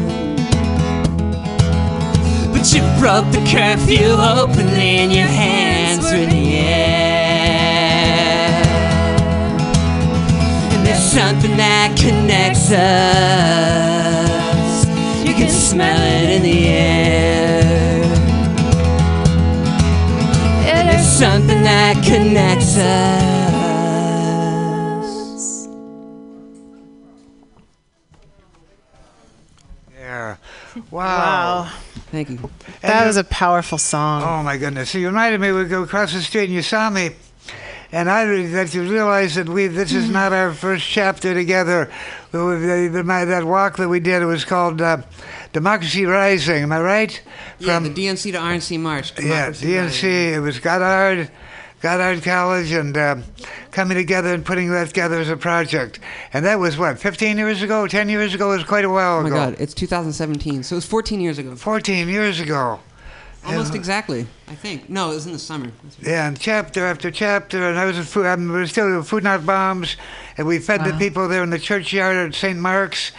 But 2.51 2.73
you 2.73 2.81
broke 2.99 3.31
the 3.31 3.41
curfew 3.49 4.11
openly 4.19 4.97
and 4.99 5.13
your 5.13 5.25
hands 5.25 6.03
were 6.03 6.17
in 6.17 6.29
the 6.29 6.55
air. 6.57 7.83
And 10.73 10.85
there's 10.85 10.99
something 10.99 11.55
that 11.55 11.95
connects 11.97 12.69
us. 12.73 14.35
You 15.25 15.33
can 15.33 15.49
smell 15.49 16.01
it 16.01 16.29
in 16.29 16.43
the 16.43 16.67
air. 16.67 18.03
And 20.75 20.89
there's 20.89 21.07
something 21.07 21.61
that 21.63 22.03
connects 22.03 22.75
us. 22.77 23.32
Yeah. 30.75 30.81
Wow. 30.91 31.71
Thank 32.11 32.29
you. 32.29 32.49
That 32.81 33.05
was 33.05 33.17
a 33.17 33.23
powerful 33.23 33.77
song. 33.77 34.23
Oh 34.23 34.43
my 34.43 34.57
goodness! 34.57 34.89
So 34.91 34.97
you 34.97 35.07
reminded 35.07 35.41
me 35.41 35.51
we 35.51 35.65
go 35.65 35.83
across 35.83 36.13
the 36.13 36.21
street 36.21 36.45
and 36.45 36.53
you 36.53 36.61
saw 36.61 36.89
me, 36.89 37.11
and 37.91 38.09
I 38.09 38.23
re- 38.23 38.45
that 38.47 38.73
you 38.73 38.83
realize 38.83 39.35
that 39.35 39.49
we 39.49 39.67
this 39.67 39.93
is 39.93 40.09
not 40.09 40.31
our 40.33 40.53
first 40.53 40.85
chapter 40.87 41.33
together. 41.33 41.91
We- 42.31 42.39
we- 42.45 42.87
the- 42.87 43.03
my- 43.03 43.25
That 43.25 43.45
walk 43.45 43.77
that 43.77 43.89
we 43.89 43.99
did 43.99 44.21
it 44.21 44.25
was 44.25 44.45
called 44.45 44.81
uh, 44.81 44.97
Democracy 45.53 46.05
Rising. 46.05 46.63
Am 46.63 46.71
I 46.71 46.81
right? 46.81 47.21
Yeah, 47.59 47.79
the 47.79 47.89
DNC 47.89 48.31
to 48.33 48.37
RNC 48.39 48.79
March. 48.79 49.13
Yeah, 49.17 49.51
Democracy 49.51 49.67
DNC. 49.67 50.33
It 50.33 50.39
was 50.39 50.59
Goddard, 50.59 51.29
Goddard 51.83 52.23
College, 52.23 52.71
and 52.71 52.97
uh, 52.97 53.17
coming 53.71 53.97
together 53.97 54.33
and 54.33 54.45
putting 54.45 54.71
that 54.71 54.87
together 54.87 55.19
as 55.19 55.27
a 55.27 55.35
project. 55.35 55.99
And 56.31 56.45
that 56.45 56.57
was 56.57 56.77
what, 56.77 56.97
15 56.97 57.37
years 57.37 57.61
ago, 57.61 57.87
10 57.87 58.07
years 58.07 58.33
ago? 58.33 58.53
It 58.53 58.55
was 58.55 58.63
quite 58.63 58.85
a 58.85 58.89
while 58.89 59.19
ago. 59.19 59.27
Oh 59.27 59.29
my 59.29 59.35
ago. 59.47 59.51
God, 59.51 59.61
it's 59.61 59.73
2017, 59.73 60.63
so 60.63 60.75
it 60.75 60.77
was 60.77 60.85
14 60.85 61.19
years 61.19 61.37
ago. 61.39 61.57
14 61.57 62.07
years 62.07 62.39
ago. 62.39 62.79
Almost 63.45 63.73
Yeah. 63.73 63.77
exactly, 63.79 64.25
I 64.47 64.55
think. 64.55 64.89
No, 64.89 65.11
it 65.11 65.15
was 65.15 65.25
in 65.25 65.33
the 65.33 65.39
summer. 65.39 65.69
Yeah, 66.01 66.27
and 66.27 66.39
chapter 66.39 66.85
after 66.85 67.11
chapter, 67.11 67.69
and 67.69 67.77
I 67.77 67.85
was 67.85 67.97
at 67.97 68.05
food. 68.05 68.25
I 68.25 68.35
we 68.35 68.47
were 68.47 68.67
still 68.67 68.87
doing 68.87 69.03
food 69.03 69.23
not 69.23 69.45
bombs, 69.45 69.97
and 70.37 70.47
we 70.47 70.59
fed 70.59 70.85
the 70.85 70.93
people 70.93 71.27
there 71.27 71.43
in 71.43 71.49
the 71.49 71.59
churchyard 71.59 72.15
at 72.15 72.35
St. 72.35 72.57
Mark's, 72.57 73.11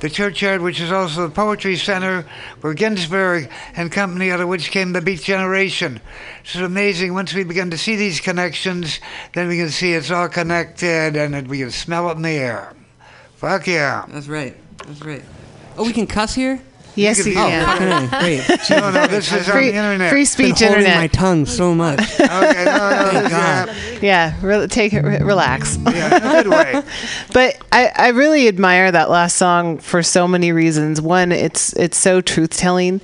the 0.00 0.10
churchyard, 0.10 0.62
which 0.62 0.80
is 0.80 0.90
also 0.90 1.28
the 1.28 1.34
poetry 1.34 1.76
center, 1.76 2.26
where 2.60 2.74
Ginsberg 2.74 3.50
and 3.76 3.92
company, 3.92 4.32
out 4.32 4.40
of 4.40 4.48
which 4.48 4.72
came 4.72 4.92
the 4.92 5.00
Beat 5.00 5.22
Generation. 5.22 6.00
It's 6.42 6.56
amazing. 6.56 7.14
Once 7.14 7.32
we 7.32 7.44
begin 7.44 7.70
to 7.70 7.78
see 7.78 7.94
these 7.94 8.20
connections, 8.20 8.98
then 9.34 9.46
we 9.46 9.58
can 9.58 9.70
see 9.70 9.92
it's 9.92 10.10
all 10.10 10.28
connected, 10.28 11.16
and 11.16 11.36
it, 11.36 11.46
we 11.46 11.58
can 11.58 11.70
smell 11.70 12.10
it 12.10 12.16
in 12.16 12.22
the 12.22 12.30
air. 12.30 12.72
Fuck 13.36 13.68
yeah! 13.68 14.04
That's 14.08 14.26
right. 14.26 14.56
That's 14.86 15.02
right. 15.02 15.22
Oh, 15.76 15.84
we 15.84 15.92
can 15.92 16.08
cuss 16.08 16.34
here? 16.34 16.60
Yes, 16.94 17.24
you 17.24 17.32
oh, 17.32 17.36
can. 17.36 18.04
Okay, 18.06 18.18
great. 18.46 18.70
No, 18.70 18.90
no, 18.90 19.06
this 19.06 19.32
is 19.32 19.48
on 19.48 19.54
Free- 19.54 19.70
the 19.70 19.76
internet. 19.76 20.10
free 20.10 20.24
speech 20.24 20.58
holding 20.60 20.78
internet. 20.78 20.96
my 20.96 21.06
tongue 21.06 21.46
so 21.46 21.74
much. 21.74 22.00
Okay, 22.20 22.64
no, 22.64 23.12
no, 23.12 23.28
God. 23.28 23.68
uh, 23.68 23.74
Yeah, 24.02 24.34
re- 24.42 24.66
take 24.66 24.92
it, 24.92 25.02
re- 25.04 25.18
relax. 25.20 25.76
yeah, 25.86 26.18
good 26.42 26.48
way. 26.48 26.82
But 27.32 27.56
I, 27.70 27.92
I 27.94 28.08
really 28.08 28.48
admire 28.48 28.90
that 28.90 29.10
last 29.10 29.36
song 29.36 29.78
for 29.78 30.02
so 30.02 30.26
many 30.26 30.50
reasons. 30.52 31.00
One, 31.00 31.30
it's 31.32 31.72
it's 31.74 31.96
so 31.96 32.20
truth 32.20 32.50
telling, 32.50 33.00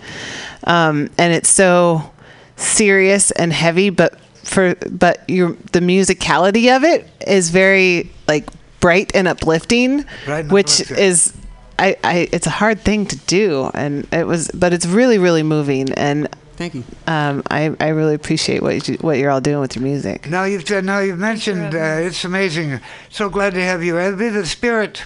um, 0.65 1.11
and 1.19 1.32
it's 1.32 1.48
so 1.48 2.11
serious 2.56 3.31
and 3.32 3.52
heavy. 3.52 3.90
But 3.90 4.19
for 4.44 4.74
but 4.90 5.28
your 5.28 5.52
the 5.73 5.81
musicality 5.81 6.74
of 6.77 6.82
it 6.85 7.09
is 7.27 7.51
very 7.51 8.11
like 8.27 8.48
bright 8.81 9.12
and 9.15 9.28
uplifting, 9.28 10.05
Bright 10.24 10.40
and 10.40 10.52
which 10.52 10.81
uplifting. 10.81 10.98
is. 10.98 11.32
I, 11.79 11.97
I, 12.05 12.29
it's 12.33 12.47
a 12.47 12.51
hard 12.51 12.81
thing 12.81 13.07
to 13.07 13.17
do, 13.17 13.71
and 13.75 14.07
it 14.13 14.27
was, 14.27 14.51
but 14.55 14.73
it's 14.73 14.87
really, 14.87 15.19
really 15.19 15.43
moving, 15.43 15.93
and 15.95 16.29
Thank 16.57 16.75
you. 16.75 16.85
um, 17.07 17.43
I, 17.51 17.75
I 17.81 17.89
really 17.89 18.15
appreciate 18.15 18.63
what 18.63 18.87
you, 18.87 18.95
what 19.01 19.19
you're 19.19 19.31
all 19.31 19.41
doing 19.41 19.61
with 19.61 19.75
your 19.75 19.83
music. 19.83 20.31
Now 20.31 20.45
you've 20.45 20.69
now 20.85 21.01
you've 21.01 21.19
mentioned 21.19 21.75
uh, 21.75 21.99
it's 22.01 22.25
amazing. 22.25 22.81
So 23.11 23.29
glad 23.29 23.55
to 23.55 23.63
have 23.63 23.83
you. 23.83 23.99
I 23.99 24.11
believe 24.11 24.35
the 24.35 24.47
spirit. 24.47 25.05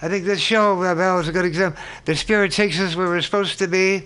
I 0.00 0.08
think 0.08 0.26
this 0.26 0.40
show, 0.40 0.82
uh, 0.82 0.94
Val, 0.94 1.18
is 1.20 1.28
a 1.28 1.32
good 1.32 1.46
example. 1.46 1.82
The 2.04 2.14
spirit 2.14 2.52
takes 2.52 2.78
us 2.78 2.94
where 2.94 3.06
we're 3.06 3.22
supposed 3.22 3.58
to 3.60 3.66
be, 3.66 4.02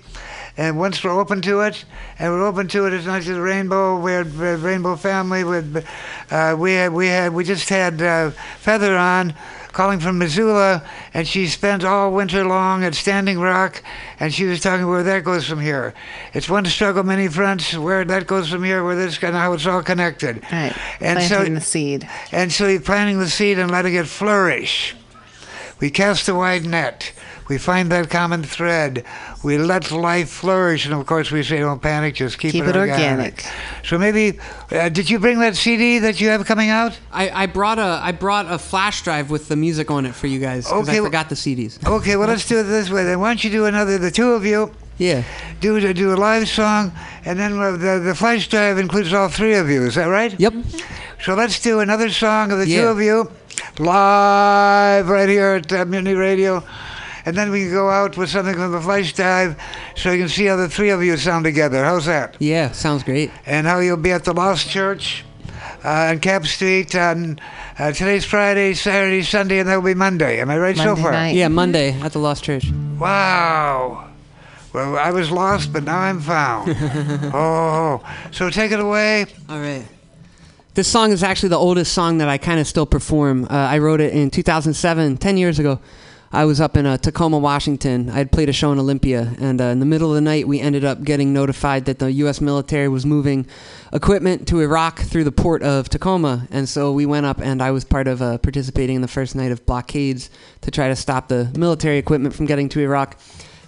and 0.56 0.78
once 0.78 1.02
we're 1.02 1.18
open 1.18 1.42
to 1.42 1.60
it, 1.60 1.84
and 2.18 2.32
we're 2.32 2.46
open 2.46 2.68
to 2.68 2.86
it, 2.86 2.94
it's 2.94 3.06
not 3.06 3.22
just 3.22 3.36
a 3.36 3.42
rainbow. 3.42 3.98
We're 4.00 4.22
a 4.22 4.56
rainbow 4.56 4.96
family. 4.96 5.44
With 5.44 5.84
uh, 6.30 6.56
we 6.58 6.72
had 6.74 6.92
we 6.94 7.08
had 7.08 7.34
we 7.34 7.44
just 7.44 7.68
had 7.68 8.00
uh, 8.00 8.30
Feather 8.30 8.96
on. 8.96 9.34
Calling 9.72 10.00
from 10.00 10.18
Missoula, 10.18 10.82
and 11.14 11.26
she 11.28 11.46
spent 11.46 11.84
all 11.84 12.12
winter 12.12 12.44
long 12.44 12.82
at 12.82 12.94
Standing 12.94 13.38
Rock, 13.38 13.82
and 14.18 14.34
she 14.34 14.44
was 14.44 14.60
talking 14.60 14.88
where 14.88 15.04
that 15.04 15.22
goes 15.22 15.46
from 15.46 15.60
here. 15.60 15.94
It's 16.34 16.48
one 16.48 16.64
struggle, 16.66 17.04
many 17.04 17.28
fronts. 17.28 17.76
Where 17.76 18.04
that 18.04 18.26
goes 18.26 18.50
from 18.50 18.64
here, 18.64 18.82
where 18.84 18.96
this 18.96 19.22
and 19.22 19.34
how 19.36 19.52
it's 19.52 19.66
all 19.66 19.82
connected. 19.82 20.42
Right, 20.50 20.74
And 21.00 21.22
so- 21.22 21.36
planting 21.36 21.54
the 21.54 21.60
seed. 21.60 22.08
And 22.32 22.52
so 22.52 22.66
you're 22.66 22.80
planting 22.80 23.20
the 23.20 23.28
seed 23.28 23.58
and 23.60 23.70
letting 23.70 23.94
it 23.94 24.06
flourish. 24.08 24.96
We 25.78 25.90
cast 25.90 26.28
a 26.28 26.34
wide 26.34 26.66
net. 26.66 27.12
We 27.50 27.58
find 27.58 27.90
that 27.90 28.08
common 28.10 28.44
thread. 28.44 29.04
We 29.42 29.58
let 29.58 29.90
life 29.90 30.28
flourish. 30.30 30.86
And 30.86 30.94
of 30.94 31.04
course, 31.04 31.32
we 31.32 31.42
say, 31.42 31.58
don't 31.58 31.82
panic, 31.82 32.14
just 32.14 32.38
keep, 32.38 32.52
Keep 32.52 32.62
it, 32.62 32.68
it 32.70 32.76
organic. 32.76 33.44
So 33.82 33.98
maybe, 33.98 34.38
uh, 34.70 34.88
did 34.88 35.10
you 35.10 35.18
bring 35.18 35.40
that 35.40 35.56
CD 35.56 35.98
that 35.98 36.20
you 36.20 36.28
have 36.28 36.46
coming 36.46 36.70
out? 36.70 36.96
I, 37.10 37.28
I 37.42 37.46
brought 37.46 37.80
a 37.80 37.98
I 38.04 38.12
brought 38.12 38.46
a 38.48 38.56
flash 38.56 39.02
drive 39.02 39.30
with 39.30 39.48
the 39.48 39.56
music 39.56 39.90
on 39.90 40.06
it 40.06 40.14
for 40.14 40.28
you 40.28 40.38
guys 40.38 40.66
because 40.66 40.88
Okay, 40.88 40.98
I 40.98 41.00
well- 41.00 41.08
forgot 41.10 41.28
the 41.28 41.34
CDs. 41.34 41.84
Okay, 41.84 42.14
well, 42.14 42.28
let's 42.28 42.46
do 42.46 42.60
it 42.60 42.62
this 42.62 42.88
way 42.88 43.02
then. 43.02 43.18
Why 43.18 43.30
don't 43.30 43.42
you 43.42 43.50
do 43.50 43.64
another, 43.66 43.98
the 43.98 44.12
two 44.12 44.30
of 44.30 44.46
you, 44.46 44.70
Yeah. 44.98 45.24
do, 45.60 45.92
do 45.92 46.14
a 46.14 46.18
live 46.28 46.48
song, 46.48 46.92
and 47.24 47.36
then 47.36 47.58
the, 47.58 47.98
the 47.98 48.14
flash 48.14 48.46
drive 48.46 48.78
includes 48.78 49.12
all 49.12 49.28
three 49.28 49.54
of 49.54 49.68
you. 49.68 49.82
Is 49.86 49.96
that 49.96 50.06
right? 50.06 50.38
Yep. 50.38 50.54
So 51.24 51.34
let's 51.34 51.58
do 51.60 51.80
another 51.80 52.10
song 52.10 52.52
of 52.52 52.58
the 52.60 52.66
two 52.66 52.86
of 52.86 53.00
you 53.00 53.28
live 53.80 55.08
right 55.08 55.28
here 55.28 55.54
at 55.54 55.72
uh, 55.72 55.84
Mutiny 55.84 56.14
Radio. 56.14 56.62
And 57.30 57.38
then 57.38 57.52
we 57.52 57.60
can 57.60 57.70
go 57.70 57.88
out 57.88 58.16
with 58.16 58.28
something 58.28 58.56
from 58.56 58.72
the 58.72 58.80
flash 58.80 59.14
dive 59.14 59.56
so 59.94 60.10
you 60.10 60.18
can 60.18 60.28
see 60.28 60.46
how 60.46 60.56
the 60.56 60.68
three 60.68 60.90
of 60.90 61.00
you 61.00 61.16
sound 61.16 61.44
together. 61.44 61.84
How's 61.84 62.06
that? 62.06 62.34
Yeah, 62.40 62.72
sounds 62.72 63.04
great. 63.04 63.30
And 63.46 63.68
how 63.68 63.78
you'll 63.78 63.98
be 63.98 64.10
at 64.10 64.24
the 64.24 64.32
Lost 64.32 64.68
Church 64.68 65.24
uh, 65.84 66.10
on 66.10 66.18
Capp 66.18 66.44
Street 66.44 66.92
on 66.96 67.38
uh, 67.78 67.92
today's 67.92 68.24
Friday, 68.24 68.74
Saturday, 68.74 69.22
Sunday, 69.22 69.60
and 69.60 69.68
that'll 69.68 69.80
be 69.80 69.94
Monday. 69.94 70.40
Am 70.40 70.50
I 70.50 70.58
right 70.58 70.76
so 70.76 70.96
far? 70.96 71.12
night. 71.12 71.36
Yeah, 71.36 71.46
Monday 71.46 71.92
at 72.00 72.10
the 72.10 72.18
Lost 72.18 72.42
Church. 72.42 72.68
Wow. 72.98 74.08
Well, 74.72 74.98
I 74.98 75.12
was 75.12 75.30
lost, 75.30 75.72
but 75.72 75.84
now 75.84 76.00
I'm 76.00 76.20
found. 76.20 76.74
oh, 77.32 78.02
so 78.32 78.50
take 78.50 78.72
it 78.72 78.80
away. 78.80 79.26
All 79.48 79.60
right. 79.60 79.86
This 80.74 80.88
song 80.88 81.12
is 81.12 81.22
actually 81.22 81.50
the 81.50 81.58
oldest 81.58 81.92
song 81.92 82.18
that 82.18 82.28
I 82.28 82.38
kind 82.38 82.58
of 82.58 82.66
still 82.66 82.86
perform. 82.86 83.44
Uh, 83.44 83.50
I 83.50 83.78
wrote 83.78 84.00
it 84.00 84.14
in 84.14 84.30
2007, 84.30 85.18
10 85.18 85.36
years 85.36 85.60
ago. 85.60 85.78
I 86.32 86.44
was 86.44 86.60
up 86.60 86.76
in 86.76 86.86
uh, 86.86 86.96
Tacoma, 86.96 87.38
Washington. 87.38 88.08
I 88.08 88.18
had 88.18 88.30
played 88.30 88.48
a 88.48 88.52
show 88.52 88.70
in 88.70 88.78
Olympia, 88.78 89.34
and 89.40 89.60
uh, 89.60 89.64
in 89.64 89.80
the 89.80 89.86
middle 89.86 90.10
of 90.10 90.14
the 90.14 90.20
night, 90.20 90.46
we 90.46 90.60
ended 90.60 90.84
up 90.84 91.02
getting 91.02 91.32
notified 91.32 91.86
that 91.86 91.98
the 91.98 92.12
U.S. 92.12 92.40
military 92.40 92.86
was 92.86 93.04
moving 93.04 93.48
equipment 93.92 94.46
to 94.46 94.60
Iraq 94.60 95.00
through 95.00 95.24
the 95.24 95.32
port 95.32 95.60
of 95.64 95.88
Tacoma. 95.88 96.46
And 96.52 96.68
so 96.68 96.92
we 96.92 97.04
went 97.04 97.26
up, 97.26 97.40
and 97.40 97.60
I 97.60 97.72
was 97.72 97.82
part 97.82 98.06
of 98.06 98.22
uh, 98.22 98.38
participating 98.38 98.94
in 98.94 99.02
the 99.02 99.08
first 99.08 99.34
night 99.34 99.50
of 99.50 99.66
blockades 99.66 100.30
to 100.60 100.70
try 100.70 100.86
to 100.86 100.94
stop 100.94 101.26
the 101.26 101.50
military 101.58 101.98
equipment 101.98 102.32
from 102.32 102.46
getting 102.46 102.68
to 102.68 102.80
Iraq. 102.80 103.18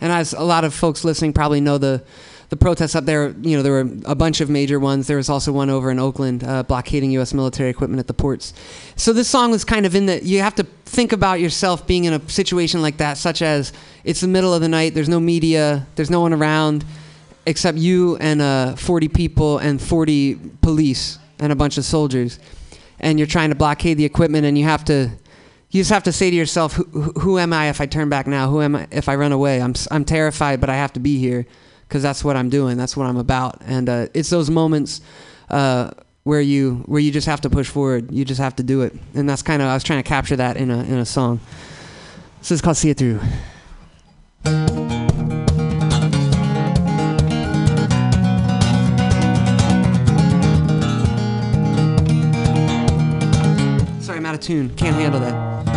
And 0.01 0.13
as 0.13 0.33
a 0.33 0.45
lot 0.45 0.63
of 0.63 0.73
folks 0.73 1.03
listening 1.03 1.33
probably 1.33 1.61
know, 1.61 1.79
the 1.79 2.05
the 2.53 2.57
protests 2.59 2.95
up 2.95 3.07
there, 3.07 3.31
you 3.41 3.57
know, 3.57 3.63
there 3.63 3.73
were 3.73 3.91
a 4.05 4.15
bunch 4.15 4.43
of 4.43 4.51
major 4.51 4.79
ones. 4.79 5.07
There 5.07 5.17
was 5.17 5.31
also 5.31 5.51
one 5.53 5.71
over 5.71 5.91
in 5.91 5.99
Oakland 5.99 6.45
uh, 6.45 6.63
blockading 6.63 7.11
U.S. 7.13 7.33
military 7.33 7.71
equipment 7.71 7.99
at 7.99 8.09
the 8.09 8.13
ports. 8.13 8.53
So 8.95 9.15
this 9.15 9.27
song 9.27 9.51
was 9.51 9.65
kind 9.65 9.87
of 9.87 9.95
in 9.95 10.05
the. 10.05 10.23
You 10.23 10.41
have 10.41 10.55
to 10.57 10.65
think 10.85 11.13
about 11.13 11.41
yourself 11.41 11.87
being 11.87 12.05
in 12.05 12.13
a 12.13 12.29
situation 12.29 12.83
like 12.83 12.99
that, 12.99 13.17
such 13.17 13.41
as 13.41 13.73
it's 14.05 14.21
the 14.21 14.29
middle 14.29 14.53
of 14.53 14.61
the 14.61 14.69
night. 14.69 14.93
There's 14.93 15.09
no 15.09 15.19
media. 15.19 15.87
There's 15.95 16.11
no 16.11 16.21
one 16.21 16.35
around 16.35 16.85
except 17.47 17.79
you 17.79 18.19
and 18.19 18.43
uh, 18.43 18.77
40 18.77 19.09
people 19.09 19.57
and 19.57 19.81
40 19.81 20.35
police 20.61 21.19
and 21.39 21.53
a 21.53 21.57
bunch 21.57 21.79
of 21.79 21.87
soldiers, 21.87 22.39
and 23.01 23.19
you're 23.19 23.27
trying 23.27 23.49
to 23.49 23.57
blockade 23.57 23.97
the 23.97 24.05
equipment, 24.05 24.45
and 24.45 24.59
you 24.59 24.65
have 24.65 24.85
to. 24.85 25.11
You 25.71 25.81
just 25.81 25.91
have 25.91 26.03
to 26.03 26.13
say 26.13 26.29
to 26.29 26.37
yourself, 26.37 26.75
who, 26.75 26.85
who- 26.85 27.39
am 27.39 27.55
I 27.55 27.71
if 27.71 27.81
I 27.81 27.87
turn 27.87 28.11
back 28.11 28.27
now? 28.27 28.51
Who 28.51 28.61
am 28.61 28.77
I 28.77 28.89
if 28.91 29.09
I 29.09 29.15
run 29.15 29.33
away? 29.33 29.63
I'm, 29.63 29.73
I'm 29.91 30.05
terrified, 30.05 30.61
but 30.61 30.69
I 30.69 30.75
have 30.75 30.93
to 30.93 31.01
be 31.01 31.17
here 31.19 31.47
because 31.93 32.03
that's 32.03 32.25
what 32.25 32.37
I'm 32.37 32.49
doing. 32.49 32.79
That's 32.79 32.97
what 32.97 33.05
I'm 33.05 33.19
about. 33.19 33.61
And 33.67 33.87
uh, 33.87 34.07
it's 34.15 34.31
those 34.31 34.49
moments 34.49 35.03
uh, 35.51 35.91
where 36.23 36.41
you 36.41 36.77
where 36.87 37.03
you 37.03 37.13
just 37.13 37.27
have 37.27 37.43
to 37.43 37.51
push 37.51 37.69
forward. 37.69 38.11
You 38.11 38.25
just 38.25 38.41
have 38.41 38.57
to 38.57 38.63
do 38.63 38.81
it. 38.81 38.95
And 39.15 39.29
that's 39.29 39.43
kind 39.43 39.61
of 39.61 39.69
I 39.69 39.75
was 39.75 39.85
trying 39.85 40.03
to 40.03 40.09
capture 40.09 40.37
that 40.37 40.57
in 40.57 40.71
a 40.71 40.83
in 40.85 40.95
a 40.95 41.05
song. 41.05 41.39
This 42.39 42.51
is 42.51 42.63
called 42.63 42.79
"See 42.79 42.89
It 42.89 42.97
Through." 42.97 43.21
Sorry, 54.01 54.17
I'm 54.17 54.25
out 54.25 54.35
of 54.35 54.41
tune. 54.41 54.75
Can't 54.77 54.97
handle 54.97 55.21
that. 55.21 55.72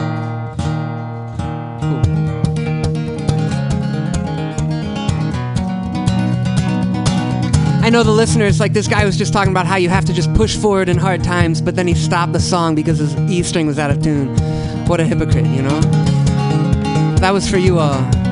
I 7.86 7.92
know 7.92 8.02
the 8.02 8.10
listeners, 8.10 8.60
like 8.60 8.74
this 8.74 8.88
guy 8.88 9.06
was 9.06 9.16
just 9.16 9.32
talking 9.32 9.52
about 9.52 9.68
how 9.68 9.76
you 9.76 9.90
have 9.90 10.06
to 10.06 10.14
just 10.14 10.34
push 10.34 10.58
forward 10.58 10.90
in 10.90 10.98
hard 10.98 11.24
times, 11.24 11.62
but 11.62 11.76
then 11.76 11.88
he 11.88 11.94
stopped 11.94 12.34
the 12.34 12.40
song 12.40 12.74
because 12.74 12.98
his 12.98 13.16
E 13.30 13.44
string 13.44 13.68
was 13.68 13.78
out 13.78 13.92
of 13.92 14.02
tune. 14.02 14.36
What 14.88 15.00
a 15.00 15.06
hypocrite, 15.06 15.46
you 15.46 15.62
know? 15.62 15.80
That 17.20 17.32
was 17.32 17.48
for 17.48 17.58
you 17.58 17.78
all. 17.78 18.25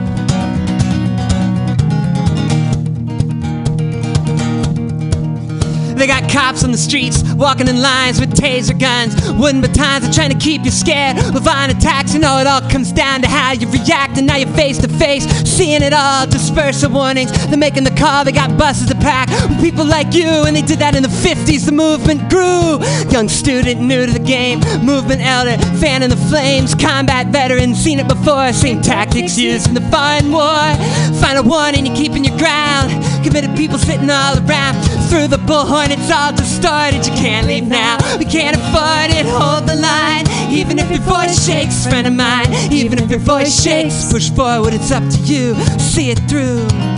They 6.03 6.07
got 6.07 6.29
cops 6.29 6.65
on 6.65 6.73
the 6.73 6.77
streets, 6.77 7.23
walking 7.35 7.69
in 7.69 7.81
lines 7.81 8.19
with 8.19 8.35
taser 8.35 8.77
guns, 8.77 9.15
wooden 9.39 9.61
batons, 9.61 10.05
are 10.05 10.11
trying 10.11 10.31
to 10.31 10.37
keep 10.37 10.65
you 10.65 10.69
scared. 10.69 11.15
Violent 11.15 11.77
attacks, 11.77 12.13
you 12.13 12.19
know 12.19 12.39
it 12.39 12.45
all 12.45 12.59
comes 12.59 12.91
down 12.91 13.21
to 13.21 13.27
how 13.29 13.53
you 13.53 13.69
react, 13.69 14.17
and 14.17 14.27
now 14.27 14.35
you're 14.35 14.49
face 14.49 14.77
to 14.79 14.89
face, 14.89 15.23
seeing 15.49 15.81
it 15.81 15.93
all. 15.93 16.27
Disperse 16.27 16.81
the 16.81 16.89
warnings, 16.89 17.31
they're 17.47 17.57
making 17.57 17.85
the 17.85 17.95
call. 17.95 18.25
They 18.25 18.33
got 18.33 18.57
buses 18.57 18.89
to 18.89 18.95
pack 18.95 19.29
with 19.47 19.61
people 19.61 19.85
like 19.85 20.13
you, 20.13 20.27
and 20.27 20.53
they 20.57 20.61
did 20.61 20.79
that 20.79 20.93
in 20.93 21.03
the 21.03 21.07
50s. 21.23 21.65
The 21.65 21.71
movement 21.71 22.29
grew. 22.29 22.83
Young 23.09 23.29
student, 23.29 23.79
new 23.79 24.05
to 24.05 24.11
the 24.11 24.19
game, 24.19 24.59
movement 24.83 25.21
elder, 25.21 25.55
fan 25.79 26.03
in 26.03 26.09
the 26.09 26.17
flames, 26.27 26.75
combat 26.75 27.27
veteran, 27.27 27.75
seen 27.75 27.99
it 27.99 28.09
before. 28.09 28.51
Same 28.51 28.81
tactics 28.81 29.37
used 29.37 29.69
in 29.69 29.73
the 29.73 29.87
foreign 29.87 30.33
war. 30.33 30.67
Final 31.21 31.45
warning, 31.45 31.85
you're 31.85 31.95
keeping 31.95 32.25
your 32.25 32.37
ground. 32.37 32.91
Committed 33.23 33.55
people 33.55 33.77
sitting 33.77 34.09
all 34.09 34.37
around. 34.43 34.75
Through 35.07 35.27
the 35.27 35.37
bullhorn, 35.37 35.92
it's 35.93 36.11
all 36.11 36.33
distorted. 36.33 37.05
You 37.05 37.13
can't 37.13 37.47
leave 37.47 37.67
now. 37.67 37.97
We 38.17 38.25
can't 38.25 38.57
afford 38.57 39.11
it. 39.11 39.25
Hold 39.25 39.67
the 39.67 39.75
line. 39.75 40.25
Even 40.51 40.79
if 40.79 40.89
your 40.89 41.01
voice 41.01 41.45
shakes, 41.45 41.85
friend 41.87 42.07
of 42.07 42.13
mine. 42.13 42.51
Even 42.71 42.99
if 42.99 43.09
your 43.09 43.19
voice 43.19 43.61
shakes, 43.61 44.11
push 44.11 44.29
forward. 44.31 44.73
It's 44.73 44.91
up 44.91 45.03
to 45.03 45.19
you. 45.21 45.55
See 45.79 46.09
it 46.09 46.19
through. 46.29 46.92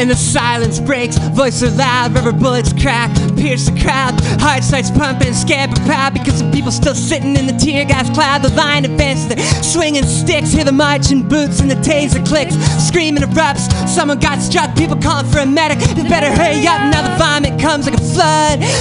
And 0.00 0.08
the 0.08 0.16
silence 0.16 0.80
breaks, 0.80 1.18
voices 1.18 1.76
loud, 1.76 2.14
rubber 2.14 2.32
bullets 2.32 2.72
crack, 2.72 3.14
pierce 3.36 3.66
the 3.68 3.78
crowd. 3.82 4.18
Heart 4.40 4.64
starts 4.64 4.90
pumping, 4.90 5.34
scared 5.34 5.68
but 5.68 5.82
proud 5.82 6.14
because 6.14 6.40
of 6.40 6.50
people 6.54 6.72
still 6.72 6.94
sitting 6.94 7.36
in 7.36 7.46
the 7.46 7.52
tear 7.52 7.84
gas 7.84 8.08
cloud. 8.08 8.40
The 8.40 8.48
line 8.56 8.86
advances, 8.86 9.28
they're 9.28 9.62
swinging 9.62 10.04
sticks, 10.04 10.52
hear 10.52 10.64
the 10.64 10.72
marching 10.72 11.28
boots 11.28 11.60
and 11.60 11.70
the 11.70 11.74
taser 11.74 12.26
clicks. 12.26 12.56
Screaming 12.82 13.22
erupts, 13.22 13.68
someone 13.86 14.18
got 14.18 14.40
struck, 14.40 14.74
people 14.74 14.96
calling 14.96 15.30
for 15.30 15.40
a 15.40 15.46
medic. 15.46 15.78
They 15.80 16.08
better 16.08 16.32
hurry 16.32 16.66
up, 16.66 16.80
now 16.90 17.02
the 17.02 17.16
vomit 17.18 17.60
comes 17.60 17.84
like 17.84 17.99
a 17.99 17.99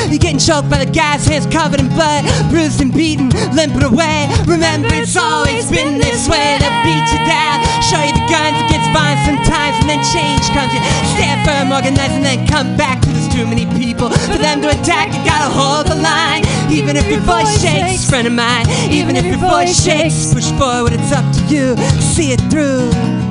You're 0.10 0.20
getting 0.20 0.40
choked 0.40 0.70
by 0.70 0.84
the 0.84 0.91
gas, 0.91 1.26
hands 1.26 1.45
covered 1.48 1.80
in 1.80 1.88
blood, 1.90 2.26
bruised 2.49 2.82
and 2.82 2.94
beaten, 2.94 3.30
limping 3.56 3.84
away. 3.84 4.28
Remember, 4.45 4.90
it's 4.91 5.16
always 5.16 5.70
been 5.72 5.98
this 5.98 6.28
way. 6.28 6.57
They'll 6.60 6.84
beat 6.84 7.07
you 7.14 7.22
down, 7.24 7.64
show 7.80 8.02
you 8.03 8.11
the 8.11 8.26
guns 8.28 8.60
against 8.68 8.91
violence 8.91 9.24
sometimes, 9.24 9.80
and 9.80 9.88
then 9.88 10.02
change 10.11 10.44
comes. 10.52 10.74
You 10.76 10.82
stand 11.16 11.45
firm, 11.48 11.72
organize, 11.72 12.11
and 12.11 12.26
then 12.26 12.48
come 12.48 12.76
back 12.76 13.02
to 13.02 13.10
there's 13.10 13.32
too 13.32 13.48
many 13.48 13.66
people 13.80 14.10
for 14.10 14.38
them 14.38 14.61
to 14.61 14.70
attack. 14.70 15.16
You 15.16 15.24
gotta 15.24 15.48
hold 15.48 15.88
the 15.88 15.95
line, 15.95 16.44
even 16.72 16.98
if 16.98 17.07
your 17.07 17.22
voice 17.22 17.61
shakes, 17.61 18.10
friend 18.10 18.28
of 18.28 18.34
mine. 18.34 18.68
Even 18.91 19.16
if 19.16 19.26
your 19.26 19.38
voice 19.38 19.84
shakes, 19.84 20.34
push 20.34 20.52
forward. 20.60 20.94
It's 20.94 21.11
up 21.11 21.26
to 21.36 21.41
you. 21.53 21.78
See 22.02 22.32
it 22.32 22.41
through. 22.52 23.28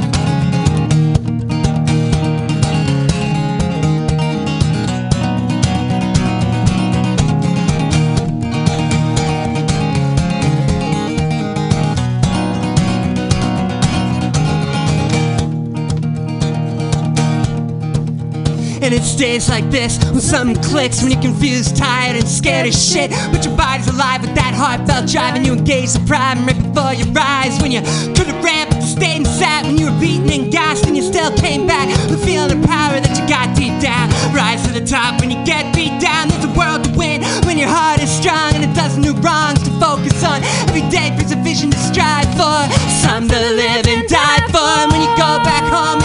And 18.88 18.96
it's 18.96 19.14
days 19.14 19.50
like 19.50 19.68
this 19.68 20.00
when 20.16 20.22
something 20.22 20.56
clicks 20.64 21.02
when 21.02 21.12
you're 21.12 21.20
confused, 21.20 21.76
tired, 21.76 22.16
and 22.16 22.26
scared 22.26 22.66
as 22.66 22.72
shit. 22.72 23.10
But 23.28 23.44
your 23.44 23.54
body's 23.54 23.86
alive 23.86 24.22
with 24.22 24.32
that 24.32 24.56
heartfelt 24.56 25.12
drive, 25.12 25.36
and 25.36 25.44
you 25.44 25.52
engage 25.52 25.92
the 25.92 26.00
prime 26.08 26.48
right 26.48 26.56
before 26.56 26.96
your 26.96 27.12
eyes. 27.12 27.60
When 27.60 27.68
you 27.68 27.84
could 28.16 28.32
have 28.32 28.40
ran, 28.42 28.72
but 28.72 28.80
you 28.80 28.88
stayed 28.88 29.20
and 29.20 29.26
sat. 29.26 29.68
When 29.68 29.76
you 29.76 29.92
were 29.92 30.00
beaten 30.00 30.32
and 30.32 30.50
gassed, 30.50 30.86
and 30.88 30.96
you 30.96 31.04
still 31.04 31.28
came 31.36 31.66
back. 31.66 31.92
The 32.08 32.16
feeling 32.16 32.48
of 32.48 32.64
power 32.64 32.96
that 32.96 33.12
you 33.12 33.28
got 33.28 33.52
deep 33.52 33.76
down. 33.76 34.08
Rise 34.32 34.64
to 34.64 34.72
the 34.72 34.80
top 34.80 35.20
when 35.20 35.28
you 35.28 35.36
get 35.44 35.68
beat 35.76 36.00
down. 36.00 36.32
There's 36.32 36.48
a 36.48 36.54
world 36.56 36.88
to 36.88 36.90
win 36.96 37.20
when 37.44 37.60
your 37.60 37.68
heart 37.68 38.00
is 38.00 38.08
strong 38.08 38.56
and 38.56 38.64
it 38.64 38.72
doesn't 38.72 39.04
do 39.04 39.12
wrongs 39.20 39.60
to 39.68 39.72
focus 39.76 40.24
on. 40.24 40.40
Every 40.64 40.88
day 40.88 41.12
brings 41.12 41.28
a 41.28 41.36
vision 41.44 41.68
to 41.76 41.80
strive 41.92 42.24
for. 42.40 42.56
Some 43.04 43.28
to 43.28 43.36
live 43.36 43.84
and 43.84 44.08
die 44.08 44.48
for. 44.48 44.64
And 44.80 44.88
when 44.88 45.04
you 45.04 45.12
go 45.20 45.44
back 45.44 45.68
home 45.68 46.00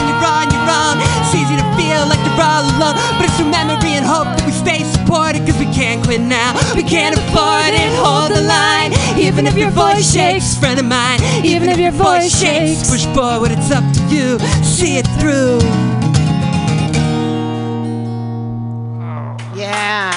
alone. 2.76 2.95
But 3.18 3.26
it's 3.27 3.35
through 3.38 3.49
memory 3.52 3.94
and 3.99 4.06
hope 4.06 4.26
that 4.35 4.44
we 4.45 4.52
stay 4.52 4.84
supported. 4.84 5.45
Cause 5.45 5.57
we 5.60 5.65
can't 5.73 6.03
quit 6.03 6.22
now. 6.22 6.53
We 6.76 6.84
can't 6.84 7.15
afford 7.18 7.73
it. 7.73 7.90
Hold 7.99 8.31
the 8.31 8.41
line. 8.41 8.94
Even 9.19 9.48
if 9.48 9.56
your 9.57 9.72
voice 9.72 10.06
shakes, 10.11 10.57
friend 10.57 10.80
of 10.80 10.85
mine. 10.85 11.19
Even 11.44 11.69
if 11.69 11.77
your 11.80 11.91
voice 11.91 12.31
shakes, 12.31 12.90
push 12.90 13.06
forward. 13.15 13.52
It's 13.52 13.72
up 13.72 13.84
to 13.95 14.02
you. 14.14 14.40
See 14.64 14.98
it 14.98 15.07
through. 15.19 15.60
Yeah. 19.56 20.11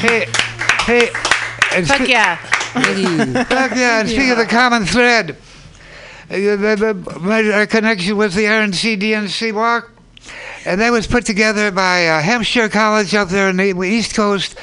Hey, 0.00 0.26
hey. 0.86 1.08
and 1.74 1.86
Fuck 1.86 2.00
spe- 2.02 2.08
yeah. 2.08 2.36
Fuck 3.44 3.72
yeah. 3.76 4.00
And 4.00 4.08
speaking 4.08 4.30
of 4.30 4.38
the 4.38 4.46
common 4.46 4.84
thread, 4.86 5.32
uh, 6.30 6.34
the- 6.34 6.56
the- 7.04 7.18
my 7.20 7.42
our 7.50 7.66
connection 7.66 8.16
with 8.16 8.34
the 8.34 8.44
RNC 8.46 8.96
DNC 8.96 9.52
walk, 9.52 9.90
and 10.68 10.82
that 10.82 10.92
was 10.92 11.06
put 11.06 11.24
together 11.24 11.70
by 11.70 12.06
uh, 12.08 12.20
Hampshire 12.20 12.68
College 12.68 13.14
up 13.14 13.30
there 13.30 13.48
on 13.48 13.56
the 13.56 13.72
East 13.84 14.14
Coast, 14.14 14.54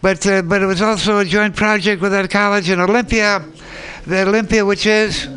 but 0.00 0.26
uh, 0.26 0.40
but 0.40 0.62
it 0.62 0.66
was 0.66 0.80
also 0.80 1.18
a 1.18 1.24
joint 1.24 1.54
project 1.54 2.00
with 2.00 2.12
that 2.12 2.30
college 2.30 2.70
in 2.70 2.80
Olympia, 2.80 3.44
the 4.06 4.22
Olympia, 4.22 4.64
which 4.64 4.86
is 4.86 5.28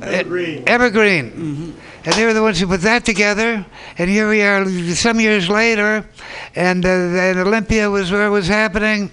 Evergreen. 0.00 0.62
Evergreen. 0.68 1.76
And 2.04 2.14
they 2.14 2.24
were 2.24 2.32
the 2.32 2.40
ones 2.40 2.60
who 2.60 2.68
put 2.68 2.82
that 2.82 3.04
together. 3.04 3.66
And 3.98 4.08
here 4.08 4.28
we 4.28 4.42
are 4.42 4.64
some 4.94 5.18
years 5.18 5.50
later, 5.50 6.08
and, 6.54 6.86
uh, 6.86 6.88
and 6.88 7.38
Olympia 7.40 7.90
was 7.90 8.10
where 8.12 8.26
it 8.26 8.30
was 8.30 8.46
happening. 8.46 9.10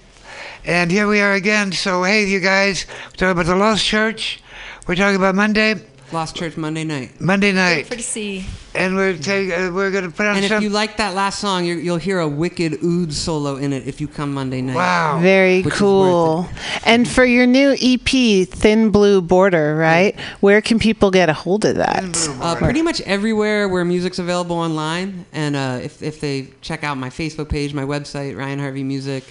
And 0.64 0.90
here 0.92 1.08
we 1.08 1.20
are 1.20 1.32
again. 1.32 1.72
So, 1.72 2.04
hey, 2.04 2.24
you 2.24 2.40
guys, 2.40 2.86
we're 2.88 3.16
talking 3.16 3.30
about 3.32 3.46
the 3.46 3.56
Lost 3.56 3.84
Church. 3.84 4.40
We're 4.86 4.94
talking 4.94 5.16
about 5.16 5.34
Monday, 5.34 5.74
Lost 6.10 6.36
Church 6.36 6.56
Monday 6.56 6.84
night. 6.84 7.20
Monday 7.20 7.52
night. 7.52 7.86
For 7.86 7.96
the 7.96 8.02
sea. 8.02 8.46
And 8.78 8.94
we're, 8.94 9.18
take, 9.18 9.50
uh, 9.50 9.72
we're 9.74 9.90
going 9.90 10.04
to 10.04 10.10
put 10.10 10.26
on 10.26 10.36
And 10.36 10.44
if 10.44 10.62
you 10.62 10.70
like 10.70 10.98
that 10.98 11.14
last 11.14 11.40
song, 11.40 11.64
you're, 11.64 11.78
you'll 11.78 11.96
hear 11.96 12.20
a 12.20 12.28
wicked 12.28 12.78
oud 12.84 13.12
solo 13.12 13.56
in 13.56 13.72
it 13.72 13.88
if 13.88 14.00
you 14.00 14.06
come 14.06 14.32
Monday 14.32 14.62
night. 14.62 14.76
Wow. 14.76 15.18
Very 15.20 15.64
cool. 15.64 16.48
And 16.84 17.08
for 17.08 17.24
your 17.24 17.44
new 17.44 17.76
EP, 17.80 18.48
Thin 18.48 18.90
Blue 18.90 19.20
Border, 19.20 19.74
right? 19.74 20.18
Where 20.40 20.60
can 20.60 20.78
people 20.78 21.10
get 21.10 21.28
a 21.28 21.32
hold 21.32 21.64
of 21.64 21.74
that? 21.74 22.28
Uh, 22.40 22.54
pretty 22.54 22.82
much 22.82 23.00
everywhere 23.00 23.68
where 23.68 23.84
music's 23.84 24.20
available 24.20 24.56
online, 24.56 25.26
and 25.32 25.56
uh, 25.56 25.80
if, 25.82 26.00
if 26.00 26.20
they 26.20 26.48
check 26.60 26.84
out 26.84 26.96
my 26.96 27.10
Facebook 27.10 27.48
page, 27.48 27.74
my 27.74 27.82
website, 27.82 28.36
Ryan 28.36 28.60
Harvey 28.60 28.84
Music, 28.84 29.24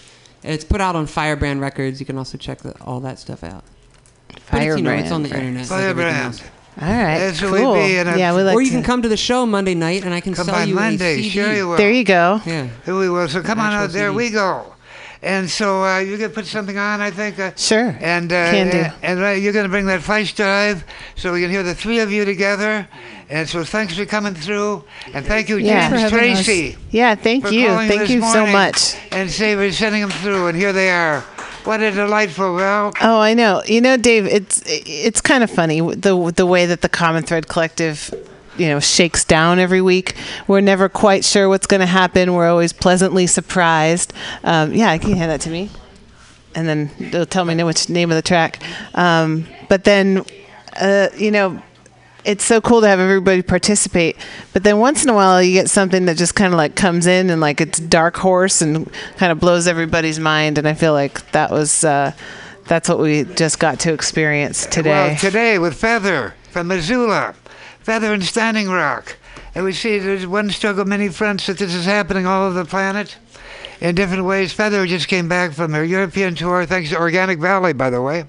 it's 0.43 0.65
put 0.65 0.81
out 0.81 0.95
on 0.95 1.07
Firebrand 1.07 1.61
Records. 1.61 1.99
You 1.99 2.05
can 2.05 2.17
also 2.17 2.37
check 2.37 2.59
the, 2.59 2.79
all 2.81 2.99
that 2.99 3.17
stuff 3.17 3.43
out. 3.43 3.63
But 4.51 4.63
it's, 4.63 4.77
you 4.77 4.83
know, 4.83 4.91
it's 4.91 5.11
on 5.11 5.23
the 5.23 5.29
Firebrand 5.29 5.57
internet. 5.57 5.67
Firebrand. 5.67 6.25
else. 6.25 6.43
All 6.79 6.87
right. 6.87 7.17
That's 7.17 7.41
what 7.41 7.51
we'd 7.53 7.59
cool. 7.61 7.73
be 7.75 7.97
in 7.97 8.07
a- 8.07 8.17
yeah, 8.17 8.35
we 8.35 8.43
like 8.43 8.55
or 8.55 8.61
you 8.61 8.67
to- 8.69 8.75
can 8.75 8.83
come 8.83 9.01
to 9.01 9.09
the 9.09 9.17
show 9.17 9.45
Monday 9.45 9.73
night, 9.75 10.03
and 10.03 10.13
I 10.13 10.19
can 10.21 10.33
Come 10.33 10.45
sell 10.45 10.55
by 10.55 10.63
you 10.65 10.75
Monday, 10.75 11.13
a 11.13 11.17
CD. 11.17 11.29
sure 11.29 11.53
you 11.53 11.67
will. 11.69 11.77
There 11.77 11.91
you 11.91 12.03
go. 12.03 12.41
Yeah. 12.45 12.67
Here 12.85 12.95
we 12.97 13.09
will. 13.09 13.27
So 13.27 13.41
come 13.41 13.59
on 13.59 13.73
Actual 13.73 13.83
out. 13.85 13.91
There 13.91 14.13
we 14.13 14.29
go. 14.29 14.73
And 15.23 15.49
so 15.49 15.83
uh, 15.83 15.97
you're 15.97 16.19
going 16.19 16.29
to 16.29 16.35
put 16.35 16.45
something 16.45 16.77
on, 16.77 17.01
I 17.01 17.09
think. 17.09 17.39
Uh, 17.39 17.51
Sure. 17.55 17.97
And 17.99 18.31
uh, 18.31 18.51
Can 18.51 18.69
do. 18.69 18.77
and, 18.77 18.93
and, 19.01 19.23
uh, 19.23 19.27
you're 19.29 19.51
going 19.51 19.65
to 19.65 19.69
bring 19.69 19.87
that 19.87 20.03
flash 20.03 20.35
drive 20.35 20.83
so 21.15 21.33
we 21.33 21.41
can 21.41 21.49
hear 21.49 21.63
the 21.63 21.73
three 21.73 21.97
of 21.99 22.11
you 22.11 22.23
together. 22.23 22.87
And 23.27 23.49
so 23.49 23.63
thanks 23.63 23.97
for 23.97 24.05
coming 24.05 24.35
through. 24.35 24.83
And 25.15 25.25
thank 25.25 25.49
you, 25.49 25.57
Yeah. 25.57 25.89
James 25.89 26.01
Thanks 26.01 26.11
for 26.11 26.17
having 26.19 26.33
us. 26.33 26.45
Tracy. 26.45 26.77
Yeah, 26.91 27.15
thank 27.15 27.51
you. 27.51 27.67
Thank 27.67 28.01
this 28.01 28.09
you 28.11 28.21
so 28.21 28.45
much. 28.45 28.95
And 29.11 29.29
say 29.31 29.55
we're 29.55 29.71
sending 29.71 30.01
them 30.01 30.11
through. 30.11 30.47
And 30.47 30.57
here 30.57 30.71
they 30.71 30.91
are. 30.91 31.23
What 31.67 31.81
a 31.81 31.91
delightful. 31.91 32.55
Well, 32.55 32.93
Oh, 33.01 33.19
I 33.19 33.33
know. 33.33 33.61
You 33.65 33.81
know, 33.81 33.97
Dave, 33.97 34.25
it's 34.25 34.63
it's 34.65 35.19
kind 35.19 35.43
of 35.43 35.51
funny 35.51 35.81
the 35.81 36.31
the 36.33 36.45
way 36.45 36.65
that 36.65 36.79
the 36.79 36.87
Common 36.87 37.23
Thread 37.23 37.49
Collective, 37.49 38.13
you 38.57 38.69
know, 38.69 38.79
shakes 38.79 39.25
down 39.25 39.59
every 39.59 39.81
week. 39.81 40.15
We're 40.47 40.61
never 40.61 40.87
quite 40.87 41.25
sure 41.25 41.49
what's 41.49 41.67
going 41.67 41.81
to 41.81 41.85
happen. 41.85 42.33
We're 42.33 42.47
always 42.47 42.71
pleasantly 42.71 43.27
surprised. 43.27 44.13
Um, 44.45 44.73
yeah, 44.73 44.97
can 44.97 45.09
you 45.09 45.17
hand 45.17 45.29
that 45.29 45.41
to 45.41 45.49
me? 45.49 45.69
And 46.55 46.69
then 46.69 46.89
they'll 47.11 47.25
tell 47.25 47.43
me 47.43 47.61
which 47.61 47.89
name 47.89 48.11
of 48.11 48.15
the 48.15 48.21
track. 48.21 48.63
Um, 48.95 49.45
but 49.67 49.83
then, 49.83 50.23
uh, 50.79 51.09
you 51.17 51.31
know, 51.31 51.61
it's 52.27 52.43
so 52.43 52.59
cool 52.59 52.81
to 52.81 52.87
have 52.87 52.99
everybody 52.99 53.41
participate. 53.41 54.17
But 54.51 54.63
then 54.63 54.79
once 54.79 55.01
in 55.03 55.09
a 55.09 55.13
while, 55.13 55.41
you 55.41 55.53
get 55.53 55.69
something 55.69 56.05
that 56.05 56.17
just 56.17 56.35
kind 56.35 56.53
of 56.53 56.57
like 56.57 56.75
comes 56.75 57.07
in 57.07 57.29
and 57.29 57.39
like 57.39 57.61
it's 57.61 57.79
dark 57.79 58.17
horse 58.17 58.61
and 58.61 58.91
kind 59.15 59.31
of 59.31 59.39
blows 59.39 59.65
everybody's 59.65 60.19
mind. 60.19 60.57
And 60.57 60.67
I 60.67 60.73
feel 60.73 60.91
like 60.91 61.31
that 61.31 61.51
was 61.51 61.85
uh, 61.85 62.11
that's 62.65 62.89
what 62.89 62.99
we 62.99 63.23
just 63.23 63.59
got 63.59 63.79
to 63.81 63.93
experience 63.93 64.65
today. 64.65 64.89
Well, 64.89 65.17
today 65.17 65.57
with 65.57 65.75
Feather 65.75 66.35
from 66.51 66.67
Missoula, 66.67 67.33
Feather 67.79 68.13
and 68.13 68.23
Standing 68.23 68.69
Rock. 68.69 69.15
And 69.55 69.63
we 69.63 69.71
see 69.71 69.97
there's 69.97 70.27
one 70.27 70.49
struggle, 70.49 70.83
many 70.85 71.07
fronts 71.07 71.47
that 71.47 71.57
this 71.57 71.73
is 71.73 71.85
happening 71.85 72.27
all 72.27 72.47
over 72.47 72.61
the 72.61 72.69
planet 72.69 73.17
in 73.79 73.95
different 73.95 74.25
ways. 74.25 74.51
Feather 74.51 74.85
just 74.85 75.07
came 75.07 75.29
back 75.29 75.53
from 75.53 75.71
her 75.73 75.83
European 75.83 76.35
tour, 76.35 76.65
thanks 76.65 76.89
to 76.89 76.97
Organic 76.99 77.39
Valley, 77.39 77.73
by 77.73 77.89
the 77.89 78.01
way. 78.01 78.25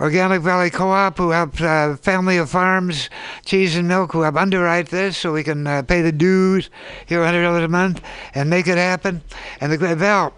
Organic 0.00 0.42
Valley 0.42 0.68
Co-op, 0.70 1.16
who 1.16 1.30
helped 1.30 1.60
uh, 1.60 1.96
family 1.96 2.36
of 2.36 2.50
farms, 2.50 3.08
cheese 3.44 3.76
and 3.76 3.88
milk, 3.88 4.12
who 4.12 4.20
help 4.22 4.36
underwrite 4.36 4.88
this 4.90 5.16
so 5.16 5.32
we 5.32 5.42
can 5.42 5.66
uh, 5.66 5.82
pay 5.82 6.02
the 6.02 6.12
dues 6.12 6.68
here, 7.06 7.20
$100 7.20 7.64
a 7.64 7.68
month, 7.68 8.02
and 8.34 8.50
make 8.50 8.66
it 8.68 8.76
happen. 8.76 9.22
And 9.60 9.72
the 9.72 9.78
great 9.78 9.96
Val, 9.96 10.34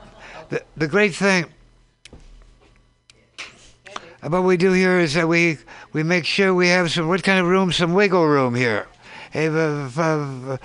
the, 0.48 0.62
the 0.76 0.86
great 0.86 1.14
thing 1.14 1.46
about 4.22 4.42
what 4.42 4.48
we 4.48 4.56
do 4.56 4.72
here 4.72 4.98
is 4.98 5.14
that 5.14 5.28
we 5.28 5.58
we 5.92 6.02
make 6.02 6.24
sure 6.24 6.52
we 6.54 6.68
have 6.68 6.90
some 6.90 7.08
what 7.08 7.22
kind 7.22 7.38
of 7.40 7.46
room, 7.46 7.72
some 7.72 7.94
wiggle 7.94 8.26
room 8.26 8.54
here. 8.54 8.86
Hey, 9.30 9.48
Wiggle 9.48 10.58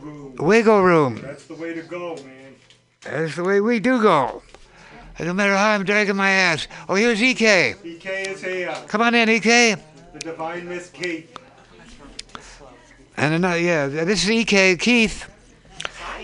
room. 0.00 0.36
wiggle 0.38 0.82
room. 0.82 1.20
That's 1.22 1.44
the 1.44 1.54
way 1.54 1.72
to 1.74 1.82
go, 1.82 2.16
man. 2.16 2.54
That's 3.02 3.36
the 3.36 3.44
way 3.44 3.60
we 3.60 3.78
do 3.78 4.00
go. 4.02 4.42
And 5.18 5.28
no 5.28 5.34
matter 5.34 5.56
how 5.56 5.70
I'm 5.70 5.84
dragging 5.84 6.16
my 6.16 6.30
ass. 6.30 6.68
Oh, 6.88 6.94
here's 6.94 7.22
EK. 7.22 7.74
EK 7.84 8.22
is 8.22 8.42
here. 8.42 8.74
Come 8.88 9.02
on 9.02 9.14
in, 9.14 9.28
EK. 9.28 9.76
The 10.12 10.18
divine 10.18 10.68
Miss 10.68 10.90
Kate. 10.90 11.36
And 13.16 13.34
another, 13.34 13.58
yeah, 13.58 13.86
this 13.88 14.24
is 14.24 14.30
EK 14.30 14.76
Keith. 14.76 15.28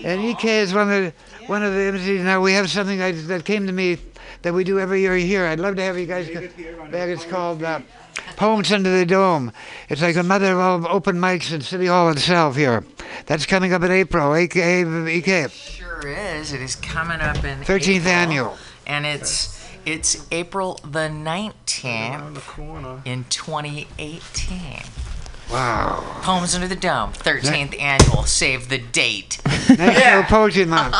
And 0.03 0.21
EK 0.21 0.59
is 0.59 0.73
one 0.73 0.91
of 0.91 1.03
the 1.03 1.13
one 1.47 1.63
of 1.63 1.73
the 1.73 1.79
MCs. 1.79 2.23
Now 2.23 2.41
we 2.41 2.53
have 2.53 2.69
something 2.69 2.99
that, 2.99 3.11
that 3.27 3.45
came 3.45 3.65
to 3.67 3.73
me 3.73 3.97
that 4.43 4.53
we 4.53 4.63
do 4.63 4.79
every 4.79 5.01
year 5.01 5.15
here. 5.15 5.45
I'd 5.45 5.59
love 5.59 5.75
to 5.75 5.81
have 5.81 5.97
you 5.97 6.05
guys 6.05 6.29
co- 6.29 6.85
back. 6.87 7.09
It's 7.09 7.25
called 7.25 7.63
uh, 7.63 7.81
Poems 8.35 8.71
Under 8.71 8.95
the 8.97 9.05
Dome. 9.05 9.51
It's 9.89 10.01
like 10.01 10.15
a 10.15 10.23
mother 10.23 10.53
of 10.53 10.85
all 10.85 10.95
open 10.95 11.17
mics 11.17 11.51
in 11.51 11.61
City 11.61 11.87
Hall 11.87 12.09
itself 12.09 12.55
here. 12.55 12.85
That's 13.25 13.45
coming 13.45 13.73
up 13.73 13.83
in 13.83 13.91
April. 13.91 14.33
EK, 14.35 14.81
EK. 14.83 15.47
Sure 15.49 16.07
is. 16.07 16.53
It 16.53 16.61
is 16.61 16.75
coming 16.75 17.19
up 17.19 17.43
in 17.43 17.59
13th 17.59 17.95
April, 17.97 18.07
annual. 18.07 18.57
And 18.89 19.05
it's 19.05 19.55
it's 19.85 20.25
April 20.31 20.79
the 20.83 21.07
nineteenth 21.07 22.49
in 23.05 23.23
2018. 23.29 24.81
Wow. 25.51 26.03
Poems 26.21 26.53
Under 26.53 26.67
the 26.67 26.75
Dome, 26.75 27.11
13th 27.13 27.79
annual. 27.81 28.23
Save 28.25 28.69
the 28.69 28.77
date. 28.77 29.39
National 29.67 30.21
Poetry 30.23 30.65
Month. 30.65 30.95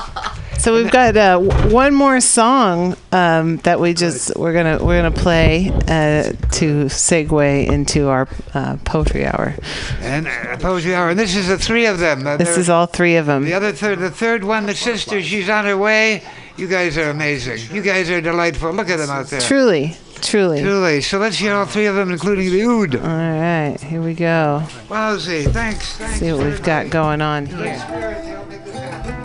So 0.57 0.73
we've 0.73 0.89
got 0.91 1.15
uh, 1.15 1.39
w- 1.39 1.73
one 1.73 1.93
more 1.93 2.19
song 2.19 2.95
um, 3.11 3.57
that 3.57 3.79
we 3.79 3.93
just 3.93 4.35
we're 4.35 4.53
gonna 4.53 4.83
we're 4.83 4.97
gonna 5.01 5.11
play 5.15 5.69
uh, 5.69 6.33
to 6.53 6.85
segue 6.85 7.67
into 7.71 8.07
our 8.07 8.27
uh, 8.55 8.77
poetry 8.85 9.25
hour. 9.25 9.53
And 10.01 10.27
uh, 10.27 10.57
Poetry 10.57 10.95
Hour. 10.95 11.11
And 11.11 11.19
this 11.19 11.35
is 11.35 11.47
the 11.47 11.57
three 11.57 11.85
of 11.85 11.99
them. 11.99 12.25
Uh, 12.25 12.37
This 12.37 12.49
they're- 12.49 12.59
is 12.59 12.69
all 12.69 12.87
three 12.87 13.17
of 13.17 13.27
them. 13.27 13.45
The 13.45 13.53
other 13.53 13.71
third, 13.71 13.99
the 13.99 14.09
third 14.11 14.43
one, 14.43 14.65
the 14.65 14.73
sister, 14.75 15.21
she's 15.21 15.47
on 15.47 15.65
her 15.65 15.77
way. 15.77 16.23
You 16.59 16.67
guys 16.67 16.97
are 16.97 17.09
amazing. 17.09 17.73
You 17.73 17.81
guys 17.81 18.09
are 18.09 18.19
delightful. 18.19 18.73
Look 18.73 18.89
at 18.89 18.97
them 18.97 19.09
out 19.09 19.27
there. 19.27 19.39
Truly, 19.39 19.95
truly. 20.15 20.61
Truly. 20.61 20.99
So 20.99 21.17
let's 21.17 21.37
hear 21.37 21.53
all 21.53 21.65
three 21.65 21.85
of 21.85 21.95
them, 21.95 22.11
including 22.11 22.51
the 22.51 22.63
oud. 22.63 22.95
All 22.97 23.01
right, 23.01 23.77
here 23.79 24.01
we 24.01 24.13
go. 24.13 24.61
Wowsy. 24.89 25.49
Thanks. 25.53 25.95
Thanks. 25.95 26.19
See 26.19 26.33
what 26.33 26.43
we've 26.43 26.61
got 26.61 26.89
going 26.89 27.21
on 27.21 27.45
here. 27.45 29.18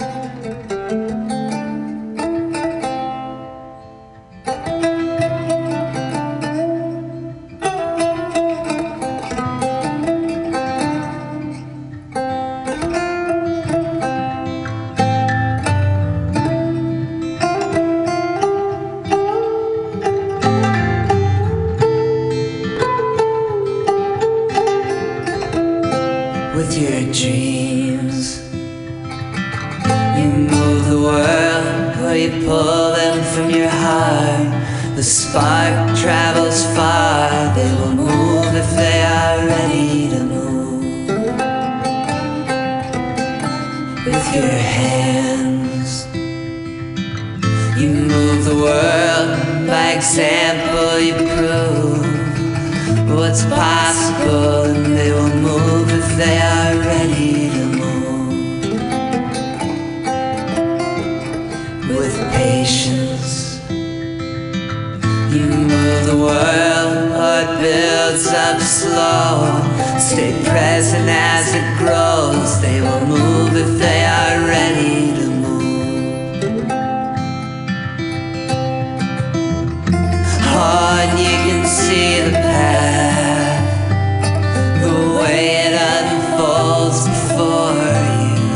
Pull 32.44 32.92
them 32.92 33.24
from 33.32 33.50
your 33.50 33.68
heart. 33.68 34.48
The 34.96 35.02
spark 35.02 35.96
travels 35.96 36.64
far, 36.76 37.54
they 37.54 37.70
will 37.78 37.94
move 37.94 38.54
if 38.54 38.70
they 38.76 39.02
are 39.02 39.46
ready 39.46 40.08
to 40.10 40.20
move. 40.22 40.84
With 44.06 44.28
your 44.36 44.52
hands, 44.76 46.06
you 47.80 47.88
move 47.88 48.44
the 48.44 48.56
world 48.66 49.30
by 49.66 49.92
example, 49.96 51.00
you 51.00 51.14
prove 51.36 52.04
what's 53.16 53.44
possible, 53.46 54.64
and 54.64 54.96
they 54.96 55.10
will 55.12 55.34
move 55.48 55.88
if 55.90 56.08
they 56.16 56.38
are 56.38 56.63
the 66.14 66.20
world, 66.20 67.12
or 67.22 67.36
it 67.42 67.50
builds 67.60 68.26
up 68.28 68.60
slow. 68.60 69.60
Stay 69.98 70.32
present 70.44 71.08
as 71.08 71.54
it 71.54 71.66
grows. 71.78 72.60
They 72.60 72.80
will 72.80 73.06
move 73.06 73.56
if 73.56 73.78
they 73.78 74.04
are 74.04 74.46
ready 74.46 75.12
to 75.18 75.26
move. 75.42 76.70
Oh, 80.56 81.02
and 81.02 81.18
you 81.18 81.36
can 81.46 81.64
see 81.66 82.20
the 82.26 82.30
path, 82.30 83.62
the 84.82 84.94
way 85.18 85.40
it 85.66 85.74
unfolds 85.94 87.00
before 87.08 87.74
you. 88.22 88.54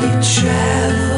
You 0.00 0.10
travel 0.34 1.09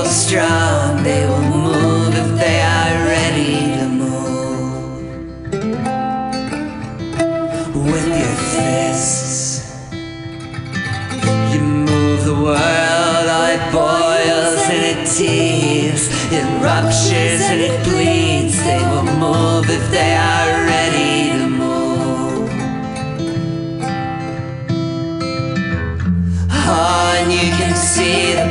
people 0.00 0.12
strong, 0.12 1.02
they 1.02 1.26
will 1.26 1.42
move 1.42 2.14
if 2.14 2.38
they 2.38 2.60
are 2.62 3.06
ready 3.06 3.76
to 3.78 3.86
move. 3.88 5.02
With 7.74 8.08
your 8.08 8.36
fists, 8.52 9.84
you 11.52 11.60
move 11.60 12.24
the 12.24 12.34
world, 12.34 13.26
oh, 13.36 13.56
it 13.56 13.64
boils 13.72 14.62
and 14.74 14.82
it 14.92 15.06
tears, 15.16 16.08
it 16.32 16.44
ruptures 16.62 17.42
and 17.50 17.60
it 17.60 17.84
bleeds. 17.84 18.56
They 18.64 18.82
will 18.90 19.04
move 19.18 19.68
if 19.68 19.90
they 19.90 20.14
are 20.14 20.66
ready 20.66 21.38
to 21.38 21.46
move. 21.48 22.50
Oh, 26.52 27.16
and 27.18 27.32
you 27.32 27.50
can 27.58 27.74
see 27.74 28.34
the 28.34 28.49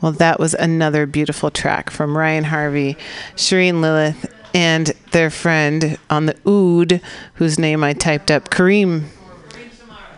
Well, 0.00 0.12
that 0.12 0.38
was 0.38 0.54
another 0.54 1.06
beautiful 1.06 1.50
track 1.50 1.90
from 1.90 2.16
Ryan 2.16 2.44
Harvey, 2.44 2.96
Shireen 3.34 3.80
Lilith, 3.80 4.32
and 4.54 4.88
their 5.12 5.30
friend 5.30 5.98
on 6.10 6.26
the 6.26 6.36
oud, 6.46 7.00
whose 7.34 7.58
name 7.58 7.82
I 7.82 7.92
typed 7.92 8.30
up, 8.30 8.50
Kareem 8.50 9.04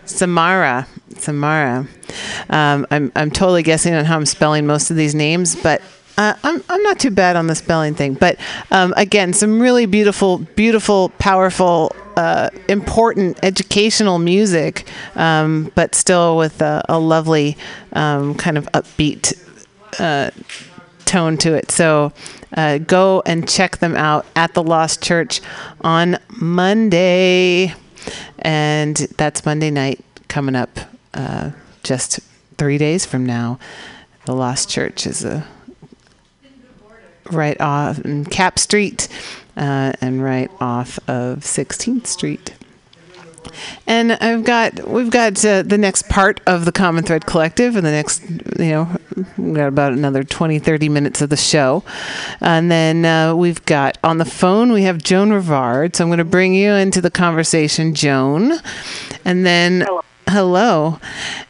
Samara. 0.05 0.87
Samara. 1.17 1.87
Um, 2.49 2.85
I'm, 2.91 3.11
I'm 3.15 3.31
totally 3.31 3.63
guessing 3.63 3.93
on 3.93 4.05
how 4.05 4.15
I'm 4.15 4.25
spelling 4.25 4.67
most 4.67 4.91
of 4.91 4.97
these 4.97 5.15
names, 5.15 5.55
but 5.55 5.81
uh, 6.17 6.33
I'm, 6.43 6.63
I'm 6.67 6.83
not 6.83 6.99
too 6.99 7.11
bad 7.11 7.35
on 7.35 7.47
the 7.47 7.55
spelling 7.55 7.95
thing. 7.95 8.13
But 8.13 8.37
um, 8.71 8.93
again, 8.97 9.33
some 9.33 9.61
really 9.61 9.85
beautiful, 9.85 10.39
beautiful, 10.39 11.09
powerful, 11.17 11.95
uh, 12.19 12.49
important 12.67 13.39
educational 13.43 14.19
music, 14.19 14.85
um, 15.15 15.71
but 15.73 15.95
still 15.95 16.35
with 16.35 16.61
a, 16.61 16.83
a 16.89 16.99
lovely 16.99 17.55
um, 17.93 18.35
kind 18.35 18.57
of 18.57 18.65
upbeat 18.73 19.33
uh, 20.01 20.29
tone 21.05 21.37
to 21.37 21.53
it. 21.53 21.71
So 21.71 22.11
uh, 22.57 22.79
go 22.79 23.23
and 23.25 23.47
check 23.47 23.77
them 23.77 23.95
out 23.95 24.25
at 24.35 24.53
the 24.53 24.61
Lost 24.61 25.01
Church 25.01 25.39
on 25.79 26.17
Monday. 26.27 27.73
And 28.39 28.97
that's 28.97 29.45
Monday 29.45 29.71
night 29.71 30.03
coming 30.27 30.55
up 30.55 30.77
uh, 31.13 31.51
just 31.83 32.19
three 32.57 32.77
days 32.77 33.05
from 33.05 33.25
now. 33.25 33.59
The 34.25 34.35
Lost 34.35 34.69
Church 34.69 35.07
is 35.07 35.23
a 35.23 35.47
right 37.31 37.59
off 37.61 38.01
Capp 38.29 38.59
Street 38.59 39.07
uh, 39.59 39.93
and 40.01 40.23
right 40.23 40.49
off 40.59 40.97
of 41.07 41.39
16th 41.39 42.07
Street. 42.07 42.53
And 43.87 44.13
I've 44.13 44.43
got 44.43 44.87
we've 44.87 45.09
got 45.09 45.43
uh, 45.43 45.63
the 45.63 45.77
next 45.77 46.07
part 46.09 46.39
of 46.45 46.65
the 46.65 46.71
Common 46.71 47.03
Thread 47.03 47.25
Collective, 47.25 47.75
and 47.75 47.85
the 47.85 47.91
next 47.91 48.29
you 48.59 48.71
know 48.71 48.97
we've 49.37 49.55
got 49.55 49.67
about 49.67 49.93
another 49.93 50.23
20, 50.23 50.59
30 50.59 50.89
minutes 50.89 51.21
of 51.21 51.29
the 51.29 51.37
show, 51.37 51.83
and 52.41 52.69
then 52.69 53.05
uh, 53.05 53.35
we've 53.35 53.63
got 53.65 53.97
on 54.03 54.17
the 54.17 54.25
phone 54.25 54.71
we 54.71 54.83
have 54.83 54.97
Joan 54.99 55.29
Rivard. 55.29 55.95
So 55.95 56.03
I'm 56.03 56.09
going 56.09 56.19
to 56.19 56.25
bring 56.25 56.53
you 56.53 56.73
into 56.73 57.01
the 57.01 57.11
conversation, 57.11 57.93
Joan, 57.95 58.53
and 59.25 59.45
then. 59.45 59.81
Hello. 59.81 60.01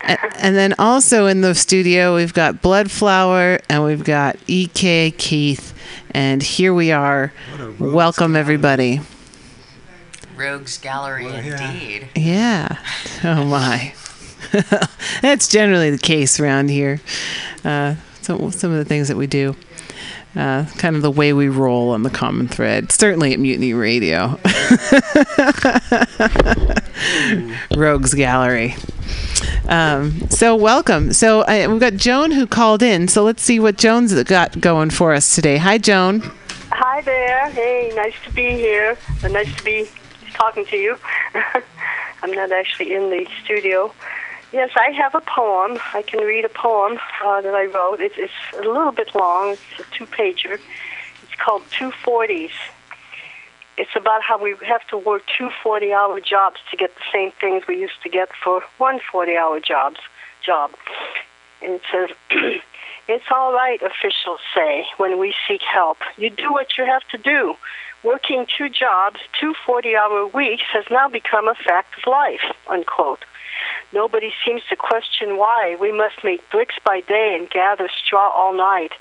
A- 0.02 0.18
And 0.40 0.56
then 0.56 0.74
also 0.80 1.26
in 1.28 1.42
the 1.42 1.54
studio, 1.54 2.16
we've 2.16 2.34
got 2.34 2.62
Bloodflower 2.62 3.62
and 3.70 3.84
we've 3.84 4.04
got 4.04 4.38
EK 4.48 5.12
Keith. 5.12 5.74
And 6.12 6.42
here 6.42 6.74
we 6.74 6.92
are. 6.92 7.34
Welcome, 7.78 8.36
everybody. 8.36 9.02
Rogues 10.36 10.78
Gallery, 10.78 11.26
indeed. 11.28 12.08
Yeah. 12.16 12.78
Oh 13.24 13.44
my. 13.46 13.94
That's 15.22 15.48
generally 15.50 15.90
the 15.90 15.98
case 15.98 16.40
around 16.40 16.70
here. 16.70 17.02
Uh, 17.66 17.96
so 18.22 18.50
some 18.52 18.72
of 18.72 18.78
the 18.78 18.86
things 18.86 19.10
that 19.10 19.18
we 19.18 19.28
do, 19.28 19.56
uh, 20.36 20.66
kind 20.78 20.96
of 20.96 21.02
the 21.02 21.12
way 21.12 21.34
we 21.34 21.48
roll 21.48 21.90
on 21.92 22.04
the 22.04 22.10
common 22.10 22.48
thread. 22.48 22.92
Certainly 22.92 23.34
at 23.34 23.40
Mutiny 23.40 23.74
Radio. 23.74 24.40
Rogues 27.76 28.14
Gallery. 28.14 28.76
Um, 29.68 30.30
so 30.30 30.56
welcome. 30.56 31.14
So 31.14 31.42
I, 31.42 31.68
we've 31.68 31.80
got 31.80 31.94
Joan 31.94 32.32
who 32.32 32.48
called 32.48 32.84
in. 32.84 33.08
So 33.08 33.24
let's 33.24 33.42
see 33.42 33.60
what 33.60 33.78
Joan's 33.78 34.22
got 34.24 34.60
going 34.60 34.90
for 34.90 35.14
us 35.14 35.36
today. 35.36 35.58
Hi, 35.58 35.78
Joan. 35.78 36.22
Hi 36.72 37.02
there. 37.02 37.50
Hey, 37.50 37.92
nice 37.96 38.16
to 38.26 38.32
be 38.34 38.52
here. 38.52 38.98
Uh, 39.24 39.28
nice 39.30 39.56
to 39.56 39.64
be 39.64 39.90
talking 40.34 40.66
to 40.66 40.78
you. 40.78 40.98
I'm 42.22 42.32
not 42.32 42.52
actually 42.52 42.94
in 42.94 43.10
the 43.10 43.28
studio. 43.44 43.94
Yes, 44.52 44.72
I 44.76 44.90
have 44.92 45.14
a 45.14 45.22
poem. 45.22 45.78
I 45.94 46.02
can 46.02 46.22
read 46.22 46.44
a 46.44 46.50
poem 46.50 46.98
uh, 47.24 47.42
that 47.42 47.54
I 47.54 47.66
wrote. 47.66 48.00
It's, 48.02 48.16
it's 48.18 48.34
a 48.54 48.68
little 48.68 48.92
bit 48.92 49.14
long. 49.14 49.52
It's 49.52 49.62
a 49.80 49.96
two-pager. 49.96 50.60
It's 51.24 51.36
called 51.38 51.62
Two 51.70 51.92
Forties. 51.92 52.52
It's 53.78 53.96
about 53.96 54.24
how 54.24 54.42
we 54.42 54.56
have 54.66 54.86
to 54.88 54.98
work 54.98 55.22
two 55.38 55.50
40-hour 55.64 56.20
jobs 56.22 56.58
to 56.72 56.78
get 56.78 56.94
the 56.96 57.04
same 57.14 57.32
things 57.40 57.64
we 57.68 57.80
used 57.80 58.02
to 58.04 58.10
get 58.10 58.30
for 58.44 58.64
one 58.80 59.00
40-hour 59.14 59.60
jobs 59.60 60.00
job. 60.44 60.72
And 61.62 61.74
it 61.74 61.82
says, 61.92 62.10
"It's 63.08 63.26
all 63.32 63.54
right," 63.54 63.80
officials 63.82 64.40
say 64.56 64.88
when 64.98 65.20
we 65.20 65.36
seek 65.48 65.62
help. 65.62 65.98
You 66.18 66.32
do 66.32 66.52
what 66.52 66.78
you 66.78 66.86
have 66.86 67.04
to 67.12 67.18
do. 67.20 67.56
Working 68.04 68.48
two 68.58 68.70
jobs, 68.70 69.20
two 69.40 69.54
40-hour 69.68 70.28
weeks, 70.28 70.64
has 70.74 70.86
now 70.90 71.08
become 71.08 71.48
a 71.48 71.56
fact 71.56 72.00
of 72.00 72.12
life. 72.12 72.56
Unquote. 72.68 73.24
Nobody 73.92 74.32
seems 74.46 74.62
to 74.70 74.76
question 74.76 75.38
why 75.38 75.76
we 75.80 75.92
must 75.92 76.24
make 76.24 76.48
bricks 76.52 76.76
by 76.86 77.02
day 77.02 77.36
and 77.38 77.50
gather 77.50 77.90
straw 78.06 78.30
all 78.30 78.54
night. 78.54 78.92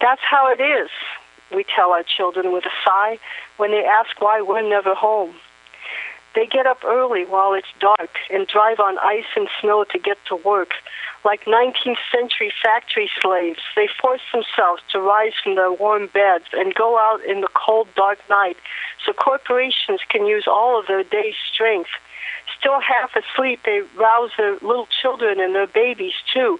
That's 0.00 0.20
how 0.22 0.52
it 0.52 0.60
is, 0.60 0.90
we 1.54 1.64
tell 1.64 1.92
our 1.92 2.02
children 2.02 2.52
with 2.52 2.64
a 2.66 2.70
sigh 2.84 3.18
when 3.56 3.70
they 3.70 3.84
ask 3.84 4.20
why 4.20 4.42
we're 4.42 4.68
never 4.68 4.94
home. 4.94 5.34
They 6.34 6.46
get 6.46 6.66
up 6.66 6.84
early 6.84 7.24
while 7.24 7.54
it's 7.54 7.72
dark 7.80 8.10
and 8.30 8.46
drive 8.46 8.80
on 8.80 8.98
ice 8.98 9.24
and 9.34 9.48
snow 9.60 9.84
to 9.84 9.98
get 9.98 10.18
to 10.28 10.36
work. 10.36 10.72
Like 11.24 11.46
19th 11.46 11.96
century 12.12 12.52
factory 12.62 13.10
slaves, 13.20 13.60
they 13.74 13.88
force 14.00 14.20
themselves 14.32 14.82
to 14.92 15.00
rise 15.00 15.32
from 15.42 15.56
their 15.56 15.72
warm 15.72 16.06
beds 16.08 16.44
and 16.52 16.74
go 16.74 16.98
out 16.98 17.24
in 17.24 17.40
the 17.40 17.48
cold, 17.54 17.88
dark 17.96 18.18
night 18.30 18.56
so 19.04 19.12
corporations 19.14 20.00
can 20.08 20.26
use 20.26 20.44
all 20.46 20.78
of 20.78 20.86
their 20.86 21.02
day's 21.02 21.34
strength. 21.52 21.90
Still 22.60 22.80
half 22.80 23.14
asleep, 23.14 23.60
they 23.64 23.82
rouse 23.96 24.30
their 24.36 24.54
little 24.54 24.88
children 25.00 25.40
and 25.40 25.54
their 25.54 25.66
babies 25.66 26.14
too, 26.32 26.58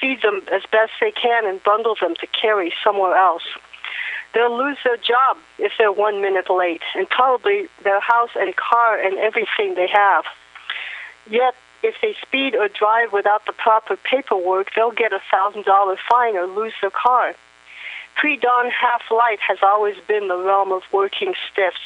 feed 0.00 0.22
them 0.22 0.42
as 0.52 0.62
best 0.70 0.92
they 1.00 1.10
can, 1.10 1.46
and 1.46 1.62
bundle 1.62 1.96
them 2.00 2.14
to 2.20 2.26
carry 2.26 2.72
somewhere 2.84 3.16
else. 3.16 3.44
They'll 4.34 4.56
lose 4.56 4.76
their 4.84 4.98
job 4.98 5.38
if 5.58 5.72
they're 5.78 5.92
one 5.92 6.20
minute 6.20 6.50
late, 6.50 6.82
and 6.94 7.08
probably 7.08 7.68
their 7.82 8.00
house 8.00 8.30
and 8.36 8.54
car 8.56 8.98
and 8.98 9.16
everything 9.18 9.74
they 9.74 9.88
have. 9.88 10.24
Yet, 11.30 11.54
if 11.82 11.94
they 12.02 12.14
speed 12.26 12.54
or 12.54 12.68
drive 12.68 13.12
without 13.12 13.46
the 13.46 13.52
proper 13.52 13.96
paperwork, 13.96 14.74
they'll 14.74 14.90
get 14.90 15.12
a 15.12 15.20
thousand 15.30 15.64
dollar 15.64 15.96
fine 16.10 16.36
or 16.36 16.46
lose 16.46 16.74
their 16.80 16.90
car. 16.90 17.34
Pre 18.16 18.36
dawn 18.36 18.70
half 18.70 19.02
light 19.10 19.38
has 19.46 19.58
always 19.62 19.96
been 20.08 20.28
the 20.28 20.36
realm 20.36 20.72
of 20.72 20.82
working 20.92 21.34
stiffs, 21.50 21.78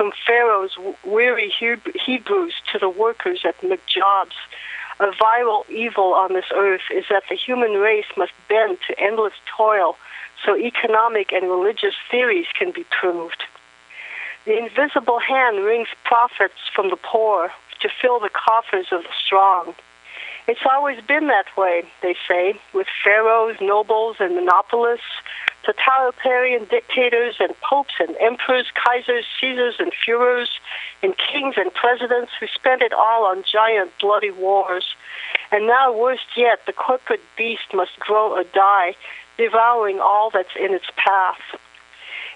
from 0.00 0.12
Pharaoh's 0.26 0.78
weary 1.04 1.52
Hebrews 1.60 2.54
to 2.72 2.78
the 2.78 2.88
workers 2.88 3.40
at 3.44 3.60
McJobs. 3.60 4.32
A 4.98 5.08
viral 5.08 5.68
evil 5.68 6.14
on 6.14 6.32
this 6.32 6.46
earth 6.54 6.88
is 6.90 7.04
that 7.10 7.24
the 7.28 7.36
human 7.36 7.72
race 7.72 8.06
must 8.16 8.32
bend 8.48 8.78
to 8.86 8.98
endless 8.98 9.34
toil 9.54 9.98
so 10.42 10.56
economic 10.56 11.32
and 11.32 11.50
religious 11.50 11.92
theories 12.10 12.46
can 12.58 12.72
be 12.72 12.86
proved. 12.98 13.42
The 14.46 14.56
invisible 14.56 15.18
hand 15.18 15.62
wrings 15.66 15.88
profits 16.04 16.66
from 16.74 16.88
the 16.88 16.96
poor 16.96 17.50
to 17.82 17.88
fill 18.00 18.20
the 18.20 18.30
coffers 18.30 18.86
of 18.92 19.02
the 19.02 19.14
strong. 19.22 19.74
It's 20.48 20.64
always 20.64 21.02
been 21.02 21.26
that 21.26 21.54
way, 21.58 21.82
they 22.00 22.16
say, 22.26 22.58
with 22.72 22.86
pharaohs, 23.04 23.58
nobles, 23.60 24.16
and 24.18 24.34
monopolists, 24.34 25.04
totalitarian 25.64 26.64
dictators, 26.64 27.36
and 27.38 27.54
popes, 27.60 27.94
and 28.00 28.16
emperors, 28.20 28.66
kaisers, 28.74 29.24
caesars, 29.40 29.74
and 29.78 29.92
Führers, 29.92 30.48
and 31.02 31.14
kings 31.16 31.54
and 31.56 31.72
presidents 31.74 32.32
who 32.38 32.46
spent 32.46 32.82
it 32.82 32.92
all 32.92 33.26
on 33.26 33.44
giant 33.50 33.90
bloody 34.00 34.30
wars. 34.30 34.84
And 35.52 35.66
now, 35.66 35.92
worst 35.92 36.26
yet, 36.36 36.60
the 36.66 36.72
corporate 36.72 37.22
beast 37.36 37.74
must 37.74 37.98
grow 37.98 38.32
or 38.32 38.44
die, 38.44 38.94
devouring 39.36 40.00
all 40.00 40.30
that's 40.32 40.56
in 40.58 40.72
its 40.72 40.86
path. 40.96 41.40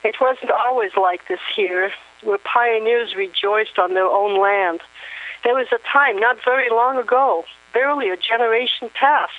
It 0.03 0.17
wasn't 0.21 0.51
always 0.51 0.93
like 1.01 1.29
this 1.29 1.41
here, 1.55 1.91
where 2.23 2.39
pioneers 2.39 3.15
rejoiced 3.17 3.79
on 3.79 3.95
their 3.95 4.07
own 4.07 4.41
land. 4.41 4.81
There 5.45 5.55
was 5.55 5.69
a 5.73 5.79
time 5.91 6.19
not 6.19 6.39
very 6.45 6.69
long 6.71 6.99
ago, 6.99 7.45
barely 7.73 8.11
a 8.11 8.17
generation 8.17 8.91
past, 8.95 9.33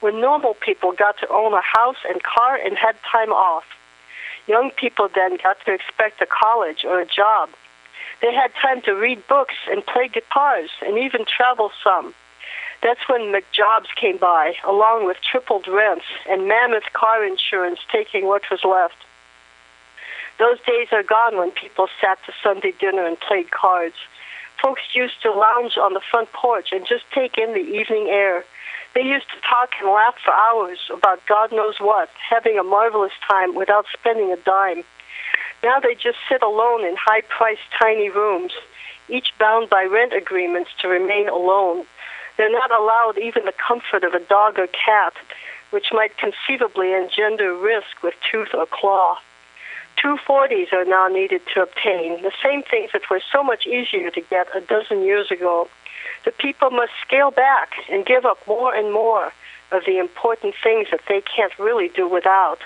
when 0.00 0.20
normal 0.20 0.54
people 0.54 0.92
got 0.92 1.18
to 1.18 1.28
own 1.28 1.52
a 1.52 1.62
house 1.62 1.98
and 2.08 2.22
car 2.22 2.56
and 2.56 2.76
had 2.76 2.96
time 3.10 3.30
off. 3.30 3.64
Young 4.46 4.70
people 4.70 5.08
then 5.14 5.36
got 5.42 5.58
to 5.64 5.72
expect 5.72 6.20
a 6.22 6.26
college 6.26 6.84
or 6.84 7.00
a 7.00 7.06
job. 7.06 7.50
They 8.22 8.34
had 8.34 8.52
time 8.60 8.82
to 8.82 8.92
read 8.92 9.26
books 9.28 9.54
and 9.70 9.84
play 9.84 10.08
guitars 10.08 10.70
and 10.84 10.98
even 10.98 11.24
travel 11.24 11.70
some. 11.82 12.14
That's 12.82 13.00
when 13.08 13.32
McJobs 13.32 13.94
came 14.00 14.16
by, 14.16 14.54
along 14.66 15.06
with 15.06 15.18
tripled 15.20 15.68
rents 15.68 16.06
and 16.28 16.48
mammoth 16.48 16.92
car 16.94 17.24
insurance 17.24 17.80
taking 17.92 18.26
what 18.26 18.42
was 18.50 18.64
left. 18.64 18.96
Those 20.38 20.58
days 20.66 20.88
are 20.92 21.02
gone 21.02 21.36
when 21.36 21.50
people 21.50 21.88
sat 22.00 22.18
to 22.24 22.32
Sunday 22.42 22.72
dinner 22.80 23.04
and 23.04 23.20
played 23.20 23.50
cards. 23.50 23.96
Folks 24.62 24.82
used 24.94 25.20
to 25.22 25.30
lounge 25.30 25.76
on 25.76 25.92
the 25.92 26.00
front 26.10 26.32
porch 26.32 26.72
and 26.72 26.86
just 26.86 27.04
take 27.14 27.36
in 27.36 27.52
the 27.52 27.60
evening 27.60 28.08
air. 28.08 28.44
They 28.94 29.02
used 29.02 29.30
to 29.30 29.40
talk 29.48 29.70
and 29.80 29.90
laugh 29.90 30.16
for 30.24 30.32
hours 30.32 30.78
about 30.92 31.24
God 31.26 31.52
knows 31.52 31.76
what, 31.78 32.08
having 32.28 32.58
a 32.58 32.64
marvelous 32.64 33.12
time 33.28 33.54
without 33.54 33.86
spending 33.92 34.32
a 34.32 34.36
dime. 34.36 34.82
Now 35.62 35.78
they 35.78 35.94
just 35.94 36.18
sit 36.28 36.42
alone 36.42 36.84
in 36.84 36.96
high 36.96 37.22
priced 37.22 37.70
tiny 37.78 38.10
rooms, 38.10 38.52
each 39.08 39.32
bound 39.38 39.70
by 39.70 39.84
rent 39.84 40.12
agreements 40.12 40.70
to 40.80 40.88
remain 40.88 41.28
alone. 41.28 41.84
They're 42.36 42.50
not 42.50 42.70
allowed 42.70 43.18
even 43.18 43.44
the 43.44 43.52
comfort 43.52 44.02
of 44.02 44.14
a 44.14 44.24
dog 44.26 44.58
or 44.58 44.66
cat, 44.68 45.12
which 45.70 45.92
might 45.92 46.16
conceivably 46.16 46.92
engender 46.94 47.54
risk 47.54 48.02
with 48.02 48.14
tooth 48.30 48.54
or 48.54 48.66
claw. 48.66 49.18
240s 50.02 50.72
are 50.72 50.84
now 50.84 51.08
needed 51.08 51.42
to 51.54 51.62
obtain, 51.62 52.22
the 52.22 52.32
same 52.42 52.62
things 52.62 52.90
that 52.92 53.10
were 53.10 53.20
so 53.32 53.42
much 53.42 53.66
easier 53.66 54.10
to 54.10 54.20
get 54.22 54.48
a 54.54 54.60
dozen 54.60 55.02
years 55.02 55.30
ago. 55.30 55.68
The 56.24 56.32
people 56.32 56.70
must 56.70 56.92
scale 57.06 57.30
back 57.30 57.72
and 57.90 58.04
give 58.04 58.26
up 58.26 58.38
more 58.46 58.74
and 58.74 58.92
more 58.92 59.32
of 59.72 59.84
the 59.86 59.98
important 59.98 60.54
things 60.62 60.88
that 60.90 61.00
they 61.08 61.22
can't 61.22 61.58
really 61.58 61.88
do 61.88 62.06
without. 62.08 62.58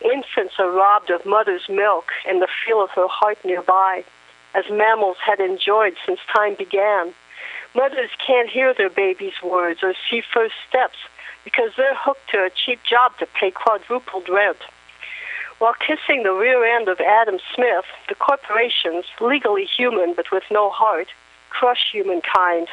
Infants 0.00 0.54
are 0.58 0.70
robbed 0.70 1.10
of 1.10 1.24
mother's 1.24 1.68
milk 1.68 2.12
and 2.28 2.40
the 2.40 2.48
feel 2.64 2.82
of 2.82 2.90
her 2.90 3.08
heart 3.08 3.38
nearby, 3.44 4.04
as 4.54 4.64
mammals 4.70 5.16
had 5.24 5.40
enjoyed 5.40 5.96
since 6.04 6.20
time 6.34 6.54
began. 6.54 7.14
Mothers 7.74 8.10
can't 8.24 8.48
hear 8.48 8.72
their 8.72 8.90
baby's 8.90 9.42
words 9.42 9.80
or 9.82 9.94
see 10.08 10.22
first 10.32 10.54
steps 10.68 10.96
because 11.44 11.70
they're 11.76 11.94
hooked 11.94 12.30
to 12.30 12.38
a 12.44 12.50
cheap 12.50 12.80
job 12.82 13.16
to 13.18 13.26
pay 13.26 13.50
quadrupled 13.50 14.28
rent. 14.28 14.58
While 15.58 15.74
kissing 15.74 16.22
the 16.22 16.32
rear 16.32 16.64
end 16.64 16.88
of 16.88 17.00
Adam 17.00 17.38
Smith, 17.54 17.86
the 18.08 18.14
corporations, 18.14 19.06
legally 19.20 19.64
human 19.64 20.12
but 20.14 20.30
with 20.30 20.44
no 20.50 20.70
heart, 20.70 21.08
crush 21.58 21.90
humankind. 21.92 22.68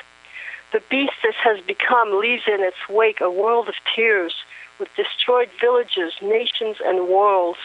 The 0.71 0.81
beast 0.89 1.13
this 1.23 1.35
has 1.43 1.59
become 1.65 2.19
leaves 2.19 2.43
in 2.47 2.61
its 2.61 2.89
wake 2.89 3.21
a 3.21 3.29
world 3.29 3.69
of 3.69 3.75
tears, 3.95 4.33
with 4.79 4.89
destroyed 4.95 5.49
villages, 5.61 6.13
nations, 6.21 6.77
and 6.83 7.07
worlds. 7.07 7.59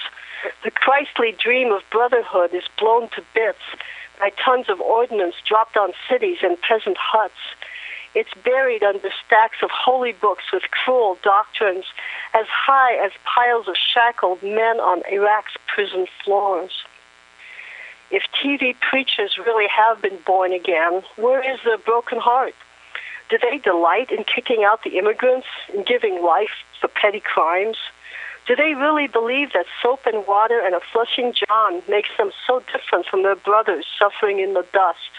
The 0.63 0.71
Christly 0.71 1.33
dream 1.33 1.73
of 1.73 1.83
brotherhood 1.91 2.55
is 2.55 2.65
blown 2.79 3.09
to 3.11 3.23
bits 3.35 3.65
by 4.21 4.31
tons 4.45 4.69
of 4.69 4.81
ordnance 4.81 5.35
dropped 5.47 5.77
on 5.77 5.93
cities 6.09 6.39
and 6.43 6.61
peasant 6.61 6.97
huts. 6.99 7.43
It's 8.15 8.35
buried 8.45 8.83
under 8.83 9.11
stacks 9.27 9.59
of 9.63 9.71
holy 9.71 10.13
books 10.13 10.45
with 10.53 10.71
cruel 10.71 11.19
doctrines 11.23 11.87
as 12.35 12.47
high 12.49 12.95
as 13.05 13.13
piles 13.25 13.69
of 13.69 13.77
shackled 13.77 14.43
men 14.43 14.81
on 14.81 15.03
Iraq's 15.11 15.57
prison 15.67 16.07
floors. 16.25 16.85
If 18.11 18.23
TV 18.43 18.75
preachers 18.91 19.37
really 19.39 19.69
have 19.69 20.01
been 20.01 20.19
born 20.27 20.53
again, 20.53 21.03
where 21.17 21.41
is 21.41 21.61
their 21.65 21.79
broken 21.79 22.19
heart? 22.19 22.55
Do 23.29 23.37
they 23.39 23.59
delight 23.59 24.11
in 24.11 24.25
kicking 24.25 24.65
out 24.65 24.83
the 24.83 24.97
immigrants 24.97 25.47
and 25.75 25.85
giving 25.85 26.23
life 26.23 26.65
for 26.81 26.89
petty 26.89 27.21
crimes? 27.21 27.77
Do 28.47 28.57
they 28.57 28.73
really 28.73 29.09
believe 29.09 29.53
that 29.53 29.67
soap 29.83 30.07
and 30.07 30.27
water 30.27 30.59
and 30.65 30.75
a 30.75 30.81
flushing 30.91 31.35
John 31.35 31.83
makes 31.87 32.09
them 32.17 32.31
so 32.47 32.63
different 32.73 33.05
from 33.05 33.23
their 33.23 33.37
brothers 33.37 33.85
suffering 33.99 34.39
in 34.39 34.55
the 34.55 34.65
dust? 34.73 35.11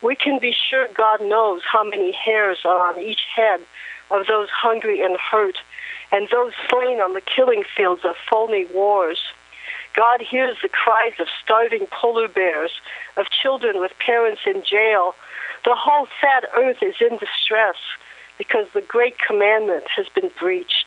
We 0.00 0.16
can 0.16 0.38
be 0.38 0.52
sure 0.52 0.88
God 0.94 1.20
knows 1.20 1.60
how 1.70 1.84
many 1.84 2.12
hairs 2.12 2.60
are 2.64 2.90
on 2.90 2.98
each 2.98 3.20
head 3.36 3.60
of 4.10 4.26
those 4.26 4.48
hungry 4.48 5.02
and 5.02 5.18
hurt, 5.18 5.58
and 6.10 6.28
those 6.32 6.52
slain 6.70 7.00
on 7.00 7.12
the 7.12 7.20
killing 7.20 7.62
fields 7.76 8.06
of 8.06 8.16
phony 8.30 8.64
wars. 8.72 9.18
God 9.94 10.20
hears 10.20 10.56
the 10.62 10.68
cries 10.68 11.14
of 11.18 11.26
starving 11.42 11.86
polar 11.90 12.28
bears, 12.28 12.70
of 13.16 13.26
children 13.30 13.80
with 13.80 13.92
parents 14.04 14.42
in 14.46 14.62
jail. 14.62 15.14
The 15.64 15.74
whole 15.74 16.06
sad 16.20 16.46
earth 16.56 16.82
is 16.82 16.94
in 17.00 17.18
distress 17.18 17.76
because 18.38 18.66
the 18.72 18.80
great 18.80 19.16
commandment 19.18 19.84
has 19.94 20.06
been 20.08 20.30
breached. 20.38 20.86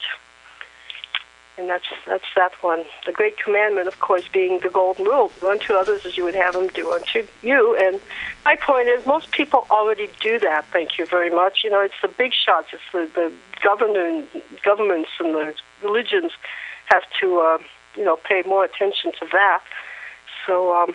And 1.55 1.69
that's 1.69 1.85
that's 2.07 2.25
that 2.35 2.51
one. 2.63 2.83
The 3.05 3.11
great 3.11 3.37
commandment, 3.37 3.87
of 3.87 3.99
course, 3.99 4.27
being 4.27 4.59
the 4.61 4.69
golden 4.69 5.05
rule: 5.05 5.31
do 5.39 5.49
unto 5.49 5.73
others 5.73 6.03
as 6.03 6.17
you 6.17 6.23
would 6.23 6.33
have 6.33 6.53
them 6.53 6.67
do 6.69 6.91
unto 6.91 7.27
you. 7.43 7.77
And 7.79 8.01
my 8.43 8.55
point 8.55 8.87
is, 8.87 9.05
most 9.05 9.29
people 9.31 9.67
already 9.69 10.09
do 10.19 10.39
that. 10.39 10.65
Thank 10.73 10.97
you 10.97 11.05
very 11.05 11.29
much. 11.29 11.63
You 11.63 11.69
know, 11.69 11.81
it's 11.81 11.93
the 12.01 12.07
big 12.07 12.33
shots. 12.33 12.69
It's 12.73 12.81
the 12.91 13.07
the 13.13 13.31
government, 13.61 14.29
governments 14.63 15.11
and 15.19 15.35
the 15.35 15.53
religions 15.83 16.31
have 16.85 17.03
to, 17.21 17.39
uh, 17.39 17.57
you 17.95 18.03
know, 18.03 18.15
pay 18.17 18.43
more 18.45 18.63
attention 18.65 19.11
to 19.19 19.27
that. 19.31 19.61
So 20.45 20.73
um, 20.73 20.93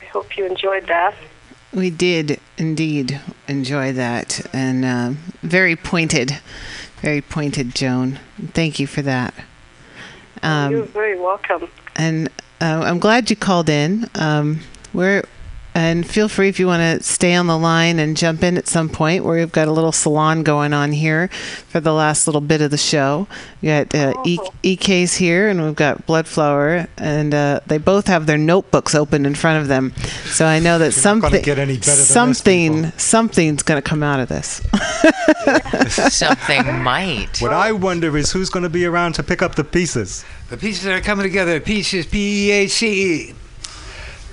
I 0.00 0.04
hope 0.06 0.36
you 0.36 0.44
enjoyed 0.46 0.86
that. 0.88 1.14
We 1.72 1.88
did 1.88 2.38
indeed 2.58 3.20
enjoy 3.48 3.92
that, 3.94 4.44
and 4.52 4.84
uh, 4.84 5.12
very 5.42 5.74
pointed, 5.74 6.38
very 7.00 7.22
pointed, 7.22 7.74
Joan. 7.74 8.18
Thank 8.52 8.78
you 8.78 8.86
for 8.86 9.00
that. 9.02 9.32
Um, 10.42 10.72
You're 10.72 10.82
very 10.84 11.18
welcome. 11.18 11.70
and 11.96 12.28
uh, 12.60 12.82
I'm 12.84 12.98
glad 12.98 13.30
you 13.30 13.36
called 13.36 13.68
in. 13.70 14.08
Um, 14.14 14.60
we're 14.92 15.22
and 15.74 16.06
feel 16.06 16.28
free 16.28 16.48
if 16.48 16.60
you 16.60 16.66
want 16.66 16.80
to 16.80 17.02
stay 17.06 17.34
on 17.34 17.46
the 17.46 17.58
line 17.58 17.98
and 17.98 18.16
jump 18.16 18.42
in 18.42 18.56
at 18.58 18.68
some 18.68 18.88
point. 18.88 19.24
Where 19.24 19.38
we've 19.38 19.52
got 19.52 19.68
a 19.68 19.72
little 19.72 19.92
salon 19.92 20.42
going 20.42 20.72
on 20.72 20.92
here 20.92 21.28
for 21.68 21.80
the 21.80 21.92
last 21.92 22.26
little 22.26 22.40
bit 22.40 22.60
of 22.60 22.70
the 22.70 22.78
show. 22.78 23.26
We 23.60 23.68
got 23.68 23.94
uh, 23.94 24.14
e- 24.24 24.38
EK's 24.62 25.14
here, 25.16 25.48
and 25.48 25.62
we've 25.64 25.74
got 25.74 26.06
Bloodflower, 26.06 26.88
and 26.98 27.32
uh, 27.34 27.60
they 27.66 27.78
both 27.78 28.06
have 28.08 28.26
their 28.26 28.38
notebooks 28.38 28.94
open 28.94 29.24
in 29.24 29.34
front 29.34 29.62
of 29.62 29.68
them. 29.68 29.92
So 30.26 30.44
I 30.46 30.58
know 30.58 30.78
that 30.78 30.96
You're 30.96 31.14
not 31.14 31.22
gonna 31.22 31.40
something, 31.40 31.42
get 31.42 31.58
any 31.58 31.78
better 31.78 31.86
than 31.86 31.96
this, 31.96 32.08
something, 32.08 32.92
something's 32.98 33.62
going 33.62 33.80
to 33.80 33.88
come 33.88 34.02
out 34.02 34.20
of 34.20 34.28
this. 34.28 34.60
Something 35.88 36.82
might. 36.82 37.38
What 37.40 37.52
I 37.52 37.72
wonder 37.72 38.16
is 38.16 38.32
who's 38.32 38.50
going 38.50 38.62
to 38.62 38.68
be 38.68 38.84
around 38.84 39.14
to 39.14 39.22
pick 39.22 39.42
up 39.42 39.54
the 39.54 39.64
pieces. 39.64 40.24
The 40.50 40.56
pieces 40.56 40.86
are 40.86 41.00
coming 41.00 41.24
together. 41.24 41.60
Pieces, 41.60 42.06
P 42.06 42.48
E 42.48 42.50
A 42.52 42.66
C 42.66 43.14
E. 43.30 43.34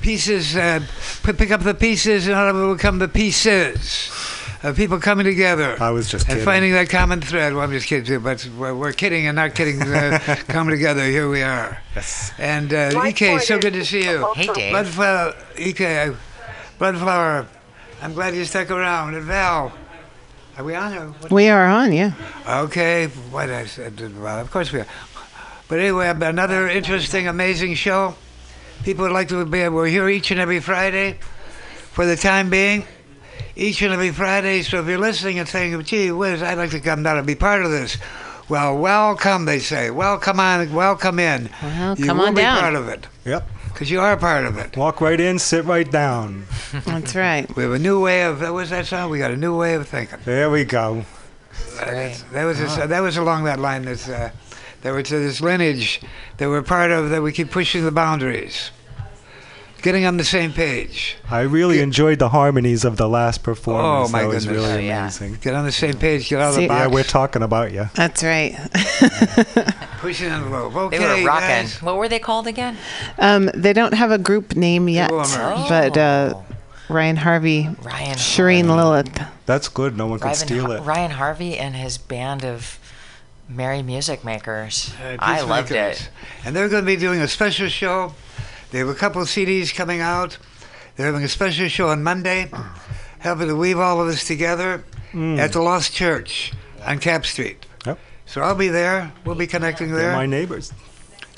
Pieces, 0.02 0.56
uh, 0.56 0.82
pick 1.24 1.52
up 1.52 1.61
the 1.61 1.74
pieces, 1.74 2.28
and 2.28 2.36
all 2.36 2.48
of 2.48 2.56
it 2.56 2.60
will 2.60 2.78
come 2.78 3.00
the 3.00 3.08
pieces. 3.08 4.11
Of 4.61 4.76
people 4.76 5.00
coming 5.00 5.26
together. 5.26 5.78
I 5.82 5.92
was 5.92 6.10
just 6.10 6.26
and 6.26 6.34
kidding. 6.34 6.45
finding 6.45 6.74
that 6.74 6.90
common 6.90 7.22
thread. 7.22 7.53
Well, 7.53 7.64
I'm 7.64 7.72
just 7.72 7.88
kidding 7.88 8.06
too, 8.06 8.19
but 8.19 8.45
we're, 8.58 8.76
we're 8.76 8.92
kidding 8.92 9.26
and 9.26 9.38
not 9.38 9.56
kidding. 9.56 9.82
Uh, 9.82 10.19
coming 10.50 10.76
together. 10.76 11.06
Here 11.06 11.30
we 11.30 11.42
are. 11.42 11.82
Yes. 11.95 12.34
And 12.38 12.74
uh, 12.74 13.02
EK, 13.06 13.40
so 13.40 13.58
good 13.58 13.72
to 13.72 13.86
see 13.86 14.03
you. 14.03 14.28
Hey, 14.36 14.48
Dave. 14.48 14.74
Bloodflower, 14.74 15.36
EK, 15.58 16.14
Bloodflower. 16.78 17.45
I'm 18.02 18.14
glad 18.14 18.36
you 18.36 18.44
stuck 18.44 18.69
around. 18.69 19.16
And 19.16 19.24
Val, 19.24 19.72
are 20.58 20.64
we 20.66 20.76
on? 20.76 20.94
Or 20.94 21.08
what? 21.11 21.32
we 21.32 21.48
are 21.48 21.66
on, 21.66 21.94
yeah. 21.94 22.11
Okay, 22.45 23.08
what 23.08 23.50
I 23.50 23.66
said, 23.66 23.98
well, 24.19 24.40
of 24.40 24.52
course 24.52 24.74
we 24.74 24.82
are. 24.82 24.88
But 25.69 25.80
anyway, 25.80 26.10
another 26.10 26.68
interesting, 26.68 27.30
amazing 27.30 27.76
show. 27.76 28.16
People 28.83 29.03
would 29.03 29.11
like 29.11 29.27
to 29.30 29.45
be. 29.45 29.67
We're 29.67 29.88
here 29.88 30.08
each 30.09 30.32
and 30.32 30.40
every 30.40 30.59
Friday, 30.59 31.17
for 31.91 32.06
the 32.06 32.16
time 32.16 32.49
being, 32.49 32.85
each 33.56 33.82
and 33.82 33.93
every 33.93 34.11
Friday. 34.11 34.61
So 34.64 34.80
if 34.80 34.88
you're 34.88 34.98
listening 34.98 35.38
and 35.40 35.48
saying, 35.48 35.82
"Gee 35.83 36.11
whiz, 36.11 36.41
I'd 36.41 36.58
like 36.58 36.72
to 36.72 36.80
come 36.80 37.03
down 37.03 37.17
and 37.17 37.27
be 37.27 37.35
part 37.35 37.64
of 37.64 37.72
this," 37.72 37.98
well, 38.48 38.77
welcome. 38.77 39.45
They 39.45 39.59
say, 39.59 39.91
"Welcome 39.91 40.40
on, 40.40 40.72
welcome 40.74 41.19
in." 41.19 41.49
Well, 41.61 41.95
you 41.98 42.06
come 42.06 42.17
will 42.19 42.27
on 42.27 42.35
be 42.35 42.41
down. 42.41 42.59
part 42.61 42.75
of 42.75 42.88
it 42.88 43.06
Yep. 43.25 43.48
because 43.67 43.91
you 43.91 43.99
are 43.99 44.16
part 44.17 44.45
of 44.45 44.58
it. 44.58 44.75
Walk 44.77 45.01
right 45.01 45.19
in, 45.19 45.40
sit 45.40 45.66
right 45.66 45.90
down. 45.90 46.45
That's 46.85 47.16
right. 47.16 47.53
We 47.56 47.64
have 47.64 47.74
a 47.74 47.80
new 47.80 48.01
way 48.01 48.24
of. 48.24 48.41
What 48.41 48.53
was 48.53 48.69
that 48.69 48.85
song? 48.85 49.09
We 49.11 49.19
got 49.19 49.32
a 49.32 49.38
new 49.38 49.58
way 49.58 49.74
of 49.75 49.88
thinking. 49.88 50.19
There 50.25 50.49
we 50.49 50.64
go. 50.64 51.03
That, 51.80 52.24
that 52.32 52.43
was 52.45 52.59
a, 52.61 52.88
that 52.88 53.01
was 53.01 53.17
along 53.17 53.43
that 53.43 53.59
line. 53.59 53.83
That 53.83 54.09
uh, 54.09 54.30
there 54.82 55.01
to 55.01 55.19
this 55.19 55.41
lineage 55.41 56.01
that 56.38 56.49
we're 56.49 56.61
part 56.61 56.91
of. 56.91 57.09
That 57.09 57.22
we 57.22 57.32
keep 57.32 57.51
pushing 57.51 57.83
the 57.85 57.91
boundaries, 57.91 58.72
getting 59.82 60.06
on 60.06 60.17
the 60.17 60.24
same 60.24 60.51
page. 60.53 61.17
I 61.30 61.41
really 61.41 61.80
enjoyed 61.82 62.19
the 62.19 62.30
harmonies 62.30 62.83
of 62.85 62.98
the 62.98 63.08
last 63.09 63.43
performance. 63.43 64.09
Oh, 64.09 64.11
my 64.11 64.22
that 64.24 64.27
was 64.27 64.45
goodness. 64.45 64.64
really 64.67 64.77
Oh, 64.85 64.88
yeah. 64.88 65.01
amazing. 65.03 65.38
Get 65.41 65.53
on 65.56 65.66
the 65.66 65.72
same 65.72 65.95
page. 65.98 66.30
Get 66.30 66.40
out 66.41 66.49
of 66.49 66.56
See- 66.56 66.67
the 66.67 66.74
Yeah, 66.74 66.85
box. 66.85 66.93
we're 66.93 67.03
talking 67.03 67.41
about 67.43 67.72
you. 67.72 67.90
That's 67.95 68.24
right. 68.24 68.56
pushing 69.99 70.30
envelope. 70.30 70.75
Okay, 70.75 70.98
They 70.98 71.22
were 71.22 71.27
rocking. 71.27 71.48
guys. 71.48 71.82
What 71.82 71.98
were 71.98 72.08
they 72.08 72.19
called 72.19 72.48
again? 72.48 72.77
Um, 73.17 73.49
they 73.53 73.74
don't 73.74 73.93
have 73.93 74.11
a 74.11 74.17
group 74.17 74.56
name 74.56 74.88
yet, 74.90 75.09
Boomers. 75.09 75.35
but 75.35 75.98
uh, 75.98 76.33
Oh. 76.35 76.45
Ryan 76.91 77.17
Harvey, 77.17 77.69
Ryan 77.83 78.16
Shireen 78.17 78.75
Lilith. 78.75 79.22
That's 79.45 79.67
good. 79.67 79.95
No 79.95 80.08
one 80.08 80.17
can 80.19 80.25
Ryan, 80.30 80.35
steal 80.38 80.72
it. 80.72 80.82
Ryan 80.82 81.11
Harvey 81.11 81.56
and 81.56 81.75
his 81.75 81.99
band 81.99 82.43
of 82.43 82.78
Merry 83.50 83.82
Music 83.82 84.24
Makers. 84.24 84.94
Uh, 85.03 85.18
I 85.19 85.42
loved 85.42 85.69
Peacemakers. 85.69 86.02
it. 86.02 86.10
And 86.45 86.56
they're 86.56 86.69
going 86.69 86.84
to 86.84 86.86
be 86.86 86.95
doing 86.95 87.19
a 87.22 87.28
special 87.28 87.68
show. 87.68 88.14
They 88.72 88.78
have 88.80 88.88
a 88.88 88.94
couple 88.95 89.22
of 89.22 89.28
CDs 89.28 89.74
coming 89.74 90.00
out. 90.02 90.38
They're 90.95 91.08
having 91.08 91.24
a 91.24 91.28
special 91.28 91.68
show 91.68 91.90
on 91.90 92.03
Monday, 92.03 92.50
helping 93.19 93.48
to 93.48 93.56
weave 93.56 93.80
all 93.80 94.00
of 94.02 94.08
this 94.08 94.26
together 94.28 94.84
at 95.14 95.53
the 95.53 95.61
Lost 95.61 95.94
Church 95.94 96.53
on 96.86 97.00
Capp 97.00 97.26
Street. 97.26 97.66
Yep. 97.86 97.98
So 98.28 98.42
I'll 98.42 98.53
be 98.56 98.68
there. 98.68 99.11
We'll 99.26 99.36
be 99.36 99.48
connecting 99.48 99.88
there. 99.88 99.98
They're 99.98 100.08
there. 100.10 100.16
my 100.18 100.26
neighbors. 100.28 100.72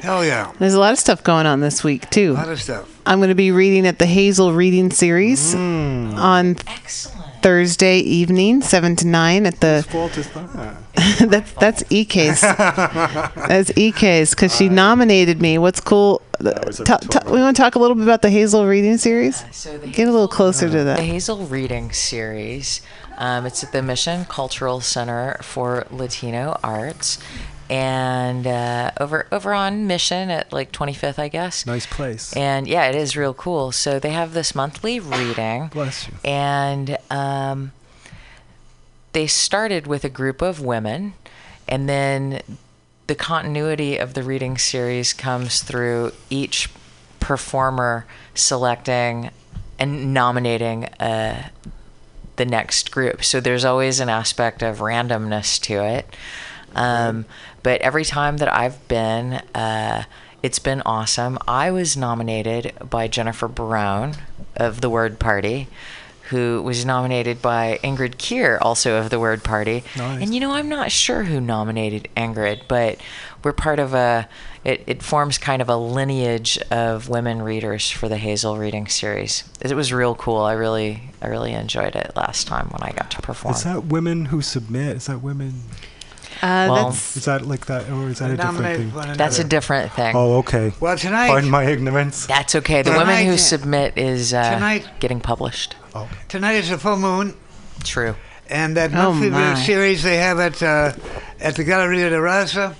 Hell 0.02 0.26
yeah. 0.26 0.52
There's 0.60 0.74
a 0.74 0.80
lot 0.80 0.92
of 0.94 1.00
stuff 1.00 1.24
going 1.24 1.46
on 1.46 1.62
this 1.62 1.84
week 1.84 2.10
too. 2.10 2.32
A 2.32 2.34
lot 2.34 2.50
of 2.50 2.62
stuff. 2.62 3.00
I'm 3.06 3.20
going 3.20 3.30
to 3.30 3.36
be 3.36 3.52
reading 3.52 3.86
at 3.88 4.00
the 4.00 4.06
Hazel 4.08 4.52
Reading 4.52 4.90
Series 4.92 5.54
Mm. 5.56 6.16
on 6.16 6.56
Thursday 7.42 8.00
evening, 8.00 8.62
seven 8.62 8.96
to 8.98 9.08
nine 9.08 9.46
at 9.46 9.60
the. 9.60 9.86
fault 9.90 10.18
is 10.18 10.30
that? 10.30 10.78
that's 11.30 11.52
that's 11.54 11.84
EK's. 11.92 12.42
that's 12.42 13.72
EK's 13.78 14.32
because 14.32 14.56
she 14.56 14.70
nominated 14.84 15.42
me. 15.42 15.58
What's 15.58 15.80
cool? 15.80 16.22
Ta- 16.42 16.98
ta- 16.98 17.22
we 17.26 17.40
want 17.40 17.56
to 17.56 17.62
talk 17.62 17.76
a 17.76 17.80
little 17.80 17.96
bit 17.96 18.04
about 18.04 18.22
the 18.22 18.30
Hazel 18.30 18.66
Reading 18.66 18.98
Series. 18.98 19.44
So 19.52 19.78
the 19.78 19.88
Get 19.88 20.08
a 20.08 20.12
little 20.12 20.28
closer 20.28 20.70
to 20.70 20.84
that. 20.84 20.98
The. 20.98 21.04
Hazel 21.04 21.46
Reading 21.46 21.92
Series. 21.92 22.82
Um, 23.18 23.46
it's 23.46 23.64
at 23.64 23.72
the 23.72 23.84
Mission 23.84 24.26
Cultural 24.26 24.82
Center 24.82 25.38
for 25.44 25.86
Latino 25.92 26.58
Arts, 26.64 27.20
and 27.72 28.46
uh, 28.46 28.92
over 29.00 29.28
over 29.32 29.54
on 29.54 29.88
Mission 29.88 30.30
at 30.30 30.52
like 30.52 30.74
25th, 30.74 31.18
I 31.18 31.30
guess. 31.30 31.66
Nice 31.66 31.86
place. 31.86 32.36
And 32.36 32.68
yeah, 32.68 32.88
it 32.88 32.96
is 32.96 33.16
real 33.16 33.34
cool. 33.34 33.72
So 33.72 33.98
they 33.98 34.10
have 34.10 34.34
this 34.34 34.54
monthly 34.54 35.00
reading. 35.00 35.68
Bless 35.68 36.06
you. 36.06 36.14
And 36.26 36.98
um, 37.10 37.72
they 39.14 39.26
started 39.26 39.88
with 39.88 40.04
a 40.04 40.10
group 40.10 40.42
of 40.42 40.60
women, 40.60 41.14
and 41.66 41.88
then 41.88 42.42
the 43.08 43.16
continuity 43.16 43.98
of 43.98 44.16
the 44.16 44.24
reading 44.24 44.58
series 44.58 45.14
comes 45.14 45.64
through 45.64 46.12
each 46.30 46.70
performer 47.22 48.06
selecting 48.36 49.32
and 49.80 50.14
nominating 50.14 50.86
uh, 51.00 51.48
the 52.36 52.46
next 52.46 52.92
group. 52.92 53.24
So 53.24 53.40
there's 53.40 53.64
always 53.64 54.02
an 54.02 54.10
aspect 54.10 54.62
of 54.62 54.80
randomness 54.80 55.62
to 55.62 55.84
it. 55.86 56.14
Um, 56.76 57.26
but 57.64 57.82
every 57.82 58.06
time 58.06 58.38
that 58.38 58.54
I've 58.54 58.88
been, 58.88 59.42
uh, 59.56 60.04
it's 60.44 60.60
been 60.60 60.82
awesome. 60.86 61.38
I 61.48 61.72
was 61.72 61.96
nominated 61.96 62.74
by 62.90 63.08
Jennifer 63.08 63.48
Brown 63.48 64.16
of 64.56 64.82
The 64.82 64.90
Word 64.90 65.20
Party, 65.20 65.68
who 66.30 66.62
was 66.64 66.86
nominated 66.86 67.42
by 67.42 67.80
Ingrid 67.84 68.18
Keir, 68.18 68.58
also 68.62 68.96
of 68.96 69.10
The 69.10 69.20
Word 69.20 69.44
Party. 69.44 69.84
Nice. 69.98 70.24
And 70.24 70.34
you 70.34 70.40
know, 70.40 70.52
I'm 70.52 70.70
not 70.70 70.92
sure 70.92 71.24
who 71.26 71.40
nominated 71.40 72.08
Ingrid, 72.16 72.62
but 72.68 73.00
we're 73.44 73.54
part 73.54 73.80
of 73.80 73.94
a. 73.94 74.28
It, 74.64 74.84
it 74.86 75.02
forms 75.02 75.40
kind 75.40 75.60
of 75.62 75.70
a 75.70 75.76
lineage 75.76 76.60
of 76.70 77.10
women 77.10 77.42
readers 77.42 77.90
for 77.90 78.08
the 78.08 78.18
Hazel 78.18 78.58
reading 78.60 78.88
series. 78.88 79.44
It 79.60 79.74
was 79.74 79.92
real 79.92 80.14
cool. 80.14 80.38
I 80.42 80.54
really, 80.54 81.02
I 81.20 81.28
really 81.28 81.54
enjoyed 81.54 81.96
it 81.96 82.12
last 82.16 82.46
time 82.46 82.68
when 82.68 82.84
I 82.84 82.92
got 82.92 83.10
to 83.12 83.22
perform. 83.22 83.56
Is 83.56 83.64
that 83.64 83.86
women 83.86 84.26
who 84.26 84.44
submit? 84.44 84.98
Is 84.98 85.08
that 85.08 85.24
women? 85.24 85.64
Uh, 86.42 86.68
Well, 86.70 86.90
that's 86.90 87.18
Is 87.18 87.26
that 87.26 87.46
like 87.48 87.66
that, 87.68 87.90
or 87.90 88.10
is 88.10 88.20
that 88.20 88.32
a 88.32 88.36
different 88.38 88.56
Nominate 88.56 88.78
thing? 88.78 88.94
one 88.94 89.18
That's 89.18 89.38
a 89.38 89.42
another. 89.42 89.50
different 89.50 89.92
thing. 89.94 90.16
Oh, 90.16 90.38
okay. 90.40 90.74
Well, 90.80 90.98
tonight. 90.98 91.28
Pardon 91.28 91.50
my 91.50 91.64
ignorance. 91.66 92.26
That's 92.26 92.56
okay. 92.56 92.82
The 92.82 92.92
women 92.92 93.08
Tonight- 93.08 93.26
who 93.26 93.38
submit 93.38 93.98
is 93.98 94.34
uh, 94.34 94.54
Tonight- 94.56 94.88
getting 95.00 95.20
published. 95.20 95.76
Oh, 95.94 96.10
Tonight 96.30 96.54
is 96.56 96.72
a 96.72 96.78
full 96.78 96.98
moon. 96.98 97.36
True. 97.84 98.16
And 98.50 98.76
that 98.76 98.92
Oh, 98.94 99.12
monthly 99.14 99.30
my. 99.30 99.56
series 99.56 100.04
they 100.04 100.18
have 100.18 100.40
at 100.40 100.62
uh, 100.64 100.92
at 101.40 101.56
the 101.56 101.64
Galleria 101.64 102.10
de 102.10 102.18
Raza, 102.18 102.74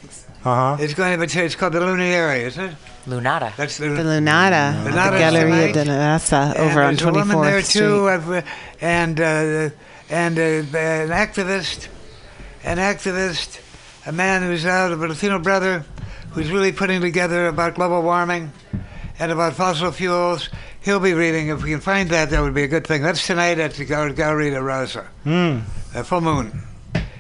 Uh 0.44 0.76
huh. 0.76 0.78
it's 0.80 0.94
going 0.94 1.18
to 1.20 1.26
be 1.26 1.40
it's 1.42 1.56
called 1.56 1.74
the 1.74 1.80
Luminary, 1.80 2.44
isn't 2.44 2.66
it? 2.72 2.76
Lunada. 3.08 3.56
That's 3.56 3.78
the, 3.78 3.90
the 3.90 4.04
Lunada, 4.04 4.84
the 4.84 4.90
Lunada's 4.92 5.20
Galleria 5.20 5.72
tonight. 5.72 5.74
de 5.74 5.86
la 5.86 5.94
Raza 6.18 6.50
And 6.56 6.58
over 6.60 6.82
on 6.84 6.96
there's 6.96 7.02
a 7.08 7.12
woman 7.12 7.42
there 7.42 7.60
24th 7.62 7.64
Street. 7.66 7.82
too, 7.82 8.10
I've, 8.10 8.30
uh, 8.32 8.42
and 8.82 9.20
uh, 9.20 9.70
and 10.10 10.38
uh, 10.38 10.42
an 10.42 11.10
activist, 11.10 11.88
an 12.64 12.78
activist, 12.78 13.60
a 14.06 14.12
man 14.12 14.42
who's 14.44 14.66
out, 14.66 14.92
a 14.92 14.96
Latino 14.96 15.40
brother, 15.40 15.86
who's 16.32 16.52
really 16.52 16.72
putting 16.72 17.02
together 17.02 17.48
about 17.48 17.76
global 17.76 18.02
warming, 18.02 18.52
and 19.20 19.32
about 19.32 19.54
fossil 19.54 19.92
fuels. 19.92 20.50
He'll 20.82 21.00
be 21.00 21.14
reading. 21.14 21.50
If 21.50 21.62
we 21.64 21.70
can 21.72 21.80
find 21.80 22.10
that, 22.10 22.30
that 22.32 22.42
would 22.42 22.54
be 22.56 22.64
a 22.64 22.68
good 22.68 22.88
thing. 22.88 23.04
That's 23.04 23.26
tonight 23.28 23.60
at 23.60 23.74
the 23.74 23.86
Gal- 23.86 24.14
Galleria 24.14 24.52
de 24.52 24.58
Raza. 24.60 25.06
Mm. 25.26 25.62
A 25.94 26.04
full 26.04 26.22
moon. 26.22 26.64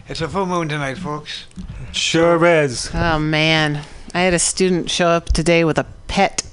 It's 0.08 0.22
a 0.22 0.28
full 0.28 0.46
moon 0.48 0.68
tonight, 0.68 0.98
folks. 0.98 1.46
Sure 1.92 2.44
is. 2.46 2.90
Oh 2.94 3.20
man, 3.20 3.84
I 4.14 4.22
had 4.22 4.34
a 4.34 4.40
student 4.40 4.90
show 4.90 5.08
up 5.10 5.28
today 5.28 5.64
with 5.64 5.78
a 5.78 5.86
pet 6.08 6.44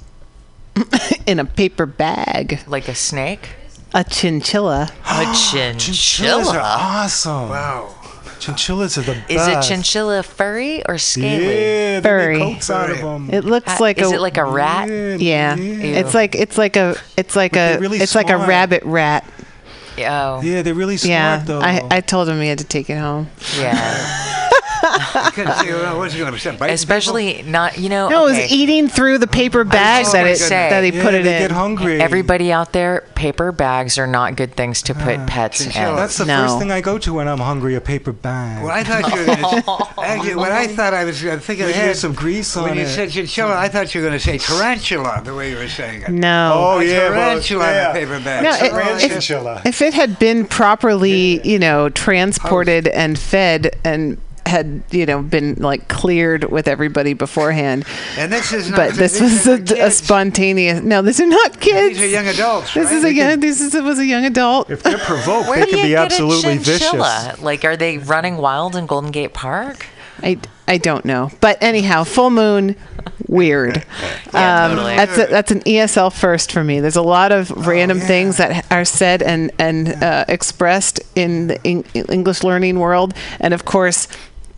in 1.27 1.39
a 1.39 1.45
paper 1.45 1.87
bag, 1.87 2.61
Like 2.67 2.89
a 2.89 2.95
snake? 2.95 3.51
a 3.95 4.05
chinchilla. 4.05 4.91
A 5.07 5.25
chinchilla. 5.35 5.75
Chinchillas 5.79 6.49
are 6.49 6.53
chinchilla. 6.53 6.61
awesome. 6.63 7.49
Wow. 7.49 7.95
Chinchillas 8.41 8.97
are 8.99 9.03
the 9.03 9.13
best. 9.13 9.31
Is 9.31 9.47
it 9.49 9.63
chinchilla 9.63 10.23
furry 10.23 10.83
or 10.87 10.97
scaly? 10.99 11.61
Yeah, 11.61 12.01
Furry. 12.01 12.39
make 12.39 12.55
coats 12.55 12.71
out 12.71 12.91
of 12.91 12.99
them. 12.99 13.29
It 13.33 13.45
looks 13.45 13.69
Uh, 13.73 13.77
like 13.81 13.99
is 14.01 14.11
a 14.13 14.15
it 14.15 14.21
like 14.21 14.37
a 14.37 14.45
rat? 14.45 14.89
yeah. 15.21 15.57
It's 15.57 16.15
like 16.15 16.35
it's 16.35 16.57
like 16.57 16.77
a 16.77 16.97
it's 17.17 17.35
like 17.37 17.53
But 17.53 17.77
a 17.77 17.81
really 17.81 17.99
it's 17.99 18.15
like 18.15 18.31
a 18.31 18.37
rabbit 18.39 18.83
rat. 18.85 19.25
Oh, 20.01 20.41
yeah, 20.43 20.63
they're 20.63 20.75
really 20.75 20.97
smart 20.97 21.11
Yeah, 21.11 21.43
though. 21.45 21.61
I, 21.61 21.83
I 21.91 22.01
told 22.01 22.29
him 22.29 22.41
he 22.41 22.47
had 22.47 22.59
to 22.59 22.65
take 22.65 22.89
it 22.89 22.99
home. 22.99 23.29
yeah. 23.59 24.35
I 24.83 25.31
couldn't 25.35 25.55
see 25.57 25.73
what's 25.73 26.13
he 26.15 26.21
going 26.21 26.33
to 26.33 26.39
say. 26.39 26.57
biting 26.57 26.75
Especially 26.75 27.43
not, 27.43 27.79
you 27.79 27.89
know. 27.89 28.09
No, 28.09 28.27
it 28.27 28.31
was 28.33 28.53
eating 28.53 28.89
through 28.89 29.19
the 29.19 29.27
paper 29.27 29.65
bags 29.65 30.13
that 30.13 30.27
it 30.27 30.37
say, 30.39 30.71
that 30.71 30.85
he 30.85 30.91
yeah, 30.91 31.03
put 31.03 31.15
it 31.15 31.25
they 31.25 31.37
in. 31.37 31.43
get 31.43 31.51
hungry. 31.53 32.01
Everybody 32.01 32.53
out 32.53 32.73
there, 32.73 33.05
paper 33.15 33.53
bags 33.53 33.99
are 33.99 34.07
not 34.07 34.37
good 34.37 34.55
things 34.55 34.83
to 34.83 34.95
put 34.95 35.27
pets 35.27 35.61
in. 35.61 35.71
chinchilla. 35.73 35.97
That's 35.97 36.17
the 36.19 36.25
No. 36.27 36.43
first 36.43 36.59
thing 36.59 36.71
I 36.71 36.81
go 36.81 36.99
to 36.99 37.15
when 37.15 37.29
I'm 37.29 37.39
hungry. 37.39 37.75
A 37.75 37.81
paper 37.81 38.13
bag. 38.13 38.63
Well, 38.65 38.73
I 38.73 38.85
thought 38.85 39.13
you 39.13 39.21
were 39.21 39.27
going 39.27 39.63
to. 39.63 40.01
Actually, 40.03 40.35
what 40.37 40.53
I 40.53 40.67
thought 40.69 40.95
I 40.95 41.05
was 41.05 41.25
uh, 41.25 41.39
thinking 41.39 41.67
Maybe 41.67 41.73
ahead. 41.75 41.87
there's 41.89 41.99
some 42.01 42.15
grease 42.15 42.57
on 42.57 42.65
it. 42.67 42.71
when 42.71 42.79
you 42.79 42.87
said 42.87 43.11
chinchilla, 43.11 43.57
I 43.57 43.69
thought 43.69 43.95
you 43.95 44.01
were 44.01 44.09
going 44.09 44.19
to 44.19 44.25
say 44.25 44.39
tarantula 44.39 45.23
the 45.25 45.35
way 45.35 45.51
you 45.51 45.57
were 45.57 45.69
saying 45.69 46.03
it. 46.03 46.09
No. 46.11 46.53
Oh 46.55 46.79
A 46.79 46.85
yeah, 46.85 47.11
well, 47.11 47.29
tarantula 47.31 47.65
yeah. 47.67 47.91
a 47.91 47.93
paper 47.95 48.21
bag. 48.21 48.45
No, 48.45 48.51
it- 48.53 49.03
if- 49.13 49.29
If 49.67 49.83
it 49.83 49.95
had 49.95 50.19
been 50.19 50.47
properly, 50.47 51.47
you 51.47 51.59
know, 51.59 51.89
transported 51.89 52.89
and 52.89 53.19
fed 53.19 53.77
and 53.85 54.19
had, 54.49 54.83
you 54.91 55.07
know, 55.07 55.23
been 55.23 55.55
like 55.57 55.87
cleared 55.89 56.45
with 56.51 56.67
everybody 56.67 57.13
beforehand. 57.15 57.85
and 58.17 58.33
this 58.33 58.53
is 58.53 58.71
not. 58.71 58.77
But 58.77 58.95
this 58.95 59.21
was 59.21 59.47
a, 59.47 59.87
a 59.87 59.91
spontaneous. 59.91 60.83
No, 60.83 61.03
these 61.03 61.21
are 61.21 61.27
not 61.27 61.61
kids. 61.61 61.99
These 61.99 62.05
are 62.05 62.09
young 62.09 62.27
adults. 62.27 62.75
This 62.75 62.87
right? 62.87 62.95
is 62.97 63.05
a 63.05 63.13
young. 63.13 63.31
can- 63.31 63.41
This 63.41 63.61
is 63.61 63.75
was 63.81 63.99
a 63.99 64.07
young 64.07 64.25
adult. 64.25 64.71
If 64.71 64.83
they're 64.83 64.99
provoked, 64.99 65.49
they 65.55 65.65
do 65.67 65.71
can 65.71 65.87
be 65.87 65.95
absolutely 65.95 66.55
a 66.55 66.57
vicious. 66.57 67.41
Like, 67.43 67.65
are 67.65 67.77
they 67.77 67.99
running 67.99 68.37
wild 68.39 68.75
in 68.75 68.87
Golden 68.87 69.11
Gate 69.13 69.33
Park? 69.35 69.87
I, 70.21 70.37
I 70.67 70.79
don't 70.79 71.05
know. 71.05 71.31
But 71.41 71.63
anyhow, 71.63 72.03
full 72.03 72.31
moon, 72.31 72.75
weird. 73.29 73.85
Yeah, 74.35 74.65
um, 74.67 74.71
totally. 74.77 74.97
That's 74.97 75.19
a, 75.19 75.27
that's 75.27 75.51
an 75.53 75.61
ESL 75.61 76.13
first 76.13 76.53
for 76.53 76.63
me. 76.63 76.81
There's 76.81 76.97
a 76.97 77.03
lot 77.03 77.33
of 77.33 77.51
Oh, 77.51 77.63
random 77.63 77.99
things 77.99 78.37
that 78.37 78.71
are 78.71 78.85
said 78.85 79.23
and 79.23 79.51
and 79.59 79.89
uh, 80.03 80.27
expressed 80.29 81.01
in 81.15 81.47
the 81.47 81.59
Eng- 81.67 81.85
English 81.95 82.43
learning 82.45 82.79
world, 82.79 83.15
and 83.41 83.55
of 83.55 83.65
course. 83.65 84.07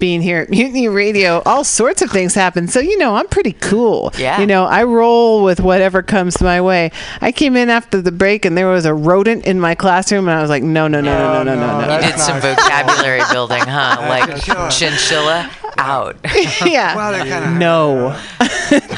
Being 0.01 0.23
here 0.23 0.39
at 0.39 0.49
Mutiny 0.51 0.89
Radio, 0.89 1.43
all 1.45 1.63
sorts 1.63 2.01
of 2.01 2.11
things 2.11 2.35
happen. 2.35 2.69
So, 2.69 2.81
you 2.81 2.97
know, 2.97 3.17
I'm 3.17 3.29
pretty 3.29 3.53
cool. 3.53 4.13
Yeah. 4.19 4.41
You 4.41 4.47
know, 4.47 4.65
I 4.65 4.85
roll 4.85 5.45
with 5.45 5.61
whatever 5.61 6.03
comes 6.03 6.41
my 6.41 6.61
way. 6.63 6.91
I 7.21 7.33
came 7.33 7.55
in 7.55 7.69
after 7.69 8.01
the 8.01 8.11
break 8.11 8.47
and 8.47 8.57
there 8.57 8.67
was 8.67 8.87
a 8.87 8.95
rodent 8.95 9.45
in 9.45 9.61
my 9.61 9.75
classroom, 9.75 10.27
and 10.27 10.39
I 10.39 10.41
was 10.41 10.49
like, 10.49 10.63
no, 10.63 10.89
no, 10.89 11.03
no, 11.03 11.19
no, 11.19 11.43
no, 11.43 11.55
no, 11.55 11.55
no, 11.55 11.81
no. 11.83 11.87
that's 11.87 12.05
You 12.07 12.13
did 12.13 12.19
some 12.19 12.41
vocabulary 12.41 13.21
building, 13.31 13.63
huh? 13.63 13.99
Like 14.09 14.43
Chinchilla. 14.73 15.51
Chinchilla 15.77 15.89
out. 15.89 16.17
yeah. 16.67 16.97
Well, 16.97 17.13
they're 17.13 17.27
kind 17.31 17.45
of. 17.45 17.59
No. 17.59 18.21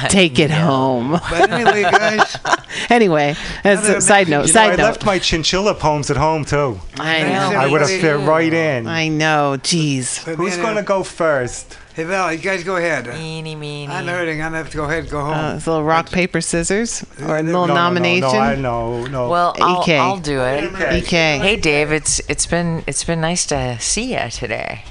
Take 0.09 0.39
it 0.39 0.51
home. 0.51 1.13
But 1.13 1.51
anyway, 1.51 1.83
guys, 1.83 2.37
Anyway, 2.91 3.35
as 3.65 3.89
a 3.89 4.01
side 4.01 4.29
note, 4.29 4.41
message, 4.43 4.55
You 4.55 4.61
know, 4.61 4.71
side 4.71 4.81
I 4.81 4.83
left 4.83 5.05
my 5.05 5.19
chinchilla 5.19 5.75
poems 5.75 6.11
at 6.11 6.17
home 6.17 6.45
too. 6.45 6.81
I 6.99 7.23
know. 7.23 7.59
I 7.59 7.67
would 7.69 7.81
have 7.81 7.91
fit 7.91 8.19
right 8.27 8.53
in. 8.53 8.87
I 8.87 9.09
know. 9.09 9.57
Jeez. 9.63 10.25
but 10.25 10.37
Who's 10.37 10.57
going 10.57 10.77
to 10.77 10.83
go 10.83 11.03
first? 11.03 11.79
Hey, 11.95 12.05
Val, 12.05 12.33
you 12.33 12.39
guys 12.39 12.65
go 12.65 12.77
ahead. 12.77 13.07
Meeny, 13.07 13.55
meeny. 13.55 13.93
I'm 13.93 14.07
hurting. 14.07 14.41
I'm 14.41 14.53
going 14.53 14.53
to 14.53 14.59
have 14.59 14.71
to 14.71 14.77
go 14.79 14.85
ahead 14.85 15.01
and 15.01 15.11
go 15.11 15.21
home. 15.21 15.35
Uh, 15.35 15.55
it's 15.57 15.67
a 15.67 15.71
little 15.71 15.85
rock, 15.85 16.11
paper, 16.11 16.41
scissors, 16.41 17.05
or 17.21 17.37
a 17.37 17.43
little 17.43 17.67
No, 17.67 17.67
No, 17.67 17.75
nomination. 17.75 18.23
No, 18.31 18.33
no, 18.33 18.41
I 18.41 18.55
know. 18.57 19.07
No. 19.07 19.29
Well, 19.29 19.55
I'll, 19.61 19.85
I'll 19.87 20.19
do 20.19 20.41
it. 20.41 20.73
EK. 20.95 21.39
Hey, 21.39 21.57
Dave, 21.57 21.93
it's 21.93 22.21
it's 22.31 22.47
been 22.47 22.83
it's 22.87 23.05
been 23.05 23.21
nice 23.21 23.45
to 23.47 23.79
see 23.79 24.15
you 24.15 24.31
today. 24.31 24.85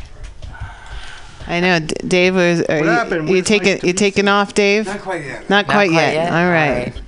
I 1.48 1.60
know. 1.60 1.80
D- 1.80 1.96
Dave 2.08 2.36
was. 2.36 2.62
Are 2.64 2.78
you, 2.80 2.84
happened? 2.86 3.28
you 3.30 3.36
Where's 3.36 3.46
taking? 3.46 3.74
my- 3.76 3.80
You 3.84 3.94
taking 3.94 4.28
off, 4.28 4.54
Dave? 4.54 4.86
Not 4.86 5.00
quite 5.02 5.24
yet. 5.26 5.42
Not 5.50 5.50
Not 5.50 5.66
quite, 5.66 5.74
quite 5.90 5.92
yet. 5.92 6.14
yet? 6.14 6.32
All 6.32 6.50
right. 6.50 6.70
All 6.70 6.76
right. 6.86 7.02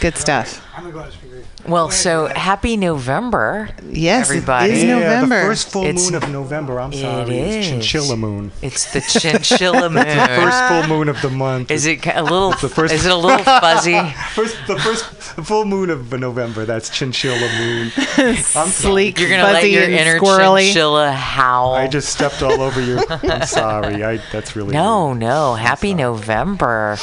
Good 0.00 0.16
stuff. 0.16 0.64
I'm 0.76 0.82
going 0.82 0.92
to 0.92 0.98
go 0.98 1.04
on 1.04 1.10
speaker. 1.12 1.23
Well, 1.66 1.90
so 1.90 2.26
happy 2.26 2.76
November. 2.76 3.70
Yes, 3.88 4.28
it 4.28 4.34
everybody. 4.34 4.72
is 4.72 4.84
Yeah, 4.84 5.20
the 5.22 5.26
first 5.28 5.70
full 5.70 5.84
It's- 5.84 6.04
moon 6.04 6.14
of 6.22 6.28
November. 6.30 6.78
I'm 6.78 6.92
sorry. 6.92 7.38
It's 7.38 7.66
is. 7.66 7.70
chinchilla 7.72 8.16
moon. 8.16 8.52
It's 8.60 8.92
the 8.92 9.00
chinchilla 9.00 9.88
moon. 9.90 10.06
It's 10.06 10.14
the 10.14 10.42
first 10.42 10.62
full 10.68 10.86
moon 10.96 11.08
of 11.08 11.20
the 11.22 11.30
month. 11.30 11.70
Is 11.70 11.86
it 11.86 12.06
a 12.06 12.22
little? 12.22 12.50
the 12.52 12.68
first, 12.68 12.92
is 12.92 13.06
it 13.06 13.12
a 13.12 13.16
little 13.16 13.42
fuzzy? 13.44 13.98
first, 14.34 14.56
the 14.66 14.78
first 14.78 15.04
full 15.46 15.64
moon 15.64 15.88
of 15.90 16.12
November. 16.12 16.66
That's 16.66 16.90
chinchilla 16.90 17.38
moon. 17.58 17.90
I'm 18.18 18.68
Sleek, 18.68 19.18
You're 19.18 19.30
gonna 19.30 19.44
let 19.44 19.54
fuzzy, 19.56 19.70
your 19.70 19.84
and 19.84 19.92
inner 19.94 20.20
squirrely. 20.20 20.66
chinchilla 20.66 21.12
howl. 21.12 21.74
I 21.74 21.88
just 21.88 22.10
stepped 22.10 22.42
all 22.42 22.60
over 22.60 22.80
you. 22.82 22.98
I'm 23.08 23.46
sorry. 23.46 24.04
I 24.04 24.18
that's 24.32 24.54
really 24.54 24.72
No, 24.74 25.14
no. 25.14 25.54
Happy 25.54 25.94
November. 25.94 26.98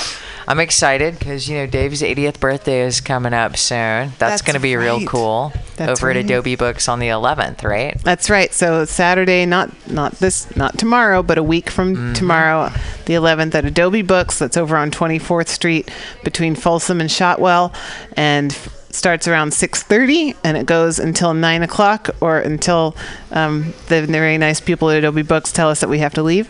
I'm 0.52 0.60
excited 0.60 1.18
because 1.18 1.48
you 1.48 1.56
know 1.60 1.66
Dave's 1.66 2.02
80th 2.02 2.42
birthday 2.42 2.82
is 2.82 3.00
coming 3.00 3.34
up 3.34 3.56
soon. 3.56 3.78
That's, 3.78 4.18
That's 4.20 4.42
going 4.42 4.56
to 4.56 4.60
be 4.60 4.76
real 4.76 5.06
cool. 5.06 5.54
That's 5.78 6.00
over 6.02 6.08
right. 6.08 6.18
at 6.18 6.26
Adobe 6.26 6.56
Books 6.58 6.90
on 6.90 7.00
the 7.00 7.08
11th, 7.08 7.64
right? 7.64 7.98
That's 8.04 8.30
right. 8.30 8.52
So 8.54 8.84
Saturday, 8.84 9.46
not 9.46 9.72
not 9.90 10.12
this, 10.14 10.54
not 10.58 10.78
tomorrow, 10.78 11.24
but 11.24 11.38
a 11.38 11.44
week 11.44 11.70
from 11.70 11.96
Mm-hmm. 11.96 12.14
tomorrow, 12.14 12.70
the 13.06 13.14
11th 13.14 13.56
at 13.56 13.64
Adobe 13.64 14.02
Books. 14.02 14.40
That's 14.40 14.58
over 14.58 14.76
on 14.76 14.92
24th 14.92 15.48
Street 15.48 15.90
between 16.26 16.56
Folsom 16.56 17.00
and 17.00 17.10
Shotwell, 17.10 17.74
and 18.18 18.52
starts 18.96 19.28
around 19.28 19.52
6:30 19.52 20.36
and 20.44 20.58
it 20.58 20.66
goes 20.66 21.00
until 21.00 21.34
9 21.34 21.64
o'clock 21.64 22.10
or 22.20 22.40
until 22.40 22.96
um, 23.32 23.74
the 23.88 24.02
very 24.06 24.38
nice 24.38 24.60
people 24.60 24.90
at 24.90 24.98
Adobe 24.98 25.22
Books 25.22 25.52
tell 25.52 25.70
us 25.70 25.80
that 25.82 25.90
we 25.90 26.00
have 26.00 26.14
to 26.16 26.24
leave. 26.24 26.50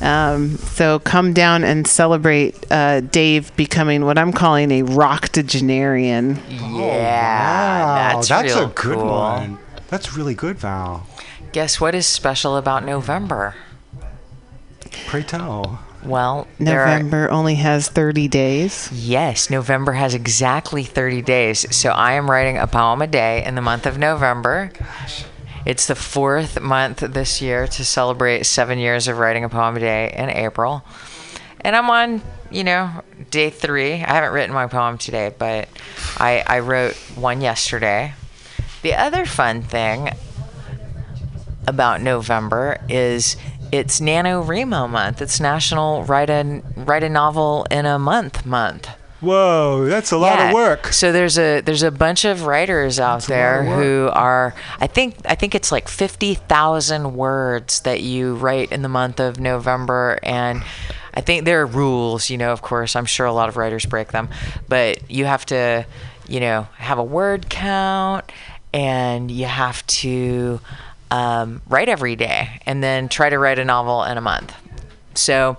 Um, 0.00 0.56
so 0.58 0.98
come 1.00 1.32
down 1.32 1.64
and 1.64 1.86
celebrate 1.86 2.54
uh, 2.70 3.00
Dave 3.00 3.54
becoming 3.56 4.04
what 4.04 4.18
I'm 4.18 4.32
calling 4.32 4.70
a 4.70 4.82
rocktogenarian. 4.82 6.38
Yeah, 6.48 8.12
Wow, 8.12 8.14
that's, 8.16 8.28
that's 8.28 8.54
real 8.54 8.64
a 8.64 8.68
good 8.68 8.96
cool. 8.98 9.06
one. 9.06 9.58
That's 9.88 10.16
really 10.16 10.34
good, 10.34 10.58
Val. 10.58 11.06
Guess 11.52 11.80
what 11.80 11.94
is 11.94 12.06
special 12.06 12.56
about 12.56 12.84
November? 12.84 13.54
Pray 15.06 15.22
tell. 15.22 15.80
Well, 16.04 16.48
there 16.58 16.80
are- 16.82 16.86
November 16.98 17.30
only 17.30 17.54
has 17.56 17.88
30 17.88 18.28
days. 18.28 18.90
Yes, 18.92 19.50
November 19.50 19.92
has 19.92 20.14
exactly 20.14 20.82
30 20.84 21.22
days. 21.22 21.64
So 21.74 21.90
I 21.90 22.12
am 22.14 22.30
writing 22.30 22.58
a 22.58 22.66
poem 22.66 23.02
a 23.02 23.06
day 23.06 23.44
in 23.44 23.54
the 23.54 23.60
month 23.62 23.86
of 23.86 23.98
November. 23.98 24.70
Gosh. 24.78 25.24
It's 25.64 25.86
the 25.86 25.94
fourth 25.94 26.60
month 26.60 26.98
this 27.00 27.40
year 27.40 27.68
to 27.68 27.84
celebrate 27.84 28.46
seven 28.46 28.78
years 28.78 29.06
of 29.06 29.18
writing 29.18 29.44
a 29.44 29.48
poem 29.48 29.76
a 29.76 29.80
day 29.80 30.12
in 30.16 30.28
April. 30.28 30.82
And 31.60 31.76
I'm 31.76 31.88
on, 31.88 32.20
you 32.50 32.64
know, 32.64 32.90
day 33.30 33.50
three. 33.50 33.92
I 33.92 33.96
haven't 34.12 34.32
written 34.32 34.52
my 34.52 34.66
poem 34.66 34.98
today, 34.98 35.32
but 35.38 35.68
I, 36.18 36.42
I 36.44 36.58
wrote 36.58 36.96
one 37.14 37.40
yesterday. 37.40 38.14
The 38.82 38.94
other 38.94 39.24
fun 39.24 39.62
thing 39.62 40.10
about 41.68 42.00
November 42.02 42.78
is 42.88 43.36
it's 43.72 44.00
Nano 44.00 44.42
NaNoWriMo 44.44 44.88
month. 44.90 45.22
It's 45.22 45.40
National 45.40 46.04
Write 46.04 46.30
a, 46.30 46.62
Write 46.76 47.02
a 47.02 47.08
Novel 47.08 47.66
in 47.70 47.86
a 47.86 47.98
Month 47.98 48.44
month. 48.46 48.88
Whoa, 49.20 49.84
that's 49.86 50.10
a 50.10 50.18
lot 50.18 50.38
Yeah. 50.38 50.48
of 50.48 50.54
work. 50.54 50.92
So 50.92 51.12
there's 51.12 51.38
a 51.38 51.60
there's 51.60 51.84
a 51.84 51.92
bunch 51.92 52.24
of 52.24 52.44
writers 52.44 52.98
out 52.98 53.22
lot 53.22 53.28
there 53.28 53.62
who 53.62 54.10
are 54.12 54.52
I 54.80 54.88
think 54.88 55.14
I 55.24 55.36
think 55.36 55.54
it's 55.54 55.70
like 55.70 55.86
50,000 55.86 57.14
words 57.14 57.80
that 57.82 58.00
you 58.02 58.34
write 58.34 58.72
in 58.72 58.82
the 58.82 58.88
month 58.88 59.20
of 59.20 59.38
November 59.38 60.18
and 60.24 60.62
I 61.14 61.20
think 61.20 61.44
there 61.44 61.60
are 61.60 61.66
rules, 61.66 62.30
you 62.30 62.36
know, 62.38 62.52
of 62.52 62.62
course, 62.62 62.96
I'm 62.96 63.04
sure 63.04 63.26
a 63.26 63.32
lot 63.32 63.48
of 63.48 63.56
writers 63.56 63.86
break 63.86 64.10
them, 64.12 64.28
but 64.68 65.08
you 65.10 65.24
have 65.26 65.46
to, 65.46 65.86
you 66.26 66.40
know, 66.40 66.66
have 66.78 66.98
a 66.98 67.04
word 67.04 67.48
count 67.48 68.32
and 68.74 69.30
you 69.30 69.44
have 69.44 69.86
to 69.86 70.58
um, 71.12 71.60
write 71.68 71.90
every 71.90 72.16
day 72.16 72.48
and 72.64 72.82
then 72.82 73.06
try 73.08 73.28
to 73.28 73.38
write 73.38 73.58
a 73.58 73.64
novel 73.64 74.02
in 74.02 74.16
a 74.16 74.20
month. 74.22 74.54
So, 75.14 75.58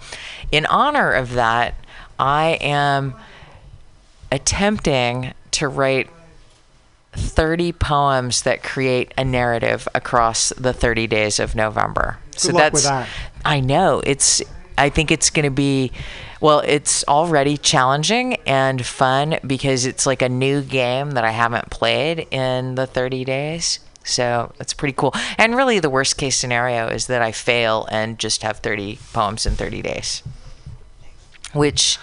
in 0.51 0.65
honor 0.65 1.11
of 1.11 1.33
that, 1.33 1.75
I 2.17 2.57
am 2.59 3.13
attempting 4.31 5.33
to 5.51 5.67
write 5.67 6.09
30 7.13 7.71
poems 7.73 8.41
that 8.41 8.63
create 8.63 9.13
a 9.15 9.23
narrative 9.23 9.87
across 9.93 10.49
the 10.57 10.73
30 10.73 11.05
days 11.05 11.39
of 11.39 11.53
November. 11.53 12.17
so 12.35 12.51
luck 12.51 12.73
that's 12.73 12.83
that. 12.85 13.07
I 13.45 13.59
know 13.59 14.01
it's 14.03 14.41
I 14.75 14.89
think 14.89 15.11
it's 15.11 15.29
going 15.29 15.43
to 15.43 15.51
be 15.51 15.91
well, 16.41 16.59
it's 16.65 17.05
already 17.07 17.57
challenging 17.57 18.37
and 18.47 18.83
fun 18.83 19.37
because 19.45 19.85
it's 19.85 20.07
like 20.07 20.23
a 20.23 20.29
new 20.29 20.61
game 20.61 21.11
that 21.11 21.23
I 21.23 21.29
haven't 21.29 21.69
played 21.69 22.27
in 22.31 22.73
the 22.73 22.87
30 22.87 23.23
days. 23.23 23.79
So 24.03 24.51
that's 24.57 24.73
pretty 24.73 24.93
cool. 24.97 25.13
And 25.37 25.55
really, 25.55 25.79
the 25.79 25.89
worst 25.89 26.17
case 26.17 26.35
scenario 26.35 26.87
is 26.87 27.07
that 27.07 27.21
I 27.21 27.31
fail 27.31 27.87
and 27.91 28.19
just 28.19 28.43
have 28.43 28.57
30 28.59 28.99
poems 29.13 29.45
in 29.45 29.55
30 29.55 29.81
days, 29.81 30.23
which 31.53 31.97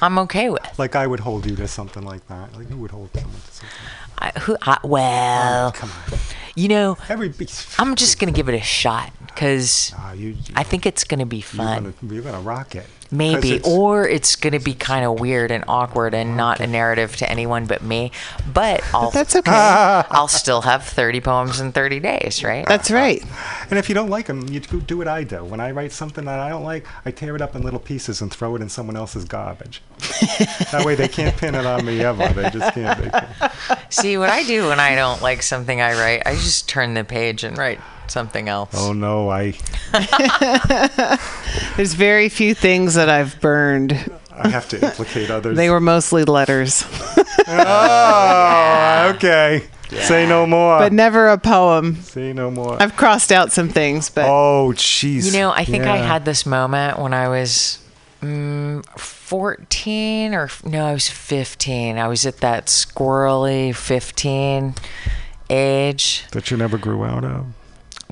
I'm 0.00 0.18
okay 0.20 0.48
with. 0.48 0.78
Like 0.78 0.96
I 0.96 1.06
would 1.06 1.20
hold 1.20 1.44
you 1.48 1.56
to 1.56 1.68
something 1.68 2.02
like 2.04 2.26
that. 2.28 2.54
Like 2.56 2.68
who 2.68 2.76
would 2.78 2.90
hold 2.90 3.10
someone 3.14 3.40
to 3.40 3.52
something? 3.52 3.78
I, 4.18 4.30
who, 4.40 4.56
I, 4.62 4.78
well, 4.84 5.68
Oh, 5.68 5.72
come 5.72 5.90
on. 5.90 6.18
you 6.54 6.68
know, 6.68 6.96
Every 7.08 7.32
I'm 7.78 7.96
just 7.96 8.18
gonna 8.20 8.30
give 8.32 8.48
it 8.48 8.54
a 8.54 8.60
shot 8.60 9.10
because 9.26 9.92
Ah, 9.96 10.14
I 10.54 10.62
think 10.62 10.86
it's 10.86 11.02
gonna 11.04 11.26
be 11.26 11.40
fun. 11.40 11.92
you're 12.02 12.22
gonna 12.22 12.40
rock 12.40 12.74
it. 12.76 12.86
'Cause 13.12 13.18
Maybe, 13.18 13.52
it's- 13.56 13.70
or 13.70 14.08
it's 14.08 14.36
gonna 14.36 14.58
be 14.58 14.72
kind 14.72 15.04
of 15.04 15.20
weird 15.20 15.50
and 15.50 15.64
awkward 15.68 16.14
and 16.14 16.34
not 16.34 16.60
a 16.60 16.66
narrative 16.66 17.14
to 17.16 17.30
anyone 17.30 17.66
but 17.66 17.82
me. 17.82 18.10
But 18.54 18.82
I'll 18.94 19.10
That's 19.10 19.36
okay. 19.36 19.50
I'll 20.10 20.28
still 20.28 20.62
have 20.62 20.84
30 20.84 21.20
poems 21.20 21.60
in 21.60 21.72
30 21.72 22.00
days, 22.00 22.42
right? 22.42 22.64
That's 22.66 22.90
uh-huh. 22.90 22.98
right. 22.98 23.22
And 23.68 23.78
if 23.78 23.90
you 23.90 23.94
don't 23.94 24.08
like 24.08 24.28
them, 24.28 24.48
you 24.48 24.60
do, 24.60 24.80
do 24.80 24.96
what 24.96 25.08
I 25.08 25.24
do. 25.24 25.44
When 25.44 25.60
I 25.60 25.72
write 25.72 25.92
something 25.92 26.24
that 26.24 26.40
I 26.40 26.48
don't 26.48 26.64
like, 26.64 26.86
I 27.04 27.10
tear 27.10 27.36
it 27.36 27.42
up 27.42 27.54
in 27.54 27.60
little 27.60 27.80
pieces 27.80 28.22
and 28.22 28.32
throw 28.32 28.56
it 28.56 28.62
in 28.62 28.70
someone 28.70 28.96
else's 28.96 29.26
garbage. 29.26 29.82
that 30.72 30.82
way 30.86 30.94
they 30.94 31.08
can't 31.08 31.36
pin 31.36 31.54
it 31.54 31.66
on 31.66 31.84
me 31.84 32.02
ever. 32.02 32.28
They 32.32 32.48
just 32.48 32.74
can't. 32.74 32.98
They 32.98 33.10
can't. 33.10 33.52
See 33.90 34.16
what 34.16 34.30
I 34.30 34.42
do 34.44 34.68
when 34.68 34.80
I 34.80 34.94
don't 34.94 35.20
like 35.20 35.42
something 35.42 35.82
I 35.82 35.92
write. 35.92 36.22
I 36.24 36.32
just 36.32 36.66
turn 36.66 36.94
the 36.94 37.04
page 37.04 37.44
and 37.44 37.58
write 37.58 37.78
something 38.08 38.48
else. 38.48 38.70
Oh 38.76 38.92
no, 38.92 39.28
I 39.30 39.52
There's 41.76 41.94
very 41.94 42.28
few 42.28 42.54
things 42.54 42.94
that 42.94 43.08
I've 43.08 43.40
burned. 43.40 43.92
I 44.32 44.48
have 44.48 44.68
to 44.70 44.82
implicate 44.82 45.30
others. 45.30 45.56
They 45.56 45.70
were 45.70 45.80
mostly 45.80 46.24
letters, 46.24 46.84
Oh, 47.48 49.12
okay. 49.16 49.66
Say 49.90 50.26
no 50.26 50.46
more. 50.46 50.78
but 50.78 50.92
never 50.92 51.28
a 51.28 51.36
poem. 51.36 51.96
Say 51.96 52.32
no 52.32 52.50
more. 52.50 52.82
I've 52.82 52.96
crossed 52.96 53.30
out 53.30 53.52
some 53.52 53.68
things, 53.68 54.08
but 54.08 54.24
oh, 54.24 54.72
jeez. 54.74 55.26
You 55.26 55.32
know, 55.38 55.50
I 55.52 55.64
think 55.66 55.84
I 55.84 55.98
had 55.98 56.24
this 56.24 56.46
moment 56.46 56.98
when 56.98 57.12
I 57.12 57.28
was 57.28 57.78
mm, 58.22 58.82
14 58.98 60.34
or 60.34 60.48
no, 60.64 60.86
I 60.86 60.92
was 60.94 61.08
15. 61.10 61.98
I 61.98 62.08
was 62.08 62.24
at 62.24 62.38
that 62.38 62.66
squirrely 62.68 63.74
15 63.76 64.74
age. 65.50 66.24
that 66.32 66.50
you 66.50 66.56
never 66.56 66.78
grew 66.78 67.04
out 67.04 67.24
of. 67.24 67.44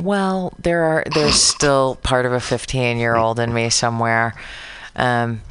Well, 0.03 0.53
there 0.59 0.83
are 0.85 1.05
there's 1.13 1.35
still 1.35 1.97
part 2.03 2.27
of 2.27 2.33
a 2.33 2.41
15 2.41 2.99
year 2.99 3.17
old 3.17 3.39
in 3.39 3.53
me 3.53 3.71
somewhere. 3.71 4.35
Um, 4.97 5.43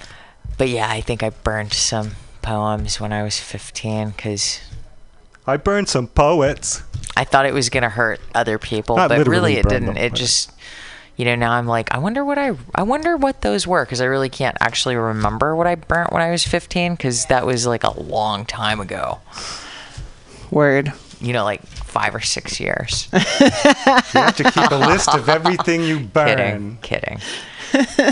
but 0.57 0.69
yeah, 0.69 0.89
I 0.89 1.01
think 1.01 1.23
I 1.23 1.29
burned 1.29 1.73
some 1.73 2.11
poems 2.41 2.99
when 2.99 3.13
I 3.13 3.23
was 3.23 3.39
15 3.39 4.09
because 4.11 4.59
I 5.47 5.57
burned 5.57 5.87
some 5.89 6.07
poets. 6.07 6.83
I 7.15 7.23
thought 7.23 7.45
it 7.45 7.53
was 7.53 7.69
gonna 7.69 7.89
hurt 7.89 8.19
other 8.35 8.57
people, 8.57 8.95
Not 8.97 9.09
but 9.09 9.27
really 9.27 9.55
it 9.55 9.67
didn't. 9.67 9.87
them, 9.87 9.97
It 9.97 10.13
just, 10.13 10.51
you 11.15 11.25
know, 11.25 11.35
now 11.35 11.51
I'm 11.51 11.67
like, 11.67 11.93
I 11.93 11.97
wonder 11.97 12.23
what 12.23 12.37
I, 12.37 12.51
I 12.73 12.83
wonder 12.83 13.17
what 13.17 13.41
those 13.41 13.65
were 13.67 13.83
because 13.83 13.99
I 14.01 14.05
really 14.05 14.29
can't 14.29 14.55
actually 14.61 14.95
remember 14.95 15.55
what 15.55 15.67
I 15.67 15.75
burnt 15.75 16.11
when 16.13 16.21
I 16.21 16.31
was 16.31 16.43
15 16.45 16.93
because 16.93 17.25
that 17.25 17.45
was 17.45 17.65
like 17.67 17.83
a 17.83 17.99
long 17.99 18.45
time 18.45 18.79
ago. 18.79 19.19
word. 20.51 20.93
You 21.21 21.33
know, 21.33 21.43
like 21.43 21.61
five 21.65 22.15
or 22.15 22.21
six 22.21 22.59
years. 22.59 23.07
You 24.13 24.21
have 24.21 24.35
to 24.37 24.43
keep 24.51 24.71
a 24.71 24.75
list 24.75 25.13
of 25.13 25.29
everything 25.29 25.83
you 25.83 25.99
burn. 26.13 26.77
kidding, 26.81 27.19
kidding. 27.19 27.19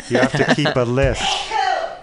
You 0.09 0.19
have 0.19 0.31
to 0.33 0.53
keep 0.55 0.75
a 0.75 0.81
list. 0.81 1.23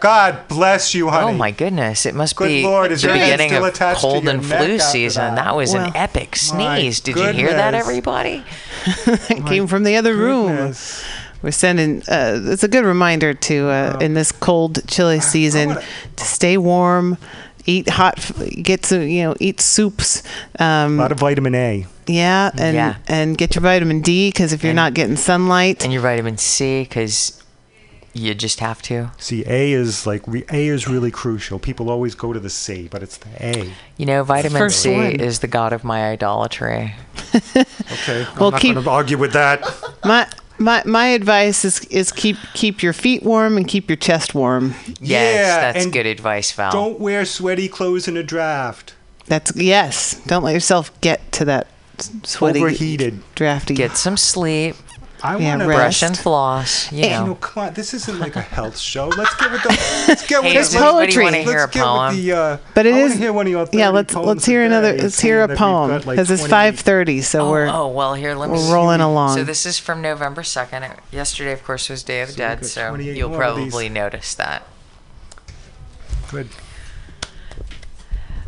God 0.01 0.49
bless 0.49 0.95
you, 0.95 1.09
honey. 1.09 1.33
Oh 1.33 1.37
my 1.37 1.51
goodness! 1.51 2.05
It 2.05 2.15
must 2.15 2.37
Good 2.37 2.49
be 2.49 2.63
Lord, 2.63 2.93
is 2.93 3.03
the 3.03 3.09
your 3.09 3.17
beginning 3.17 3.49
still 3.51 3.65
of 3.65 3.73
attached 3.75 4.01
cold 4.01 4.29
and 4.29 4.45
flu 4.45 4.79
season. 4.79 5.35
that? 5.35 5.45
That, 5.45 5.57
was 5.57 5.73
Well, 5.73 5.87
an 5.87 5.97
epic 5.97 6.37
sneeze. 6.37 7.01
Did 7.01 7.17
you 7.17 7.29
hear 7.33 7.51
that, 7.55 7.75
everybody? 7.75 8.43
It 9.07 9.47
came 9.47 9.67
from 9.67 9.85
the 9.85 9.97
other 9.97 10.15
room. 10.15 10.75
We're 11.43 11.51
sending. 11.53 12.03
Uh, 12.09 12.41
it's 12.45 12.65
a 12.65 12.69
good 12.69 12.85
reminder 12.85 13.33
to 13.35 13.69
uh, 13.69 13.99
in 14.01 14.15
this 14.15 14.31
cold, 14.33 14.87
chilly 14.89 15.21
season 15.21 15.69
wanna- 15.69 15.83
to 16.17 16.25
stay 16.25 16.57
warm, 16.59 17.17
eat 17.67 17.89
hot, 17.89 18.15
f- 18.19 18.33
get 18.63 18.85
some, 18.87 19.03
you 19.03 19.23
know, 19.25 19.35
eat 19.41 19.61
soups. 19.61 20.23
A 20.59 20.65
Um, 20.65 20.97
lot 20.99 21.13
of 21.13 21.19
vitamin 21.21 21.55
A. 21.55 21.87
yeah, 22.07 22.51
and 22.59 22.75
Yeah. 22.77 22.95
and 23.09 23.37
get 23.39 23.55
your 23.55 23.63
vitamin 23.63 24.01
D 24.01 24.29
because 24.29 24.53
if 24.53 24.63
you're 24.63 24.71
And- 24.71 24.77
not 24.77 24.95
getting 24.95 25.17
sunlight, 25.17 25.83
And 25.85 25.93
your 25.93 26.03
vitamin 26.03 26.39
C, 26.39 26.83
because 26.83 27.41
You 28.17 28.33
just 28.33 28.61
have 28.61 28.81
to. 28.83 29.11
See, 29.19 29.43
A 29.45 29.73
is 29.73 30.07
like 30.07 30.23
re- 30.29 30.45
A 30.53 30.69
is 30.69 30.87
really 30.87 31.11
crucial. 31.11 31.59
People 31.59 31.91
always 31.91 32.15
go 32.15 32.33
to 32.33 32.39
the 32.39 32.49
C, 32.49 32.87
but 32.89 33.03
it's 33.03 33.17
the 33.17 33.27
A. 33.41 33.73
You 33.97 34.07
know, 34.07 34.23
vitamin 34.23 34.57
First 34.57 34.83
C 34.83 34.95
one. 34.95 35.07
is 35.17 35.41
the 35.41 35.49
god 35.49 35.73
of 35.73 35.83
my 35.83 36.11
idolatry. 36.13 36.95
Okay, 37.57 38.25
I'm 38.25 38.39
Well, 38.39 38.51
not 38.53 38.61
keep- 38.61 38.75
going 38.75 38.85
to 38.85 38.91
argue 38.91 39.19
with 39.19 39.33
that. 39.33 39.65
My 40.05 40.29
my 40.59 40.83
my 40.85 41.07
advice 41.09 41.65
is 41.65 41.81
is 41.87 42.13
keep 42.13 42.37
keep 42.55 42.83
your 42.83 42.93
feet 42.93 43.23
warm 43.23 43.57
and 43.57 43.67
keep 43.67 43.89
your 43.89 43.97
chest 43.97 44.35
warm. 44.35 44.75
Yes, 45.01 45.37
Yeah, 45.37 45.73
that's 45.73 45.85
and 45.85 45.93
good 45.93 46.07
advice, 46.07 46.53
Val. 46.53 46.73
Don't 46.73 47.01
wear 47.01 47.25
sweaty 47.25 47.69
clothes 47.69 48.07
in 48.09 48.17
a 48.17 48.23
draft. 48.23 48.95
That's 49.27 49.55
yes. 49.57 50.21
Don't 50.27 50.43
let 50.43 50.53
yourself 50.53 50.99
get 51.01 51.33
to 51.33 51.45
that 51.47 51.67
s- 51.99 52.11
sweaty, 52.25 52.61
Overheated. 52.61 53.21
drafty. 53.35 53.75
Get 53.75 53.97
some 53.97 54.17
sleep. 54.17 54.77
I 55.25 55.39
Yeah, 55.39 55.49
want 55.57 55.61
to. 55.63 55.67
Brush 55.67 56.03
and 56.03 56.17
floss. 56.19 56.93
You 56.93 57.05
You 57.05 57.11
know. 57.11 57.27
know, 57.29 57.35
come 57.37 57.65
on. 57.69 57.73
This 57.73 57.95
isn't 57.95 58.19
like 58.21 58.37
a 58.37 58.43
health 58.43 58.77
show. 58.79 59.09
Let's 59.09 59.35
get 59.37 59.51
with 59.51 59.63
the. 59.63 59.69
Let's 60.07 60.27
get 60.27 60.43
Hey, 60.45 60.49
with 60.51 60.55
does 60.55 60.73
the 60.73 60.79
anybody 60.81 61.19
wanna 61.23 61.37
hear 61.39 61.65
a 61.65 61.69
get 61.71 61.83
poem? 61.83 62.15
With 62.15 62.23
the, 62.25 62.33
uh, 62.33 62.57
But 62.75 62.85
it 62.85 62.91
I 62.95 63.01
wanna 63.01 63.05
is- 63.15 63.19
hear 63.19 63.33
one 63.33 63.47
of 63.47 63.51
your 63.51 63.67
yeah, 63.73 63.89
let's 63.89 64.15
let's 64.15 64.45
hear 64.45 64.63
another. 64.63 64.93
Let's 64.93 65.19
hear 65.19 65.43
a 65.43 65.49
poem 65.57 65.89
got, 65.91 66.05
like, 66.07 66.17
because 66.17 66.31
it's 66.31 66.47
five 66.47 66.79
thirty. 66.79 67.23
So 67.23 67.47
oh, 67.47 67.51
we're 67.51 67.67
oh, 67.67 67.89
well, 67.89 68.13
here, 68.13 68.35
let 68.35 68.51
me 68.51 68.57
we're 68.59 68.65
see. 68.67 68.73
rolling 68.73 69.01
along. 69.01 69.37
So 69.39 69.45
this 69.45 69.65
is 69.65 69.79
from 69.79 70.03
November 70.03 70.43
2nd. 70.43 70.95
Yesterday, 71.11 71.53
of 71.53 71.65
course, 71.65 71.89
was 71.89 72.03
Day 72.03 72.21
of 72.21 72.29
the 72.29 72.33
So 72.35 72.39
Dead, 72.39 72.67
so 72.67 72.95
you'll 72.97 73.31
more 73.31 73.43
of 73.45 73.57
these. 73.57 73.71
probably 73.73 73.89
notice 73.89 74.35
that. 74.35 74.65
Good. 76.31 76.49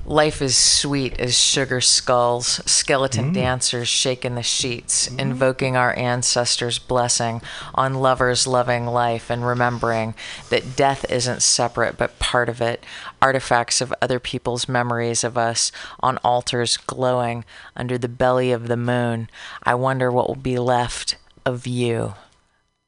Life 0.08 0.40
is 0.40 0.56
sweet 0.56 1.18
as 1.18 1.36
sugar 1.36 1.80
skulls, 1.80 2.60
skeleton 2.64 3.32
mm. 3.32 3.34
dancers 3.34 3.88
shaking 3.88 4.36
the 4.36 4.42
sheets, 4.42 5.08
mm. 5.08 5.18
invoking 5.18 5.76
our 5.76 5.98
ancestors' 5.98 6.78
blessing 6.78 7.42
on 7.74 7.94
lovers 7.94 8.46
loving 8.46 8.86
life 8.86 9.30
and 9.30 9.44
remembering 9.44 10.14
that 10.48 10.76
death 10.76 11.04
isn't 11.10 11.42
separate 11.42 11.98
but 11.98 12.20
part 12.20 12.48
of 12.48 12.60
it, 12.60 12.86
artifacts 13.20 13.80
of 13.80 13.92
other 14.00 14.20
people's 14.20 14.68
memories 14.68 15.24
of 15.24 15.36
us 15.36 15.72
on 15.98 16.18
altars 16.18 16.76
glowing 16.76 17.44
under 17.74 17.98
the 17.98 18.08
belly 18.08 18.52
of 18.52 18.68
the 18.68 18.76
moon. 18.76 19.28
I 19.64 19.74
wonder 19.74 20.12
what 20.12 20.28
will 20.28 20.36
be 20.36 20.56
left 20.56 21.16
of 21.44 21.66
you, 21.66 22.14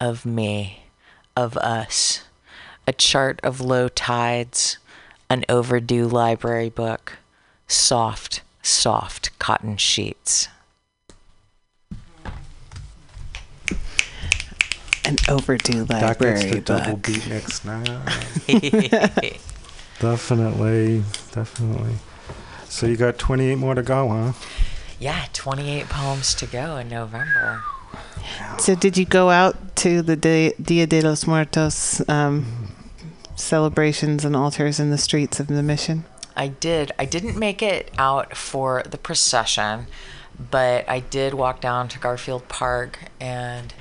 of 0.01 0.25
me, 0.25 0.85
of 1.37 1.57
us. 1.57 2.23
A 2.87 2.93
chart 2.93 3.41
of 3.43 3.61
low 3.61 3.89
tides 3.89 4.79
an 5.31 5.45
overdue 5.49 6.07
library 6.07 6.71
book, 6.71 7.19
soft, 7.67 8.43
soft 8.63 9.37
cotton 9.39 9.77
sheets. 9.77 10.49
an 15.05 15.17
overdue 15.29 15.85
That 15.85 16.19
gets 16.19 16.43
library 16.43 16.51
the 16.51 16.61
double 16.61 16.97
book. 16.97 17.07
beat 17.07 17.27
mix 17.29 17.65
now. 17.65 17.83
definitely, 20.01 21.03
definitely. 21.33 21.95
So 22.69 22.87
you 22.87 22.97
got 22.97 23.17
28 23.19 23.55
more 23.57 23.75
to 23.75 23.83
go, 23.83 24.09
huh? 24.09 24.33
yeah, 25.01 25.25
28 25.33 25.89
poems 25.89 26.35
to 26.35 26.47
go 26.47 26.77
in 26.77 26.91
November. 26.91 27.63
So 28.59 28.75
did 28.75 28.99
you 28.99 29.07
go 29.07 29.31
out 29.31 29.77
to 29.77 30.03
the 30.03 30.15
Dia, 30.17 30.53
Dia 30.61 30.87
de 30.87 31.01
los 31.01 31.27
Muertos 31.27 32.07
um, 32.09 32.58
celebrations 33.39 34.25
and 34.25 34.35
altars 34.37 34.79
in 34.81 34.91
the 34.91 34.99
streets 34.99 35.41
of 35.41 35.47
the 35.49 35.63
mission? 35.63 36.05
I 36.37 36.49
did. 36.49 36.93
I 36.99 37.05
didn't 37.05 37.37
make 37.39 37.63
it 37.63 37.91
out 37.99 38.37
for 38.37 38.83
the 38.89 38.99
procession, 38.99 39.87
but 40.51 40.89
I 40.89 41.01
did 41.01 41.35
walk 41.35 41.61
down 41.61 41.89
to 41.89 41.99
Garfield 41.99 42.47
Park 42.49 42.99
and, 43.21 43.75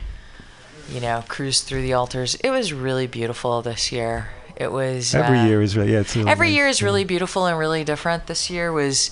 you 0.92 1.00
know, 1.00 1.24
cruise 1.28 1.62
through 1.62 1.84
the 1.84 1.94
altars. 1.94 2.36
It 2.36 2.50
was 2.50 2.74
really 2.74 3.06
beautiful 3.08 3.62
this 3.62 3.92
year. 3.92 4.30
It 4.56 4.72
was 4.72 5.14
Every 5.14 5.38
uh, 5.38 5.46
year 5.46 5.62
is 5.62 5.78
really, 5.78 5.94
yeah, 5.94 6.00
it's 6.00 6.16
really 6.16 6.32
every 6.32 6.48
nice, 6.48 6.56
year 6.56 6.68
is 6.68 6.82
really 6.82 7.04
beautiful 7.04 7.46
and 7.46 7.60
really 7.60 7.84
different. 7.84 8.26
This 8.26 8.50
year 8.50 8.72
was, 8.72 9.12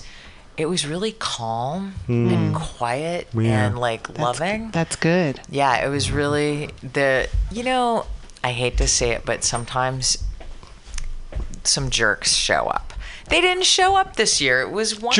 it 0.56 0.66
was 0.66 0.84
really 0.84 1.12
calm 1.12 1.94
Mm. 2.08 2.32
and 2.32 2.54
quiet 2.56 3.28
Yeah. 3.32 3.66
and 3.66 3.78
like 3.78 4.18
loving. 4.18 4.72
That's 4.72 4.96
good. 4.96 5.40
Yeah, 5.48 5.84
it 5.86 5.88
was 5.88 6.10
really 6.10 6.70
the 6.82 7.28
you 7.52 7.62
know, 7.62 8.06
I 8.42 8.50
hate 8.52 8.76
to 8.78 8.88
say 8.88 9.10
it, 9.10 9.24
but 9.24 9.44
sometimes 9.44 10.18
some 11.66 11.90
jerks 11.90 12.34
show 12.34 12.66
up. 12.66 12.92
They 13.28 13.40
didn't 13.40 13.64
show 13.64 13.96
up 13.96 14.14
this 14.16 14.40
year. 14.40 14.60
It 14.62 14.70
was 14.70 14.94
wonderful. 15.00 15.12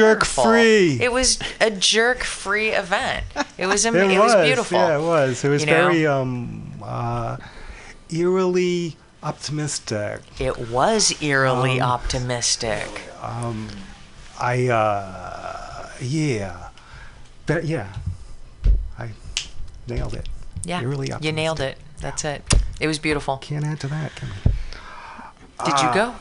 Jerk-free. 0.45 1.01
It 1.03 1.11
was 1.13 1.41
a 1.61 1.71
jerk-free 1.73 2.71
event. 2.71 3.25
It 3.59 3.67
was 3.67 3.85
am- 3.87 3.97
It, 3.97 4.11
it, 4.13 4.19
was, 4.19 4.35
beautiful. 4.47 4.79
Yeah, 4.79 4.99
it 4.99 5.03
was. 5.03 5.45
It 5.45 5.49
was 5.49 5.63
You 5.63 5.67
know? 5.67 5.89
very 5.89 6.07
um, 6.07 6.73
uh, 6.83 7.37
eerily 8.11 8.97
optimistic. 9.25 10.21
It 10.39 10.71
was 10.71 11.21
eerily 11.21 11.81
Um, 11.81 11.91
optimistic. 11.91 12.87
Um, 13.21 13.69
I 14.39 14.69
uh, 14.69 15.89
yeah, 16.01 16.69
but 17.47 17.65
yeah, 17.65 17.93
I 18.99 19.11
nailed 19.89 20.15
it. 20.15 20.29
Yeah, 20.65 20.81
eerily 20.83 21.11
you 21.21 21.33
nailed 21.33 21.59
it. 21.61 21.79
That's 22.01 22.25
it. 22.25 22.45
It 22.79 22.87
was 22.87 22.99
beautiful. 23.01 23.39
Can't 23.39 23.65
add 23.65 23.81
to 23.81 23.87
that. 23.89 24.15
Can 24.15 24.29
we? 24.29 24.53
Did 25.65 25.81
you 25.81 25.93
go? 25.95 26.15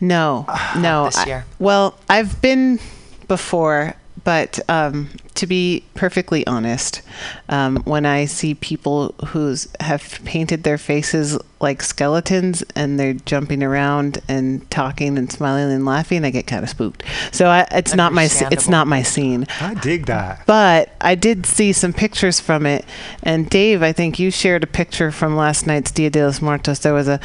No, 0.00 0.44
ah, 0.48 0.76
no. 0.78 1.04
This 1.06 1.18
I- 1.18 1.42
well, 1.58 1.98
I've 2.08 2.40
been 2.40 2.78
before, 3.26 3.94
but 4.24 4.58
um, 4.68 5.10
to 5.34 5.46
be 5.46 5.84
perfectly 5.94 6.46
honest, 6.46 7.02
um, 7.48 7.76
when 7.84 8.06
I 8.06 8.24
see 8.24 8.54
people 8.54 9.14
who 9.28 9.54
have 9.80 10.20
painted 10.24 10.62
their 10.62 10.78
faces 10.78 11.38
like 11.60 11.82
skeletons 11.82 12.62
and 12.74 12.98
they're 12.98 13.14
jumping 13.14 13.62
around 13.62 14.18
and 14.28 14.68
talking 14.70 15.18
and 15.18 15.30
smiling 15.30 15.72
and 15.72 15.84
laughing, 15.84 16.24
I 16.24 16.30
get 16.30 16.46
kind 16.46 16.62
of 16.62 16.70
spooked. 16.70 17.02
So 17.32 17.48
I, 17.48 17.66
it's 17.72 17.94
not 17.94 18.12
my 18.12 18.28
it's 18.50 18.68
not 18.68 18.86
my 18.86 19.02
scene. 19.02 19.46
I 19.60 19.74
dig 19.74 20.06
that. 20.06 20.44
But 20.46 20.92
I 21.00 21.14
did 21.14 21.46
see 21.46 21.72
some 21.72 21.92
pictures 21.92 22.40
from 22.40 22.66
it, 22.66 22.84
and 23.22 23.48
Dave, 23.48 23.82
I 23.82 23.92
think 23.92 24.18
you 24.18 24.30
shared 24.30 24.64
a 24.64 24.68
picture 24.68 25.10
from 25.10 25.36
last 25.36 25.66
night's 25.66 25.90
Dia 25.90 26.10
de 26.10 26.24
los 26.24 26.40
Muertos. 26.40 26.80
There 26.80 26.94
was 26.94 27.08
a 27.08 27.20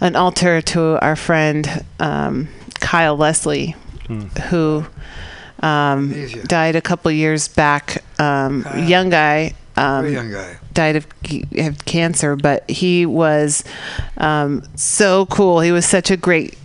an 0.00 0.16
altar 0.16 0.62
to 0.62 0.98
our 1.04 1.16
friend 1.16 1.84
um, 1.98 2.48
Kyle 2.80 3.16
Leslie, 3.16 3.76
who 4.48 4.86
um, 5.60 6.12
died 6.44 6.76
a 6.76 6.80
couple 6.80 7.10
years 7.12 7.48
back. 7.48 8.02
Um, 8.18 8.62
Kyle. 8.62 8.78
young 8.84 9.10
guy. 9.10 9.54
Um, 9.76 10.02
Very 10.02 10.14
young 10.14 10.32
guy. 10.32 10.56
Died 10.72 10.96
of, 10.96 11.06
of 11.56 11.84
cancer, 11.84 12.36
but 12.36 12.68
he 12.70 13.06
was 13.06 13.64
um, 14.16 14.62
so 14.74 15.26
cool. 15.26 15.60
He 15.60 15.72
was 15.72 15.86
such 15.86 16.10
a 16.10 16.16
great. 16.16 16.56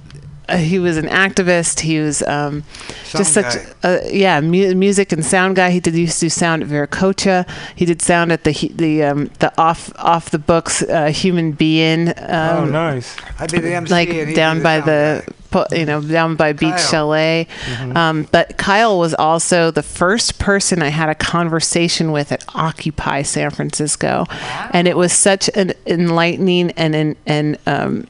Uh, 0.48 0.58
he 0.58 0.78
was 0.78 0.96
an 0.98 1.08
activist. 1.08 1.80
He 1.80 2.00
was 2.00 2.22
um, 2.22 2.64
just 3.10 3.34
such 3.34 3.56
a 3.84 4.16
yeah 4.16 4.40
mu- 4.42 4.76
music 4.76 5.12
and 5.12 5.26
sound 5.26 5.56
guy. 5.56 5.72
He 5.72 5.80
did 5.80 5.96
used 5.96 6.20
to 6.20 6.26
do 6.26 6.30
sound 6.30 6.62
at 6.62 6.70
Viracocha. 6.70 7.50
He 7.76 7.86
did 7.86 8.02
sound 8.02 8.32
at 8.32 8.44
the 8.44 8.54
the 8.76 9.04
um, 9.04 9.32
the 9.40 9.52
off 9.60 9.92
off 9.98 10.30
the 10.30 10.38
books 10.38 10.84
uh, 10.84 11.08
Human 11.08 11.54
Being. 11.54 12.10
Um, 12.10 12.16
oh, 12.28 12.66
nice. 12.66 13.18
I'd 13.40 13.52
be 13.52 13.60
the 13.60 13.74
MC 13.74 13.92
like 13.92 14.10
and 14.10 14.30
he'd 14.30 14.36
down 14.36 14.58
be 14.58 14.60
the 14.60 14.64
by 14.64 14.78
sound 14.78 14.88
the 14.88 15.24
guy. 15.26 15.34
You 15.72 15.86
know 15.86 16.02
down 16.02 16.36
by 16.36 16.54
Beach 16.54 16.72
Kyle. 16.72 16.78
Chalet. 16.78 17.48
Mm-hmm. 17.66 17.98
Um, 17.98 18.28
but 18.32 18.58
Kyle 18.58 19.00
was 19.00 19.14
also 19.14 19.72
the 19.72 19.84
first 19.84 20.40
person 20.40 20.82
I 20.82 20.90
had 20.90 21.10
a 21.10 21.16
conversation 21.16 22.12
with 22.12 22.32
at 22.32 22.44
Occupy 22.54 23.22
San 23.24 23.52
Francisco, 23.52 24.26
and 24.72 24.88
it 24.88 24.98
was 24.98 25.14
such 25.14 25.50
an 25.56 25.74
enlightening 25.86 26.72
and 26.72 26.96
an 26.96 27.16
and 27.26 27.58
um, 27.66 28.08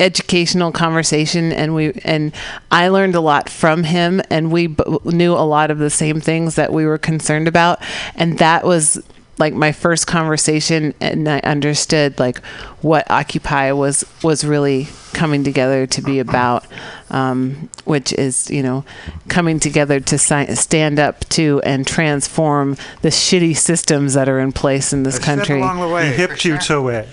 educational 0.00 0.72
conversation 0.72 1.52
and 1.52 1.74
we 1.74 1.92
and 2.04 2.32
I 2.70 2.88
learned 2.88 3.14
a 3.14 3.20
lot 3.20 3.48
from 3.48 3.84
him 3.84 4.20
and 4.28 4.50
we 4.50 4.66
b- 4.66 4.82
knew 5.04 5.32
a 5.32 5.46
lot 5.46 5.70
of 5.70 5.78
the 5.78 5.90
same 5.90 6.20
things 6.20 6.56
that 6.56 6.72
we 6.72 6.86
were 6.86 6.98
concerned 6.98 7.46
about 7.46 7.80
and 8.16 8.38
that 8.38 8.64
was 8.64 9.00
like 9.40 9.54
my 9.54 9.72
first 9.72 10.06
conversation 10.06 10.94
and 11.00 11.28
I 11.28 11.40
understood 11.40 12.18
like 12.18 12.44
what 12.82 13.10
occupy 13.10 13.72
was 13.72 14.04
was 14.22 14.44
really 14.44 14.88
coming 15.12 15.42
together 15.42 15.86
to 15.88 16.02
be 16.02 16.18
about 16.20 16.64
um, 17.10 17.68
which 17.84 18.12
is 18.12 18.50
you 18.50 18.62
know 18.62 18.84
coming 19.28 19.58
together 19.58 19.98
to 19.98 20.18
si- 20.18 20.54
stand 20.54 20.98
up 20.98 21.20
to 21.30 21.60
and 21.64 21.86
transform 21.86 22.76
the 23.02 23.08
shitty 23.08 23.56
systems 23.56 24.14
that 24.14 24.28
are 24.28 24.38
in 24.38 24.52
place 24.52 24.92
in 24.92 25.02
this 25.02 25.16
A 25.18 25.22
step 25.22 25.36
country 25.38 25.60
along 25.60 25.80
the 25.80 25.88
way. 25.88 26.08
He 26.08 26.12
hipped 26.14 26.44
you 26.44 26.58
to 26.58 26.88
it. 26.88 27.08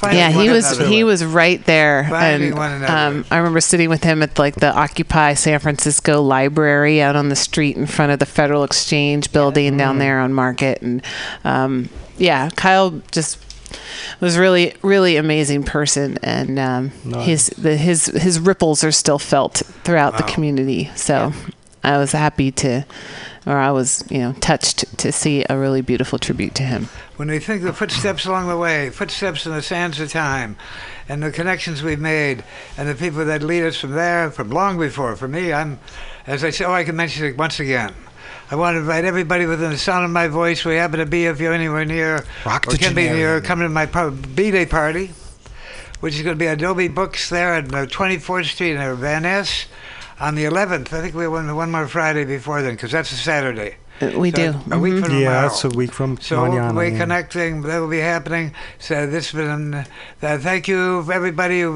Finding 0.00 0.18
yeah, 0.18 0.30
he 0.30 0.48
was 0.48 0.72
another. 0.72 0.88
he 0.88 1.04
was 1.04 1.22
right 1.22 1.62
there, 1.66 2.06
Finding 2.08 2.56
and 2.56 2.84
um, 2.86 3.26
I 3.30 3.36
remember 3.36 3.60
sitting 3.60 3.90
with 3.90 4.02
him 4.02 4.22
at 4.22 4.38
like 4.38 4.54
the 4.54 4.74
Occupy 4.74 5.34
San 5.34 5.58
Francisco 5.58 6.22
Library 6.22 7.02
out 7.02 7.16
on 7.16 7.28
the 7.28 7.36
street 7.36 7.76
in 7.76 7.84
front 7.84 8.10
of 8.10 8.18
the 8.18 8.24
Federal 8.24 8.64
Exchange 8.64 9.30
building 9.30 9.76
down 9.76 9.98
there 9.98 10.18
on 10.20 10.32
Market, 10.32 10.80
and 10.80 11.02
um, 11.44 11.90
yeah, 12.16 12.48
Kyle 12.56 13.02
just 13.10 13.38
was 14.20 14.38
really 14.38 14.72
really 14.80 15.16
amazing 15.16 15.64
person, 15.64 16.16
and 16.22 16.58
um, 16.58 16.90
his 17.20 17.48
the, 17.58 17.76
his 17.76 18.06
his 18.06 18.40
ripples 18.40 18.82
are 18.82 18.92
still 18.92 19.18
felt 19.18 19.56
throughout 19.84 20.16
the 20.16 20.22
community. 20.22 20.90
So 20.96 21.34
I 21.84 21.98
was 21.98 22.12
happy 22.12 22.50
to 22.52 22.86
or 23.46 23.56
I 23.56 23.70
was, 23.70 24.04
you 24.10 24.18
know, 24.18 24.32
touched 24.34 24.98
to 24.98 25.12
see 25.12 25.44
a 25.48 25.56
really 25.56 25.80
beautiful 25.80 26.18
tribute 26.18 26.54
to 26.56 26.62
him. 26.62 26.88
when 27.16 27.28
we 27.28 27.38
think 27.38 27.62
the 27.62 27.72
footsteps 27.72 28.26
along 28.26 28.48
the 28.48 28.56
way, 28.56 28.90
footsteps 28.90 29.46
in 29.46 29.52
the 29.52 29.62
sands 29.62 29.98
of 30.00 30.10
time, 30.10 30.56
and 31.08 31.22
the 31.22 31.30
connections 31.30 31.82
we've 31.82 32.00
made, 32.00 32.44
and 32.76 32.88
the 32.88 32.94
people 32.94 33.24
that 33.24 33.42
lead 33.42 33.64
us 33.64 33.76
from 33.76 33.92
there, 33.92 34.30
from 34.30 34.50
long 34.50 34.78
before. 34.78 35.16
For 35.16 35.28
me, 35.28 35.52
I'm, 35.52 35.78
as 36.26 36.44
I 36.44 36.50
say, 36.50 36.64
oh, 36.64 36.72
I 36.72 36.84
can 36.84 36.96
mention 36.96 37.24
it 37.26 37.36
once 37.36 37.60
again. 37.60 37.94
I 38.50 38.56
want 38.56 38.74
to 38.74 38.80
invite 38.80 39.04
everybody 39.04 39.46
within 39.46 39.70
the 39.70 39.78
sound 39.78 40.04
of 40.04 40.10
my 40.10 40.28
voice, 40.28 40.64
where 40.64 40.74
you 40.74 40.80
happen 40.80 40.98
to 40.98 41.06
be, 41.06 41.26
if 41.26 41.40
you're 41.40 41.52
anywhere 41.52 41.84
near, 41.84 42.24
Rock 42.44 42.66
or 42.66 42.72
the 42.72 42.78
can 42.78 42.94
be 42.94 43.08
near, 43.08 43.40
come 43.40 43.60
to 43.60 43.68
my 43.68 43.86
par- 43.86 44.10
B-Day 44.10 44.66
party, 44.66 45.12
which 46.00 46.16
is 46.16 46.22
going 46.22 46.34
to 46.36 46.38
be 46.38 46.46
Adobe 46.46 46.88
Books 46.88 47.30
there 47.30 47.54
at 47.54 47.66
uh, 47.66 47.86
24th 47.86 48.46
Street 48.46 48.72
in 48.72 48.96
Van 48.96 49.22
Ness 49.22 49.66
on 50.20 50.34
the 50.34 50.44
11th. 50.44 50.92
I 50.92 51.00
think 51.00 51.14
we 51.14 51.22
have 51.24 51.32
one, 51.32 51.54
one 51.56 51.70
more 51.70 51.88
Friday 51.88 52.24
before 52.24 52.62
then, 52.62 52.74
because 52.74 52.92
that's 52.92 53.10
a 53.12 53.16
Saturday. 53.16 53.76
Uh, 54.02 54.12
We 54.18 54.30
So 54.30 54.52
do. 54.52 54.58
A 54.70 54.78
week 54.78 54.94
Mhm. 54.94 55.04
from 55.04 55.12
Yeah, 55.14 55.18
tomorrow. 55.28 55.42
that's 55.48 55.64
a 55.64 55.68
week 55.70 55.92
from 55.92 56.18
So 56.20 56.36
mañana, 56.38 56.74
we're 56.74 56.84
yeah. 56.88 56.98
connecting. 56.98 57.62
That 57.62 57.80
will 57.80 57.88
be 57.88 57.98
happening. 58.00 58.52
So 58.78 59.06
this 59.06 59.30
has 59.30 59.38
been. 59.40 59.74
Uh, 60.22 60.38
thank 60.38 60.68
you 60.68 61.02
for 61.04 61.12
everybody 61.12 61.60
who, 61.62 61.72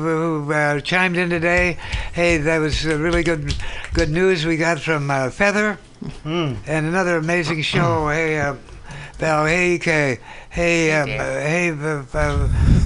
who 0.46 0.52
uh, 0.52 0.80
chimed 0.80 1.16
in 1.18 1.28
today. 1.30 1.76
Hey, 2.12 2.38
that 2.38 2.58
was 2.58 2.86
uh, 2.86 2.96
really 2.98 3.22
good. 3.24 3.54
Good 3.92 4.10
news 4.10 4.46
we 4.46 4.56
got 4.56 4.78
from 4.80 5.10
uh, 5.10 5.28
Feather, 5.30 5.78
Hmm. 6.22 6.54
and 6.66 6.86
another 6.86 7.16
amazing 7.18 7.60
show. 7.62 8.08
hey, 8.08 8.40
uh, 8.40 8.54
Val. 9.18 9.46
Hey, 9.46 9.78
Kay. 9.78 10.18
Hey, 10.50 10.92
um, 10.92 11.08
uh, 11.08 11.14
hey, 11.14 11.70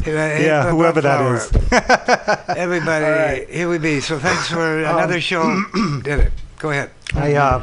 hey, 0.05 0.44
Yeah, 0.47 0.70
whoever 0.70 1.00
that 1.00 1.18
Flower. 1.18 2.48
is. 2.48 2.57
Everybody, 2.57 3.47
here 3.52 3.68
we 3.68 3.78
be. 3.78 4.00
So 4.00 4.18
thanks 4.18 4.48
for 4.48 4.78
another 4.81 5.15
Um, 5.15 5.20
show. 5.20 5.62
Did 6.02 6.20
it? 6.20 6.32
Go 6.58 6.70
ahead. 6.70 6.90
I, 7.15 7.34
uh, 7.34 7.62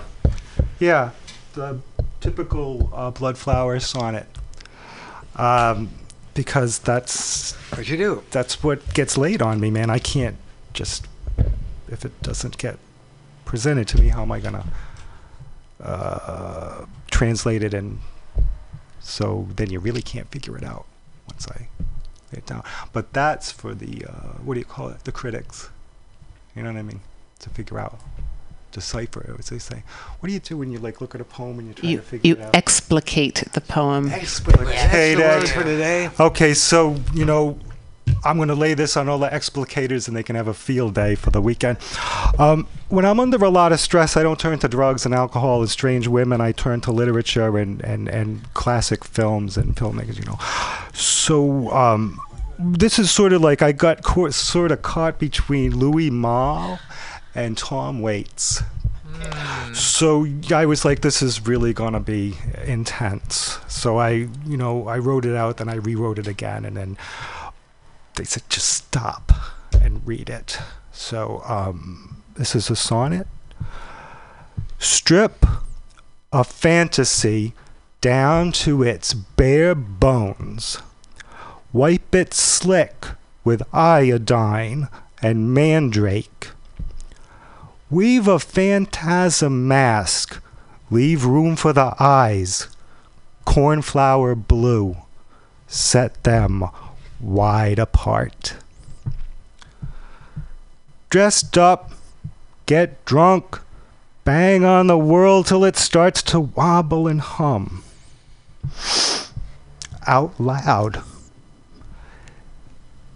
yeah, 0.79 1.11
the 1.53 1.79
typical 2.21 2.89
uh, 2.93 3.11
blood 3.11 3.37
flower 3.37 3.79
sonnet. 3.79 4.27
Um, 5.35 5.89
because 6.33 6.79
that's 6.79 7.53
what 7.75 7.87
you 7.87 7.97
do. 7.97 8.23
That's 8.31 8.63
what 8.63 8.93
gets 8.93 9.17
laid 9.17 9.41
on 9.41 9.59
me, 9.59 9.69
man. 9.69 9.89
I 9.89 9.99
can't 9.99 10.37
just 10.73 11.07
if 11.89 12.03
it 12.03 12.19
doesn't 12.21 12.57
get 12.57 12.77
presented 13.45 13.87
to 13.89 13.99
me. 14.01 14.09
How 14.09 14.21
am 14.23 14.31
I 14.31 14.39
gonna 14.39 14.65
uh, 15.81 16.85
translate 17.11 17.63
it? 17.63 17.73
And 17.73 17.99
so 19.07 19.47
then 19.55 19.69
you 19.69 19.79
really 19.79 20.01
can't 20.01 20.29
figure 20.31 20.57
it 20.57 20.63
out 20.63 20.85
once 21.29 21.47
I 21.47 21.59
lay 22.31 22.39
it 22.39 22.45
down. 22.47 22.63
But 22.91 23.13
that's 23.13 23.51
for 23.51 23.73
the 23.75 24.05
uh, 24.05 24.33
what 24.43 24.55
do 24.55 24.59
you 24.59 24.65
call 24.65 24.89
it? 24.89 25.03
The 25.03 25.11
critics. 25.11 25.69
You 26.55 26.63
know 26.63 26.71
what 26.71 26.79
I 26.79 26.83
mean? 26.83 27.01
To 27.39 27.49
figure 27.49 27.77
out, 27.79 27.99
decipher 28.71 29.21
it. 29.21 29.39
As 29.39 29.49
they 29.49 29.59
say, 29.59 29.83
what 30.19 30.27
do 30.27 30.33
you 30.33 30.39
do 30.39 30.57
when 30.57 30.71
you 30.71 30.79
like 30.79 31.01
look 31.01 31.13
at 31.13 31.21
a 31.21 31.25
poem 31.25 31.59
and 31.59 31.67
you 31.67 31.73
try 31.73 31.89
You 31.89 31.97
to 31.97 32.03
figure 32.03 32.27
you 32.27 32.35
it 32.35 32.41
out? 32.41 32.55
explicate 32.55 33.43
the 33.53 33.61
poem. 33.61 34.09
Explicate. 34.11 34.67
Hey, 34.73 35.15
That's 35.15 35.15
the 35.15 35.21
word 35.21 35.47
that- 35.47 35.53
for 35.53 35.63
today. 35.63 36.09
Okay, 36.19 36.53
so 36.53 36.95
you 37.13 37.25
know, 37.25 37.59
I'm 38.23 38.37
going 38.37 38.49
to 38.49 38.55
lay 38.55 38.73
this 38.73 38.97
on 38.97 39.07
all 39.07 39.19
the 39.19 39.29
explicators, 39.29 40.07
and 40.07 40.15
they 40.15 40.23
can 40.23 40.35
have 40.35 40.47
a 40.47 40.53
field 40.53 40.95
day 40.95 41.15
for 41.15 41.29
the 41.29 41.41
weekend. 41.41 41.77
Um, 42.39 42.67
when 42.89 43.05
I'm 43.05 43.19
under 43.19 43.37
a 43.43 43.49
lot 43.49 43.71
of 43.71 43.79
stress, 43.79 44.17
I 44.17 44.23
don't 44.23 44.39
turn 44.39 44.59
to 44.59 44.67
drugs 44.67 45.05
and 45.05 45.13
alcohol 45.13 45.61
and 45.61 45.69
strange 45.69 46.07
women. 46.07 46.41
I 46.41 46.51
turn 46.51 46.81
to 46.81 46.91
literature 46.91 47.57
and 47.57 47.81
and 47.81 48.07
and 48.07 48.53
classic 48.53 49.03
films 49.03 49.57
and 49.57 49.75
filmmakers. 49.75 50.17
You 50.17 50.25
know, 50.25 50.39
so. 50.93 51.69
Um, 51.71 52.19
this 52.57 52.97
is 52.99 53.11
sort 53.11 53.33
of 53.33 53.41
like 53.41 53.61
I 53.61 53.73
got 53.73 54.01
caught, 54.01 54.33
sort 54.33 54.71
of 54.71 54.81
caught 54.81 55.19
between 55.19 55.75
Louis 55.77 56.09
Malle 56.09 56.79
and 57.33 57.57
Tom 57.57 58.01
Waits. 58.01 58.63
So 59.73 60.25
I 60.51 60.65
was 60.65 60.85
like, 60.85 61.01
this 61.01 61.21
is 61.21 61.45
really 61.45 61.73
gonna 61.73 61.99
be 61.99 62.37
intense. 62.65 63.59
So 63.67 63.97
I, 63.97 64.27
you 64.45 64.57
know, 64.57 64.87
I 64.87 64.99
wrote 64.99 65.25
it 65.25 65.35
out, 65.35 65.57
then 65.57 65.67
I 65.67 65.75
rewrote 65.75 66.19
it 66.19 66.27
again, 66.27 66.63
and 66.65 66.77
then 66.77 66.97
they 68.15 68.23
said, 68.23 68.43
just 68.49 68.67
stop 68.67 69.31
and 69.81 70.05
read 70.05 70.29
it. 70.29 70.57
So 70.91 71.41
um, 71.45 72.23
this 72.35 72.55
is 72.55 72.69
a 72.69 72.75
sonnet. 72.75 73.27
Strip 74.79 75.45
a 76.31 76.43
fantasy 76.43 77.53
down 78.01 78.51
to 78.51 78.83
its 78.83 79.13
bare 79.13 79.75
bones. 79.75 80.79
Wipe 81.73 82.13
it 82.15 82.33
slick 82.33 83.07
with 83.43 83.63
iodine 83.73 84.87
and 85.21 85.53
mandrake. 85.53 86.49
Weave 87.89 88.27
a 88.27 88.39
phantasm 88.39 89.67
mask. 89.67 90.41
Leave 90.89 91.25
room 91.25 91.55
for 91.55 91.73
the 91.73 91.95
eyes. 91.99 92.67
Cornflower 93.45 94.35
blue. 94.35 94.97
Set 95.67 96.23
them 96.23 96.65
wide 97.19 97.79
apart. 97.79 98.55
Dressed 101.09 101.57
up, 101.57 101.91
get 102.65 103.03
drunk, 103.05 103.59
bang 104.23 104.65
on 104.65 104.87
the 104.87 104.97
world 104.97 105.47
till 105.47 105.63
it 105.63 105.77
starts 105.77 106.21
to 106.23 106.39
wobble 106.39 107.07
and 107.07 107.21
hum. 107.21 107.83
Out 110.07 110.39
loud. 110.39 111.01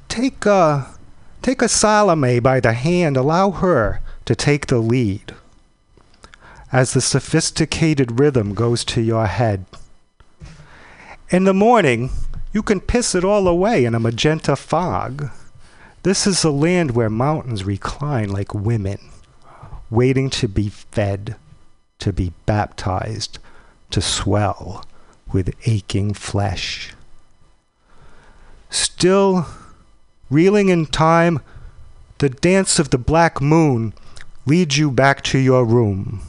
Take 0.08 0.45
a 0.45 0.88
take 1.42 1.61
a 1.61 1.69
Salome 1.69 2.40
by 2.40 2.60
the 2.60 2.74
hand, 2.74 3.18
allow 3.18 3.52
her 3.52 4.02
to 4.26 4.36
take 4.36 4.68
the 4.68 4.80
lead. 4.80 5.34
As 6.72 6.94
the 6.94 7.02
sophisticated 7.02 8.19
rhythm 8.19 8.53
goes 8.53 8.86
to 8.86 9.02
your 9.02 9.26
head. 9.26 9.66
In 11.32 11.44
the 11.44 11.53
morning, 11.53 12.11
you 12.52 12.64
can 12.64 12.82
piss 12.82 13.14
it 13.14 13.24
all 13.24 13.48
away 13.48 13.86
in 13.86 13.94
a 13.94 14.00
magenta 14.00 14.56
fog. 14.56 15.30
This 16.03 16.26
is 16.26 16.44
a 16.44 16.52
land 16.52 16.92
where 16.92 17.10
mountains 17.10 17.64
recline 17.64 18.30
like 18.30 18.53
women, 18.53 19.00
waiting 19.90 20.30
to 20.32 20.48
be 20.48 20.69
fed, 20.69 21.36
to 22.00 22.14
be 22.14 22.34
baptized, 22.45 23.38
to 23.92 24.02
swell 24.02 24.86
with 25.32 25.56
aching 25.68 26.14
flesh. 26.14 26.94
Still, 28.69 29.48
reeling 30.30 30.69
in 30.69 30.86
time, 30.86 31.40
the 32.19 32.30
dance 32.30 32.80
of 32.80 32.90
the 32.90 32.98
black 32.98 33.42
moon 33.42 33.94
leads 34.45 34.78
you 34.78 34.92
back 34.92 35.22
to 35.24 35.38
your 35.38 35.66
room, 35.66 36.22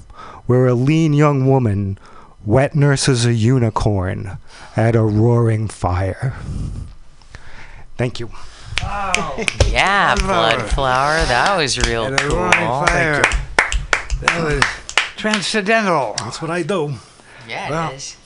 where 0.47 0.67
a 0.67 0.75
lean 0.75 1.13
young 1.13 1.47
woman 1.47 1.99
wet 2.45 2.75
nurses 2.75 3.25
a 3.27 3.33
unicorn 3.33 4.39
at 4.77 4.97
a 4.97 5.03
roaring 5.03 5.69
fire. 5.69 6.35
Thank 7.97 8.21
you. 8.21 8.31
Yeah, 8.83 10.15
blood 10.17 10.63
flower. 10.71 11.17
That 11.27 11.57
was 11.57 11.79
real 11.87 12.05
And 12.05 12.15
a 12.15 12.19
cool. 12.19 12.37
roaring 12.37 12.53
fire. 12.87 13.23
That 14.23 14.43
was 14.45 14.63
transcendental. 15.17 16.15
That's 16.19 16.41
what 16.41 16.51
I 16.51 16.63
do. 16.63 16.95
Yeah, 17.49 17.71
Well, 17.71 17.91
it 17.93 17.97
is. 17.97 18.17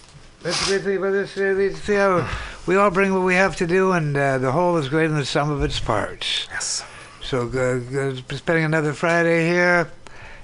Let's, 0.45 0.71
let's, 0.71 0.85
let's, 0.85 1.37
let's 1.37 1.81
see 1.83 1.95
how 1.95 2.29
we 2.67 2.77
all 2.77 2.91
bring 2.91 3.15
what 3.15 3.23
we 3.23 3.35
have 3.35 3.57
to 3.57 3.67
do, 3.67 3.93
and 3.93 4.15
uh, 4.17 4.39
the 4.39 4.53
whole 4.53 4.77
is 4.77 4.89
greater 4.91 5.09
than 5.09 5.19
the 5.19 5.25
sum 5.25 5.51
of 5.51 5.63
its 5.63 5.81
parts. 5.81 6.47
Yes. 6.51 6.85
So, 7.23 7.49
uh, 7.55 7.99
uh, 7.99 8.37
spending 8.37 8.65
another 8.67 8.93
Friday 8.93 9.47
here, 9.49 9.91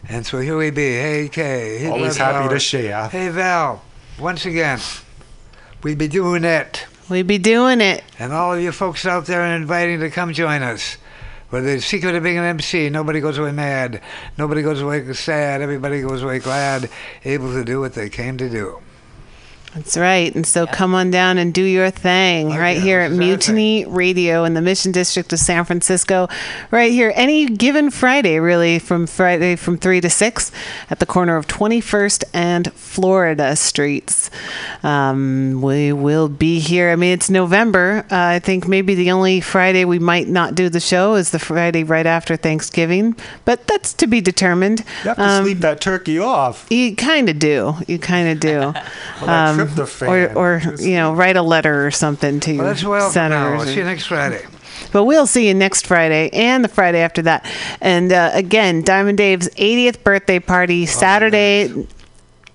and 0.09 0.27
so 0.27 0.39
here 0.41 0.57
we 0.57 0.71
be. 0.71 0.83
Hey, 0.93 1.29
Kay. 1.31 1.79
Hey, 1.79 1.89
Always 1.89 2.17
Blood 2.17 2.33
happy 2.33 2.43
to 2.45 2.49
Flower. 2.49 2.59
share. 2.59 3.09
Hey, 3.09 3.29
Val. 3.29 3.83
Once 4.19 4.45
again, 4.47 4.81
we 5.83 5.95
be 5.95 6.09
doing 6.09 6.45
it. 6.45 6.87
We 7.09 7.23
be 7.23 7.39
doing 7.39 7.81
it. 7.81 8.05
And 8.19 8.33
all 8.33 8.55
of 8.55 8.61
you 8.61 8.71
folks 8.73 9.05
out 9.07 9.27
there 9.27 9.43
are 9.43 9.57
inviting 9.57 10.01
to 10.01 10.11
come 10.11 10.33
join 10.33 10.63
us. 10.63 10.97
For 11.49 11.61
the 11.61 11.81
secret 11.81 12.15
of 12.15 12.23
being 12.23 12.39
an 12.39 12.45
MC, 12.45 12.91
nobody 12.91 13.19
goes 13.21 13.37
away 13.37 13.51
mad. 13.51 14.01
Nobody 14.39 14.63
goes 14.63 14.81
away 14.81 15.13
sad. 15.15 15.61
Everybody 15.61 16.03
goes 16.03 16.23
away 16.23 16.39
glad, 16.39 16.89
able 17.25 17.53
to 17.53 17.65
do 17.65 17.81
what 17.81 17.95
they 17.95 18.09
came 18.09 18.39
to 18.39 18.49
do. 18.49 18.79
That's 19.75 19.97
right. 19.97 20.35
And 20.35 20.45
so 20.45 20.67
come 20.67 20.97
on 20.97 21.13
down 21.13 21.39
and 21.39 21.55
do 21.55 21.63
your 21.63 21.93
thing 21.93 22.49
right 22.49 22.77
here 22.77 22.99
at 22.99 23.13
Mutiny 23.13 23.85
Radio 23.85 24.43
in 24.43 24.55
the 24.55 24.61
Mission 24.61 24.91
District 24.91 25.33
of 25.33 25.39
San 25.39 25.65
Francisco. 25.65 26.29
Right 26.73 26.91
here, 26.91 27.13
any 27.15 27.47
given 27.47 27.93
Friday, 27.93 28.41
really, 28.41 28.81
from 28.81 29.07
Friday 29.07 29.55
from 29.55 29.79
3 29.79 30.01
to 30.01 30.11
6 30.11 30.51
at 30.91 30.99
the 30.99 31.07
corner 31.07 31.37
of 31.37 31.47
21st 31.47 32.25
and 32.35 32.73
Florida 32.73 33.55
Streets. 33.55 34.29
Um, 34.83 35.63
we 35.63 35.93
will 35.93 36.29
be 36.29 36.59
here. 36.59 36.91
I 36.91 36.97
mean, 36.97 37.13
it's 37.13 37.31
November. 37.31 38.05
Uh, 38.11 38.17
I 38.17 38.39
think 38.41 38.67
maybe 38.67 38.97
the 38.97 39.13
only 39.13 39.41
Friday 39.41 39.85
we 39.85 40.01
might 40.01 40.27
not 40.27 40.57
do 40.57 40.69
the 40.69 40.81
show 40.81 41.15
is 41.15 41.31
the 41.31 41.39
Friday 41.39 41.85
right 41.85 42.07
after 42.07 42.37
Thanksgiving, 42.37 43.15
but 43.45 43.69
that's 43.69 43.93
to 43.95 44.09
be 44.09 44.21
determined. 44.21 44.81
You 45.05 45.15
have 45.15 45.17
to 45.17 45.43
sleep 45.43 45.59
that 45.59 45.81
turkey 45.81 46.19
off. 46.19 46.67
You 46.71 46.97
kind 46.97 47.29
of 47.29 47.39
do. 47.39 47.75
You 47.87 48.01
kind 48.01 48.29
of 48.29 48.41
do. 48.41 48.75
Um, 49.21 49.60
that 49.65 49.77
tryptophan. 49.77 50.35
or, 50.37 50.39
or 50.39 50.75
you 50.81 50.95
know, 50.95 51.13
write 51.15 51.37
a 51.37 51.43
letter 51.43 51.87
or 51.87 51.91
something 51.91 52.41
to 52.41 52.51
Well, 52.53 52.57
your 52.57 52.67
that's 52.75 52.85
well 52.85 53.11
for 53.11 53.19
now. 53.19 53.29
senators. 53.29 53.61
I'll 53.61 53.67
see 53.67 53.77
you 53.77 53.85
next 53.85 54.07
Friday. 54.07 54.47
But 54.93 55.05
we'll 55.05 55.27
see 55.27 55.47
you 55.47 55.55
next 55.55 55.87
Friday 55.87 56.31
and 56.33 56.65
the 56.65 56.69
Friday 56.69 57.01
after 57.01 57.23
that. 57.23 57.45
And 57.81 58.13
uh, 58.13 58.31
again, 58.33 58.83
Diamond 58.83 59.19
Dave's 59.19 59.49
80th 59.51 60.03
birthday 60.03 60.39
party, 60.41 60.87
Saturday, 60.87 61.87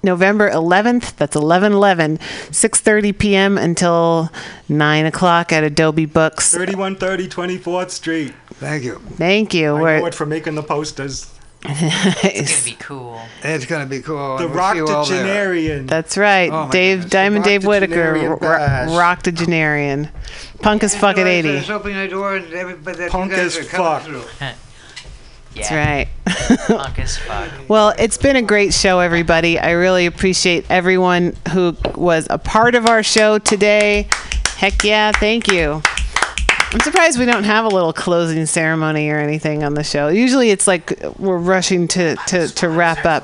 November 0.03 0.49
11th. 0.49 1.15
That's 1.15 1.35
11 1.35 1.73
11, 1.73 2.17
6.30 2.17 3.17
p.m. 3.17 3.57
until 3.57 4.29
9 4.69 5.05
o'clock 5.05 5.51
at 5.53 5.63
Adobe 5.63 6.05
Books. 6.05 6.51
3130 6.53 7.27
24th 7.59 7.89
Street. 7.91 8.33
Thank 8.55 8.83
you. 8.83 8.95
Thank 9.15 9.53
you. 9.53 9.75
I 9.75 9.81
We're- 9.81 9.99
know 10.01 10.05
it 10.07 10.15
for 10.15 10.25
making 10.25 10.55
the 10.55 10.63
posters. 10.63 11.31
It's 11.67 12.63
gonna 12.65 12.75
be 12.77 12.83
cool. 12.83 13.21
It's 13.43 13.65
going 13.65 13.83
to 13.83 13.89
be 13.89 14.01
cool. 14.01 14.37
The 14.37 14.45
and 14.45 14.53
we'll 14.55 14.71
see 14.71 14.77
you 14.77 14.87
all 14.87 15.05
there. 15.05 15.21
Octogenarian. 15.21 15.85
That's 15.85 16.17
right. 16.17 16.49
Oh, 16.51 16.69
Dave 16.71 16.97
goodness. 16.97 17.11
Diamond 17.11 17.43
Dave 17.43 17.65
Whitaker, 17.65 17.93
Octogenarian 18.15 18.29
ro- 18.31 18.39
bash. 18.39 18.89
Roctogenarian. 18.89 20.09
Punk 20.61 20.83
as 20.83 20.95
fuck 20.95 21.17
at 21.17 21.27
80. 21.27 21.49
was 21.49 21.69
opening 21.69 21.97
the 21.97 22.07
door 22.07 22.35
and 22.35 22.51
everybody 22.53 22.97
that 22.97 23.11
Punk 23.11 23.31
you 23.31 23.37
guys 23.37 23.57
as 23.57 23.69
fuck. 23.69 24.03
through. 24.03 24.23
That's 25.55 25.71
right. 25.71 26.07
Punk 26.67 26.99
as 26.99 27.17
fuck. 27.17 27.49
Well, 27.67 27.93
it's 27.97 28.17
been 28.17 28.35
a 28.35 28.41
great 28.41 28.73
show, 28.73 28.99
everybody. 28.99 29.57
I 29.57 29.71
really 29.71 30.05
appreciate 30.05 30.65
everyone 30.69 31.35
who 31.51 31.75
was 31.95 32.27
a 32.29 32.37
part 32.37 32.75
of 32.75 32.87
our 32.87 33.01
show 33.03 33.37
today. 33.39 34.07
Heck 34.57 34.83
yeah, 34.83 35.11
thank 35.13 35.47
you. 35.51 35.81
I'm 36.71 36.79
surprised 36.81 37.17
we 37.19 37.25
don't 37.25 37.43
have 37.43 37.65
a 37.65 37.69
little 37.69 37.93
closing 37.93 38.45
ceremony 38.45 39.09
or 39.09 39.17
anything 39.17 39.63
on 39.63 39.75
the 39.75 39.83
show. 39.83 40.09
Usually 40.09 40.49
it's 40.49 40.67
like 40.67 40.99
we're 41.17 41.37
rushing 41.37 41.87
to, 41.89 42.15
to, 42.27 42.47
to 42.47 42.69
wrap 42.69 43.05
up. 43.05 43.23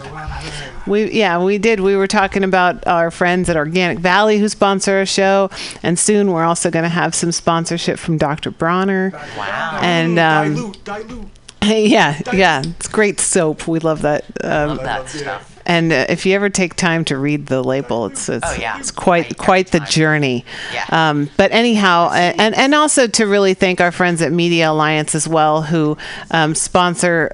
We 0.87 1.11
yeah, 1.11 1.43
we 1.43 1.57
did. 1.57 1.79
We 1.79 1.95
were 1.95 2.07
talking 2.07 2.43
about 2.43 2.87
our 2.87 3.11
friends 3.11 3.49
at 3.49 3.57
Organic 3.57 3.99
Valley 3.99 4.39
who 4.39 4.49
sponsor 4.49 4.97
our 4.97 5.05
show, 5.05 5.49
and 5.83 5.97
soon 5.99 6.31
we're 6.31 6.43
also 6.43 6.71
going 6.71 6.83
to 6.83 6.89
have 6.89 7.13
some 7.13 7.31
sponsorship 7.31 7.99
from 7.99 8.17
Dr. 8.17 8.51
Bronner. 8.51 9.11
Wow. 9.37 9.79
And 9.81 10.17
um, 10.17 10.55
dilute, 10.55 10.83
dilute. 10.83 11.27
yeah, 11.63 12.19
yeah, 12.33 12.63
it's 12.65 12.87
great 12.87 13.19
soap. 13.19 13.67
We 13.67 13.79
love 13.79 14.01
that. 14.01 14.25
Um, 14.43 14.69
Love 14.69 14.83
that 14.83 15.09
stuff. 15.09 15.50
And 15.65 15.91
uh, 15.91 16.05
if 16.09 16.25
you 16.25 16.33
ever 16.35 16.49
take 16.49 16.75
time 16.75 17.05
to 17.05 17.17
read 17.17 17.47
the 17.47 17.63
label, 17.63 18.05
it's 18.07 18.29
it's, 18.29 18.45
Oh, 18.47 18.55
yeah. 18.59 18.77
it's 18.79 18.91
quite 18.91 19.37
quite 19.37 19.67
the 19.71 19.79
journey. 19.81 20.45
Yeah. 20.73 20.85
Um, 20.89 21.29
but 21.37 21.51
anyhow, 21.51 22.09
and 22.11 22.55
and 22.55 22.75
also 22.75 23.07
to 23.07 23.25
really 23.27 23.53
thank 23.53 23.81
our 23.81 23.91
friends 23.91 24.21
at 24.21 24.31
Media 24.31 24.71
Alliance 24.71 25.15
as 25.15 25.27
well, 25.27 25.61
who 25.63 25.97
um, 26.31 26.55
sponsor. 26.55 27.31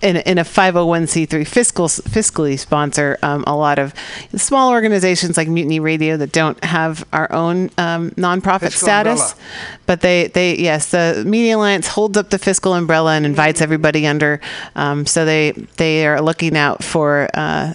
In, 0.00 0.16
in 0.18 0.38
a 0.38 0.44
501c3 0.44 1.44
fiscal 1.44 1.88
fiscally 1.88 2.56
sponsor 2.56 3.18
um, 3.20 3.42
a 3.48 3.56
lot 3.56 3.80
of 3.80 3.92
small 4.36 4.70
organizations 4.70 5.36
like 5.36 5.48
Mutiny 5.48 5.80
Radio 5.80 6.16
that 6.18 6.30
don't 6.30 6.62
have 6.62 7.04
our 7.12 7.32
own 7.32 7.70
um, 7.78 8.10
nonprofit 8.12 8.70
Fiscal 8.70 8.86
status, 8.86 9.32
umbrella. 9.32 9.48
but 9.86 10.00
they 10.00 10.28
they 10.28 10.56
yes 10.56 10.92
the 10.92 11.24
Media 11.26 11.56
Alliance 11.56 11.88
holds 11.88 12.16
up 12.16 12.30
the 12.30 12.38
fiscal 12.38 12.74
umbrella 12.74 13.14
and 13.14 13.26
invites 13.26 13.60
everybody 13.60 14.06
under. 14.06 14.40
Um, 14.76 15.04
so 15.04 15.24
they 15.24 15.50
they 15.78 16.06
are 16.06 16.20
looking 16.20 16.56
out 16.56 16.84
for 16.84 17.28
uh, 17.34 17.74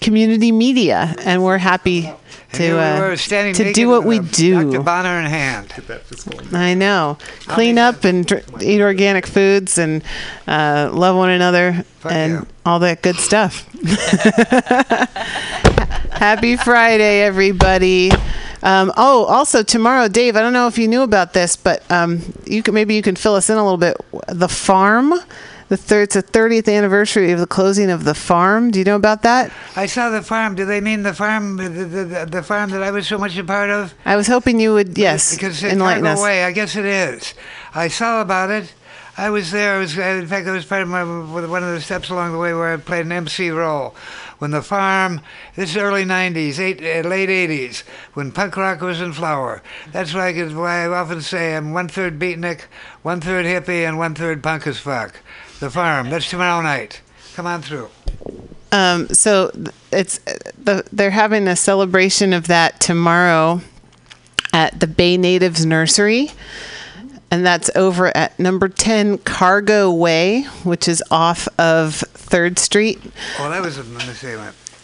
community 0.00 0.50
media, 0.50 1.14
and 1.20 1.44
we're 1.44 1.58
happy 1.58 2.12
to 2.54 2.78
uh, 2.78 2.98
were 3.00 3.16
to 3.16 3.72
do 3.72 3.88
what 3.88 4.04
we 4.04 4.18
do. 4.18 4.70
Dr. 4.72 4.82
Bronner 4.82 5.20
in 5.20 5.26
hand. 5.26 5.72
I 6.52 6.74
know. 6.74 7.18
Clean 7.40 7.78
up 7.78 8.04
and 8.04 8.26
dr- 8.26 8.62
eat 8.62 8.80
organic 8.80 9.26
foods 9.26 9.78
and 9.78 10.02
uh, 10.46 10.90
love 10.92 11.16
one 11.16 11.30
another 11.30 11.84
and 12.04 12.46
all 12.64 12.78
that 12.80 13.02
good 13.02 13.16
stuff. 13.16 13.66
Happy 16.12 16.56
Friday, 16.56 17.22
everybody. 17.22 18.10
Um, 18.62 18.92
oh, 18.96 19.24
also 19.26 19.62
tomorrow, 19.62 20.08
Dave. 20.08 20.36
I 20.36 20.40
don't 20.40 20.54
know 20.54 20.66
if 20.68 20.78
you 20.78 20.88
knew 20.88 21.02
about 21.02 21.34
this, 21.34 21.54
but 21.54 21.88
um, 21.90 22.20
you 22.46 22.62
can 22.62 22.72
maybe 22.72 22.94
you 22.94 23.02
can 23.02 23.14
fill 23.14 23.34
us 23.34 23.50
in 23.50 23.58
a 23.58 23.62
little 23.62 23.76
bit. 23.76 23.96
The 24.28 24.48
farm, 24.48 25.12
the 25.68 25.76
third, 25.76 26.02
it's 26.04 26.14
the 26.14 26.22
30th 26.22 26.72
anniversary 26.72 27.32
of 27.32 27.40
the 27.40 27.46
closing 27.46 27.90
of 27.90 28.04
the 28.04 28.14
farm. 28.14 28.70
Do 28.70 28.78
you 28.78 28.84
know 28.84 28.96
about 28.96 29.22
that? 29.22 29.52
I 29.76 29.86
saw 29.86 30.10
the 30.10 30.22
farm. 30.22 30.54
Do 30.54 30.64
they 30.64 30.80
mean 30.80 31.02
the 31.02 31.14
farm, 31.14 31.56
the, 31.56 31.68
the, 31.68 32.04
the, 32.04 32.26
the 32.26 32.42
farm 32.42 32.70
that 32.70 32.82
I 32.82 32.90
was 32.90 33.06
so 33.06 33.18
much 33.18 33.36
a 33.36 33.44
part 33.44 33.70
of? 33.70 33.94
I 34.04 34.16
was 34.16 34.26
hoping 34.26 34.60
you 34.60 34.74
would, 34.74 34.96
yes, 34.98 35.34
because 35.34 35.62
it 35.62 35.72
enlighten 35.72 36.06
us. 36.06 36.22
Way, 36.22 36.44
I 36.44 36.52
guess 36.52 36.76
it 36.76 36.84
is. 36.84 37.34
I 37.74 37.88
saw 37.88 38.20
about 38.20 38.50
it. 38.50 38.72
I 39.16 39.30
was 39.30 39.52
there. 39.52 39.76
I 39.76 39.78
was, 39.78 39.96
in 39.96 40.26
fact, 40.26 40.48
I 40.48 40.52
was 40.52 40.64
part 40.64 40.82
of 40.82 40.88
my, 40.88 41.04
one 41.04 41.62
of 41.62 41.70
the 41.70 41.80
steps 41.80 42.10
along 42.10 42.32
the 42.32 42.38
way 42.38 42.52
where 42.52 42.72
I 42.72 42.76
played 42.76 43.06
an 43.06 43.12
MC 43.12 43.50
role. 43.50 43.94
When 44.38 44.50
the 44.50 44.62
farm, 44.62 45.20
this 45.54 45.70
is 45.70 45.76
early 45.76 46.04
'90s, 46.04 46.58
eight, 46.58 46.80
uh, 46.80 47.08
late 47.08 47.28
'80s, 47.28 47.84
when 48.14 48.32
punk 48.32 48.56
rock 48.56 48.80
was 48.80 49.00
in 49.00 49.12
flower. 49.12 49.62
That's 49.92 50.12
why 50.12 50.28
I, 50.28 50.32
could, 50.32 50.56
why 50.56 50.84
I 50.84 50.88
often 50.88 51.22
say 51.22 51.56
I'm 51.56 51.72
one 51.72 51.86
third 51.86 52.18
beatnik, 52.18 52.62
one 53.02 53.20
third 53.20 53.46
hippie, 53.46 53.86
and 53.86 53.96
one 53.96 54.16
third 54.16 54.42
punk 54.42 54.66
as 54.66 54.78
fuck. 54.78 55.20
The 55.60 55.70
farm. 55.70 56.10
That's 56.10 56.28
tomorrow 56.28 56.62
night. 56.62 57.00
Come 57.34 57.46
on 57.46 57.62
through. 57.62 57.88
Um, 58.72 59.08
so 59.08 59.52
it's 59.92 60.18
the, 60.18 60.84
they're 60.92 61.10
having 61.10 61.46
a 61.46 61.56
celebration 61.56 62.32
of 62.32 62.48
that 62.48 62.80
tomorrow 62.80 63.60
at 64.52 64.80
the 64.80 64.86
Bay 64.86 65.16
Natives 65.16 65.64
Nursery. 65.64 66.30
And 67.30 67.44
that's 67.44 67.70
over 67.74 68.16
at 68.16 68.38
number 68.38 68.68
10 68.68 69.18
Cargo 69.18 69.92
Way, 69.92 70.42
which 70.62 70.86
is 70.86 71.02
off 71.10 71.48
of 71.58 72.04
3rd 72.14 72.58
Street. 72.58 73.00
Oh, 73.38 73.48
that 73.50 73.62
was 73.62 73.78
a 73.78 73.84
mistake. 73.84 74.38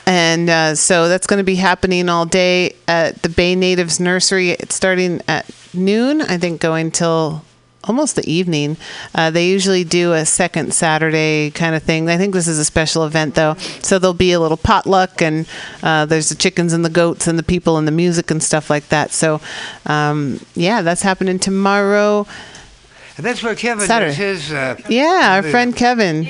And 0.06 0.50
uh, 0.50 0.74
so 0.74 1.08
that's 1.08 1.28
going 1.28 1.38
to 1.38 1.44
be 1.44 1.54
happening 1.54 2.08
all 2.08 2.26
day 2.26 2.74
at 2.88 3.22
the 3.22 3.28
Bay 3.28 3.54
Natives 3.54 4.00
Nursery. 4.00 4.50
It's 4.50 4.74
starting 4.74 5.20
at 5.28 5.48
noon, 5.72 6.22
I 6.22 6.38
think, 6.38 6.60
going 6.60 6.90
till 6.90 7.44
almost 7.84 8.16
the 8.16 8.30
evening. 8.30 8.76
Uh, 9.14 9.30
they 9.30 9.48
usually 9.48 9.84
do 9.84 10.12
a 10.12 10.24
second 10.26 10.74
Saturday 10.74 11.50
kind 11.50 11.74
of 11.74 11.82
thing. 11.82 12.08
I 12.08 12.16
think 12.16 12.34
this 12.34 12.48
is 12.48 12.58
a 12.58 12.64
special 12.64 13.04
event, 13.04 13.34
though. 13.34 13.54
So 13.82 13.98
there'll 13.98 14.14
be 14.14 14.32
a 14.32 14.40
little 14.40 14.56
potluck, 14.56 15.22
and 15.22 15.46
uh, 15.82 16.06
there's 16.06 16.28
the 16.28 16.34
chickens 16.34 16.72
and 16.72 16.84
the 16.84 16.90
goats 16.90 17.26
and 17.26 17.38
the 17.38 17.42
people 17.42 17.78
and 17.78 17.86
the 17.88 17.92
music 17.92 18.30
and 18.30 18.42
stuff 18.42 18.70
like 18.70 18.88
that. 18.88 19.12
So, 19.12 19.40
um, 19.86 20.40
yeah, 20.54 20.82
that's 20.82 21.02
happening 21.02 21.38
tomorrow. 21.38 22.26
And 23.16 23.26
that's 23.26 23.42
where 23.42 23.54
Kevin 23.54 23.86
Saturday. 23.86 24.14
his. 24.14 24.52
Uh, 24.52 24.76
Yeah, 24.88 25.32
our 25.34 25.42
friend 25.42 25.76
Kevin, 25.76 26.28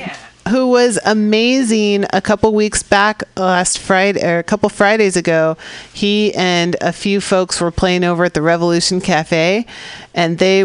who 0.48 0.68
was 0.68 0.98
amazing 1.04 2.04
a 2.12 2.20
couple 2.20 2.52
weeks 2.52 2.82
back 2.82 3.22
last 3.36 3.78
Friday 3.78 4.24
or 4.26 4.38
a 4.38 4.42
couple 4.42 4.68
Fridays 4.68 5.16
ago. 5.16 5.56
He 5.92 6.34
and 6.34 6.76
a 6.80 6.92
few 6.92 7.20
folks 7.20 7.60
were 7.60 7.70
playing 7.70 8.02
over 8.02 8.24
at 8.24 8.34
the 8.34 8.42
Revolution 8.42 9.00
Cafe, 9.00 9.66
and 10.14 10.38
they 10.38 10.64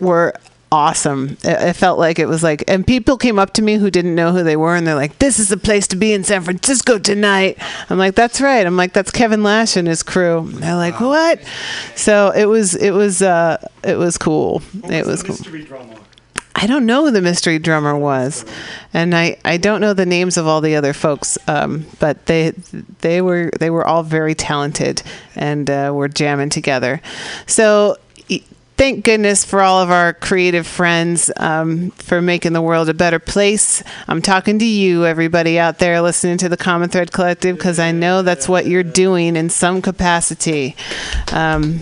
were 0.00 0.34
awesome. 0.70 1.36
It, 1.42 1.68
it 1.68 1.72
felt 1.74 1.98
like 1.98 2.18
it 2.18 2.26
was 2.26 2.42
like, 2.42 2.64
and 2.68 2.86
people 2.86 3.16
came 3.16 3.38
up 3.38 3.54
to 3.54 3.62
me 3.62 3.76
who 3.76 3.90
didn't 3.90 4.14
know 4.14 4.32
who 4.32 4.42
they 4.42 4.56
were, 4.56 4.76
and 4.76 4.86
they're 4.86 4.94
like, 4.94 5.18
"This 5.18 5.38
is 5.38 5.48
the 5.48 5.56
place 5.56 5.86
to 5.88 5.96
be 5.96 6.12
in 6.12 6.24
San 6.24 6.42
Francisco 6.42 6.98
tonight." 6.98 7.58
I'm 7.90 7.98
like, 7.98 8.14
"That's 8.14 8.40
right." 8.40 8.66
I'm 8.66 8.76
like, 8.76 8.92
"That's 8.92 9.10
Kevin 9.10 9.42
Lash 9.42 9.76
and 9.76 9.88
his 9.88 10.02
crew." 10.02 10.38
And 10.40 10.58
they're 10.58 10.76
like, 10.76 11.00
"What?" 11.00 11.40
So 11.94 12.30
it 12.30 12.46
was, 12.46 12.74
it 12.74 12.90
was, 12.90 13.22
uh, 13.22 13.66
it 13.82 13.96
was 13.96 14.18
cool. 14.18 14.62
It 14.84 15.06
was 15.06 15.22
cool. 15.22 15.36
Mystery. 15.36 15.66
I 16.60 16.66
don't 16.66 16.86
know 16.86 17.04
who 17.04 17.12
the 17.12 17.22
mystery 17.22 17.60
drummer 17.60 17.96
was, 17.96 18.44
and 18.92 19.14
I, 19.14 19.36
I 19.44 19.58
don't 19.58 19.80
know 19.80 19.94
the 19.94 20.06
names 20.06 20.36
of 20.36 20.48
all 20.48 20.60
the 20.60 20.74
other 20.74 20.92
folks. 20.92 21.38
Um, 21.46 21.86
but 22.00 22.26
they 22.26 22.50
they 23.00 23.22
were 23.22 23.52
they 23.60 23.70
were 23.70 23.86
all 23.86 24.02
very 24.02 24.34
talented 24.34 25.02
and 25.36 25.70
uh, 25.70 25.92
were 25.94 26.08
jamming 26.08 26.50
together. 26.50 27.00
So. 27.46 27.96
Thank 28.78 29.04
goodness 29.04 29.44
for 29.44 29.60
all 29.60 29.82
of 29.82 29.90
our 29.90 30.12
creative 30.12 30.64
friends 30.64 31.32
um, 31.36 31.90
for 31.90 32.22
making 32.22 32.52
the 32.52 32.62
world 32.62 32.88
a 32.88 32.94
better 32.94 33.18
place. 33.18 33.82
I'm 34.06 34.22
talking 34.22 34.60
to 34.60 34.64
you, 34.64 35.04
everybody 35.04 35.58
out 35.58 35.80
there 35.80 36.00
listening 36.00 36.38
to 36.38 36.48
the 36.48 36.56
Common 36.56 36.88
Thread 36.88 37.10
Collective, 37.10 37.56
because 37.56 37.80
I 37.80 37.90
know 37.90 38.22
that's 38.22 38.48
what 38.48 38.66
you're 38.66 38.84
doing 38.84 39.34
in 39.34 39.50
some 39.50 39.82
capacity. 39.82 40.76
Um, 41.32 41.80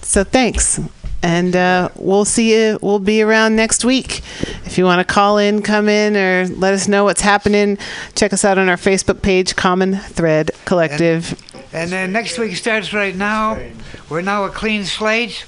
so 0.00 0.22
thanks. 0.22 0.78
And 1.24 1.56
uh, 1.56 1.88
we'll 1.96 2.24
see 2.24 2.54
you. 2.54 2.78
We'll 2.80 3.00
be 3.00 3.20
around 3.20 3.56
next 3.56 3.84
week. 3.84 4.18
If 4.64 4.78
you 4.78 4.84
want 4.84 5.06
to 5.06 5.12
call 5.12 5.38
in, 5.38 5.60
come 5.60 5.88
in, 5.88 6.16
or 6.16 6.46
let 6.54 6.72
us 6.72 6.86
know 6.86 7.02
what's 7.02 7.22
happening, 7.22 7.78
check 8.14 8.32
us 8.32 8.44
out 8.44 8.58
on 8.58 8.68
our 8.68 8.76
Facebook 8.76 9.22
page, 9.22 9.56
Common 9.56 9.96
Thread 9.96 10.52
Collective. 10.66 11.36
And 11.72 11.90
then 11.90 12.12
next 12.12 12.38
week 12.38 12.54
starts 12.56 12.92
right 12.92 13.16
now. 13.16 13.60
We're 14.08 14.20
now 14.20 14.44
a 14.44 14.50
clean 14.50 14.84
slate, 14.84 15.46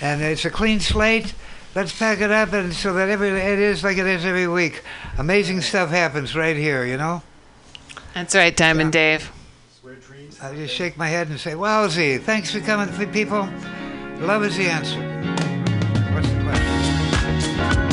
and 0.00 0.22
it's 0.22 0.44
a 0.44 0.50
clean 0.50 0.80
slate. 0.80 1.34
Let's 1.74 1.96
pack 1.96 2.20
it 2.20 2.30
up, 2.30 2.52
and 2.52 2.72
so 2.72 2.92
that 2.94 3.08
every 3.08 3.28
it 3.28 3.58
is 3.58 3.84
like 3.84 3.96
it 3.98 4.06
is 4.06 4.24
every 4.24 4.48
week. 4.48 4.82
Amazing 5.18 5.60
stuff 5.60 5.90
happens 5.90 6.34
right 6.34 6.56
here, 6.56 6.84
you 6.84 6.96
know. 6.96 7.22
That's 8.14 8.34
right, 8.34 8.56
Diamond 8.56 8.92
Dave. 8.92 9.30
I 10.42 10.54
just 10.54 10.74
shake 10.74 10.96
my 10.96 11.06
head 11.08 11.28
and 11.28 11.38
say, 11.38 11.52
"Wowzy! 11.52 12.20
Thanks 12.20 12.50
for 12.52 12.60
coming, 12.60 12.88
f- 12.88 13.12
people. 13.12 13.48
Love 14.20 14.44
is 14.44 14.56
the 14.56 14.68
answer." 14.68 14.98
What's 16.12 16.28
the 16.28 16.42
question? 16.42 17.90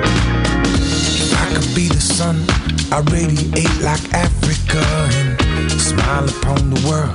If 0.00 1.34
I 1.34 1.54
could 1.54 1.74
be 1.74 1.88
the 1.88 2.00
sun, 2.00 2.47
I 2.90 3.00
radiate 3.12 3.80
like 3.82 4.02
Africa 4.14 4.80
and 4.80 5.70
smile 5.72 6.24
upon 6.24 6.70
the 6.70 6.80
world 6.88 7.14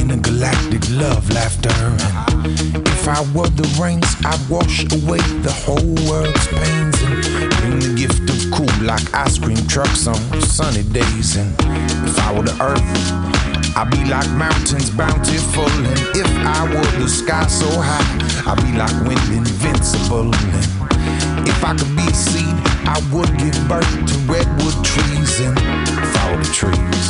in 0.00 0.12
a 0.12 0.16
galactic 0.16 0.88
love 0.90 1.28
laughter. 1.30 1.74
And 1.74 2.86
if 2.86 3.08
I 3.08 3.20
were 3.34 3.48
the 3.48 3.66
rains, 3.82 4.06
I'd 4.24 4.38
wash 4.48 4.86
away 4.86 5.18
the 5.42 5.50
whole 5.50 5.94
world's 6.06 6.46
pains 6.46 6.94
and 7.02 7.50
bring 7.58 7.78
the 7.82 7.94
gift 7.98 8.22
of 8.30 8.38
cool 8.54 8.86
like 8.86 9.02
ice 9.12 9.36
cream 9.36 9.58
trucks 9.66 10.06
on 10.06 10.14
sunny 10.42 10.84
days. 10.84 11.36
And 11.36 11.58
if 12.06 12.16
I 12.20 12.32
were 12.32 12.44
the 12.44 12.54
earth, 12.62 13.76
I'd 13.76 13.90
be 13.90 14.04
like 14.06 14.30
mountains 14.38 14.90
bountiful. 14.90 15.66
And 15.66 15.98
if 16.14 16.30
I 16.46 16.70
were 16.70 17.02
the 17.02 17.08
sky 17.08 17.48
so 17.48 17.66
high, 17.82 18.06
I'd 18.46 18.62
be 18.62 18.78
like 18.78 18.94
wind 19.02 19.26
invincible. 19.34 20.30
And 20.30 21.48
if 21.48 21.64
I 21.64 21.74
could 21.74 21.96
be 21.96 22.06
a 22.06 22.14
seed, 22.14 22.69
I 22.86 22.98
would 23.12 23.30
give 23.38 23.56
birth 23.68 23.90
to 24.06 24.16
redwood 24.30 24.84
trees. 24.84 25.40
And 25.40 25.56
were 25.56 26.42
the 26.42 26.50
trees, 26.52 27.06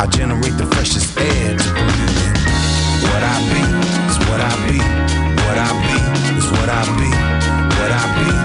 I 0.00 0.06
generate 0.06 0.56
the 0.56 0.66
freshest 0.66 1.18
air 1.18 1.56
to 1.56 1.68
breathe 1.72 2.18
in. 2.26 2.34
What 3.02 3.22
I 3.22 3.36
be 3.50 3.62
is 4.10 4.18
what 4.28 4.40
I 4.40 4.52
be. 4.66 4.78
What 5.44 5.58
I 5.58 5.70
be 5.86 6.38
is 6.38 6.50
what 6.50 6.68
I 6.68 6.82
be. 6.98 7.10
What 7.78 7.90
I 7.92 8.38
be 8.38 8.43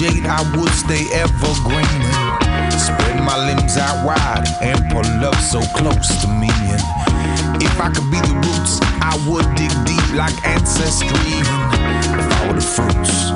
jade, 0.00 0.24
I 0.24 0.40
would 0.56 0.72
stay 0.72 1.04
evergreen. 1.12 2.00
Spread 2.72 3.20
my 3.20 3.36
limbs 3.36 3.76
out 3.76 4.00
wide 4.06 4.48
and 4.62 4.80
pull 4.88 5.04
up 5.28 5.36
so 5.36 5.60
close 5.76 6.08
to 6.22 6.28
me. 6.40 6.48
And 6.72 7.62
if 7.62 7.76
I 7.78 7.92
could 7.92 8.08
be 8.08 8.16
the 8.24 8.34
roots, 8.40 8.80
I 9.04 9.12
would 9.28 9.44
dig 9.60 9.72
deep 9.84 10.06
like 10.16 10.32
ancestry. 10.46 11.12
And 12.16 12.48
were 12.48 12.56
the 12.56 12.64
fruits, 12.64 13.28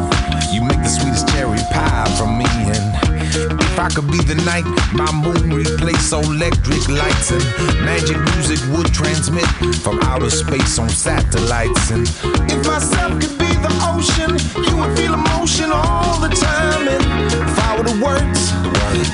you 0.52 0.64
make 0.64 0.80
the 0.80 0.88
sweetest 0.88 1.28
cherry 1.28 1.60
pie 1.70 2.08
from 2.16 2.38
me. 2.38 2.48
And 2.72 3.60
if 3.60 3.78
I 3.78 3.90
could 3.90 4.10
be 4.10 4.24
the 4.24 4.40
night, 4.48 4.64
my 4.94 5.10
moon 5.12 5.52
replace 5.52 6.12
electric 6.12 6.88
lights 6.88 7.30
and 7.30 7.44
magic 7.84 8.16
music 8.32 8.60
would 8.72 8.88
transmit 8.94 9.46
from 9.84 10.00
outer 10.08 10.30
space 10.30 10.78
on 10.78 10.88
satellites. 10.88 11.90
And 11.90 12.08
if 12.48 12.66
myself 12.66 13.20
could 13.20 13.38
be 13.38 13.43
the 13.64 13.72
ocean, 13.88 14.30
you 14.68 14.76
would 14.76 14.92
feel 14.96 15.14
emotion 15.14 15.72
all 15.72 16.20
the 16.20 16.28
time. 16.28 16.88
And 16.88 17.02
if 17.32 17.58
I 17.58 17.76
were 17.76 17.88
the 17.88 17.98
words, 18.04 18.52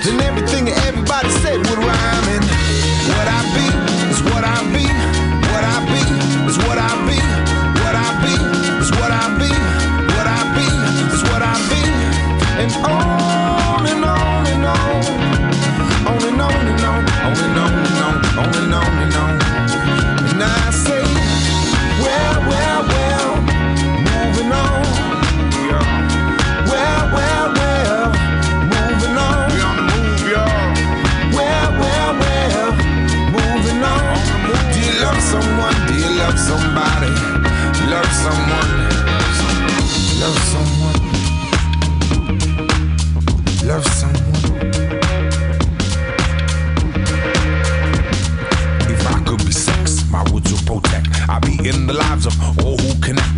then 0.05 0.21
everything 0.21 0.69
everybody 0.91 1.31
said 1.43 1.59
would 1.59 1.79
rhyme. 1.79 2.27
And 2.35 2.45
what 3.15 3.27
I 3.31 3.41
be 3.55 3.67
is 4.11 4.21
what 4.27 4.43
I 4.43 4.59
be. 4.75 4.87
What 5.53 5.65
I 5.75 5.77
be 5.93 6.03
is 6.51 6.59
what 6.67 6.79
I 6.79 6.91
be. 7.07 7.21
What 7.83 7.95
I 7.95 8.09
be 8.23 8.35
is 8.83 8.91
what 8.99 9.13
I 9.23 9.25
be. 9.39 9.53
What 10.15 10.27
I 10.27 10.41
be 10.57 10.67
is 11.15 11.23
what 11.31 11.43
I 11.43 11.55
be. 11.71 11.83
And 12.63 12.73
on 12.85 13.20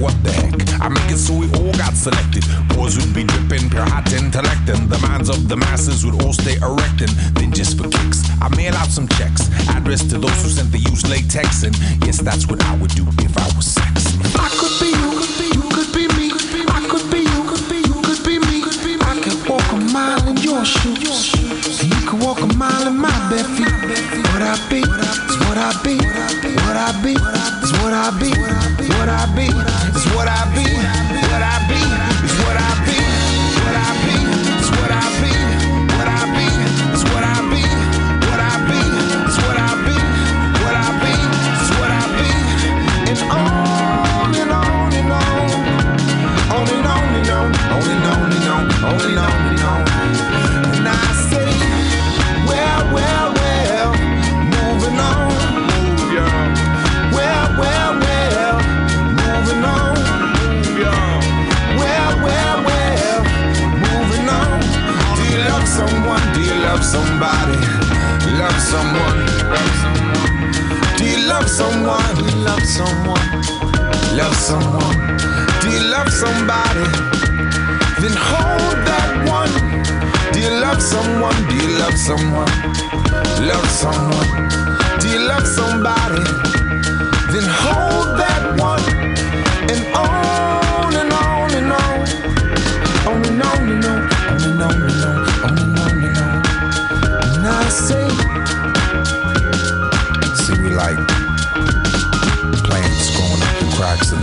What 0.03 0.19
the 0.25 0.33
heck? 0.35 0.59
I 0.83 0.89
make 0.91 1.15
it 1.15 1.19
so 1.23 1.31
we 1.31 1.47
all 1.63 1.71
got 1.79 1.95
selected. 1.95 2.43
Boys 2.75 2.99
would 2.99 3.15
be 3.15 3.23
dripping 3.23 3.71
pure 3.71 3.87
hot 3.87 4.11
intellect, 4.11 4.67
and 4.67 4.91
the 4.91 4.99
minds 4.99 5.31
of 5.31 5.47
the 5.47 5.55
masses 5.55 6.05
would 6.05 6.19
all 6.27 6.33
stay 6.33 6.59
erect. 6.59 7.07
And 7.07 7.15
then 7.39 7.53
just 7.55 7.79
for 7.79 7.87
kicks, 7.87 8.27
I 8.43 8.51
mail 8.59 8.75
out 8.75 8.91
some 8.91 9.07
checks, 9.15 9.47
addressed 9.71 10.11
to 10.11 10.19
those 10.19 10.35
who 10.43 10.51
sent 10.51 10.73
the 10.75 10.83
use 10.83 11.07
latex. 11.07 11.63
And 11.63 11.79
yes, 12.03 12.19
that's 12.19 12.51
what 12.51 12.59
I 12.67 12.75
would 12.83 12.91
do 12.99 13.07
if 13.23 13.31
I 13.39 13.47
was 13.55 13.79
sex. 13.79 14.19
I 14.35 14.51
could 14.59 14.75
be 14.83 14.91
you, 14.91 15.11
could 15.23 15.35
be 15.39 15.47
you 15.55 15.65
could 15.71 15.91
be 15.95 16.05
me. 16.19 16.27
I 16.67 16.83
could 16.91 17.07
be 17.07 17.23
you, 17.23 17.41
could 17.47 17.67
be 17.71 17.79
you 17.87 17.99
could 18.03 18.23
be 18.27 18.43
me. 18.43 18.59
I 19.07 19.23
could 19.23 19.39
walk 19.47 19.63
a 19.71 19.79
mile 19.95 20.27
in 20.27 20.35
your 20.43 20.67
shoes. 20.67 21.31
You 21.79 22.01
could 22.11 22.19
walk 22.27 22.43
a 22.43 22.51
mile 22.59 22.91
in 22.91 22.99
my 22.99 23.15
bare 23.31 23.47
feet. 23.55 23.71
What 24.35 24.43
I 24.43 24.59
be 24.67 24.83
is 24.83 25.37
what 25.47 25.63
I 25.63 25.71
be. 25.87 25.95
What 26.67 26.75
I 26.75 26.91
be 27.07 27.15
is 27.63 27.71
what 27.79 27.95
I 27.95 28.11
be. 28.19 28.35
What 28.35 28.51
I 28.51 28.67
be 28.67 28.72
what 28.89 29.09
I 29.09 29.27
be. 29.37 29.47
What 30.17 30.29
I 30.29 30.47
be 30.55 30.63
is 30.63 31.25
what 31.31 31.43
I 31.43 31.63
be. 31.69 31.81
What 33.63 33.77
I 33.77 33.95
be 34.03 34.17
is 34.63 34.71
what 34.75 34.91
I 34.91 35.05
be. 35.21 35.33
What 35.97 36.09
I 36.09 36.23
be 36.35 36.47
is 36.95 37.03
what 37.11 37.25
I 37.25 37.41
be. 37.51 37.63
What 38.27 38.41
I 38.41 38.59
be 38.69 38.81
is 39.29 39.37
what 39.43 39.57
I 39.57 39.75
be. 39.85 39.97
What 40.63 40.75
I 40.75 40.91
be 41.03 41.15
is 41.63 41.71
what 41.79 41.91
I 41.91 42.05
be. 42.17 42.29
And 43.11 43.21
on 43.31 44.35
and 44.43 44.53
on 44.53 44.93
and 44.93 45.13
on. 45.13 45.53
On 46.57 46.69
and 46.77 46.87
on 46.87 47.15
and 47.15 47.31
on. 47.31 47.49
On 47.73 47.87
and 47.93 48.07
on 48.11 48.33
and 48.33 48.49
on. 48.49 48.65
On 48.85 49.01
and 49.01 49.19
on 49.19 49.52
somebody? 66.93 67.57
Love 68.41 68.59
someone. 68.73 69.19
Do 70.99 71.05
you 71.13 71.21
love 71.27 71.49
someone? 71.49 72.15
Do 72.17 72.25
you 72.31 72.37
love 72.45 72.65
someone? 72.79 73.29
Love 74.21 74.37
someone. 74.51 74.97
Do 75.63 75.69
you 75.75 75.83
love 75.95 76.11
somebody? 76.23 76.87
Then 78.03 78.15
hold 78.31 78.77
that 78.89 79.11
one. 79.39 79.55
Do 80.33 80.39
you 80.45 80.53
love 80.65 80.83
someone? 80.83 81.39
Do 81.49 81.55
you 81.63 81.71
love 81.83 81.97
someone? 82.09 82.53
Love 83.53 83.69
someone. 83.85 84.31
Do 85.01 85.07
you 85.15 85.21
love 85.33 85.47
somebody? 85.47 86.25
Then 87.33 87.47
hold 87.63 87.92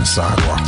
the 0.00 0.06
sidewalk. 0.06 0.60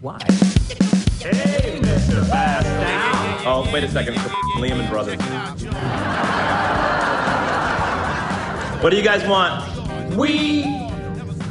Why? 0.00 0.18
Oh, 3.46 3.70
wait 3.72 3.84
a 3.84 3.88
second. 3.88 4.14
The 4.16 4.60
Lehman 4.60 4.88
Brothers. 4.90 5.20
What 8.82 8.90
do 8.90 8.96
you 8.96 9.04
guys 9.04 9.24
want? 9.28 10.16
We 10.16 10.79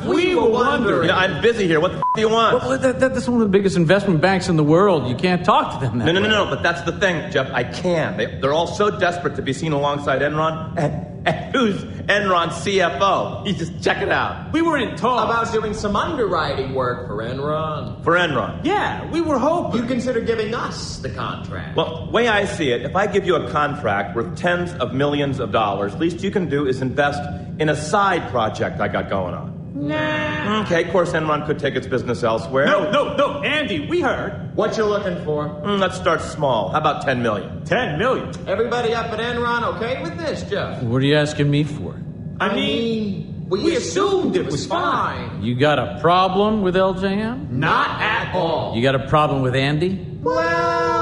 we 0.10 0.36
were 0.36 0.50
wondering. 0.50 1.04
You 1.04 1.08
know, 1.10 1.16
I'm 1.18 1.42
busy 1.42 1.68
here. 1.68 1.80
What 1.80 1.92
the 1.92 1.98
f- 1.98 2.04
do 2.16 2.22
you 2.22 2.30
want? 2.30 2.58
Well, 2.64 2.78
that, 2.78 3.00
that, 3.00 3.14
that's 3.14 3.28
one 3.28 3.42
of 3.42 3.48
the 3.48 3.52
biggest 3.58 3.76
investment 3.78 4.22
banks 4.22 4.50
in 4.50 4.56
the 4.58 4.64
world. 4.64 5.08
You 5.08 5.16
can't 5.16 5.44
talk 5.46 5.80
to 5.80 5.86
them 5.86 6.00
that 6.00 6.06
No, 6.06 6.12
no, 6.14 6.22
way. 6.22 6.28
no, 6.28 6.46
no. 6.46 6.50
But 6.50 6.64
that's 6.64 6.82
the 6.82 6.94
thing, 7.00 7.32
Jeff. 7.32 7.50
I 7.54 7.64
can. 7.64 8.18
They, 8.18 8.26
they're 8.40 8.54
all 8.54 8.68
so 8.68 8.90
desperate 9.00 9.36
to 9.38 9.42
be 9.42 9.54
seen 9.54 9.72
alongside 9.72 10.22
Enron. 10.22 10.78
And, 10.78 11.28
and 11.28 11.54
who's 11.56 11.84
Enron's 12.08 12.54
CFO? 12.66 13.46
You 13.46 13.54
just 13.54 13.82
check 13.84 14.02
it 14.02 14.10
out. 14.10 14.54
We 14.54 14.62
were 14.62 14.78
in 14.78 14.96
talks 14.96 15.26
About 15.26 15.52
doing 15.52 15.74
some 15.74 15.96
underwriting 15.96 16.74
work 16.74 17.08
for 17.08 17.18
Enron. 17.18 18.04
For 18.04 18.14
Enron. 18.14 18.64
Yeah, 18.66 19.10
we 19.12 19.20
were 19.22 19.38
hoping. 19.38 19.82
You 19.82 19.88
consider 19.88 20.22
giving 20.22 20.56
us 20.56 20.98
the 21.00 21.10
contract. 21.10 21.76
Well, 21.76 22.10
way 22.12 22.28
I 22.30 22.46
see 22.46 22.72
it, 22.72 22.84
if 22.84 22.96
I 22.96 23.06
give 23.08 23.26
you 23.26 23.36
a 23.36 23.50
contract 23.52 24.16
worth 24.16 24.38
tens 24.38 24.74
of 24.76 24.94
millions 24.94 25.40
of 25.40 25.52
dollars, 25.52 25.94
least 25.96 26.24
you 26.24 26.32
can 26.32 26.50
do 26.50 26.66
is 26.68 26.82
invest 26.82 27.22
in 27.60 27.68
a 27.70 27.76
side 27.76 28.30
project 28.32 28.80
I 28.80 28.88
got 28.88 29.10
going 29.10 29.34
on. 29.34 29.59
Nah. 29.80 30.64
Okay, 30.66 30.84
of 30.84 30.92
course, 30.92 31.14
Enron 31.14 31.46
could 31.46 31.58
take 31.58 31.76
its 31.76 31.88
business 31.88 32.22
elsewhere. 32.24 32.66
No, 32.66 32.92
no, 32.92 33.16
no, 33.16 33.42
Andy, 33.42 33.88
we 33.88 34.02
heard. 34.02 34.56
What 34.56 34.78
you 34.78 34.84
looking 34.86 35.24
for? 35.24 35.48
Mm, 35.48 35.80
let's 35.80 35.96
start 35.96 36.22
small. 36.22 36.70
How 36.70 36.80
about 36.80 37.04
10 37.04 37.22
million? 37.22 37.64
10 37.64 37.98
million. 37.98 38.30
Everybody 38.48 38.94
up 38.94 39.08
at 39.08 39.20
Enron 39.20 39.64
okay 39.76 40.02
with 40.04 40.18
this, 40.18 40.44
Jeff? 40.44 40.84
What 40.84 41.02
are 41.02 41.06
you 41.06 41.16
asking 41.16 41.50
me 41.50 41.64
for? 41.64 41.96
I 42.42 42.54
mean, 42.54 43.46
we, 43.50 43.76
assumed 43.76 44.36
it 44.36 44.46
was 44.46 44.68
fine. 44.68 45.42
You 45.42 45.56
got 45.56 45.80
a 45.80 46.00
problem 46.02 46.62
with 46.62 46.76
LJM? 46.76 47.50
Not 47.50 48.02
at 48.02 48.36
all. 48.36 48.76
You 48.76 48.84
got 48.84 48.96
a 48.96 49.08
problem 49.08 49.42
with 49.42 49.56
Andy? 49.56 50.06
Well, 50.22 50.99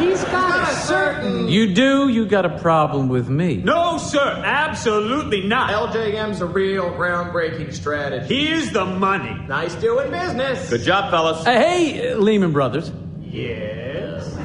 he's 0.00 0.24
got 0.24 0.68
a 0.68 0.74
certain. 0.76 1.48
You 1.48 1.74
do? 1.74 2.08
You 2.08 2.26
got 2.26 2.44
a 2.46 2.58
problem 2.58 3.08
with 3.08 3.28
me? 3.28 3.56
No, 3.56 3.98
sir, 3.98 4.42
absolutely 4.44 5.46
not. 5.46 5.70
LJM's 5.70 6.40
a 6.40 6.46
real 6.46 6.90
groundbreaking 6.92 7.72
strategy. 7.72 8.44
Here's 8.46 8.70
the 8.72 8.84
money. 8.84 9.34
Nice 9.46 9.74
doing 9.76 10.10
business. 10.10 10.70
Good 10.70 10.82
job, 10.82 11.10
fellas. 11.10 11.44
Hey, 11.44 12.12
uh, 12.12 12.16
Lehman 12.16 12.52
Brothers. 12.52 12.90
Yes. 13.20 14.36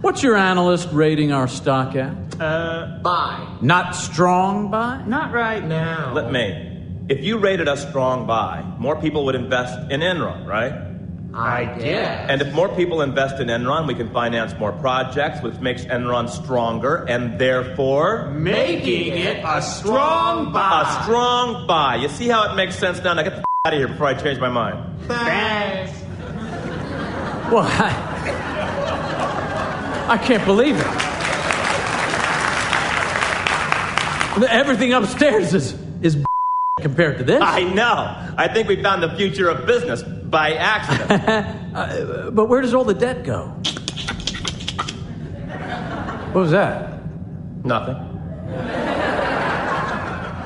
What's 0.00 0.22
your 0.22 0.36
analyst 0.36 0.88
rating 0.92 1.32
our 1.32 1.48
stock 1.48 1.96
at? 1.96 2.40
Uh, 2.40 3.00
buy. 3.02 3.58
Not 3.60 3.96
strong 3.96 4.70
buy? 4.70 5.02
Not 5.06 5.32
right 5.32 5.64
now. 5.64 6.12
Let 6.14 6.30
me. 6.30 7.06
If 7.08 7.24
you 7.24 7.38
rated 7.38 7.68
us 7.68 7.88
strong 7.88 8.26
buy, 8.26 8.62
more 8.78 9.00
people 9.00 9.24
would 9.24 9.34
invest 9.34 9.90
in 9.90 10.00
Enron, 10.00 10.46
right? 10.46 10.87
I 11.34 11.64
guess. 11.78 12.30
And 12.30 12.40
if 12.40 12.52
more 12.54 12.68
people 12.74 13.02
invest 13.02 13.38
in 13.38 13.48
Enron, 13.48 13.86
we 13.86 13.94
can 13.94 14.08
finance 14.10 14.54
more 14.58 14.72
projects, 14.72 15.42
which 15.42 15.54
makes 15.60 15.84
Enron 15.84 16.28
stronger, 16.28 17.04
and 17.08 17.38
therefore 17.38 18.30
Making 18.30 19.12
it 19.18 19.42
a 19.44 19.60
strong 19.62 20.52
buy. 20.52 20.84
a 20.86 21.02
strong 21.02 21.66
buy. 21.66 21.96
You 21.96 22.08
see 22.08 22.28
how 22.28 22.50
it 22.50 22.56
makes 22.56 22.76
sense 22.76 23.02
now? 23.04 23.12
Now 23.14 23.22
get 23.24 23.34
the 23.34 23.38
f- 23.40 23.44
out 23.66 23.74
of 23.74 23.78
here 23.78 23.88
before 23.88 24.06
I 24.06 24.14
change 24.14 24.38
my 24.40 24.48
mind. 24.48 24.78
Thanks. 25.02 25.92
Well, 27.52 27.64
I, 27.66 27.92
I 30.10 30.18
can't 30.18 30.44
believe 30.46 30.76
it. 30.78 30.86
Everything 34.50 34.92
upstairs 34.92 35.52
is 35.52 35.74
is 36.00 36.24
compared 36.88 37.18
to 37.18 37.24
this. 37.24 37.42
I 37.42 37.62
know. 37.64 38.16
I 38.36 38.48
think 38.48 38.66
we 38.68 38.82
found 38.82 39.02
the 39.02 39.14
future 39.16 39.48
of 39.48 39.66
business 39.66 40.02
by 40.02 40.54
accident. 40.54 41.54
Uh, 41.78 42.30
but 42.30 42.46
where 42.46 42.60
does 42.60 42.74
all 42.74 42.82
the 42.82 42.94
debt 42.94 43.22
go? 43.22 43.48
What 46.32 46.40
was 46.40 46.50
that? 46.50 47.00
Nothing. 47.62 47.94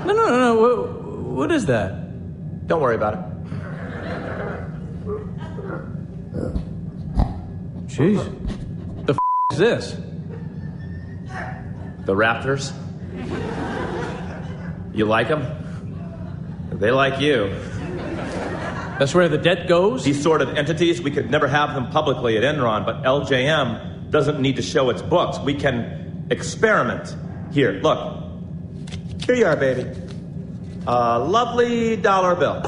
No, 0.04 0.12
no, 0.12 0.26
no, 0.26 0.38
no. 0.38 0.54
What, 0.60 0.92
what 1.22 1.52
is 1.52 1.64
that? 1.66 2.66
Don't 2.66 2.82
worry 2.82 2.96
about 2.96 3.14
it. 3.14 3.20
Jeez. 7.86 9.06
The 9.06 9.12
f- 9.14 9.18
is 9.52 9.58
this? 9.58 9.96
The 12.04 12.14
Raptors? 12.14 12.72
You 14.92 15.06
like 15.06 15.28
them? 15.28 15.61
They 16.78 16.90
like 16.90 17.20
you. 17.20 17.48
That's 18.98 19.14
where 19.14 19.28
the 19.28 19.38
debt 19.38 19.68
goes? 19.68 20.04
These 20.04 20.22
sort 20.22 20.42
of 20.42 20.56
entities, 20.56 21.00
we 21.02 21.10
could 21.10 21.30
never 21.30 21.48
have 21.48 21.74
them 21.74 21.90
publicly 21.90 22.36
at 22.36 22.44
Enron, 22.44 22.84
but 22.84 23.02
LJM 23.02 24.10
doesn't 24.10 24.40
need 24.40 24.56
to 24.56 24.62
show 24.62 24.90
its 24.90 25.02
books. 25.02 25.38
We 25.40 25.54
can 25.54 26.26
experiment. 26.30 27.16
Here, 27.52 27.72
look. 27.82 28.22
Here 29.26 29.34
you 29.34 29.46
are, 29.46 29.56
baby. 29.56 29.90
A 30.86 31.18
lovely 31.18 31.96
dollar 31.96 32.34
bill. 32.34 32.62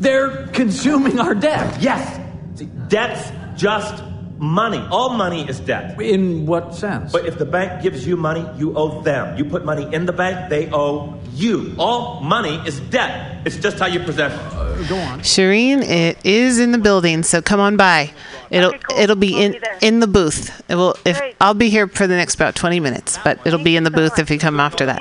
They're 0.00 0.46
consuming 0.48 1.18
our 1.18 1.34
debt. 1.34 1.80
Yes. 1.80 2.20
See, 2.56 2.66
debt's 2.88 3.30
just 3.60 4.02
money. 4.42 4.84
All 4.90 5.10
money 5.10 5.48
is 5.48 5.60
debt. 5.60 5.98
In 6.00 6.46
what 6.46 6.74
sense? 6.74 7.12
But 7.12 7.26
if 7.26 7.38
the 7.38 7.46
bank 7.46 7.80
gives 7.80 8.06
you 8.06 8.16
money, 8.16 8.44
you 8.58 8.76
owe 8.76 9.00
them. 9.02 9.38
You 9.38 9.44
put 9.44 9.64
money 9.64 9.88
in 9.94 10.04
the 10.04 10.12
bank, 10.12 10.50
they 10.50 10.68
owe 10.72 11.14
you. 11.32 11.74
All 11.78 12.20
money 12.20 12.56
is 12.66 12.80
debt. 12.80 13.46
It's 13.46 13.56
just 13.56 13.78
how 13.78 13.86
you 13.86 14.00
present 14.00 14.34
it. 14.34 14.40
Uh, 14.40 14.88
go 14.88 14.96
on. 14.96 15.20
Shireen, 15.20 15.82
it 15.82 16.18
is 16.24 16.58
in 16.58 16.72
the 16.72 16.78
building, 16.78 17.22
so 17.22 17.40
come 17.40 17.60
on 17.60 17.76
by. 17.76 18.12
It'll 18.50 18.74
it'll 18.98 19.16
be 19.16 19.40
in 19.40 19.58
in 19.80 20.00
the 20.00 20.06
booth. 20.06 20.62
It 20.68 20.74
will 20.74 20.94
if 21.06 21.18
I'll 21.40 21.54
be 21.54 21.70
here 21.70 21.86
for 21.86 22.06
the 22.06 22.16
next 22.16 22.34
about 22.34 22.54
20 22.54 22.80
minutes, 22.80 23.18
but 23.24 23.38
it'll 23.46 23.62
be 23.62 23.76
in 23.76 23.84
the 23.84 23.90
booth 23.90 24.18
if 24.18 24.30
you 24.30 24.38
come 24.38 24.60
after 24.60 24.84
that. 24.86 25.00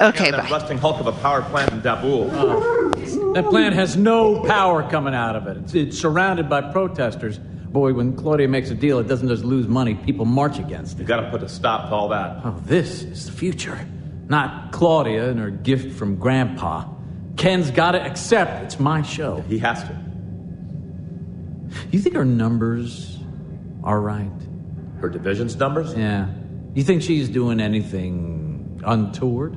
Okay, 0.00 0.32
that 0.32 0.44
bye. 0.44 0.50
rusting 0.50 0.78
hulk 0.78 0.98
of 0.98 1.06
a 1.06 1.12
power 1.12 1.42
plant 1.42 1.70
in 1.72 1.80
Dabhol. 1.80 2.32
Uh, 2.32 3.32
that 3.34 3.44
plant 3.50 3.74
has 3.74 3.96
no 3.96 4.42
power 4.42 4.82
coming 4.90 5.14
out 5.14 5.36
of 5.36 5.46
it. 5.46 5.58
It's, 5.58 5.74
it's 5.74 5.98
surrounded 5.98 6.48
by 6.48 6.72
protesters. 6.72 7.38
Boy, 7.70 7.92
when 7.92 8.16
Claudia 8.16 8.48
makes 8.48 8.70
a 8.70 8.74
deal, 8.74 8.98
it 8.98 9.08
doesn't 9.08 9.28
just 9.28 9.44
lose 9.44 9.68
money, 9.68 9.94
people 9.94 10.24
march 10.24 10.58
against 10.58 10.96
it. 10.96 11.02
You 11.02 11.06
gotta 11.06 11.30
put 11.30 11.42
a 11.42 11.48
stop 11.48 11.88
to 11.90 11.94
all 11.94 12.08
that. 12.08 12.40
Oh, 12.44 12.58
this 12.64 13.02
is 13.02 13.26
the 13.26 13.32
future. 13.32 13.78
Not 14.28 14.72
Claudia 14.72 15.30
and 15.30 15.38
her 15.38 15.50
gift 15.50 15.98
from 15.98 16.16
Grandpa. 16.16 16.86
Ken's 17.36 17.70
gotta 17.70 18.02
accept 18.02 18.64
it's 18.64 18.80
my 18.80 19.02
show. 19.02 19.42
He 19.48 19.58
has 19.58 19.82
to. 19.84 19.96
You 21.90 21.98
think 22.00 22.16
her 22.16 22.24
numbers 22.24 23.18
are 23.84 24.00
right? 24.00 24.30
Her 25.00 25.08
division's 25.08 25.56
numbers? 25.56 25.94
Yeah. 25.94 26.28
You 26.74 26.82
think 26.82 27.02
she's 27.02 27.28
doing 27.28 27.60
anything 27.60 28.80
untoward? 28.84 29.56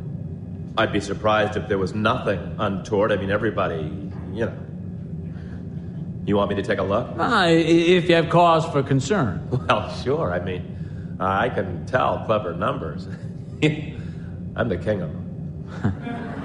I'd 0.78 0.94
be 0.94 1.02
surprised 1.02 1.58
if 1.58 1.68
there 1.68 1.78
was 1.78 1.94
nothing 1.94 2.56
untoward. 2.58 3.12
I 3.12 3.18
mean, 3.18 3.32
everybody, 3.32 3.92
you 4.34 4.46
know. 4.46 4.58
You 6.26 6.36
want 6.38 6.50
me 6.50 6.56
to 6.56 6.64
take 6.64 6.78
a 6.78 6.84
look? 6.84 7.08
Ah, 7.18 7.48
if 7.48 8.08
you 8.08 8.16
have 8.16 8.30
cause 8.30 8.66
for 8.68 8.84
concern. 8.84 9.48
Well, 9.68 9.92
sure. 10.04 10.34
I 10.34 10.40
mean, 10.40 11.18
I 11.20 11.50
can 11.50 11.86
tell 11.86 12.24
clever 12.26 12.54
numbers. 12.54 13.08
I'm 14.56 14.70
the 14.70 14.78
king 14.78 15.02
of 15.02 15.12
them. 15.12 16.18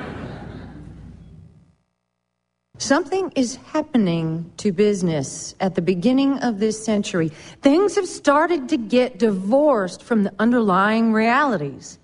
Something 2.79 3.33
is 3.35 3.57
happening 3.57 4.53
to 4.59 4.71
business 4.71 5.55
at 5.61 5.75
the 5.75 5.83
beginning 5.83 6.39
of 6.41 6.59
this 6.59 6.85
century. 6.85 7.31
Things 7.63 7.97
have 7.97 8.07
started 8.07 8.69
to 8.69 8.77
get 8.77 9.19
divorced 9.19 10.03
from 10.03 10.25
the 10.25 10.33
underlying 10.39 11.13
realities. 11.13 11.99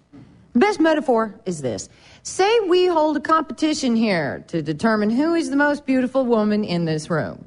The 0.55 0.59
best 0.59 0.81
metaphor 0.81 1.39
is 1.47 1.63
this 1.63 1.89
Say 2.23 2.61
we 2.61 2.87
hold 2.87 3.17
a 3.17 3.21
competition 3.21 3.97
here 3.97 4.45
to 4.49 4.63
determine 4.63 5.11
who 5.11 5.35
is 5.35 5.51
the 5.51 5.57
most 5.57 5.85
beautiful 5.85 6.25
woman 6.25 6.65
in 6.65 6.85
this 6.85 7.11
room. 7.11 7.45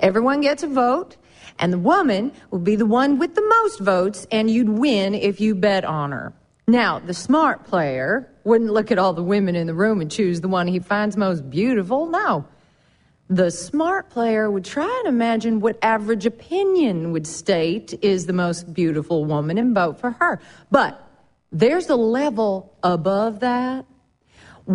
Everyone 0.00 0.40
gets 0.40 0.62
a 0.62 0.66
vote, 0.66 1.16
and 1.58 1.72
the 1.72 1.78
woman 1.78 2.32
will 2.50 2.58
be 2.58 2.76
the 2.76 2.86
one 2.86 3.18
with 3.18 3.34
the 3.34 3.46
most 3.62 3.80
votes, 3.80 4.26
and 4.30 4.50
you'd 4.50 4.68
win 4.68 5.14
if 5.14 5.40
you 5.40 5.54
bet 5.54 5.84
on 5.84 6.12
her. 6.12 6.32
Now, 6.66 6.98
the 7.00 7.14
smart 7.14 7.64
player 7.64 8.30
wouldn't 8.44 8.72
look 8.72 8.90
at 8.90 8.98
all 8.98 9.12
the 9.12 9.22
women 9.22 9.56
in 9.56 9.66
the 9.66 9.74
room 9.74 10.00
and 10.00 10.10
choose 10.10 10.40
the 10.40 10.48
one 10.48 10.68
he 10.68 10.78
finds 10.78 11.16
most 11.16 11.50
beautiful. 11.50 12.06
No. 12.06 12.46
The 13.28 13.50
smart 13.50 14.10
player 14.10 14.50
would 14.50 14.64
try 14.64 15.02
and 15.04 15.08
imagine 15.08 15.60
what 15.60 15.78
average 15.82 16.26
opinion 16.26 17.12
would 17.12 17.26
state 17.26 17.98
is 18.02 18.26
the 18.26 18.32
most 18.32 18.74
beautiful 18.74 19.24
woman 19.24 19.58
and 19.58 19.74
vote 19.74 19.98
for 19.98 20.10
her. 20.12 20.40
But 20.70 21.00
there's 21.50 21.88
a 21.88 21.96
level 21.96 22.76
above 22.82 23.40
that 23.40 23.86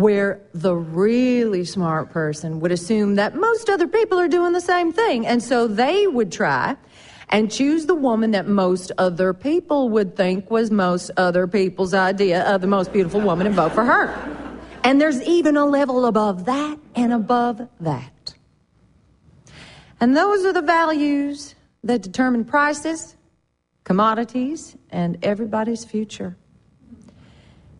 where 0.00 0.40
the 0.52 0.74
really 0.74 1.64
smart 1.64 2.10
person 2.10 2.60
would 2.60 2.72
assume 2.72 3.16
that 3.16 3.34
most 3.34 3.68
other 3.68 3.88
people 3.88 4.18
are 4.18 4.28
doing 4.28 4.52
the 4.52 4.60
same 4.60 4.92
thing. 4.92 5.26
And 5.26 5.42
so 5.42 5.66
they 5.66 6.06
would 6.06 6.30
try 6.30 6.76
and 7.30 7.50
choose 7.50 7.86
the 7.86 7.94
woman 7.94 8.30
that 8.30 8.46
most 8.46 8.92
other 8.96 9.34
people 9.34 9.90
would 9.90 10.16
think 10.16 10.50
was 10.50 10.70
most 10.70 11.10
other 11.16 11.46
people's 11.46 11.94
idea 11.94 12.42
of 12.44 12.60
the 12.60 12.66
most 12.66 12.92
beautiful 12.92 13.20
woman 13.20 13.46
and 13.46 13.56
vote 13.56 13.72
for 13.72 13.84
her. 13.84 14.08
And 14.84 15.00
there's 15.00 15.20
even 15.22 15.56
a 15.56 15.66
level 15.66 16.06
above 16.06 16.44
that 16.46 16.78
and 16.94 17.12
above 17.12 17.68
that. 17.80 18.34
And 20.00 20.16
those 20.16 20.44
are 20.44 20.52
the 20.52 20.62
values 20.62 21.54
that 21.82 22.02
determine 22.02 22.44
prices, 22.44 23.16
commodities, 23.84 24.76
and 24.90 25.18
everybody's 25.22 25.84
future. 25.84 26.36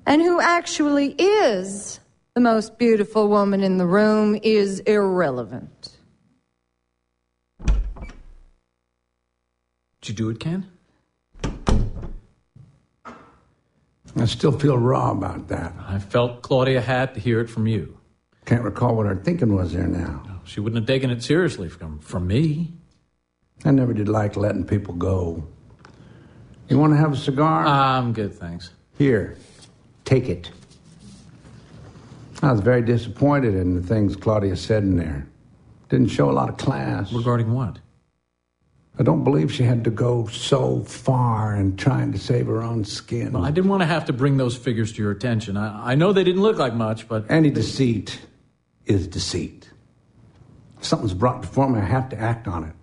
And 0.05 0.21
who 0.21 0.41
actually 0.41 1.13
is 1.13 2.01
the 2.39 2.43
most 2.43 2.79
beautiful 2.79 3.27
woman 3.27 3.65
in 3.65 3.79
the 3.79 3.85
room 3.85 4.39
is 4.45 4.79
irrelevant. 4.81 5.97
Did 10.01 10.11
you 10.11 10.15
do 10.15 10.31
it, 10.31 10.39
Ken? 10.39 10.71
I 14.15 14.25
still 14.27 14.53
feel 14.57 14.79
raw 14.79 15.11
about 15.11 15.49
that. 15.49 15.75
I 15.81 15.99
felt 15.99 16.43
Claudia 16.43 16.81
had 16.81 17.15
to 17.15 17.21
hear 17.21 17.41
it 17.41 17.51
from 17.51 17.67
you. 17.67 17.99
Can't 18.45 18.63
recall 18.63 18.95
what 18.95 19.07
her 19.07 19.17
thinking 19.17 19.53
was 19.53 19.73
there 19.73 19.89
now. 19.89 20.41
She 20.45 20.61
wouldn't 20.61 20.83
have 20.83 20.87
taken 20.87 21.11
it 21.11 21.25
seriously 21.25 21.69
from, 21.69 21.99
from 21.99 22.29
me. 22.29 22.73
I 23.65 23.73
never 23.73 23.93
did 23.93 24.09
like 24.09 24.37
letting 24.37 24.65
people 24.65 24.95
go. 24.95 25.45
You 26.69 26.79
want 26.79 26.93
to 26.93 26.99
have 26.99 27.15
a 27.15 27.17
cigar? 27.17 27.67
I'm 27.67 28.13
good, 28.13 28.33
thanks. 28.33 28.71
Here, 28.97 29.37
take 30.05 30.29
it. 30.29 30.53
I 32.43 32.53
was 32.53 32.61
very 32.61 32.83
disappointed 32.83 33.55
in 33.55 33.75
the 33.75 33.83
things 33.83 34.15
Claudia 34.15 34.57
said 34.57 34.83
in 34.83 34.97
there. 34.97 35.27
Didn't 35.89 36.09
show 36.09 36.31
a 36.31 36.33
lot 36.33 36.49
of 36.49 36.57
class. 36.57 37.13
Regarding 37.13 37.53
what? 37.53 37.79
I 38.99 39.03
don't 39.05 39.23
believe 39.23 39.53
she 39.53 39.63
had 39.63 39.85
to 39.85 39.91
go 39.91 40.27
so 40.27 40.81
far 40.81 41.55
in 41.55 41.77
trying 41.77 42.13
to 42.13 42.19
save 42.19 42.47
her 42.47 42.63
own 42.63 42.85
skin. 42.85 43.33
Well, 43.33 43.45
I 43.45 43.51
didn't 43.53 43.71
want 43.71 43.83
to 43.83 43.87
have 43.87 44.07
to 44.07 44.13
bring 44.13 44.37
those 44.37 44.57
figures 44.57 44.93
to 44.95 45.03
your 45.03 45.13
attention. 45.13 45.57
I, 45.57 45.93
I 45.93 45.95
know 45.95 46.13
they 46.13 46.25
didn't 46.25 46.43
look 46.43 46.59
like 46.59 46.75
much, 46.75 47.09
but. 47.09 47.31
Any 47.31 47.51
deceit 47.51 48.21
is 48.87 49.07
deceit. 49.07 49.71
If 50.79 50.85
something's 50.85 51.15
brought 51.15 51.41
before 51.41 51.71
me, 51.71 51.81
I 51.81 51.85
have 51.85 52.09
to 52.11 52.19
act 52.19 52.49
on 52.49 52.65
it. 52.65 52.75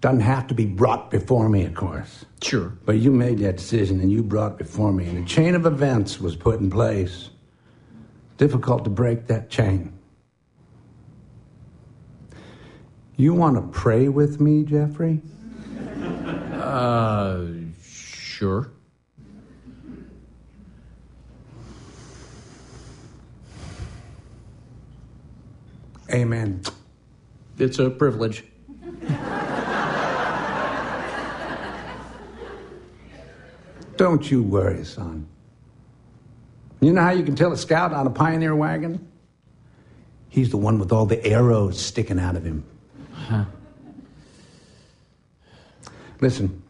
Doesn't 0.00 0.20
have 0.20 0.46
to 0.48 0.54
be 0.54 0.66
brought 0.66 1.10
before 1.10 1.48
me, 1.48 1.64
of 1.64 1.74
course. 1.74 2.24
Sure. 2.42 2.76
But 2.84 2.98
you 2.98 3.10
made 3.10 3.38
that 3.38 3.56
decision 3.56 4.00
and 4.00 4.12
you 4.12 4.22
brought 4.22 4.52
it 4.52 4.58
before 4.58 4.92
me, 4.92 5.06
and 5.08 5.18
a 5.18 5.24
chain 5.24 5.54
of 5.54 5.66
events 5.66 6.20
was 6.20 6.36
put 6.36 6.60
in 6.60 6.70
place. 6.70 7.30
Difficult 8.38 8.84
to 8.84 8.90
break 8.90 9.26
that 9.26 9.50
chain. 9.50 9.92
You 13.16 13.34
want 13.34 13.56
to 13.56 13.62
pray 13.78 14.08
with 14.08 14.40
me, 14.40 14.62
Jeffrey? 14.62 15.20
Uh, 16.54 17.46
sure. 17.82 18.70
Amen. 26.12 26.62
It's 27.58 27.80
a 27.80 27.90
privilege. 27.90 28.44
Don't 33.96 34.30
you 34.30 34.44
worry, 34.44 34.84
son. 34.84 35.28
You 36.80 36.92
know 36.92 37.02
how 37.02 37.10
you 37.10 37.24
can 37.24 37.34
tell 37.34 37.52
a 37.52 37.56
scout 37.56 37.92
on 37.92 38.06
a 38.06 38.10
pioneer 38.10 38.54
wagon? 38.54 39.06
He's 40.28 40.50
the 40.50 40.56
one 40.56 40.78
with 40.78 40.92
all 40.92 41.06
the 41.06 41.24
arrows 41.24 41.80
sticking 41.80 42.18
out 42.18 42.36
of 42.36 42.44
him. 42.44 42.64
Huh. 43.12 43.44
Listen, 46.20 46.62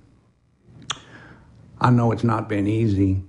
I 1.81 1.91
know 1.91 2.13
it's 2.13 2.25
not 2.25 2.49
been 2.49 2.67
easy 2.67 3.23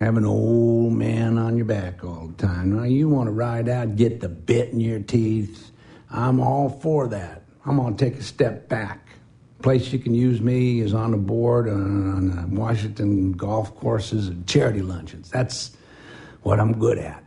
having 0.00 0.24
an 0.24 0.26
old 0.26 0.92
man 0.92 1.38
on 1.38 1.56
your 1.56 1.66
back 1.66 2.04
all 2.04 2.26
the 2.26 2.46
time. 2.46 2.76
Now, 2.76 2.82
you 2.82 3.08
want 3.08 3.28
to 3.28 3.32
ride 3.32 3.68
out, 3.68 3.96
get 3.96 4.20
the 4.20 4.28
bit 4.28 4.70
in 4.70 4.80
your 4.80 5.00
teeth. 5.00 5.70
I'm 6.10 6.40
all 6.40 6.68
for 6.68 7.08
that. 7.08 7.42
I'm 7.64 7.76
going 7.76 7.96
to 7.96 8.04
take 8.04 8.18
a 8.18 8.22
step 8.22 8.68
back. 8.68 9.08
Place 9.62 9.92
you 9.92 9.98
can 9.98 10.14
use 10.14 10.40
me 10.40 10.80
is 10.80 10.92
on 10.92 11.12
the 11.12 11.16
board 11.16 11.68
on, 11.68 12.12
on 12.12 12.50
the 12.50 12.60
Washington 12.60 13.32
golf 13.32 13.74
courses 13.76 14.28
and 14.28 14.46
charity 14.46 14.82
luncheons. 14.82 15.30
That's 15.30 15.74
what 16.44 16.60
I'm 16.60 16.78
good 16.78 16.98
at. 16.98 17.24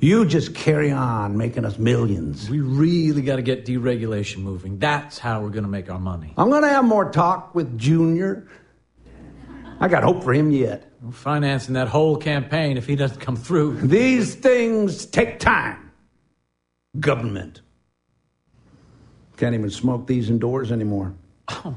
You 0.00 0.26
just 0.26 0.54
carry 0.54 0.92
on 0.92 1.36
making 1.36 1.64
us 1.64 1.78
millions. 1.78 2.50
We 2.50 2.60
really 2.60 3.22
got 3.22 3.36
to 3.36 3.42
get 3.42 3.64
deregulation 3.64 4.38
moving. 4.38 4.78
That's 4.78 5.18
how 5.18 5.40
we're 5.40 5.50
going 5.50 5.64
to 5.64 5.70
make 5.70 5.90
our 5.90 5.98
money. 5.98 6.34
I'm 6.36 6.50
going 6.50 6.62
to 6.62 6.68
have 6.68 6.84
more 6.84 7.10
talk 7.10 7.54
with 7.54 7.78
Junior. 7.78 8.46
I 9.80 9.88
got 9.88 10.02
hope 10.02 10.22
for 10.22 10.34
him 10.34 10.50
yet. 10.50 10.92
We're 11.00 11.12
financing 11.12 11.74
that 11.74 11.88
whole 11.88 12.16
campaign 12.16 12.76
if 12.76 12.86
he 12.86 12.94
doesn't 12.94 13.20
come 13.20 13.36
through. 13.36 13.80
These 13.80 14.34
things 14.34 15.06
take 15.06 15.38
time. 15.38 15.90
Government. 17.00 17.62
Can't 19.38 19.54
even 19.54 19.70
smoke 19.70 20.06
these 20.06 20.28
indoors 20.30 20.72
anymore. 20.72 21.14
Oh, 21.48 21.74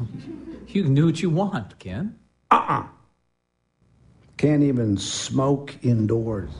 you 0.67 0.83
can 0.83 0.93
do 0.93 1.05
what 1.05 1.21
you 1.21 1.29
want, 1.29 1.77
Ken. 1.79 2.17
Uh 2.51 2.65
uh 2.67 2.83
Can't 4.39 4.63
even 4.63 4.95
smoke 4.95 5.75
indoors. 5.81 6.53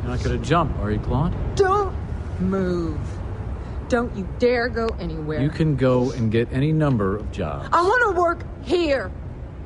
You're 0.00 0.16
not 0.16 0.24
going 0.24 0.40
to 0.40 0.42
jump, 0.42 0.78
are 0.78 0.90
you, 0.90 0.98
Claude? 1.00 1.34
Don't 1.56 1.94
move. 2.40 2.98
Don't 3.90 4.16
you 4.16 4.26
dare 4.38 4.70
go 4.70 4.86
anywhere. 4.98 5.42
You 5.42 5.50
can 5.50 5.76
go 5.76 6.10
and 6.12 6.32
get 6.32 6.50
any 6.54 6.72
number 6.72 7.18
of 7.18 7.30
jobs. 7.32 7.68
I 7.70 7.82
want 7.82 8.14
to 8.14 8.18
work 8.18 8.46
here. 8.64 9.12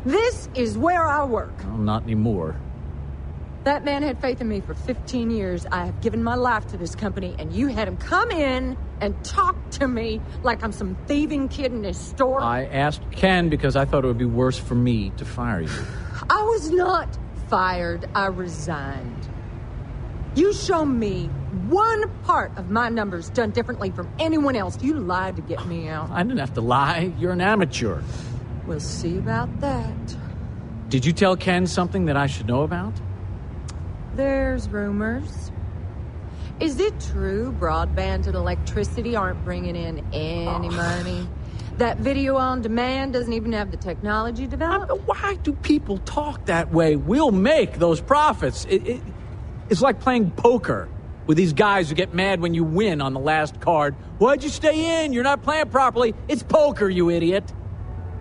This 0.05 0.49
is 0.57 0.76
where 0.76 1.07
I 1.07 1.23
work. 1.23 1.57
Well, 1.67 1.76
not 1.78 2.02
anymore. 2.02 2.57
That 3.67 3.85
man 3.85 4.05
had 4.05 4.20
faith 4.20 4.41
in 4.41 4.47
me 4.47 4.61
for 4.61 4.75
15 4.75 5.28
years. 5.28 5.67
I 5.73 5.86
have 5.86 6.01
given 6.01 6.23
my 6.23 6.36
life 6.36 6.69
to 6.69 6.77
this 6.77 6.95
company, 6.95 7.35
and 7.36 7.53
you 7.53 7.67
had 7.67 7.89
him 7.89 7.97
come 7.97 8.31
in 8.31 8.77
and 9.01 9.25
talk 9.25 9.57
to 9.70 9.89
me 9.89 10.20
like 10.45 10.62
I'm 10.62 10.70
some 10.70 10.97
thieving 11.09 11.49
kid 11.49 11.73
in 11.73 11.83
his 11.83 11.99
store. 11.99 12.41
I 12.41 12.67
asked 12.67 13.03
Ken 13.11 13.49
because 13.49 13.75
I 13.75 13.85
thought 13.85 14.05
it 14.05 14.07
would 14.07 14.19
be 14.19 14.25
worse 14.25 14.57
for 14.57 14.77
me 14.77 15.11
to 15.17 15.25
fire 15.25 15.62
you. 15.62 15.69
I 16.31 16.45
was 16.45 16.70
not 16.70 17.19
fired. 17.49 18.09
I 18.15 18.27
resigned. 18.27 19.28
You 20.36 20.53
show 20.53 20.85
me 20.85 21.27
one 21.67 22.09
part 22.23 22.57
of 22.57 22.70
my 22.70 22.89
numbers 22.89 23.31
done 23.31 23.51
differently 23.51 23.91
from 23.91 24.09
anyone 24.20 24.55
else. 24.55 24.81
You 24.81 24.95
lied 24.95 25.35
to 25.35 25.43
get 25.43 25.67
me 25.67 25.89
out. 25.89 26.09
I 26.11 26.23
didn't 26.23 26.39
have 26.39 26.55
to 26.55 26.61
lie. 26.61 27.12
You're 27.19 27.33
an 27.33 27.41
amateur. 27.41 28.01
We'll 28.65 28.78
see 28.78 29.19
about 29.19 29.61
that. 29.61 30.17
Did 30.89 31.05
you 31.05 31.12
tell 31.12 31.36
Ken 31.36 31.67
something 31.67 32.05
that 32.05 32.17
I 32.17 32.28
should 32.28 32.47
know 32.47 32.62
about? 32.62 32.93
There's 34.17 34.67
rumors. 34.70 35.51
Is 36.59 36.81
it 36.81 36.99
true 37.12 37.55
broadband 37.61 38.27
and 38.27 38.35
electricity 38.35 39.15
aren't 39.15 39.45
bringing 39.45 39.77
in 39.77 39.99
any 40.15 40.69
oh. 40.69 40.70
money? 40.70 41.28
That 41.77 41.99
video 41.99 42.36
on 42.36 42.62
demand 42.62 43.12
doesn't 43.12 43.35
even 43.35 43.53
have 43.53 43.70
the 43.70 43.77
technology 43.77 44.47
developed? 44.47 45.07
Why 45.07 45.35
do 45.43 45.53
people 45.53 45.99
talk 45.99 46.47
that 46.47 46.73
way? 46.73 46.97
We'll 46.97 47.31
make 47.31 47.75
those 47.75 48.01
profits. 48.01 48.65
It, 48.70 48.86
it, 48.86 49.03
it's 49.69 49.83
like 49.83 50.01
playing 50.01 50.31
poker 50.31 50.89
with 51.27 51.36
these 51.36 51.53
guys 51.53 51.91
who 51.91 51.95
get 51.95 52.15
mad 52.15 52.41
when 52.41 52.55
you 52.55 52.65
win 52.65 53.03
on 53.03 53.12
the 53.12 53.20
last 53.20 53.61
card. 53.61 53.95
Why'd 54.17 54.43
you 54.43 54.49
stay 54.49 55.05
in? 55.05 55.12
You're 55.12 55.25
not 55.25 55.43
playing 55.43 55.69
properly. 55.69 56.15
It's 56.27 56.43
poker, 56.43 56.89
you 56.89 57.11
idiot. 57.11 57.53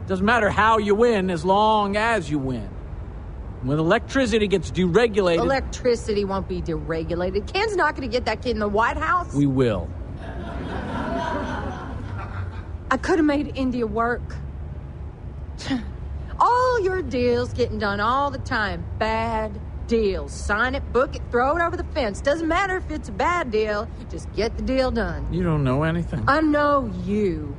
Doesn't 0.07 0.25
matter 0.25 0.49
how 0.49 0.77
you 0.77 0.93
win 0.93 1.30
as 1.30 1.45
long 1.45 1.95
as 1.95 2.30
you 2.30 2.38
win. 2.38 2.74
When 3.65 3.79
electricity 3.79 4.47
gets 4.47 4.69
deregulated, 4.69 5.39
Electricity 5.39 6.23
won't 6.23 6.47
be 6.47 6.61
deregulated. 6.61 7.51
Ken's 7.51 7.75
not 7.75 7.95
going 7.95 8.07
to 8.07 8.11
get 8.11 8.25
that 8.25 8.43
kid 8.43 8.51
in 8.51 8.59
the 8.59 8.67
White 8.67 8.95
House. 8.95 9.33
we 9.33 9.47
will. 9.47 9.89
I 12.91 12.97
could 13.01 13.17
have 13.17 13.25
made 13.25 13.53
India 13.55 13.87
work. 13.87 14.21
all 16.39 16.79
your 16.79 17.01
deals 17.01 17.53
getting 17.53 17.79
done 17.79 17.99
all 17.99 18.29
the 18.29 18.37
time. 18.37 18.85
Bad 18.99 19.59
deals. 19.87 20.31
Sign 20.31 20.75
it, 20.75 20.93
book 20.93 21.15
it, 21.15 21.23
throw 21.31 21.57
it 21.57 21.61
over 21.63 21.75
the 21.75 21.83
fence. 21.85 22.21
Doesn't 22.21 22.47
matter 22.47 22.77
if 22.77 22.91
it's 22.91 23.09
a 23.09 23.13
bad 23.13 23.49
deal. 23.49 23.89
Just 24.11 24.31
get 24.33 24.55
the 24.57 24.63
deal 24.63 24.91
done. 24.91 25.27
You 25.33 25.41
don't 25.41 25.63
know 25.63 25.81
anything. 25.81 26.23
I 26.27 26.39
know 26.39 26.93
you. 27.03 27.55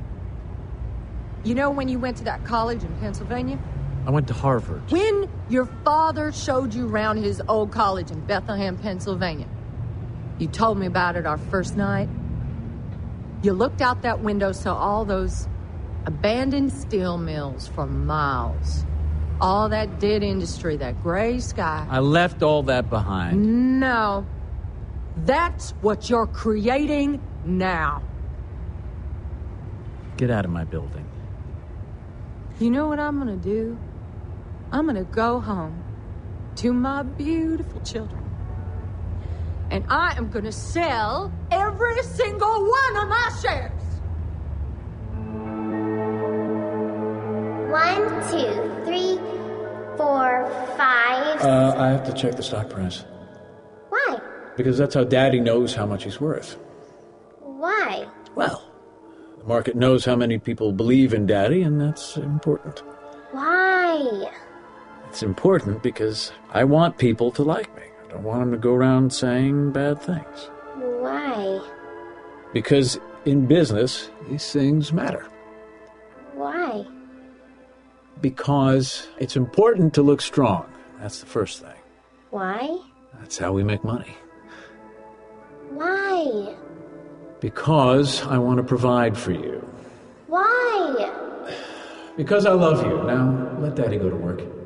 You 1.43 1.53
know 1.53 1.69
when 1.69 1.89
you 1.89 1.99
went 1.99 2.15
to 2.17 2.23
that 2.23 2.45
college 2.45 2.81
in 2.83 2.95
Pennsylvania? 2.99 3.59
I 4.07 4.09
went 4.09 4.29
to 4.29 4.33
Harvard. 4.33 4.89
When 4.89 5.29
your 5.49 5.65
father 5.83 6.31
showed 6.31 6.73
you 6.73 6.87
around 6.87 7.17
his 7.17 7.41
old 7.49 7.73
college 7.73 8.09
in 8.09 8.21
Bethlehem, 8.21 8.77
Pennsylvania, 8.77 9.47
you 10.39 10.47
told 10.47 10.79
me 10.79 10.87
about 10.87 11.17
it 11.17 11.25
our 11.25 11.37
first 11.37 11.75
night. 11.75 12.07
You 13.43 13.51
looked 13.51 13.81
out 13.81 14.03
that 14.03 14.21
window, 14.21 14.53
saw 14.53 14.77
all 14.77 15.03
those 15.03 15.49
abandoned 16.05 16.71
steel 16.71 17.17
mills 17.17 17.67
for 17.67 17.85
miles. 17.85 18.85
All 19.41 19.67
that 19.69 19.99
dead 19.99 20.23
industry, 20.23 20.77
that 20.77 21.03
gray 21.03 21.41
sky. 21.41 21.85
I 21.89 21.99
left 21.99 22.41
all 22.41 22.63
that 22.63 22.89
behind. 22.89 23.81
No. 23.81 24.25
That's 25.17 25.71
what 25.81 26.09
you're 26.09 26.27
creating 26.27 27.21
now. 27.43 28.01
Get 30.15 30.31
out 30.31 30.45
of 30.45 30.51
my 30.51 30.63
building. 30.63 31.05
You 32.61 32.71
know 32.71 32.87
what 32.87 32.99
I'm 32.99 33.17
gonna 33.19 33.35
do? 33.35 33.77
I'm 34.71 34.85
gonna 34.85 35.03
go 35.05 35.39
home 35.39 35.83
to 36.57 36.73
my 36.73 37.03
beautiful 37.03 37.79
children. 37.81 38.23
And 39.69 39.85
I 39.89 40.15
am 40.17 40.29
gonna 40.29 40.51
sell 40.51 41.31
every 41.51 42.01
single 42.03 42.67
one 42.67 42.97
of 42.97 43.07
my 43.07 43.31
shares. 43.41 43.71
One, 47.71 48.07
two, 48.29 48.85
three, 48.85 49.17
four, 49.97 50.49
five. 50.77 51.41
Uh, 51.41 51.75
I 51.77 51.89
have 51.89 52.05
to 52.05 52.13
check 52.13 52.35
the 52.35 52.43
stock 52.43 52.69
price. 52.69 53.03
Why? 53.89 54.19
Because 54.55 54.77
that's 54.77 54.95
how 54.95 55.03
Daddy 55.03 55.39
knows 55.39 55.75
how 55.75 55.85
much 55.85 56.03
he's 56.03 56.19
worth. 56.19 56.57
Why? 57.41 58.07
Well, 58.35 58.69
the 59.37 59.43
market 59.45 59.75
knows 59.75 60.05
how 60.05 60.15
many 60.15 60.39
people 60.39 60.71
believe 60.71 61.13
in 61.13 61.25
Daddy, 61.25 61.61
and 61.61 61.79
that's 61.79 62.17
important. 62.17 62.79
Why? 63.31 64.31
It's 65.17 65.23
important 65.23 65.81
because 65.81 66.31
I 66.51 66.63
want 66.63 66.99
people 66.99 67.31
to 67.31 67.41
like 67.41 67.75
me. 67.75 67.81
I 68.05 68.11
don't 68.11 68.21
want 68.21 68.41
them 68.41 68.51
to 68.51 68.57
go 68.59 68.75
around 68.75 69.11
saying 69.11 69.71
bad 69.71 69.99
things. 69.99 70.51
Why? 70.75 71.59
Because 72.53 72.99
in 73.25 73.47
business, 73.47 74.11
these 74.29 74.51
things 74.53 74.93
matter 74.93 75.27
Why? 76.35 76.85
because 78.21 79.07
it's 79.17 79.35
important 79.35 79.95
to 79.95 80.03
look 80.03 80.21
strong. 80.21 80.71
That's 80.99 81.19
the 81.19 81.25
first 81.25 81.63
thing. 81.63 81.81
Why? 82.29 82.79
That's 83.19 83.39
how 83.39 83.53
we 83.53 83.63
make 83.63 83.83
money. 83.83 84.15
Why? 85.71 86.55
Because 87.39 88.21
I 88.21 88.37
want 88.37 88.57
to 88.57 88.63
provide 88.63 89.17
for 89.17 89.31
you. 89.31 89.67
Why? 90.27 91.11
Because 92.15 92.45
I 92.45 92.51
love 92.51 92.85
you. 92.85 93.01
Now, 93.01 93.57
let 93.59 93.73
Daddy 93.73 93.97
go 93.97 94.11
to 94.11 94.15
work. 94.15 94.56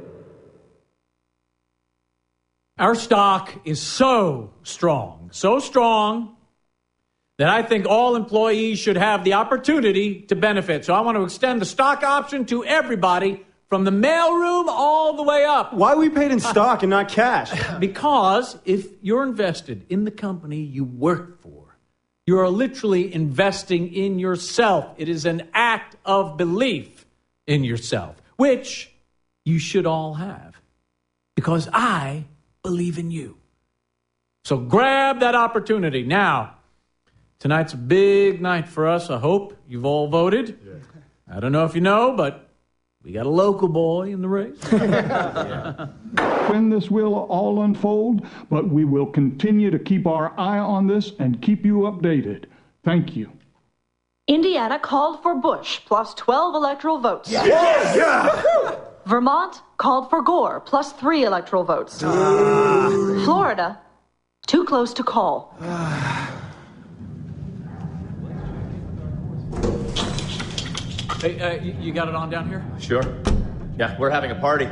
Our 2.82 2.96
stock 2.96 3.54
is 3.64 3.80
so 3.80 4.56
strong, 4.64 5.30
so 5.32 5.60
strong, 5.60 6.36
that 7.38 7.48
I 7.48 7.62
think 7.62 7.86
all 7.86 8.16
employees 8.16 8.80
should 8.80 8.98
have 8.98 9.24
the 9.24 9.34
opportunity 9.34 10.22
to 10.24 10.36
benefit. 10.36 10.86
So 10.86 10.96
I 10.96 11.02
want 11.02 11.16
to 11.16 11.24
extend 11.24 11.62
the 11.62 11.66
stock 11.66 12.02
option 12.02 12.44
to 12.46 12.66
everybody 12.66 13.46
from 13.70 13.84
the 13.84 13.92
mailroom 13.92 14.66
all 14.68 15.16
the 15.16 15.22
way 15.22 15.46
up. 15.46 15.76
Why 15.76 15.92
are 15.92 15.98
we 15.98 16.10
paid 16.10 16.32
in 16.32 16.40
stock 16.40 16.82
and 16.82 16.90
not 16.90 17.10
cash? 17.10 17.52
Because 17.80 18.58
if 18.66 18.88
you're 19.04 19.22
invested 19.22 19.86
in 19.90 20.04
the 20.04 20.10
company 20.10 20.58
you 20.58 20.84
work 20.84 21.40
for, 21.44 21.78
you 22.26 22.40
are 22.40 22.50
literally 22.50 23.14
investing 23.14 23.94
in 23.94 24.18
yourself. 24.18 24.88
It 24.98 25.08
is 25.08 25.26
an 25.26 25.48
act 25.54 25.98
of 26.04 26.36
belief 26.36 27.06
in 27.46 27.64
yourself, 27.64 28.16
which 28.38 28.92
you 29.46 29.60
should 29.60 29.86
all 29.86 30.16
have. 30.16 30.60
Because 31.36 31.70
I 31.72 32.26
believe 32.64 32.98
in 32.98 33.12
you. 33.12 33.38
So 34.44 34.58
grab 34.58 35.20
that 35.20 35.36
opportunity. 35.36 36.04
Now, 36.04 36.56
tonight's 37.40 37.74
a 37.74 37.78
big 37.78 38.42
night 38.42 38.68
for 38.68 38.88
us. 38.88 39.10
I 39.10 39.20
hope 39.20 39.56
you've 39.68 39.86
all 39.86 40.08
voted. 40.08 40.58
I 41.32 41.40
don't 41.40 41.52
know 41.52 41.66
if 41.66 41.76
you 41.76 41.82
know, 41.82 42.14
but 42.14 42.50
we 43.04 43.14
got 43.14 43.26
a 43.26 43.30
local 43.30 43.68
boy 43.68 44.12
in 44.12 44.22
the 44.22 44.28
race. 44.28 44.62
when 46.52 46.70
this 46.70 46.92
will 46.92 47.16
all 47.16 47.64
unfold, 47.64 48.28
but 48.50 48.70
we 48.70 48.84
will 48.86 49.06
continue 49.06 49.72
to 49.72 49.80
keep 49.80 50.06
our 50.06 50.38
eye 50.40 50.60
on 50.60 50.88
this 50.88 51.14
and 51.20 51.42
keep 51.42 51.66
you 51.66 51.82
updated. 51.82 52.46
Thank 52.84 53.16
you. 53.16 53.32
Indiana 54.28 54.80
called 54.80 55.22
for 55.22 55.36
Bush 55.36 55.82
plus 55.86 56.14
12 56.14 56.56
electoral 56.56 57.00
votes. 57.00 57.32
Yes! 57.32 57.96
Yeah. 57.96 58.82
Vermont 59.12 59.62
called 59.76 60.10
for 60.10 60.22
Gore 60.22 60.62
plus 60.62 60.94
three 60.94 61.26
electoral 61.26 61.66
votes. 61.66 62.00
Florida, 62.00 63.78
too 64.48 64.64
close 64.64 64.94
to 64.94 65.04
call. 65.04 65.54
hey, 71.20 71.42
uh, 71.42 71.62
you, 71.62 71.76
you 71.82 71.92
got 71.92 72.08
it 72.08 72.16
on 72.16 72.30
down 72.30 72.48
here? 72.48 72.66
Sure. 72.80 73.04
Yeah, 73.78 74.00
we're 74.00 74.10
having 74.10 74.32
a 74.32 74.36
party. 74.36 74.70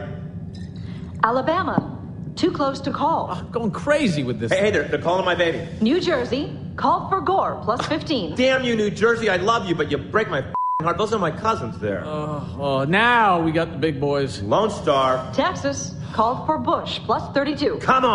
Alabama, 1.22 2.00
too 2.38 2.52
close 2.52 2.80
to 2.80 2.92
call. 2.92 3.32
I'm 3.32 3.52
going 3.52 3.72
crazy 3.72 4.24
with 4.24 4.40
this. 4.40 4.54
Hey, 4.54 4.62
hey, 4.62 4.72
they're, 4.72 4.88
they're 4.88 5.02
calling 5.02 5.26
my 5.26 5.36
baby. 5.36 5.68
New 5.82 6.00
Jersey 6.00 6.58
called 6.78 7.10
for 7.10 7.20
Gore 7.20 7.60
plus 7.62 7.86
15. 7.88 8.36
Damn 8.36 8.64
you, 8.64 8.78
New 8.78 8.90
Jersey. 8.90 9.30
I 9.30 9.36
love 9.36 9.68
you, 9.68 9.76
but 9.76 9.92
you 9.92 9.98
break 9.98 10.30
my 10.30 10.46
heart. 10.82 10.98
Those 10.98 11.12
are 11.12 11.20
my 11.20 11.30
cousins 11.32 11.78
there. 11.80 12.04
Oh, 12.06 12.56
oh, 12.58 12.84
now 12.86 13.42
we 13.42 13.52
got 13.52 13.70
the 13.74 13.78
big 13.78 14.00
boys. 14.00 14.42
Lone 14.42 14.70
Star. 14.70 15.30
Texas 15.34 15.94
called 16.14 16.46
for 16.46 16.58
Bush 16.58 17.00
plus 17.04 17.34
32. 17.34 17.80
Come 17.82 18.06
on. 18.06 18.10